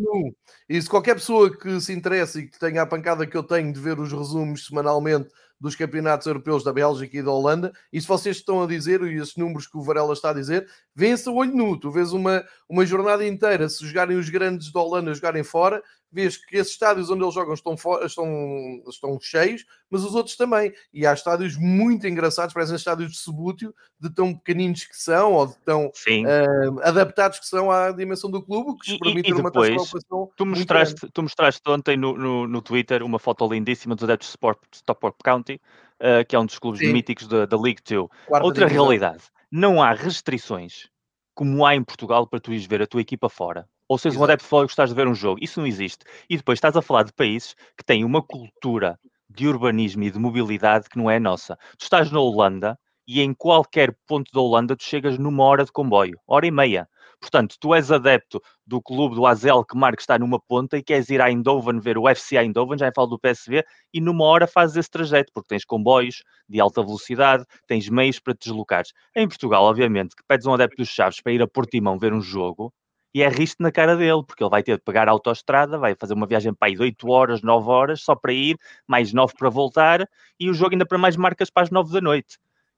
E 0.69 0.81
se 0.81 0.89
qualquer 0.89 1.15
pessoa 1.15 1.55
que 1.55 1.79
se 1.79 1.93
interesse 1.93 2.39
e 2.39 2.47
que 2.47 2.59
tenha 2.59 2.81
a 2.81 2.85
pancada 2.85 3.25
que 3.25 3.37
eu 3.37 3.43
tenho 3.43 3.71
de 3.71 3.79
ver 3.79 3.99
os 3.99 4.11
resumos 4.11 4.65
semanalmente 4.65 5.29
dos 5.59 5.75
campeonatos 5.75 6.27
europeus 6.27 6.63
da 6.63 6.71
Bélgica 6.71 7.17
e 7.17 7.23
da 7.23 7.31
Holanda, 7.31 7.71
e 7.91 7.99
se 7.99 8.07
vocês 8.07 8.37
estão 8.37 8.61
a 8.61 8.67
dizer, 8.67 9.01
e 9.01 9.15
esses 9.15 9.35
números 9.35 9.65
que 9.65 9.77
o 9.77 9.81
Varela 9.81 10.13
está 10.13 10.29
a 10.29 10.33
dizer, 10.33 10.67
vê-se 10.95 11.27
a 11.27 11.31
olho 11.31 11.55
nu. 11.55 11.79
Tu 11.79 11.89
vês 11.89 12.11
uma, 12.11 12.43
uma 12.69 12.85
jornada 12.85 13.25
inteira, 13.25 13.67
se 13.67 13.85
jogarem 13.87 14.17
os 14.17 14.29
grandes 14.29 14.71
da 14.71 14.81
Holanda 14.81 15.13
jogarem 15.13 15.43
fora, 15.43 15.81
vês 16.17 16.35
que 16.35 16.57
esses 16.57 16.73
estádios 16.73 17.11
onde 17.11 17.23
eles 17.23 17.33
jogam 17.33 17.53
estão, 17.53 17.75
estão, 18.03 18.83
estão 18.89 19.19
cheios, 19.21 19.63
mas 19.87 20.03
os 20.03 20.15
outros 20.15 20.35
também. 20.35 20.73
E 20.91 21.05
há 21.05 21.13
estádios 21.13 21.55
muito 21.55 22.07
engraçados, 22.07 22.55
parecem 22.55 22.75
estádios 22.75 23.11
de 23.11 23.17
subútil, 23.17 23.71
de 23.99 24.09
tão 24.09 24.33
pequeninos 24.33 24.83
que 24.85 24.97
são, 24.97 25.33
ou 25.33 25.45
de 25.45 25.57
tão 25.59 25.85
uh, 25.85 26.79
adaptados 26.81 27.39
que 27.39 27.45
são 27.45 27.69
à 27.69 27.91
dimensão 27.91 28.31
do 28.31 28.41
clube, 28.41 28.79
que 28.79 28.95
e, 28.95 28.99
permitem 28.99 29.35
uma 29.35 29.51
transformação. 29.51 30.31
Tu 30.35 30.45
mostraste, 30.45 31.07
tu 31.13 31.21
mostraste 31.21 31.61
ontem 31.67 31.95
no, 31.95 32.17
no, 32.17 32.47
no, 32.47 32.61
Twitter 32.63 33.03
uma 33.03 33.19
foto 33.19 33.47
lindíssima 33.47 33.93
dos 33.93 34.03
adeptos 34.03 34.29
de 34.29 34.31
Sport, 34.31 34.59
Stockport 34.73 35.15
County, 35.23 35.61
uh, 36.01 36.25
que 36.27 36.35
é 36.35 36.39
um 36.39 36.47
dos 36.47 36.57
clubes 36.57 36.79
Sim. 36.79 36.91
míticos 36.91 37.27
da, 37.27 37.45
da 37.45 37.61
League 37.61 37.81
2. 37.87 38.09
Outra 38.41 38.65
divisão. 38.65 38.67
realidade, 38.67 39.23
não 39.51 39.83
há 39.83 39.93
restrições 39.93 40.89
como 41.35 41.63
há 41.63 41.75
em 41.75 41.83
Portugal 41.83 42.25
para 42.25 42.39
tu 42.39 42.51
ires 42.51 42.65
ver 42.65 42.81
a 42.81 42.87
tua 42.87 43.01
equipa 43.01 43.29
fora 43.29 43.69
ou 43.87 43.97
seja 43.97 44.19
um 44.19 44.23
adepto 44.23 44.43
de 44.43 44.49
futebol 44.49 44.63
e 44.63 44.67
gostares 44.67 44.91
de 44.91 44.95
ver 44.95 45.07
um 45.07 45.15
jogo. 45.15 45.39
Isso 45.41 45.59
não 45.59 45.67
existe. 45.67 46.05
E 46.29 46.37
depois 46.37 46.57
estás 46.57 46.75
a 46.75 46.81
falar 46.81 47.03
de 47.03 47.13
países 47.13 47.55
que 47.77 47.83
têm 47.85 48.03
uma 48.03 48.21
cultura 48.21 48.99
de 49.29 49.47
urbanismo 49.47 50.03
e 50.03 50.11
de 50.11 50.19
mobilidade 50.19 50.89
que 50.89 50.97
não 50.97 51.09
é 51.09 51.19
nossa. 51.19 51.57
Tu 51.77 51.83
estás 51.83 52.11
na 52.11 52.19
Holanda 52.19 52.77
e 53.07 53.21
em 53.21 53.33
qualquer 53.33 53.95
ponto 54.05 54.31
da 54.31 54.41
Holanda 54.41 54.75
tu 54.75 54.83
chegas 54.83 55.17
numa 55.17 55.43
hora 55.43 55.63
de 55.63 55.71
comboio, 55.71 56.19
hora 56.27 56.45
e 56.45 56.51
meia. 56.51 56.87
Portanto, 57.19 57.55
tu 57.59 57.73
és 57.73 57.91
adepto 57.91 58.41
do 58.65 58.81
clube 58.81 59.15
do 59.15 59.25
Azel 59.25 59.63
que 59.63 59.77
marca 59.77 60.01
está 60.01 60.19
numa 60.19 60.39
ponta 60.39 60.77
e 60.77 60.83
queres 60.83 61.09
ir 61.09 61.19
a 61.19 61.29
Eindhoven 61.29 61.79
ver 61.79 61.97
o 61.97 62.03
UFC 62.03 62.37
a 62.37 62.43
Eindhoven, 62.43 62.77
já 62.77 62.91
falo 62.95 63.07
do 63.07 63.19
PSV, 63.19 63.63
e 63.93 63.99
numa 63.99 64.25
hora 64.25 64.45
fazes 64.45 64.77
esse 64.77 64.89
trajeto, 64.89 65.31
porque 65.33 65.47
tens 65.47 65.65
comboios 65.65 66.23
de 66.47 66.59
alta 66.59 66.83
velocidade, 66.83 67.43
tens 67.65 67.89
meios 67.89 68.19
para 68.19 68.33
te 68.33 68.49
deslocares. 68.49 68.91
Em 69.15 69.27
Portugal, 69.27 69.63
obviamente, 69.63 70.15
que 70.15 70.23
pedes 70.27 70.45
um 70.45 70.53
adepto 70.53 70.77
dos 70.77 70.89
Chaves 70.89 71.19
para 71.21 71.33
ir 71.33 71.41
a 71.41 71.47
Portimão 71.47 71.97
ver 71.97 72.13
um 72.13 72.21
jogo, 72.21 72.71
e 73.13 73.21
é 73.23 73.29
risco 73.29 73.63
na 73.63 73.71
cara 73.71 73.95
dele, 73.95 74.23
porque 74.25 74.43
ele 74.43 74.49
vai 74.49 74.61
ter 74.61 74.77
de 74.77 74.83
pagar 74.83 75.07
a 75.07 75.11
autoestrada, 75.11 75.77
vai 75.77 75.95
fazer 75.95 76.13
uma 76.13 76.27
viagem 76.27 76.53
para 76.53 76.67
aí 76.67 76.75
de 76.75 76.81
8 76.81 77.09
horas, 77.09 77.41
9 77.41 77.69
horas, 77.69 78.01
só 78.01 78.15
para 78.15 78.33
ir, 78.33 78.57
mais 78.87 79.13
9 79.13 79.33
para 79.37 79.49
voltar, 79.49 80.07
e 80.39 80.49
o 80.49 80.53
jogo 80.53 80.73
ainda 80.73 80.85
para 80.85 80.97
mais 80.97 81.15
marcas 81.15 81.49
para 81.49 81.63
as 81.63 81.69
9 81.69 81.91
da 81.91 82.01
noite. 82.01 82.37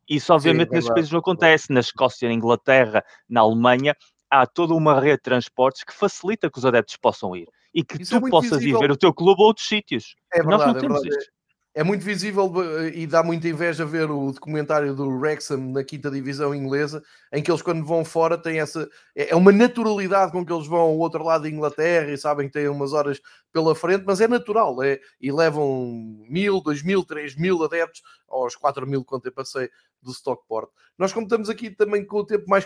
Isso, 0.10 0.34
obviamente, 0.34 0.70
Sim, 0.70 0.74
é 0.74 0.76
nesses 0.78 0.90
países 0.94 1.12
não 1.12 1.20
acontece. 1.20 1.72
Na 1.72 1.82
Escócia, 1.82 2.28
na 2.28 2.34
Inglaterra, 2.34 3.04
na 3.30 3.42
Alemanha, 3.42 3.96
há 4.30 4.46
toda 4.48 4.74
uma 4.74 5.00
rede 5.00 5.18
de 5.18 5.24
transportes 5.24 5.84
que 5.84 5.94
facilita 5.94 6.50
que 6.50 6.58
os 6.58 6.66
adeptos 6.66 6.98
possam 6.98 7.36
ir 7.36 7.48
e 7.74 7.84
que 7.84 8.02
Isso 8.02 8.20
tu 8.20 8.28
é 8.28 8.30
possas 8.30 8.60
visível. 8.60 8.80
ir 8.80 8.82
ver 8.82 8.92
o 8.92 8.98
teu 8.98 9.14
clube 9.14 9.42
a 9.42 9.46
outros 9.46 9.68
sítios. 9.68 10.16
É 10.34 10.38
verdade, 10.38 10.64
Nós 10.64 10.74
não 10.74 10.82
temos 10.82 11.06
é 11.06 11.10
isto. 11.10 11.32
É 11.80 11.84
muito 11.84 12.04
visível 12.04 12.52
eh, 12.62 12.92
e 12.94 13.08
dá 13.08 13.24
muita 13.24 13.48
inveja 13.48 13.86
ver 13.86 14.12
o 14.12 14.34
documentário 14.34 14.94
do 14.94 15.08
Wrexham 15.08 15.72
na 15.72 15.82
quinta 15.82 16.12
divisão 16.12 16.54
inglesa, 16.54 17.02
em 17.32 17.42
que 17.42 17.50
eles 17.50 17.62
quando 17.62 17.86
vão 17.86 18.04
fora 18.04 18.38
têm 18.38 18.60
essa 18.60 18.90
é, 19.16 19.30
é 19.30 19.36
uma 19.36 19.54
naturalidade 19.54 20.34
com 20.34 20.46
que 20.46 20.52
eles 20.52 20.68
vão 20.68 20.82
ao 20.82 20.98
outro 20.98 21.24
lado 21.24 21.44
da 21.44 21.50
Inglaterra 21.50 22.12
e 22.12 22.18
sabem 22.18 22.48
que 22.48 22.54
têm 22.54 22.68
umas 22.68 22.92
horas 22.92 23.22
pela 23.54 23.74
frente, 23.74 24.04
mas 24.06 24.20
é 24.20 24.28
natural, 24.28 24.84
é, 24.84 25.00
e 25.22 25.32
levam 25.32 26.26
mil, 26.28 26.60
dois 26.60 26.84
mil, 26.84 27.02
três 27.06 27.34
mil 27.38 27.64
adeptos 27.64 28.02
aos 28.28 28.58
quatro 28.58 28.86
mil 28.86 29.06
quanto 29.06 29.28
eu 29.28 29.32
passei 29.32 29.70
do 30.02 30.12
Stockport. 30.12 30.70
Nós 30.98 31.14
como 31.14 31.28
estamos 31.28 31.50
aqui 31.50 31.70
também 31.70 32.06
com 32.06 32.18
o 32.18 32.26
tempo 32.26 32.44
mais 32.50 32.66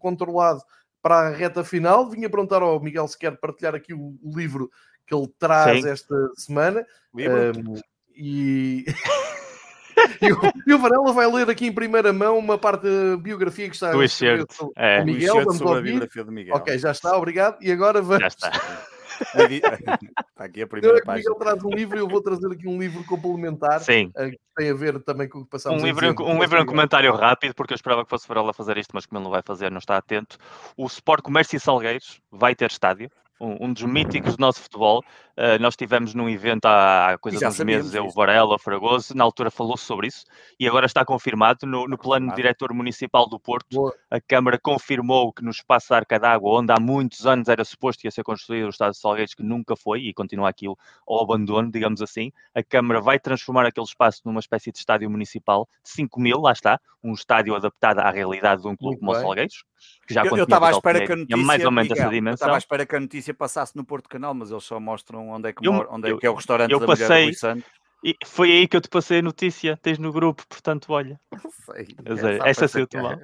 controlado 0.00 0.62
para 1.02 1.28
a 1.28 1.28
reta 1.28 1.62
final, 1.62 2.08
vim 2.08 2.24
a 2.24 2.30
perguntar 2.30 2.62
ao 2.62 2.80
Miguel 2.80 3.06
se 3.06 3.18
quer 3.18 3.36
partilhar 3.38 3.74
aqui 3.74 3.92
o, 3.92 4.16
livro 4.24 4.70
que 5.06 5.14
ele 5.14 5.28
traz 5.38 5.82
Sim. 5.82 5.90
esta 5.90 6.16
semana. 6.36 6.86
Um, 7.14 7.76
e... 8.16 8.84
e, 10.20 10.32
o, 10.32 10.38
e 10.66 10.74
o 10.74 10.78
Varela 10.78 11.12
vai 11.12 11.30
ler 11.30 11.50
aqui 11.50 11.66
em 11.66 11.72
primeira 11.72 12.12
mão 12.12 12.38
uma 12.38 12.58
parte 12.58 12.82
da 12.82 13.16
biografia 13.16 13.68
que 13.68 13.74
está 13.74 13.92
do 13.92 14.02
excerto. 14.02 14.72
É. 14.76 15.04
Miguel, 15.04 15.36
vamos 15.36 15.58
sobre 15.58 15.78
a 15.78 15.82
biografia 15.82 16.24
de 16.24 16.30
Miguel. 16.30 16.56
Ok, 16.56 16.78
já 16.78 16.90
está, 16.90 17.16
obrigado. 17.16 17.58
E 17.60 17.70
agora 17.70 18.00
vamos. 18.00 18.20
Já 18.20 18.28
está. 18.28 18.52
está 19.16 20.44
aqui 20.44 20.62
a 20.62 20.66
primeira 20.66 21.02
página. 21.02 21.30
Miguel 21.30 21.34
traz 21.34 21.64
um 21.64 21.70
livro 21.70 21.96
e 21.96 22.00
eu 22.00 22.08
vou 22.08 22.22
trazer 22.22 22.46
aqui 22.52 22.68
um 22.68 22.78
livro 22.78 23.02
complementar 23.04 23.80
Sim. 23.80 24.10
Eh, 24.16 24.30
que 24.30 24.38
tem 24.56 24.70
a 24.70 24.74
ver 24.74 25.00
também 25.02 25.28
com 25.28 25.40
o 25.40 25.44
que 25.44 25.50
passamos 25.50 25.82
um 25.82 25.86
livro, 25.86 26.06
um 26.22 26.40
livro 26.40 26.62
um 26.62 26.66
comentário 26.66 27.12
rápido, 27.14 27.54
porque 27.54 27.72
eu 27.72 27.76
esperava 27.76 28.04
que 28.04 28.10
fosse 28.10 28.28
Varela 28.28 28.52
fazer 28.52 28.76
isto, 28.78 28.90
mas 28.94 29.06
como 29.06 29.18
ele 29.18 29.24
não 29.24 29.30
vai 29.30 29.42
fazer, 29.42 29.70
não 29.70 29.78
está 29.78 29.96
atento. 29.96 30.36
O 30.76 30.86
Sport 30.86 31.22
Comércio 31.22 31.56
e 31.56 31.60
Salgueiros 31.60 32.20
vai 32.30 32.54
ter 32.54 32.70
estádio 32.70 33.10
um, 33.40 33.66
um 33.66 33.72
dos 33.72 33.82
míticos 33.82 34.36
do 34.36 34.40
nosso 34.40 34.60
futebol. 34.60 35.02
Uh, 35.36 35.60
nós 35.60 35.76
tivemos 35.76 36.14
num 36.14 36.30
evento 36.30 36.64
há, 36.64 37.12
há 37.12 37.18
coisa 37.18 37.38
de 37.38 37.46
uns 37.46 37.58
meses, 37.60 37.94
o 37.94 38.08
Varela, 38.08 38.58
Fragoso, 38.58 39.14
na 39.14 39.22
altura 39.22 39.50
falou 39.50 39.76
sobre 39.76 40.06
isso 40.06 40.24
e 40.58 40.66
agora 40.66 40.86
está 40.86 41.04
confirmado 41.04 41.66
no, 41.66 41.86
no 41.86 41.98
plano 41.98 42.34
diretor 42.34 42.72
municipal 42.72 43.28
do 43.28 43.38
Porto. 43.38 43.74
Boa. 43.74 43.94
A 44.10 44.18
Câmara 44.18 44.58
confirmou 44.58 45.30
que 45.34 45.44
no 45.44 45.50
espaço 45.50 45.90
da 45.90 45.96
Arca 45.96 46.18
d'Água, 46.18 46.60
onde 46.60 46.72
há 46.72 46.80
muitos 46.80 47.26
anos 47.26 47.48
era 47.48 47.64
suposto 47.66 48.06
ia 48.06 48.10
ser 48.10 48.22
construído 48.22 48.66
o 48.66 48.70
Estado 48.70 48.92
de 48.92 48.98
Salgueiros, 48.98 49.34
que 49.34 49.42
nunca 49.42 49.76
foi 49.76 50.00
e 50.00 50.14
continua 50.14 50.48
aquilo 50.48 50.78
ao 51.06 51.22
abandono, 51.22 51.70
digamos 51.70 52.00
assim, 52.00 52.32
a 52.54 52.62
Câmara 52.62 53.02
vai 53.02 53.18
transformar 53.18 53.66
aquele 53.66 53.86
espaço 53.86 54.22
numa 54.24 54.40
espécie 54.40 54.72
de 54.72 54.78
estádio 54.78 55.10
municipal 55.10 55.68
de 55.84 55.90
5 55.90 56.18
mil, 56.18 56.40
lá 56.40 56.52
está, 56.52 56.80
um 57.04 57.12
estádio 57.12 57.54
adaptado 57.54 58.00
à 58.00 58.10
realidade 58.10 58.62
de 58.62 58.68
um 58.68 58.76
clube 58.76 58.96
Muito 58.96 59.00
como 59.00 59.12
bem. 59.12 59.20
o 59.20 59.22
Salgueiros. 59.22 59.64
Que 60.06 60.14
já 60.14 60.24
eu 60.24 60.42
estava 60.42 60.68
à 60.68 60.70
espera 60.70 61.06
que 61.06 61.12
a 61.12 61.16
notícia, 61.16 61.44
mais 61.44 61.64
ou 61.64 61.70
menos 61.70 61.90
Miguel, 61.90 62.04
essa 62.04 62.14
dimensão. 62.14 62.34
estava 62.34 62.54
à 62.54 62.58
espera 62.58 62.86
que 62.86 62.96
a 62.96 63.00
notícia 63.00 63.25
passasse 63.32 63.76
no 63.76 63.84
Porto 63.84 64.08
Canal, 64.08 64.34
mas 64.34 64.50
eles 64.50 64.64
só 64.64 64.80
mostram 64.80 65.30
onde 65.30 65.48
é 65.48 65.52
que, 65.52 65.66
eu, 65.66 65.72
mora, 65.72 65.88
onde 65.90 66.10
é, 66.10 66.16
que 66.16 66.26
é 66.26 66.30
o 66.30 66.34
restaurante 66.34 66.70
eu 66.70 66.80
da 66.80 66.86
passei, 66.86 67.26
mulher. 67.26 67.64
E 68.04 68.14
foi 68.24 68.52
aí 68.52 68.68
que 68.68 68.76
eu 68.76 68.80
te 68.80 68.88
passei 68.88 69.18
a 69.18 69.22
notícia, 69.22 69.76
tens 69.82 69.98
no 69.98 70.12
grupo, 70.12 70.44
portanto, 70.48 70.92
olha. 70.92 71.18
Não 72.04 72.16
sei. 72.16 72.38
É, 72.44 72.50
essa 72.50 72.68
saiu-te 72.68 72.96
mal. 72.96 73.14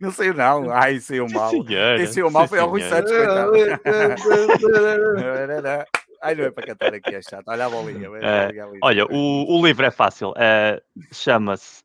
Não 0.00 0.10
saiu 0.10 0.32
não, 0.32 0.70
ai, 0.72 0.98
saiu 1.00 1.28
mal. 1.28 1.50
Quem 1.50 2.06
saiu 2.06 2.30
mal 2.30 2.48
foi 2.48 2.60
o 2.60 2.66
Rui 2.66 2.80
Santos, 2.82 3.12
coitado. 3.12 3.52
Ai, 6.22 6.34
não 6.34 6.44
é 6.44 6.50
para 6.50 6.66
cantar 6.66 6.94
aqui, 6.94 7.14
é 7.14 7.20
chato. 7.20 7.44
Olha 7.46 7.66
a 7.66 7.68
bolinha. 7.68 8.08
É, 8.22 8.50
olha, 8.82 9.04
o, 9.04 9.58
o 9.58 9.66
livro 9.66 9.84
é 9.84 9.90
fácil. 9.90 10.32
É, 10.36 10.82
Chama-se 11.12 11.82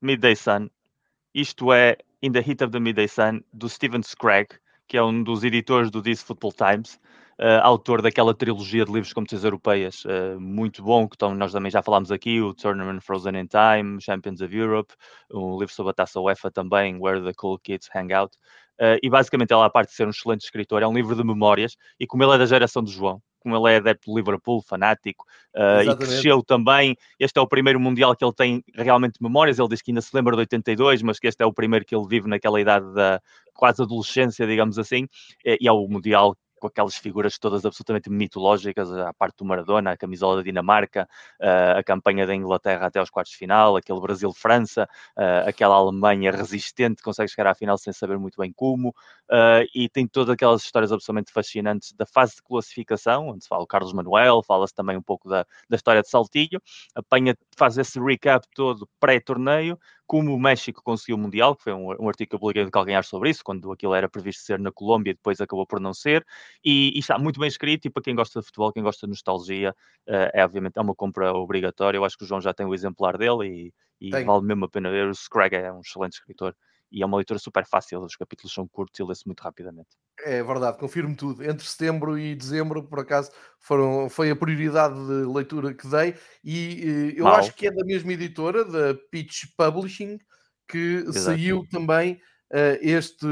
Midday 0.00 0.34
Sun. 0.34 0.70
Isto 1.34 1.72
é 1.72 1.98
In 2.22 2.32
the 2.32 2.38
Heat 2.38 2.64
of 2.64 2.72
the 2.72 2.80
Midday 2.80 3.06
Sun, 3.06 3.42
do 3.52 3.68
Steven 3.68 4.02
Scragg, 4.02 4.48
que 4.86 4.96
é 4.96 5.02
um 5.02 5.22
dos 5.22 5.44
editores 5.44 5.90
do 5.90 6.02
This 6.02 6.22
Football 6.22 6.52
Times 6.52 6.98
uh, 7.38 7.60
autor 7.62 8.02
daquela 8.02 8.34
trilogia 8.34 8.84
de 8.84 8.92
livros 8.92 9.08
de 9.08 9.14
competições 9.14 9.44
europeias, 9.44 10.04
uh, 10.04 10.40
muito 10.40 10.82
bom, 10.82 11.08
que 11.08 11.16
nós 11.34 11.52
também 11.52 11.70
já 11.70 11.82
falámos 11.82 12.10
aqui, 12.10 12.40
o 12.40 12.54
Tournament 12.54 13.00
Frozen 13.00 13.36
in 13.36 13.46
Time, 13.46 14.00
Champions 14.00 14.40
of 14.40 14.54
Europe, 14.56 14.94
um 15.32 15.58
livro 15.58 15.74
sobre 15.74 15.90
a 15.90 15.94
taça 15.94 16.20
UEFA 16.20 16.50
também, 16.50 16.98
Where 17.00 17.22
the 17.22 17.32
Cool 17.34 17.58
Kids 17.58 17.88
Hang 17.94 18.12
Out. 18.12 18.36
Uh, 18.80 18.98
e 19.02 19.08
basicamente 19.08 19.52
ela, 19.52 19.66
a 19.66 19.70
parte 19.70 19.90
de 19.90 19.94
ser 19.94 20.06
um 20.06 20.10
excelente 20.10 20.44
escritor, 20.44 20.82
é 20.82 20.86
um 20.86 20.94
livro 20.94 21.14
de 21.14 21.24
memórias, 21.24 21.76
e 21.98 22.06
como 22.06 22.22
ele 22.24 22.34
é 22.34 22.38
da 22.38 22.46
geração 22.46 22.82
de 22.82 22.90
João, 22.90 23.22
como 23.44 23.54
ele 23.54 23.74
é 23.74 23.76
adepto 23.76 24.10
do 24.10 24.16
Liverpool, 24.16 24.62
fanático, 24.62 25.24
uh, 25.54 25.82
e 25.82 25.96
cresceu 25.96 26.42
também. 26.42 26.96
Este 27.20 27.38
é 27.38 27.42
o 27.42 27.46
primeiro 27.46 27.78
Mundial 27.78 28.16
que 28.16 28.24
ele 28.24 28.32
tem 28.32 28.64
realmente 28.74 29.22
memórias. 29.22 29.58
Ele 29.58 29.68
diz 29.68 29.82
que 29.82 29.90
ainda 29.90 30.00
se 30.00 30.16
lembra 30.16 30.34
de 30.34 30.40
82, 30.40 31.02
mas 31.02 31.18
que 31.18 31.26
este 31.26 31.42
é 31.42 31.46
o 31.46 31.52
primeiro 31.52 31.84
que 31.84 31.94
ele 31.94 32.06
vive 32.08 32.26
naquela 32.26 32.58
idade 32.58 32.92
da 32.94 33.20
quase 33.54 33.82
adolescência, 33.82 34.46
digamos 34.46 34.78
assim, 34.78 35.06
e 35.44 35.66
é 35.66 35.72
o 35.72 35.86
Mundial 35.88 36.36
com 36.64 36.68
aquelas 36.68 36.96
figuras 36.96 37.38
todas 37.38 37.66
absolutamente 37.66 38.08
mitológicas, 38.08 38.90
a 38.90 39.12
parte 39.12 39.36
do 39.36 39.44
Maradona, 39.44 39.92
a 39.92 39.96
camisola 39.98 40.36
da 40.36 40.42
Dinamarca, 40.42 41.06
uh, 41.38 41.78
a 41.78 41.84
campanha 41.84 42.26
da 42.26 42.34
Inglaterra 42.34 42.86
até 42.86 42.98
aos 42.98 43.10
quartos 43.10 43.32
de 43.32 43.38
final, 43.38 43.76
aquele 43.76 44.00
Brasil-França, 44.00 44.88
uh, 45.14 45.46
aquela 45.46 45.74
Alemanha 45.74 46.30
resistente 46.32 47.02
consegue 47.02 47.30
chegar 47.30 47.50
à 47.50 47.54
final 47.54 47.76
sem 47.76 47.92
saber 47.92 48.18
muito 48.18 48.40
bem 48.40 48.50
como, 48.50 48.94
e 49.74 49.88
tem 49.90 50.06
todas 50.06 50.32
aquelas 50.32 50.62
histórias 50.62 50.90
absolutamente 50.90 51.32
fascinantes 51.32 51.92
da 51.92 52.06
fase 52.06 52.36
de 52.36 52.42
classificação, 52.42 53.28
onde 53.28 53.42
se 53.42 53.48
fala 53.48 53.62
o 53.62 53.66
Carlos 53.66 53.92
Manuel, 53.92 54.42
fala-se 54.42 54.74
também 54.74 54.96
um 54.96 55.02
pouco 55.02 55.28
da, 55.28 55.46
da 55.68 55.76
história 55.76 56.00
de 56.00 56.08
Saltillo, 56.08 56.62
apanha, 56.94 57.36
faz 57.56 57.76
esse 57.76 58.00
recap 58.00 58.46
todo 58.54 58.88
pré-torneio, 58.98 59.78
como 60.06 60.34
o 60.34 60.38
México 60.38 60.82
conseguiu 60.82 61.16
o 61.16 61.18
Mundial, 61.18 61.56
que 61.56 61.64
foi 61.64 61.72
um, 61.72 61.88
um 62.00 62.08
artigo 62.08 62.30
que 62.30 62.34
eu 62.34 62.40
publiquei 62.40 62.64
de 62.64 62.70
Calganhar 62.70 63.04
sobre 63.04 63.30
isso, 63.30 63.42
quando 63.44 63.72
aquilo 63.72 63.94
era 63.94 64.08
previsto 64.08 64.42
ser 64.42 64.58
na 64.58 64.70
Colômbia 64.70 65.12
e 65.12 65.14
depois 65.14 65.40
acabou 65.40 65.66
por 65.66 65.80
não 65.80 65.94
ser, 65.94 66.24
e, 66.64 66.92
e, 66.94 66.98
está 66.98 67.18
muito 67.18 67.40
bem 67.40 67.48
escrito, 67.48 67.86
e 67.86 67.90
para 67.90 68.02
quem 68.02 68.14
gosta 68.14 68.40
de 68.40 68.46
futebol, 68.46 68.72
quem 68.72 68.82
gosta 68.82 69.06
de 69.06 69.10
nostalgia, 69.10 69.74
uh, 70.08 70.30
é 70.32 70.44
obviamente 70.44 70.76
é 70.76 70.80
uma 70.80 70.94
compra 70.94 71.32
obrigatória, 71.32 71.98
eu 71.98 72.04
acho 72.04 72.18
que 72.18 72.24
o 72.24 72.26
João 72.26 72.40
já 72.40 72.52
tem 72.52 72.66
o 72.66 72.74
exemplar 72.74 73.16
dele, 73.16 73.72
e, 74.00 74.08
e 74.08 74.24
vale 74.24 74.44
mesmo 74.44 74.66
a 74.66 74.68
pena 74.68 74.90
ver, 74.90 75.08
o 75.08 75.14
Scragg 75.14 75.54
é 75.54 75.72
um 75.72 75.80
excelente 75.80 76.14
escritor, 76.14 76.54
e 76.90 77.02
é 77.02 77.06
uma 77.06 77.16
leitura 77.16 77.38
super 77.38 77.66
fácil, 77.66 78.00
os 78.00 78.16
capítulos 78.16 78.52
são 78.52 78.68
curtos 78.68 78.98
e 79.00 79.02
lê-se 79.02 79.26
muito 79.26 79.40
rapidamente. 79.40 79.88
É 80.24 80.42
verdade, 80.42 80.78
confirmo 80.78 81.16
tudo. 81.16 81.42
Entre 81.42 81.66
setembro 81.66 82.18
e 82.18 82.34
dezembro, 82.34 82.84
por 82.84 83.00
acaso, 83.00 83.30
foram, 83.58 84.08
foi 84.08 84.30
a 84.30 84.36
prioridade 84.36 84.94
de 84.94 85.24
leitura 85.26 85.74
que 85.74 85.88
dei, 85.88 86.14
e 86.44 87.12
uh, 87.14 87.18
eu 87.18 87.24
Mal. 87.24 87.36
acho 87.36 87.54
que 87.54 87.66
é 87.66 87.70
da 87.70 87.84
mesma 87.84 88.12
editora, 88.12 88.64
da 88.64 88.94
Pitch 89.10 89.44
Publishing, 89.56 90.18
que 90.68 91.04
Exato. 91.06 91.20
saiu 91.20 91.66
também 91.70 92.14
uh, 92.52 92.78
este, 92.80 93.26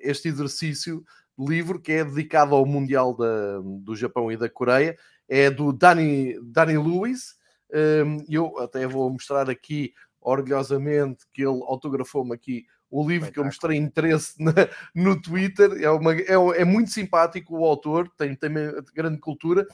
este 0.00 0.28
exercício 0.28 1.02
livro 1.38 1.80
que 1.80 1.92
é 1.92 2.04
dedicado 2.04 2.54
ao 2.54 2.66
Mundial 2.66 3.16
da, 3.16 3.60
do 3.80 3.96
Japão 3.96 4.30
e 4.30 4.36
da 4.36 4.48
Coreia. 4.48 4.96
É 5.28 5.50
do 5.50 5.72
Danny, 5.72 6.38
Danny 6.42 6.76
Lewis. 6.76 7.36
Um, 7.72 8.24
eu 8.28 8.58
até 8.58 8.86
vou 8.86 9.10
mostrar 9.10 9.48
aqui 9.48 9.94
orgulhosamente 10.22 11.24
que 11.32 11.42
ele 11.42 11.60
autografou-me 11.64 12.34
aqui 12.34 12.64
o 12.92 13.08
livro 13.08 13.32
que 13.32 13.38
eu 13.38 13.44
mostrei 13.44 13.78
interesse 13.78 14.34
na, 14.38 14.52
no 14.94 15.20
Twitter. 15.20 15.82
É, 15.82 15.90
uma, 15.90 16.14
é, 16.14 16.60
é, 16.60 16.64
muito 16.64 16.90
simpático 16.90 17.58
o 17.58 17.64
autor, 17.64 18.08
tem, 18.18 18.34
tem 18.34 18.50
grande 18.94 19.18
cultura. 19.18 19.66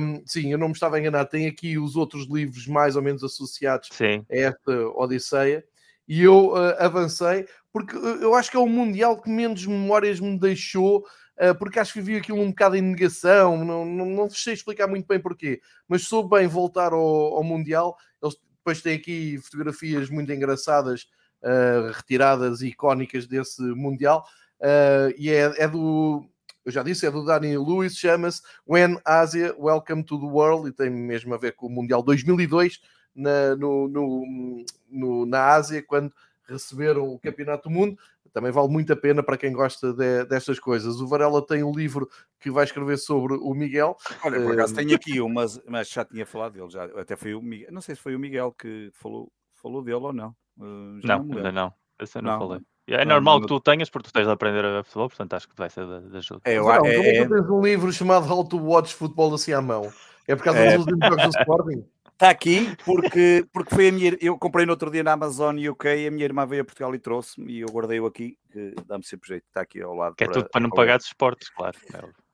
Um, 0.00 0.22
sim, 0.24 0.50
eu 0.50 0.56
não 0.56 0.68
me 0.68 0.72
estava 0.72 0.96
a 0.96 0.98
enganar. 1.00 1.26
Tem 1.26 1.46
aqui 1.46 1.78
os 1.78 1.94
outros 1.94 2.26
livros 2.26 2.66
mais 2.66 2.96
ou 2.96 3.02
menos 3.02 3.22
associados 3.22 3.90
sim. 3.92 4.24
a 4.30 4.34
esta 4.34 4.88
Odisseia. 4.96 5.62
E 6.08 6.22
eu 6.22 6.54
uh, 6.54 6.74
avancei, 6.78 7.46
porque 7.70 7.94
eu 7.94 8.34
acho 8.34 8.50
que 8.50 8.56
é 8.56 8.60
o 8.60 8.66
Mundial 8.66 9.20
que 9.20 9.28
menos 9.28 9.66
memórias 9.66 10.18
me 10.18 10.38
deixou, 10.38 11.00
uh, 11.00 11.54
porque 11.58 11.78
acho 11.78 11.92
que 11.92 12.00
vi 12.00 12.16
aquilo 12.16 12.40
um 12.40 12.48
bocado 12.48 12.76
em 12.76 12.80
negação, 12.80 13.62
não, 13.62 13.84
não, 13.84 14.06
não 14.06 14.30
sei 14.30 14.54
explicar 14.54 14.88
muito 14.88 15.06
bem 15.06 15.20
porquê, 15.20 15.60
mas 15.86 16.08
soube 16.08 16.30
bem 16.38 16.48
voltar 16.48 16.94
ao, 16.94 17.36
ao 17.36 17.44
Mundial. 17.44 17.94
Eles 18.22 18.36
depois 18.68 18.82
têm 18.82 18.96
aqui 18.96 19.38
fotografias 19.38 20.10
muito 20.10 20.30
engraçadas 20.30 21.08
uh, 21.42 21.90
retiradas 21.90 22.60
icónicas 22.60 23.26
desse 23.26 23.62
Mundial. 23.62 24.26
Uh, 24.60 25.08
e 25.16 25.30
é, 25.30 25.54
é, 25.56 25.66
do, 25.66 26.22
eu 26.66 26.70
já 26.70 26.82
disse, 26.82 27.06
é 27.06 27.10
do 27.10 27.24
Danny 27.24 27.56
Lewis, 27.56 27.96
chama-se 27.96 28.42
When 28.68 29.00
Asia 29.06 29.54
Welcome 29.58 30.04
to 30.04 30.20
the 30.20 30.26
World, 30.26 30.68
e 30.68 30.72
tem 30.72 30.90
mesmo 30.90 31.32
a 31.32 31.38
ver 31.38 31.52
com 31.52 31.66
o 31.66 31.70
Mundial 31.70 32.02
2002 32.02 32.78
na, 33.16 33.56
no, 33.56 33.88
no, 33.88 34.66
no, 34.90 35.24
na 35.24 35.46
Ásia, 35.46 35.82
quando 35.82 36.12
receberam 36.46 37.08
o 37.08 37.18
Campeonato 37.18 37.70
do 37.70 37.74
Mundo. 37.74 37.98
Também 38.38 38.52
vale 38.52 38.68
muito 38.68 38.92
a 38.92 38.96
pena 38.96 39.20
para 39.20 39.36
quem 39.36 39.52
gosta 39.52 39.92
de, 39.92 40.24
destas 40.26 40.60
coisas. 40.60 41.00
O 41.00 41.08
Varela 41.08 41.44
tem 41.44 41.64
um 41.64 41.72
livro 41.72 42.08
que 42.38 42.52
vai 42.52 42.62
escrever 42.62 42.96
sobre 42.96 43.34
o 43.34 43.52
Miguel. 43.52 43.96
Olha, 44.24 44.40
por 44.40 44.52
acaso 44.52 44.74
uh, 44.74 44.76
tenho 44.76 44.94
aqui 44.96 45.20
um, 45.20 45.28
mas, 45.28 45.60
mas 45.66 45.88
já 45.88 46.04
tinha 46.04 46.24
falado 46.24 46.52
dele, 46.52 46.70
já, 46.70 46.84
até 46.84 47.16
foi 47.16 47.34
o 47.34 47.42
Miguel, 47.42 47.72
não 47.72 47.80
sei 47.80 47.96
se 47.96 48.00
foi 48.00 48.14
o 48.14 48.18
Miguel 48.18 48.52
que 48.52 48.90
falou, 48.92 49.28
falou 49.60 49.82
dele 49.82 49.96
ou 49.96 50.12
não. 50.12 50.28
Uh, 50.56 51.00
não, 51.02 51.24
não 51.24 51.36
ainda 51.36 51.50
não. 51.50 51.74
Esse 52.00 52.18
eu 52.18 52.22
não, 52.22 52.38
não 52.38 52.46
falei. 52.46 52.62
É 52.86 53.04
normal 53.04 53.34
não, 53.34 53.40
que 53.42 53.48
tu 53.48 53.58
tenhas, 53.58 53.90
porque 53.90 54.08
tu 54.08 54.12
tens 54.12 54.24
de 54.24 54.32
aprender 54.32 54.64
a 54.64 54.70
ver 54.70 54.84
futebol, 54.84 55.08
portanto 55.08 55.34
acho 55.34 55.48
que 55.48 55.56
vai 55.56 55.68
ser 55.68 55.84
de, 55.84 56.16
ajuda. 56.16 56.40
É, 56.44 56.58
não, 56.58 56.70
é, 56.86 57.16
é... 57.16 57.26
tu 57.26 57.34
tens 57.34 57.50
um 57.50 57.60
livro 57.60 57.92
chamado 57.92 58.32
How 58.32 58.44
to 58.44 58.56
Watch 58.56 58.94
Futebol 58.94 59.34
assim 59.34 59.52
à 59.52 59.60
mão? 59.60 59.92
É 60.28 60.36
por 60.36 60.44
causa 60.44 60.60
é... 60.60 60.76
dos 60.76 60.86
últimos 60.86 61.08
jogos 61.08 61.24
do 61.24 61.40
Sporting? 61.40 61.84
Está 62.18 62.30
aqui 62.30 62.76
porque, 62.84 63.46
porque 63.52 63.72
foi 63.72 63.88
a 63.90 63.92
minha. 63.92 64.16
Eu 64.20 64.36
comprei 64.36 64.66
no 64.66 64.72
outro 64.72 64.90
dia 64.90 65.04
na 65.04 65.12
Amazon 65.12 65.56
UK, 65.56 66.08
a 66.08 66.10
minha 66.10 66.24
irmã 66.24 66.44
veio 66.44 66.62
a 66.62 66.64
Portugal 66.64 66.92
e 66.92 66.98
trouxe-me 66.98 67.52
e 67.52 67.60
eu 67.60 67.68
guardei-o 67.68 68.06
aqui, 68.06 68.36
que 68.50 68.74
dá-me 68.88 69.04
sempre 69.04 69.28
jeito, 69.28 69.44
está 69.46 69.60
aqui 69.60 69.80
ao 69.80 69.94
lado. 69.94 70.16
Que 70.16 70.24
é 70.24 70.26
tudo 70.26 70.48
para 70.50 70.60
não 70.60 70.68
pagar 70.68 70.98
de 70.98 71.04
esportes, 71.04 71.48
claro. 71.50 71.78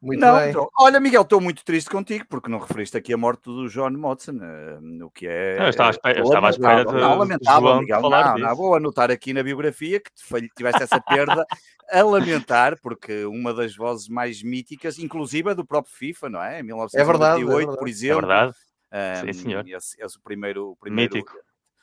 Muito 0.00 0.20
não, 0.20 0.38
bem. 0.38 0.48
então, 0.48 0.70
olha, 0.78 0.98
Miguel, 0.98 1.20
estou 1.20 1.38
muito 1.38 1.62
triste 1.62 1.90
contigo 1.90 2.24
porque 2.30 2.50
não 2.50 2.58
referiste 2.60 2.96
aqui 2.96 3.12
a 3.12 3.16
morte 3.18 3.42
do 3.44 3.68
John 3.68 3.90
Motson, 3.90 4.32
uh, 4.36 5.04
o 5.04 5.10
que 5.10 5.26
é. 5.26 5.58
Não, 5.58 5.64
eu 5.64 5.70
estava 5.70 5.88
à 5.88 5.92
espera, 5.92 6.18
eu 6.18 6.24
estava 6.24 6.46
à 6.46 6.50
espera 6.50 6.84
de, 6.86 6.92
não, 6.94 7.18
lamentável, 7.18 7.60
João 7.68 7.80
Miguel. 7.80 8.00
falar 8.00 8.38
Não, 8.38 8.48
não, 8.48 8.56
vou 8.56 8.74
anotar 8.74 9.10
aqui 9.10 9.34
na 9.34 9.42
biografia 9.42 10.00
que 10.00 10.10
te- 10.14 10.48
tiveste 10.56 10.82
essa 10.82 10.98
perda 10.98 11.44
a 11.90 12.02
lamentar, 12.02 12.78
porque 12.80 13.26
uma 13.26 13.52
das 13.52 13.76
vozes 13.76 14.08
mais 14.08 14.42
míticas, 14.42 14.98
inclusive 14.98 15.50
a 15.50 15.54
do 15.54 15.64
próprio 15.66 15.94
FIFA, 15.94 16.30
não 16.30 16.42
é? 16.42 16.60
Em 16.60 16.70
É 16.70 17.04
verdade, 17.04 17.42
é 17.42 17.44
1998, 17.44 17.56
verdade. 17.56 17.78
por 17.78 17.86
É 17.86 17.90
exemplo. 17.90 18.20
verdade, 18.20 18.54
um, 18.94 19.26
Sim, 19.26 19.32
senhor. 19.32 19.68
Esse, 19.68 20.00
esse 20.02 20.16
o 20.16 20.20
primeiro, 20.20 20.70
o 20.70 20.76
primeiro 20.76 21.14
mítico. 21.14 21.36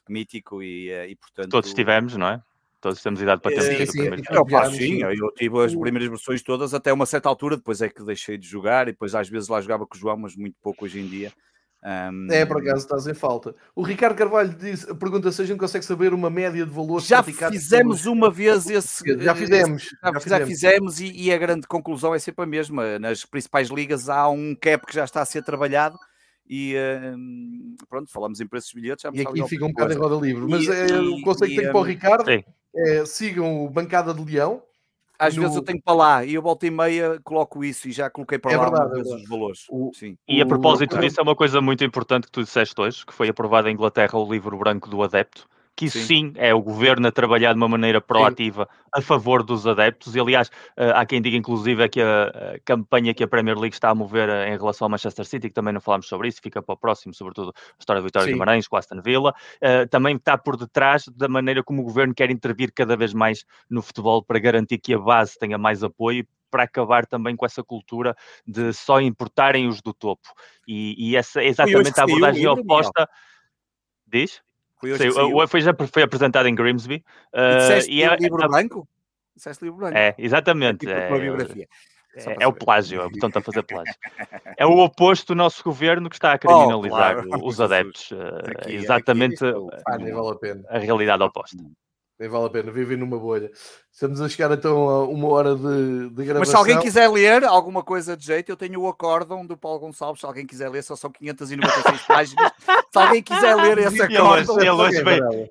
mítico 0.09 0.63
e, 0.63 0.89
eh, 0.89 1.09
e 1.09 1.15
portanto. 1.15 1.49
Todos 1.49 1.73
tivemos, 1.73 2.15
não 2.15 2.27
é? 2.27 2.41
Todos 2.79 3.01
temos 3.03 3.21
idade 3.21 3.41
para 3.41 3.51
Eh, 3.53 3.59
termos 3.59 3.91
sim, 3.91 3.97
primeiro. 3.99 4.23
sim. 4.71 5.03
Eu, 5.03 5.11
sim, 5.29 5.35
tive 5.37 5.63
as 5.65 5.75
primeiras 5.75 6.09
versões 6.09 6.41
todas 6.41 6.73
até 6.73 6.91
uma 6.91 7.05
certa 7.05 7.29
altura, 7.29 7.55
depois 7.57 7.81
é 7.81 7.89
que 7.89 8.03
deixei 8.03 8.37
de 8.37 8.47
jogar 8.47 8.87
e 8.87 8.91
depois 8.91 9.13
às 9.13 9.29
vezes 9.29 9.49
lá 9.49 9.61
jogava 9.61 9.85
com 9.85 9.95
o 9.95 9.99
João, 9.99 10.17
mas 10.17 10.35
muito 10.35 10.55
pouco 10.63 10.85
hoje 10.85 10.99
em 10.99 11.07
dia. 11.07 11.31
Um, 11.83 12.27
É, 12.31 12.45
por 12.45 12.57
acaso 12.61 12.77
estás 12.77 13.07
em 13.07 13.13
falta. 13.15 13.55
O 13.75 13.81
Ricardo 13.81 14.15
Carvalho 14.15 14.53
disse, 14.53 14.85
pergunta 14.95 15.31
se 15.31 15.41
a 15.41 15.45
gente 15.45 15.57
consegue 15.57 15.83
saber 15.83 16.13
uma 16.13 16.29
média 16.29 16.63
de 16.63 16.71
valores 16.71 17.07
Já 17.07 17.23
fizemos 17.23 18.05
uma 18.05 18.29
vez 18.31 18.67
esse. 18.69 19.03
Já 19.19 19.33
fizemos. 19.35 19.83
Já, 19.83 19.89
Já 20.03 20.11
já 20.13 20.19
fizemos. 20.19 20.47
fizemos 20.47 20.99
e, 21.01 21.11
e 21.11 21.31
a 21.33 21.37
grande 21.39 21.67
conclusão 21.67 22.13
é 22.15 22.19
sempre 22.19 22.43
a 22.43 22.47
mesma. 22.47 22.99
Nas 22.99 23.25
principais 23.25 23.69
ligas 23.69 24.09
há 24.09 24.29
um 24.29 24.55
cap 24.55 24.85
que 24.85 24.93
já 24.93 25.03
está 25.05 25.21
a 25.21 25.25
ser 25.25 25.43
trabalhado 25.43 25.97
e 26.53 26.75
hum, 27.15 27.75
pronto, 27.87 28.11
falamos 28.11 28.41
em 28.41 28.45
preços 28.45 28.71
de 28.71 28.81
bilhetes. 28.81 29.03
Já 29.03 29.09
E 29.13 29.21
aqui 29.21 29.47
fica 29.47 29.63
um 29.65 29.69
bocado 29.69 29.93
em 29.93 29.97
roda 29.97 30.15
livre. 30.17 30.45
Mas 30.49 30.65
E- 30.65 30.69
é, 30.69 30.99
o 30.99 31.17
e- 31.17 31.21
conceito 31.21 31.51
que 31.51 31.55
e, 31.55 31.59
tenho 31.61 31.71
para 31.71 31.79
o 31.79 31.83
hum, 31.83 31.85
Ricardo 31.85 32.29
é 32.29 33.05
sigam 33.05 33.63
o 33.65 33.69
Bancada 33.69 34.13
de 34.13 34.21
Leão. 34.21 34.61
Às 35.17 35.35
no- 35.35 35.43
vezes 35.43 35.55
eu 35.55 35.61
tenho 35.61 35.81
para 35.81 35.93
lá 35.93 36.25
e 36.25 36.33
eu 36.33 36.41
volta 36.41 36.65
e 36.67 36.71
meia 36.71 37.21
coloco 37.23 37.63
isso 37.63 37.87
e 37.87 37.91
já 37.93 38.09
coloquei 38.09 38.37
para 38.37 38.51
É 38.51 38.57
lá 38.57 38.63
verdade, 38.69 38.91
é 38.91 38.95
verdade. 39.03 39.23
os 39.23 39.29
valores. 39.29 39.65
O- 39.69 39.91
Sim. 39.93 40.17
E 40.27 40.41
a 40.41 40.45
O- 40.45 40.47
propósito 40.47 40.97
o- 40.97 40.99
disso, 40.99 41.19
é 41.19 41.23
uma 41.23 41.35
coisa 41.35 41.61
muito 41.61 41.83
importante 41.85 42.25
que 42.25 42.31
tu 42.31 42.43
disseste 42.43 42.73
hoje, 42.81 43.05
que 43.05 43.13
foi 43.13 43.29
aprovado 43.29 43.69
em 43.69 43.73
Inglaterra 43.73 44.17
o 44.19 44.29
livro 44.29 44.57
branco 44.57 44.89
do 44.89 45.01
adepto, 45.03 45.47
que 45.81 45.87
isso 45.87 45.97
Sim. 45.97 46.05
sim 46.05 46.33
é 46.35 46.53
o 46.53 46.61
governo 46.61 47.07
a 47.07 47.11
trabalhar 47.11 47.53
de 47.53 47.57
uma 47.57 47.67
maneira 47.67 47.99
proativa 47.99 48.69
a 48.93 49.01
favor 49.01 49.41
dos 49.41 49.65
adeptos. 49.65 50.15
E 50.15 50.19
aliás, 50.19 50.51
eh, 50.77 50.91
há 50.93 51.03
quem 51.07 51.19
diga 51.19 51.35
inclusive 51.35 51.81
é 51.81 51.89
que 51.89 51.99
a, 51.99 52.59
campanha 52.63 53.15
que 53.15 53.23
a 53.23 53.27
Premier 53.27 53.57
League 53.57 53.73
está 53.73 53.89
a 53.89 53.95
mover 53.95 54.29
eh, 54.29 54.53
em 54.53 54.57
relação 54.59 54.85
ao 54.85 54.89
Manchester 54.91 55.25
City, 55.25 55.49
que 55.49 55.55
também 55.55 55.73
não 55.73 55.81
falámos 55.81 56.07
sobre 56.07 56.27
isso, 56.27 56.39
fica 56.39 56.61
para 56.61 56.73
o 56.73 56.77
próximo, 56.77 57.15
sobretudo 57.15 57.49
a 57.49 57.75
história 57.79 57.99
do 57.99 58.05
Vitória 58.05 58.27
Sim. 58.27 58.33
Guimarães, 58.33 58.67
com 58.67 58.75
a 58.75 58.79
Aston 58.79 59.01
Villa, 59.01 59.33
eh, 59.59 59.87
também 59.87 60.17
está 60.17 60.37
por 60.37 60.55
detrás 60.55 61.05
da 61.15 61.27
maneira 61.27 61.63
como 61.63 61.81
o 61.81 61.83
governo 61.83 62.13
quer 62.13 62.29
intervir 62.29 62.71
cada 62.71 62.95
vez 62.95 63.11
mais 63.11 63.43
no 63.67 63.81
futebol 63.81 64.23
para 64.23 64.37
garantir 64.37 64.77
que 64.77 64.93
a 64.93 64.99
base 64.99 65.35
tenha 65.39 65.57
mais 65.57 65.83
apoio 65.83 66.27
para 66.51 66.63
acabar 66.63 67.07
também 67.07 67.35
com 67.35 67.43
essa 67.43 67.63
cultura 67.63 68.15
de 68.45 68.71
só 68.71 69.01
importarem 69.01 69.67
os 69.67 69.81
do 69.81 69.95
topo. 69.95 70.29
E, 70.67 71.09
e 71.09 71.15
essa 71.15 71.41
é 71.41 71.47
exatamente 71.47 71.99
a 71.99 72.03
abordagem 72.03 72.45
oposta. 72.45 73.09
Diz? 74.05 74.43
Foi 74.81 74.91
hoje 74.91 75.11
saiu. 75.11 75.35
o- 75.37 75.47
foi, 75.47 75.61
já 75.61 75.73
foi 75.93 76.03
apresentado 76.03 76.47
em 76.47 76.55
Grimsby. 76.55 76.95
E 76.95 77.03
eh, 77.33 77.57
disseste 77.57 77.91
e 77.91 78.03
é, 78.03 78.15
livro 78.17 78.37
branco? 78.49 78.87
Disseste 79.35 79.63
livro 79.63 79.79
branco? 79.79 79.97
é, 79.97 80.13
exatamente. 80.17 80.79
Tipo 80.79 80.91
a 80.91 81.07
tua 81.07 81.17
É, 81.17 81.19
biografia. 81.21 81.67
É, 82.13 82.43
é 82.43 82.47
o 82.47 82.51
plágio, 82.51 82.99
é 83.01 83.05
o 83.05 83.09
botão 83.09 83.29
está 83.29 83.39
a 83.39 83.43
fazer 83.43 83.63
plágio. 83.63 83.93
É 84.57 84.65
o 84.65 84.77
oposto 84.79 85.27
do 85.27 85.35
nosso 85.35 85.63
governo 85.63 86.09
que 86.09 86.15
está 86.17 86.33
a 86.33 86.37
criminalizar 86.37 87.19
Oh, 87.19 87.23
claro. 87.29 87.45
os 87.45 87.61
adeptos. 87.61 88.11
eh, 88.11 88.51
Aqui- 88.51 88.75
exatamente 88.75 89.35
aqui 89.45 89.45
isto- 89.57 89.69
Ah, 89.87 89.97
nem 89.97 90.13
vale 90.13 90.37
a 90.69 90.75
a 90.75 90.79
realidade 90.79 91.23
oposta. 91.23 91.57
Nem 92.21 92.29
vale 92.29 92.45
a 92.45 92.49
pena. 92.51 92.71
Vivem 92.71 92.97
numa 92.97 93.17
bolha. 93.17 93.49
Estamos 93.91 94.21
a 94.21 94.29
chegar 94.29 94.51
então 94.51 94.87
a 94.87 95.05
uma 95.05 95.27
hora 95.29 95.55
de, 95.55 96.09
de 96.11 96.23
gravação. 96.23 96.39
Mas 96.39 96.49
se 96.49 96.55
alguém 96.55 96.79
quiser 96.79 97.09
ler 97.09 97.43
alguma 97.43 97.81
coisa 97.81 98.15
de 98.15 98.23
jeito, 98.23 98.51
eu 98.51 98.55
tenho 98.55 98.79
o 98.79 98.87
acórdão 98.87 99.43
do 99.43 99.57
Paulo 99.57 99.79
Gonçalves. 99.79 100.19
Se 100.19 100.25
alguém 100.27 100.45
quiser 100.45 100.69
ler, 100.69 100.83
só 100.83 100.95
são 100.95 101.11
596 101.11 102.01
páginas. 102.03 102.51
Se 102.91 102.99
alguém 102.99 103.23
quiser 103.23 103.55
ler 103.55 103.79
esse 103.89 104.03
acórdão, 104.03 104.59
ele 104.59 104.69
hoje. 104.69 105.03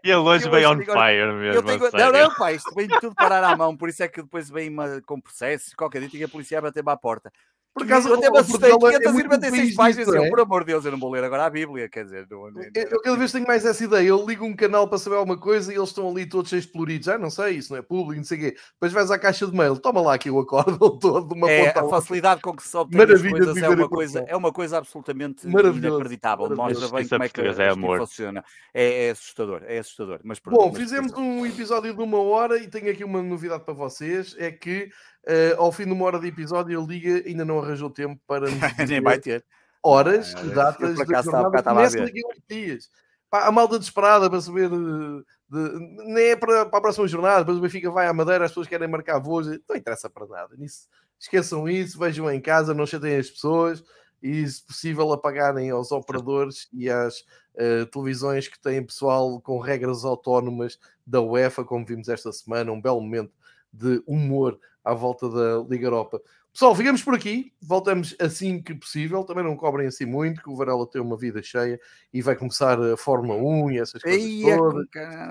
E 0.05 0.15
hoje 0.15 0.47
Eu 0.47 0.51
veio 0.53 0.71
on 0.71 0.79
fire 0.79 1.33
mesmo. 1.33 1.55
eu 1.55 1.59
a 1.59 1.91
tenho... 1.91 1.91
Não, 1.93 2.13
não, 2.13 2.35
pá, 2.37 2.53
isto 2.53 2.73
vem 2.73 2.87
tudo 2.87 3.17
parar 3.17 3.43
à 3.43 3.57
mão. 3.57 3.77
Por 3.77 3.89
isso 3.89 4.05
é 4.05 4.09
que 4.09 4.23
depois 4.23 4.49
vem 4.49 4.69
uma, 4.69 5.01
com 5.01 5.21
processo. 5.21 5.77
Qualquer 5.77 5.99
dia 5.99 6.09
tinha 6.09 6.27
a 6.27 6.29
polícia 6.29 6.57
a 6.57 6.63
bater-me 6.63 6.93
à 6.93 6.97
porta. 6.97 7.33
Por 7.73 7.85
acaso, 7.85 8.09
eu 8.09 8.15
até 8.17 8.31
me 8.31 8.39
assustei. 8.39 8.71
Portugal 8.71 8.91
é 8.91 9.13
muito 9.13 9.29
596 9.29 9.63
país 9.63 9.77
páginas. 9.77 10.07
disso, 10.07 10.17
Eu, 10.19 10.25
é? 10.25 10.29
por 10.29 10.41
amor 10.41 10.61
de 10.65 10.73
Deus, 10.73 10.85
eu 10.85 10.91
não 10.93 10.99
vou 10.99 11.11
ler 11.11 11.23
agora 11.23 11.47
a 11.47 11.51
Bíblia. 11.51 11.89
Quer 11.89 12.05
dizer, 12.05 12.27
não, 12.31 12.51
não- 12.51 12.63
Eu, 12.63 12.71
eu 12.91 13.01
cada 13.01 13.17
vez 13.17 13.31
tenho 13.31 13.47
mais 13.47 13.65
essa 13.65 13.85
ideia. 13.85 14.07
Eu 14.09 14.27
ligo 14.27 14.45
um 14.45 14.55
canal 14.57 14.89
para 14.89 14.99
saber 14.99 15.17
alguma 15.17 15.39
coisa 15.39 15.73
e 15.73 15.77
eles 15.77 15.89
estão 15.91 16.11
ali 16.11 16.27
todos 16.27 16.51
cheios 16.51 16.67
de 16.67 16.73
coloridos. 16.73 17.09
Ah, 17.09 17.17
não 17.17 17.31
sei, 17.31 17.57
isso 17.57 17.73
não 17.73 17.79
é 17.79 17.83
público, 17.83 18.17
não 18.17 18.25
sei 18.25 18.39
o 18.39 18.41
quê. 18.41 18.57
Depois 18.73 18.93
vais 18.93 19.11
à 19.11 19.19
caixa 19.19 19.47
de 19.47 19.57
mail, 19.57 19.79
toma 19.79 20.01
lá 20.01 20.15
aqui 20.15 20.29
o 20.31 20.41
acórdão 20.41 20.79
todo 20.99 21.29
de 21.29 21.35
uma 21.35 21.49
é, 21.51 21.67
ponta 21.71 21.87
a 21.87 21.89
facilidade 21.89 22.41
com 22.41 22.55
que 22.55 22.63
se 22.63 22.77
obtém 22.77 23.01
as 23.01 23.09
Maravilha 23.09 23.39
de 23.39 23.45
coisas 23.45 23.63
é 23.63 23.69
uma, 23.69 23.89
coisa, 23.89 24.25
é 24.27 24.37
uma 24.37 24.53
coisa 24.53 24.79
absolutamente 24.79 25.47
inacreditável. 25.47 26.49
maravilhoso. 26.49 26.81
Mostra 26.81 26.99
bem 26.99 27.09
como 27.09 27.23
é 27.25 27.29
que, 27.29 27.41
é 27.63 27.69
amor. 27.69 27.99
funciona. 27.99 28.45
É, 28.75 29.07
é 29.07 29.11
assustador, 29.11 29.63
é 29.65 29.79
assustador. 29.79 30.21
Mas 30.25 30.39
pronto, 30.39 30.59
Bom, 30.59 30.69
mas 30.69 30.77
fizemos 30.79 31.13
um 31.13 31.47
episódio 31.47 31.95
de 31.95 32.03
uma 32.03 32.21
hora 32.21 32.59
e 32.59 32.69
tenho 32.69 32.91
aqui 32.91 33.05
uma 33.05 33.23
novidade 33.23 33.65
para 33.65 33.75
vocês: 33.75 34.35
é 34.39 34.51
que 34.51 34.91
eh, 35.27 35.55
ao 35.59 35.71
fim 35.73 35.85
de 35.85 35.93
uma 35.93 36.05
hora 36.05 36.19
de 36.21 36.27
episódio, 36.29 36.81
a 36.81 36.87
Liga 36.87 37.23
ainda 37.29 37.45
não 37.45 37.59
arranjou 37.61 37.91
tempo 37.91 38.21
para 38.27 38.47
Nem 38.89 39.01
vai 39.01 39.19
ter. 39.19 39.45
horas 39.83 40.35
Ah, 40.37 40.45
e 40.45 40.51
datas 40.51 40.97
da 40.99 41.05
jornada. 41.23 41.63
Começa 41.63 41.97
daqui 42.05 42.21
a 42.25 42.29
uns 42.29 42.43
dias. 42.49 42.91
Pá, 43.31 43.47
a 43.47 43.53
malta 43.53 43.79
desesperada 43.79 44.29
para 44.29 44.41
saber. 44.41 44.71
eh, 44.73 45.23
de- 45.49 46.13
nem 46.13 46.25
é 46.31 46.37
para, 46.37 46.67
para 46.67 46.79
a 46.79 46.83
próxima 46.83 47.07
jornada, 47.09 47.41
depois 47.41 47.59
o 47.59 47.61
Benfica 47.61 47.91
vai 47.91 48.07
à 48.07 48.13
Madeira, 48.13 48.45
as 48.45 48.51
pessoas 48.51 48.67
querem 48.69 48.87
marcar 48.89 49.19
voos, 49.19 49.47
não 49.69 49.77
interessa 49.77 50.09
para 50.11 50.27
nada. 50.27 50.55
Nisso, 50.57 50.89
esqueçam 51.19 51.69
isso, 51.69 51.99
vejam 51.99 52.31
em 52.31 52.41
casa, 52.41 52.73
não 52.75 52.87
chateiem 52.87 53.19
as 53.19 53.31
pessoas 53.31 53.83
e, 54.23 54.47
se 54.47 54.65
possível, 54.65 55.13
apagarem 55.13 55.71
aos 55.71 55.91
operadores 55.93 56.69
e 56.73 56.89
às 56.91 57.25
eh, 57.57 57.85
televisões 57.87 58.47
que 58.49 58.61
têm 58.61 58.85
pessoal 58.85 59.41
com 59.41 59.59
regras 59.59 60.05
autónomas 60.05 60.79
da 61.07 61.21
UEFA, 61.21 61.65
como 61.65 61.85
vimos 61.87 62.09
esta 62.09 62.31
semana, 62.33 62.71
um 62.71 62.81
belo 62.81 63.01
momento 63.01 63.33
de 63.73 64.03
humor 64.07 64.59
à 64.85 64.95
volta 64.95 65.29
da 65.29 65.65
Liga 65.69 65.87
Europa. 65.87 66.21
Pessoal, 66.53 66.75
ficamos 66.75 67.03
por 67.03 67.15
aqui. 67.15 67.53
Voltamos 67.63 68.17
assim 68.19 68.61
que 68.61 68.75
possível. 68.75 69.23
Também 69.23 69.45
não 69.45 69.57
cobrem 69.57 69.87
assim 69.87 70.05
muito, 70.05 70.43
que 70.43 70.51
o 70.51 70.57
Varela 70.57 70.85
tem 70.89 71.01
uma 71.01 71.17
vida 71.17 71.41
cheia 71.43 71.79
e 72.13 72.21
vai 72.21 72.35
começar 72.35 72.81
a 72.81 72.97
Fórmula 72.97 73.37
1 73.41 73.71
e 73.73 73.79
essas 73.79 74.03
coisas 74.03 74.21
Ei, 74.21 74.51
é 74.51 74.57
todas. 74.57 74.87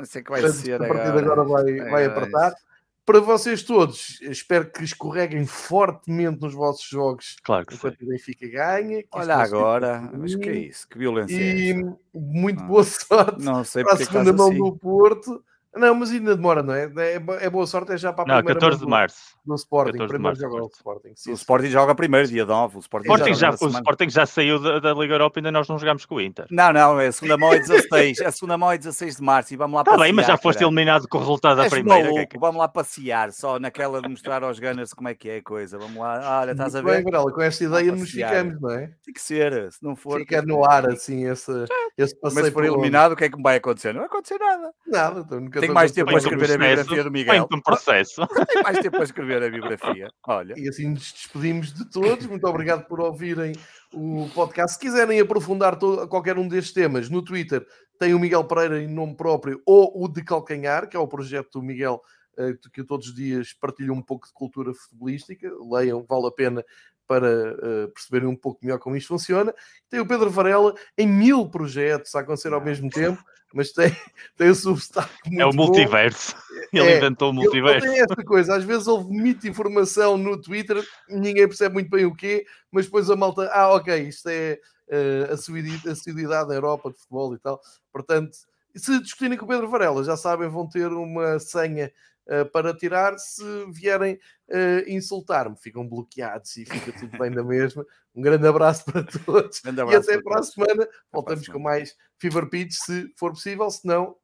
sei 0.10 0.24
que 0.24 0.30
vai 0.32 0.42
Portanto, 0.42 0.62
ser 0.62 0.82
a 0.82 0.88
partir 0.88 1.12
de 1.12 1.20
agora. 1.20 1.42
agora 1.42 1.44
vai, 1.44 1.64
vai 1.90 2.06
Agora 2.06 2.06
apertar. 2.06 2.54
Para 3.06 3.20
vocês 3.22 3.64
todos, 3.64 4.22
espero 4.22 4.72
que 4.72 4.84
escorreguem 4.84 5.44
fortemente 5.44 6.40
nos 6.42 6.54
vossos 6.54 6.88
jogos 6.88 7.38
Claro 7.44 7.66
que 7.66 7.74
sim. 7.74 7.78
enquanto 7.80 8.02
o 8.04 8.06
Benfica 8.08 8.48
ganha. 8.48 9.04
Olha 9.12 9.36
agora, 9.38 10.10
mas 10.14 10.36
que 10.36 10.48
é 10.48 10.54
isso? 10.56 10.88
Que 10.88 11.00
violência 11.00 11.36
é 11.36 11.38
E 11.40 11.72
essa? 11.72 11.98
muito 12.14 12.62
Ah. 12.62 12.68
boa 12.68 12.84
sorte 12.86 13.44
Não 13.44 13.64
sei 13.64 13.84
para 13.84 13.94
a 13.98 14.02
é 14.02 14.06
segunda 14.06 14.32
mão 14.32 14.50
assim. 14.50 14.58
do 14.60 14.78
Porto. 14.78 15.44
Não, 15.76 15.94
mas 15.94 16.10
ainda 16.12 16.36
demora, 16.36 16.64
não 16.64 16.74
é? 16.74 16.86
É, 16.98 17.46
é 17.46 17.50
boa 17.50 17.68
sorte, 17.68 17.92
é 17.92 17.98
já 17.98 18.12
para 18.12 18.24
a 18.24 18.28
Não, 18.28 18.36
primeira 18.38 18.60
14 18.60 18.80
mão 18.80 18.86
de 18.86 18.90
março. 18.92 19.18
do, 19.46 19.50
do 19.52 19.56
Sporting. 19.56 19.92
14 19.92 20.08
de 20.08 20.08
Primeiro 20.14 20.24
março, 20.24 20.42
joga 20.42 20.64
o. 20.64 20.68
Sporting. 20.68 21.08
Sim, 21.16 21.32
O 21.32 21.36
sim. 21.36 21.42
Sporting 21.42 21.68
joga 21.68 21.96
primeiro, 21.96 22.28
dia 22.28 22.46
9. 22.46 22.78
O 22.78 22.80
Sporting 22.80 23.08
O 23.08 23.14
Sporting, 23.14 23.34
joga 23.36 23.58
já, 23.58 23.66
o. 23.66 23.70
Sporting 23.70 24.10
já 24.10 24.26
saiu 24.26 24.60
da, 24.60 24.80
da 24.80 24.94
Liga 24.96 25.14
Europa 25.14 25.38
e 25.38 25.40
ainda 25.42 25.52
nós 25.52 25.68
não 25.68 25.78
jogámos 25.78 26.06
com 26.06 26.16
o 26.16 26.22
Inter. 26.22 26.48
Não, 26.50 26.74
não, 26.74 26.98
a 26.98 27.12
segunda 27.12 27.38
mão 27.38 27.54
é 27.54 27.60
16. 27.60 28.20
A 28.22 28.32
segunda 28.32 28.58
mão 28.58 28.72
é 28.72 28.78
16 28.80 29.18
de 29.18 29.22
março 29.22 29.54
e 29.54 29.58
vamos 29.58 29.76
lá 29.76 29.82
Está 29.82 29.92
passear. 29.92 30.00
Tá 30.00 30.04
bem, 30.06 30.14
mas 30.14 30.26
já 30.26 30.38
foste 30.38 30.64
eliminado 30.64 31.08
com 31.08 31.18
o 31.18 31.22
resultado 31.22 31.58
da 31.58 31.70
primeira. 31.70 32.02
que 32.02 32.08
é 32.08 32.12
maluco, 32.14 32.30
que- 32.32 32.40
vamos 32.40 32.60
lá 32.60 32.68
passear, 32.68 33.32
só 33.32 33.60
naquela 33.60 34.02
de 34.02 34.10
mostrar 34.10 34.44
aos 34.44 34.60
Gunners 34.60 34.94
como 34.94 35.08
é 35.08 35.14
que 35.14 35.30
é 35.30 35.38
a 35.38 35.44
coisa. 35.44 35.78
Vamos 35.78 35.98
lá, 35.98 36.40
olha, 36.42 36.52
estás 36.52 36.74
a 36.76 36.82
Muito 36.82 36.94
bem, 36.96 37.04
ver? 37.04 37.12
Varela, 37.12 37.32
com 37.32 37.42
esta 37.44 37.64
ideia 37.64 37.92
nos 37.92 38.10
ficamos, 38.10 38.60
não 38.60 38.72
é? 38.72 38.88
Tem 39.06 39.14
que 39.14 39.22
ser, 39.22 39.72
se 39.72 39.84
não 39.84 39.96
for. 39.96 40.20
Fica 40.20 40.42
no 40.42 40.66
ar 40.66 40.90
assim 40.90 41.26
esse, 41.30 41.52
esse 41.98 42.16
Mas 42.24 42.34
passeio 42.34 42.46
se 42.48 42.52
for 42.52 42.66
eliminado, 42.66 43.12
o 43.12 43.16
que 43.16 43.26
é 43.26 43.30
que 43.30 43.38
me 43.38 43.44
vai 43.44 43.58
acontecer? 43.58 43.94
Não 43.94 44.00
vai 44.02 44.08
acontecer 44.08 44.40
nada. 44.40 44.72
Nada, 44.88 45.20
então 45.22 45.40
nunca 45.40 45.59
Tenho 45.60 45.72
estou 45.72 45.76
mais 45.76 45.92
tempo 45.92 46.12
para 46.12 46.18
escrever 46.20 46.52
a 46.52 46.58
biografia 46.58 47.04
do 47.04 47.12
Miguel. 47.12 47.36
Põe-te 47.48 47.56
um 47.56 47.62
processo. 47.62 48.28
Tem 48.48 48.64
mais 48.64 48.80
tempo 48.80 48.92
para 48.92 49.04
escrever 49.04 49.44
a 49.44 49.50
biografia. 49.50 50.10
Olha. 50.28 50.54
E 50.58 50.68
assim 50.70 50.90
nos 50.90 51.12
despedimos 51.12 51.74
de 51.74 51.90
todos. 51.90 52.26
Muito 52.26 52.46
obrigado 52.48 52.86
por 52.88 53.00
ouvirem 53.00 53.54
o 53.94 54.30
podcast. 54.34 54.74
Se 54.74 54.80
quiserem 54.80 55.20
aprofundar 55.20 55.78
to- 55.78 56.08
qualquer 56.08 56.38
um 56.38 56.48
destes 56.48 56.74
temas, 56.74 57.10
no 57.10 57.24
Twitter 57.24 57.66
tem 58.00 58.14
o 58.14 58.20
Miguel 58.20 58.44
Pereira 58.46 58.82
em 58.82 58.88
nome 58.88 59.16
próprio 59.16 59.62
ou 59.66 60.04
o 60.04 60.08
de 60.08 60.24
Calcanhar, 60.24 60.88
que 60.88 60.96
é 60.96 61.00
o 61.00 61.08
projeto 61.08 61.60
do 61.60 61.62
Miguel, 61.62 62.02
eh, 62.38 62.54
que 62.72 62.82
eu 62.82 62.86
todos 62.86 63.08
os 63.10 63.16
dias 63.16 63.54
partilho 63.54 63.94
um 63.94 64.02
pouco 64.02 64.26
de 64.28 64.34
cultura 64.34 64.74
futebolística. 64.74 65.52
Leiam, 65.70 66.06
vale 66.08 66.28
a 66.28 66.32
pena 66.32 66.64
para 67.06 67.28
eh, 67.28 67.88
perceberem 67.94 68.28
um 68.30 68.36
pouco 68.36 68.60
melhor 68.64 68.78
como 68.78 68.96
isto 68.96 69.08
funciona. 69.08 69.54
Tem 69.90 70.00
o 70.00 70.06
Pedro 70.08 70.30
Varela 70.30 70.74
em 70.98 71.08
mil 71.08 71.50
projetos 71.50 72.14
a 72.16 72.20
acontecer 72.20 72.54
ao 72.54 72.62
mesmo 72.64 72.90
tempo, 72.90 73.22
mas 73.54 73.72
tem, 73.72 73.90
tem 74.38 74.50
o 74.50 74.56
substack 74.56 75.10
muito 75.28 75.42
É 75.42 75.46
o 75.46 75.50
bom. 75.52 75.66
multiverso. 75.66 76.36
Ele 76.72 76.88
É, 76.92 76.98
inventou 76.98 77.30
o 77.30 77.32
Ele- 77.32 77.40
ele 77.40 77.46
multiverso. 77.46 77.88
tem 77.88 78.00
esta 78.02 78.24
coisa, 78.24 78.56
às 78.56 78.64
vezes 78.64 78.88
houve 78.88 79.12
muita 79.12 79.48
informação 79.48 80.18
no 80.18 80.40
Twitter, 80.40 80.84
ninguém 81.08 81.48
percebe 81.48 81.74
muito 81.74 81.90
bem 81.90 82.06
o 82.06 82.16
quê, 82.16 82.46
mas 82.72 82.86
depois 82.86 83.10
a 83.10 83.16
malta, 83.16 83.50
ah, 83.54 83.74
ok, 83.74 83.96
isto 84.08 84.28
é 84.30 84.60
eh, 84.92 85.28
a 85.30 85.92
assiduidade 85.92 86.50
na 86.50 86.56
Europa 86.56 86.90
de 86.92 86.98
futebol 86.98 87.34
e 87.36 87.40
tal. 87.40 87.60
Portanto, 87.92 88.36
se 88.76 89.00
discutirem 89.02 89.38
com 89.38 89.46
o 89.46 89.48
Pedro 89.48 89.70
Varela, 89.70 90.04
já 90.04 90.16
sabem, 90.18 90.48
vão 90.50 90.68
ter 90.68 90.88
uma 90.92 91.40
senha 91.40 91.88
uh, 91.88 91.92
para 92.52 92.74
tirar. 92.76 93.18
Se 93.18 93.44
vierem 93.72 94.16
uh, 94.50 94.90
insultar-me, 94.90 95.56
ficam 95.58 95.88
bloqueados 95.88 96.56
e 96.58 96.66
fica 96.66 96.92
tudo 96.98 97.18
bem 97.18 97.32
da 97.32 97.44
mesma. 97.44 97.86
Um 98.16 98.22
grande 98.22 98.48
abraço 98.48 98.86
para 98.86 99.04
todos 99.04 99.62
abraço 99.66 99.92
e 99.92 99.96
até 99.96 100.22
para 100.22 100.40
a 100.40 100.44
semana. 100.44 100.88
Voltamos 101.12 101.48
com 101.48 101.60
mais 101.60 101.96
Fever 102.18 102.50
Pitch, 102.50 102.74
se 102.74 103.14
for 103.18 103.32
possível, 103.32 103.70
se 103.70 103.86
não, 103.86 104.16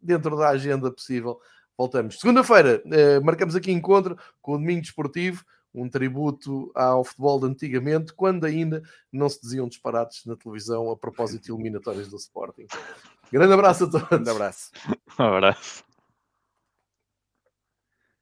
dentro 0.00 0.36
da 0.36 0.48
agenda 0.48 0.90
possível. 0.90 1.38
Voltamos. 1.76 2.20
Segunda-feira, 2.20 2.82
marcamos 3.22 3.56
aqui 3.56 3.72
encontro 3.72 4.16
com 4.40 4.52
o 4.52 4.58
Domingo 4.58 4.82
Desportivo 4.82 5.44
um 5.74 5.88
tributo 5.88 6.70
ao 6.74 7.04
futebol 7.04 7.40
de 7.40 7.46
antigamente, 7.46 8.12
quando 8.12 8.44
ainda 8.44 8.82
não 9.10 9.28
se 9.28 9.40
diziam 9.40 9.68
disparates 9.68 10.24
na 10.26 10.36
televisão 10.36 10.90
a 10.90 10.96
propósito 10.96 11.44
de 11.44 11.52
eliminatórias 11.52 12.08
do 12.08 12.16
Sporting. 12.16 12.66
Grande 13.30 13.54
abraço 13.54 13.84
a 13.84 13.86
todos. 13.90 14.08
Grande 14.08 14.30
abraço. 14.30 14.70
Um 15.18 15.24
abraço. 15.24 15.91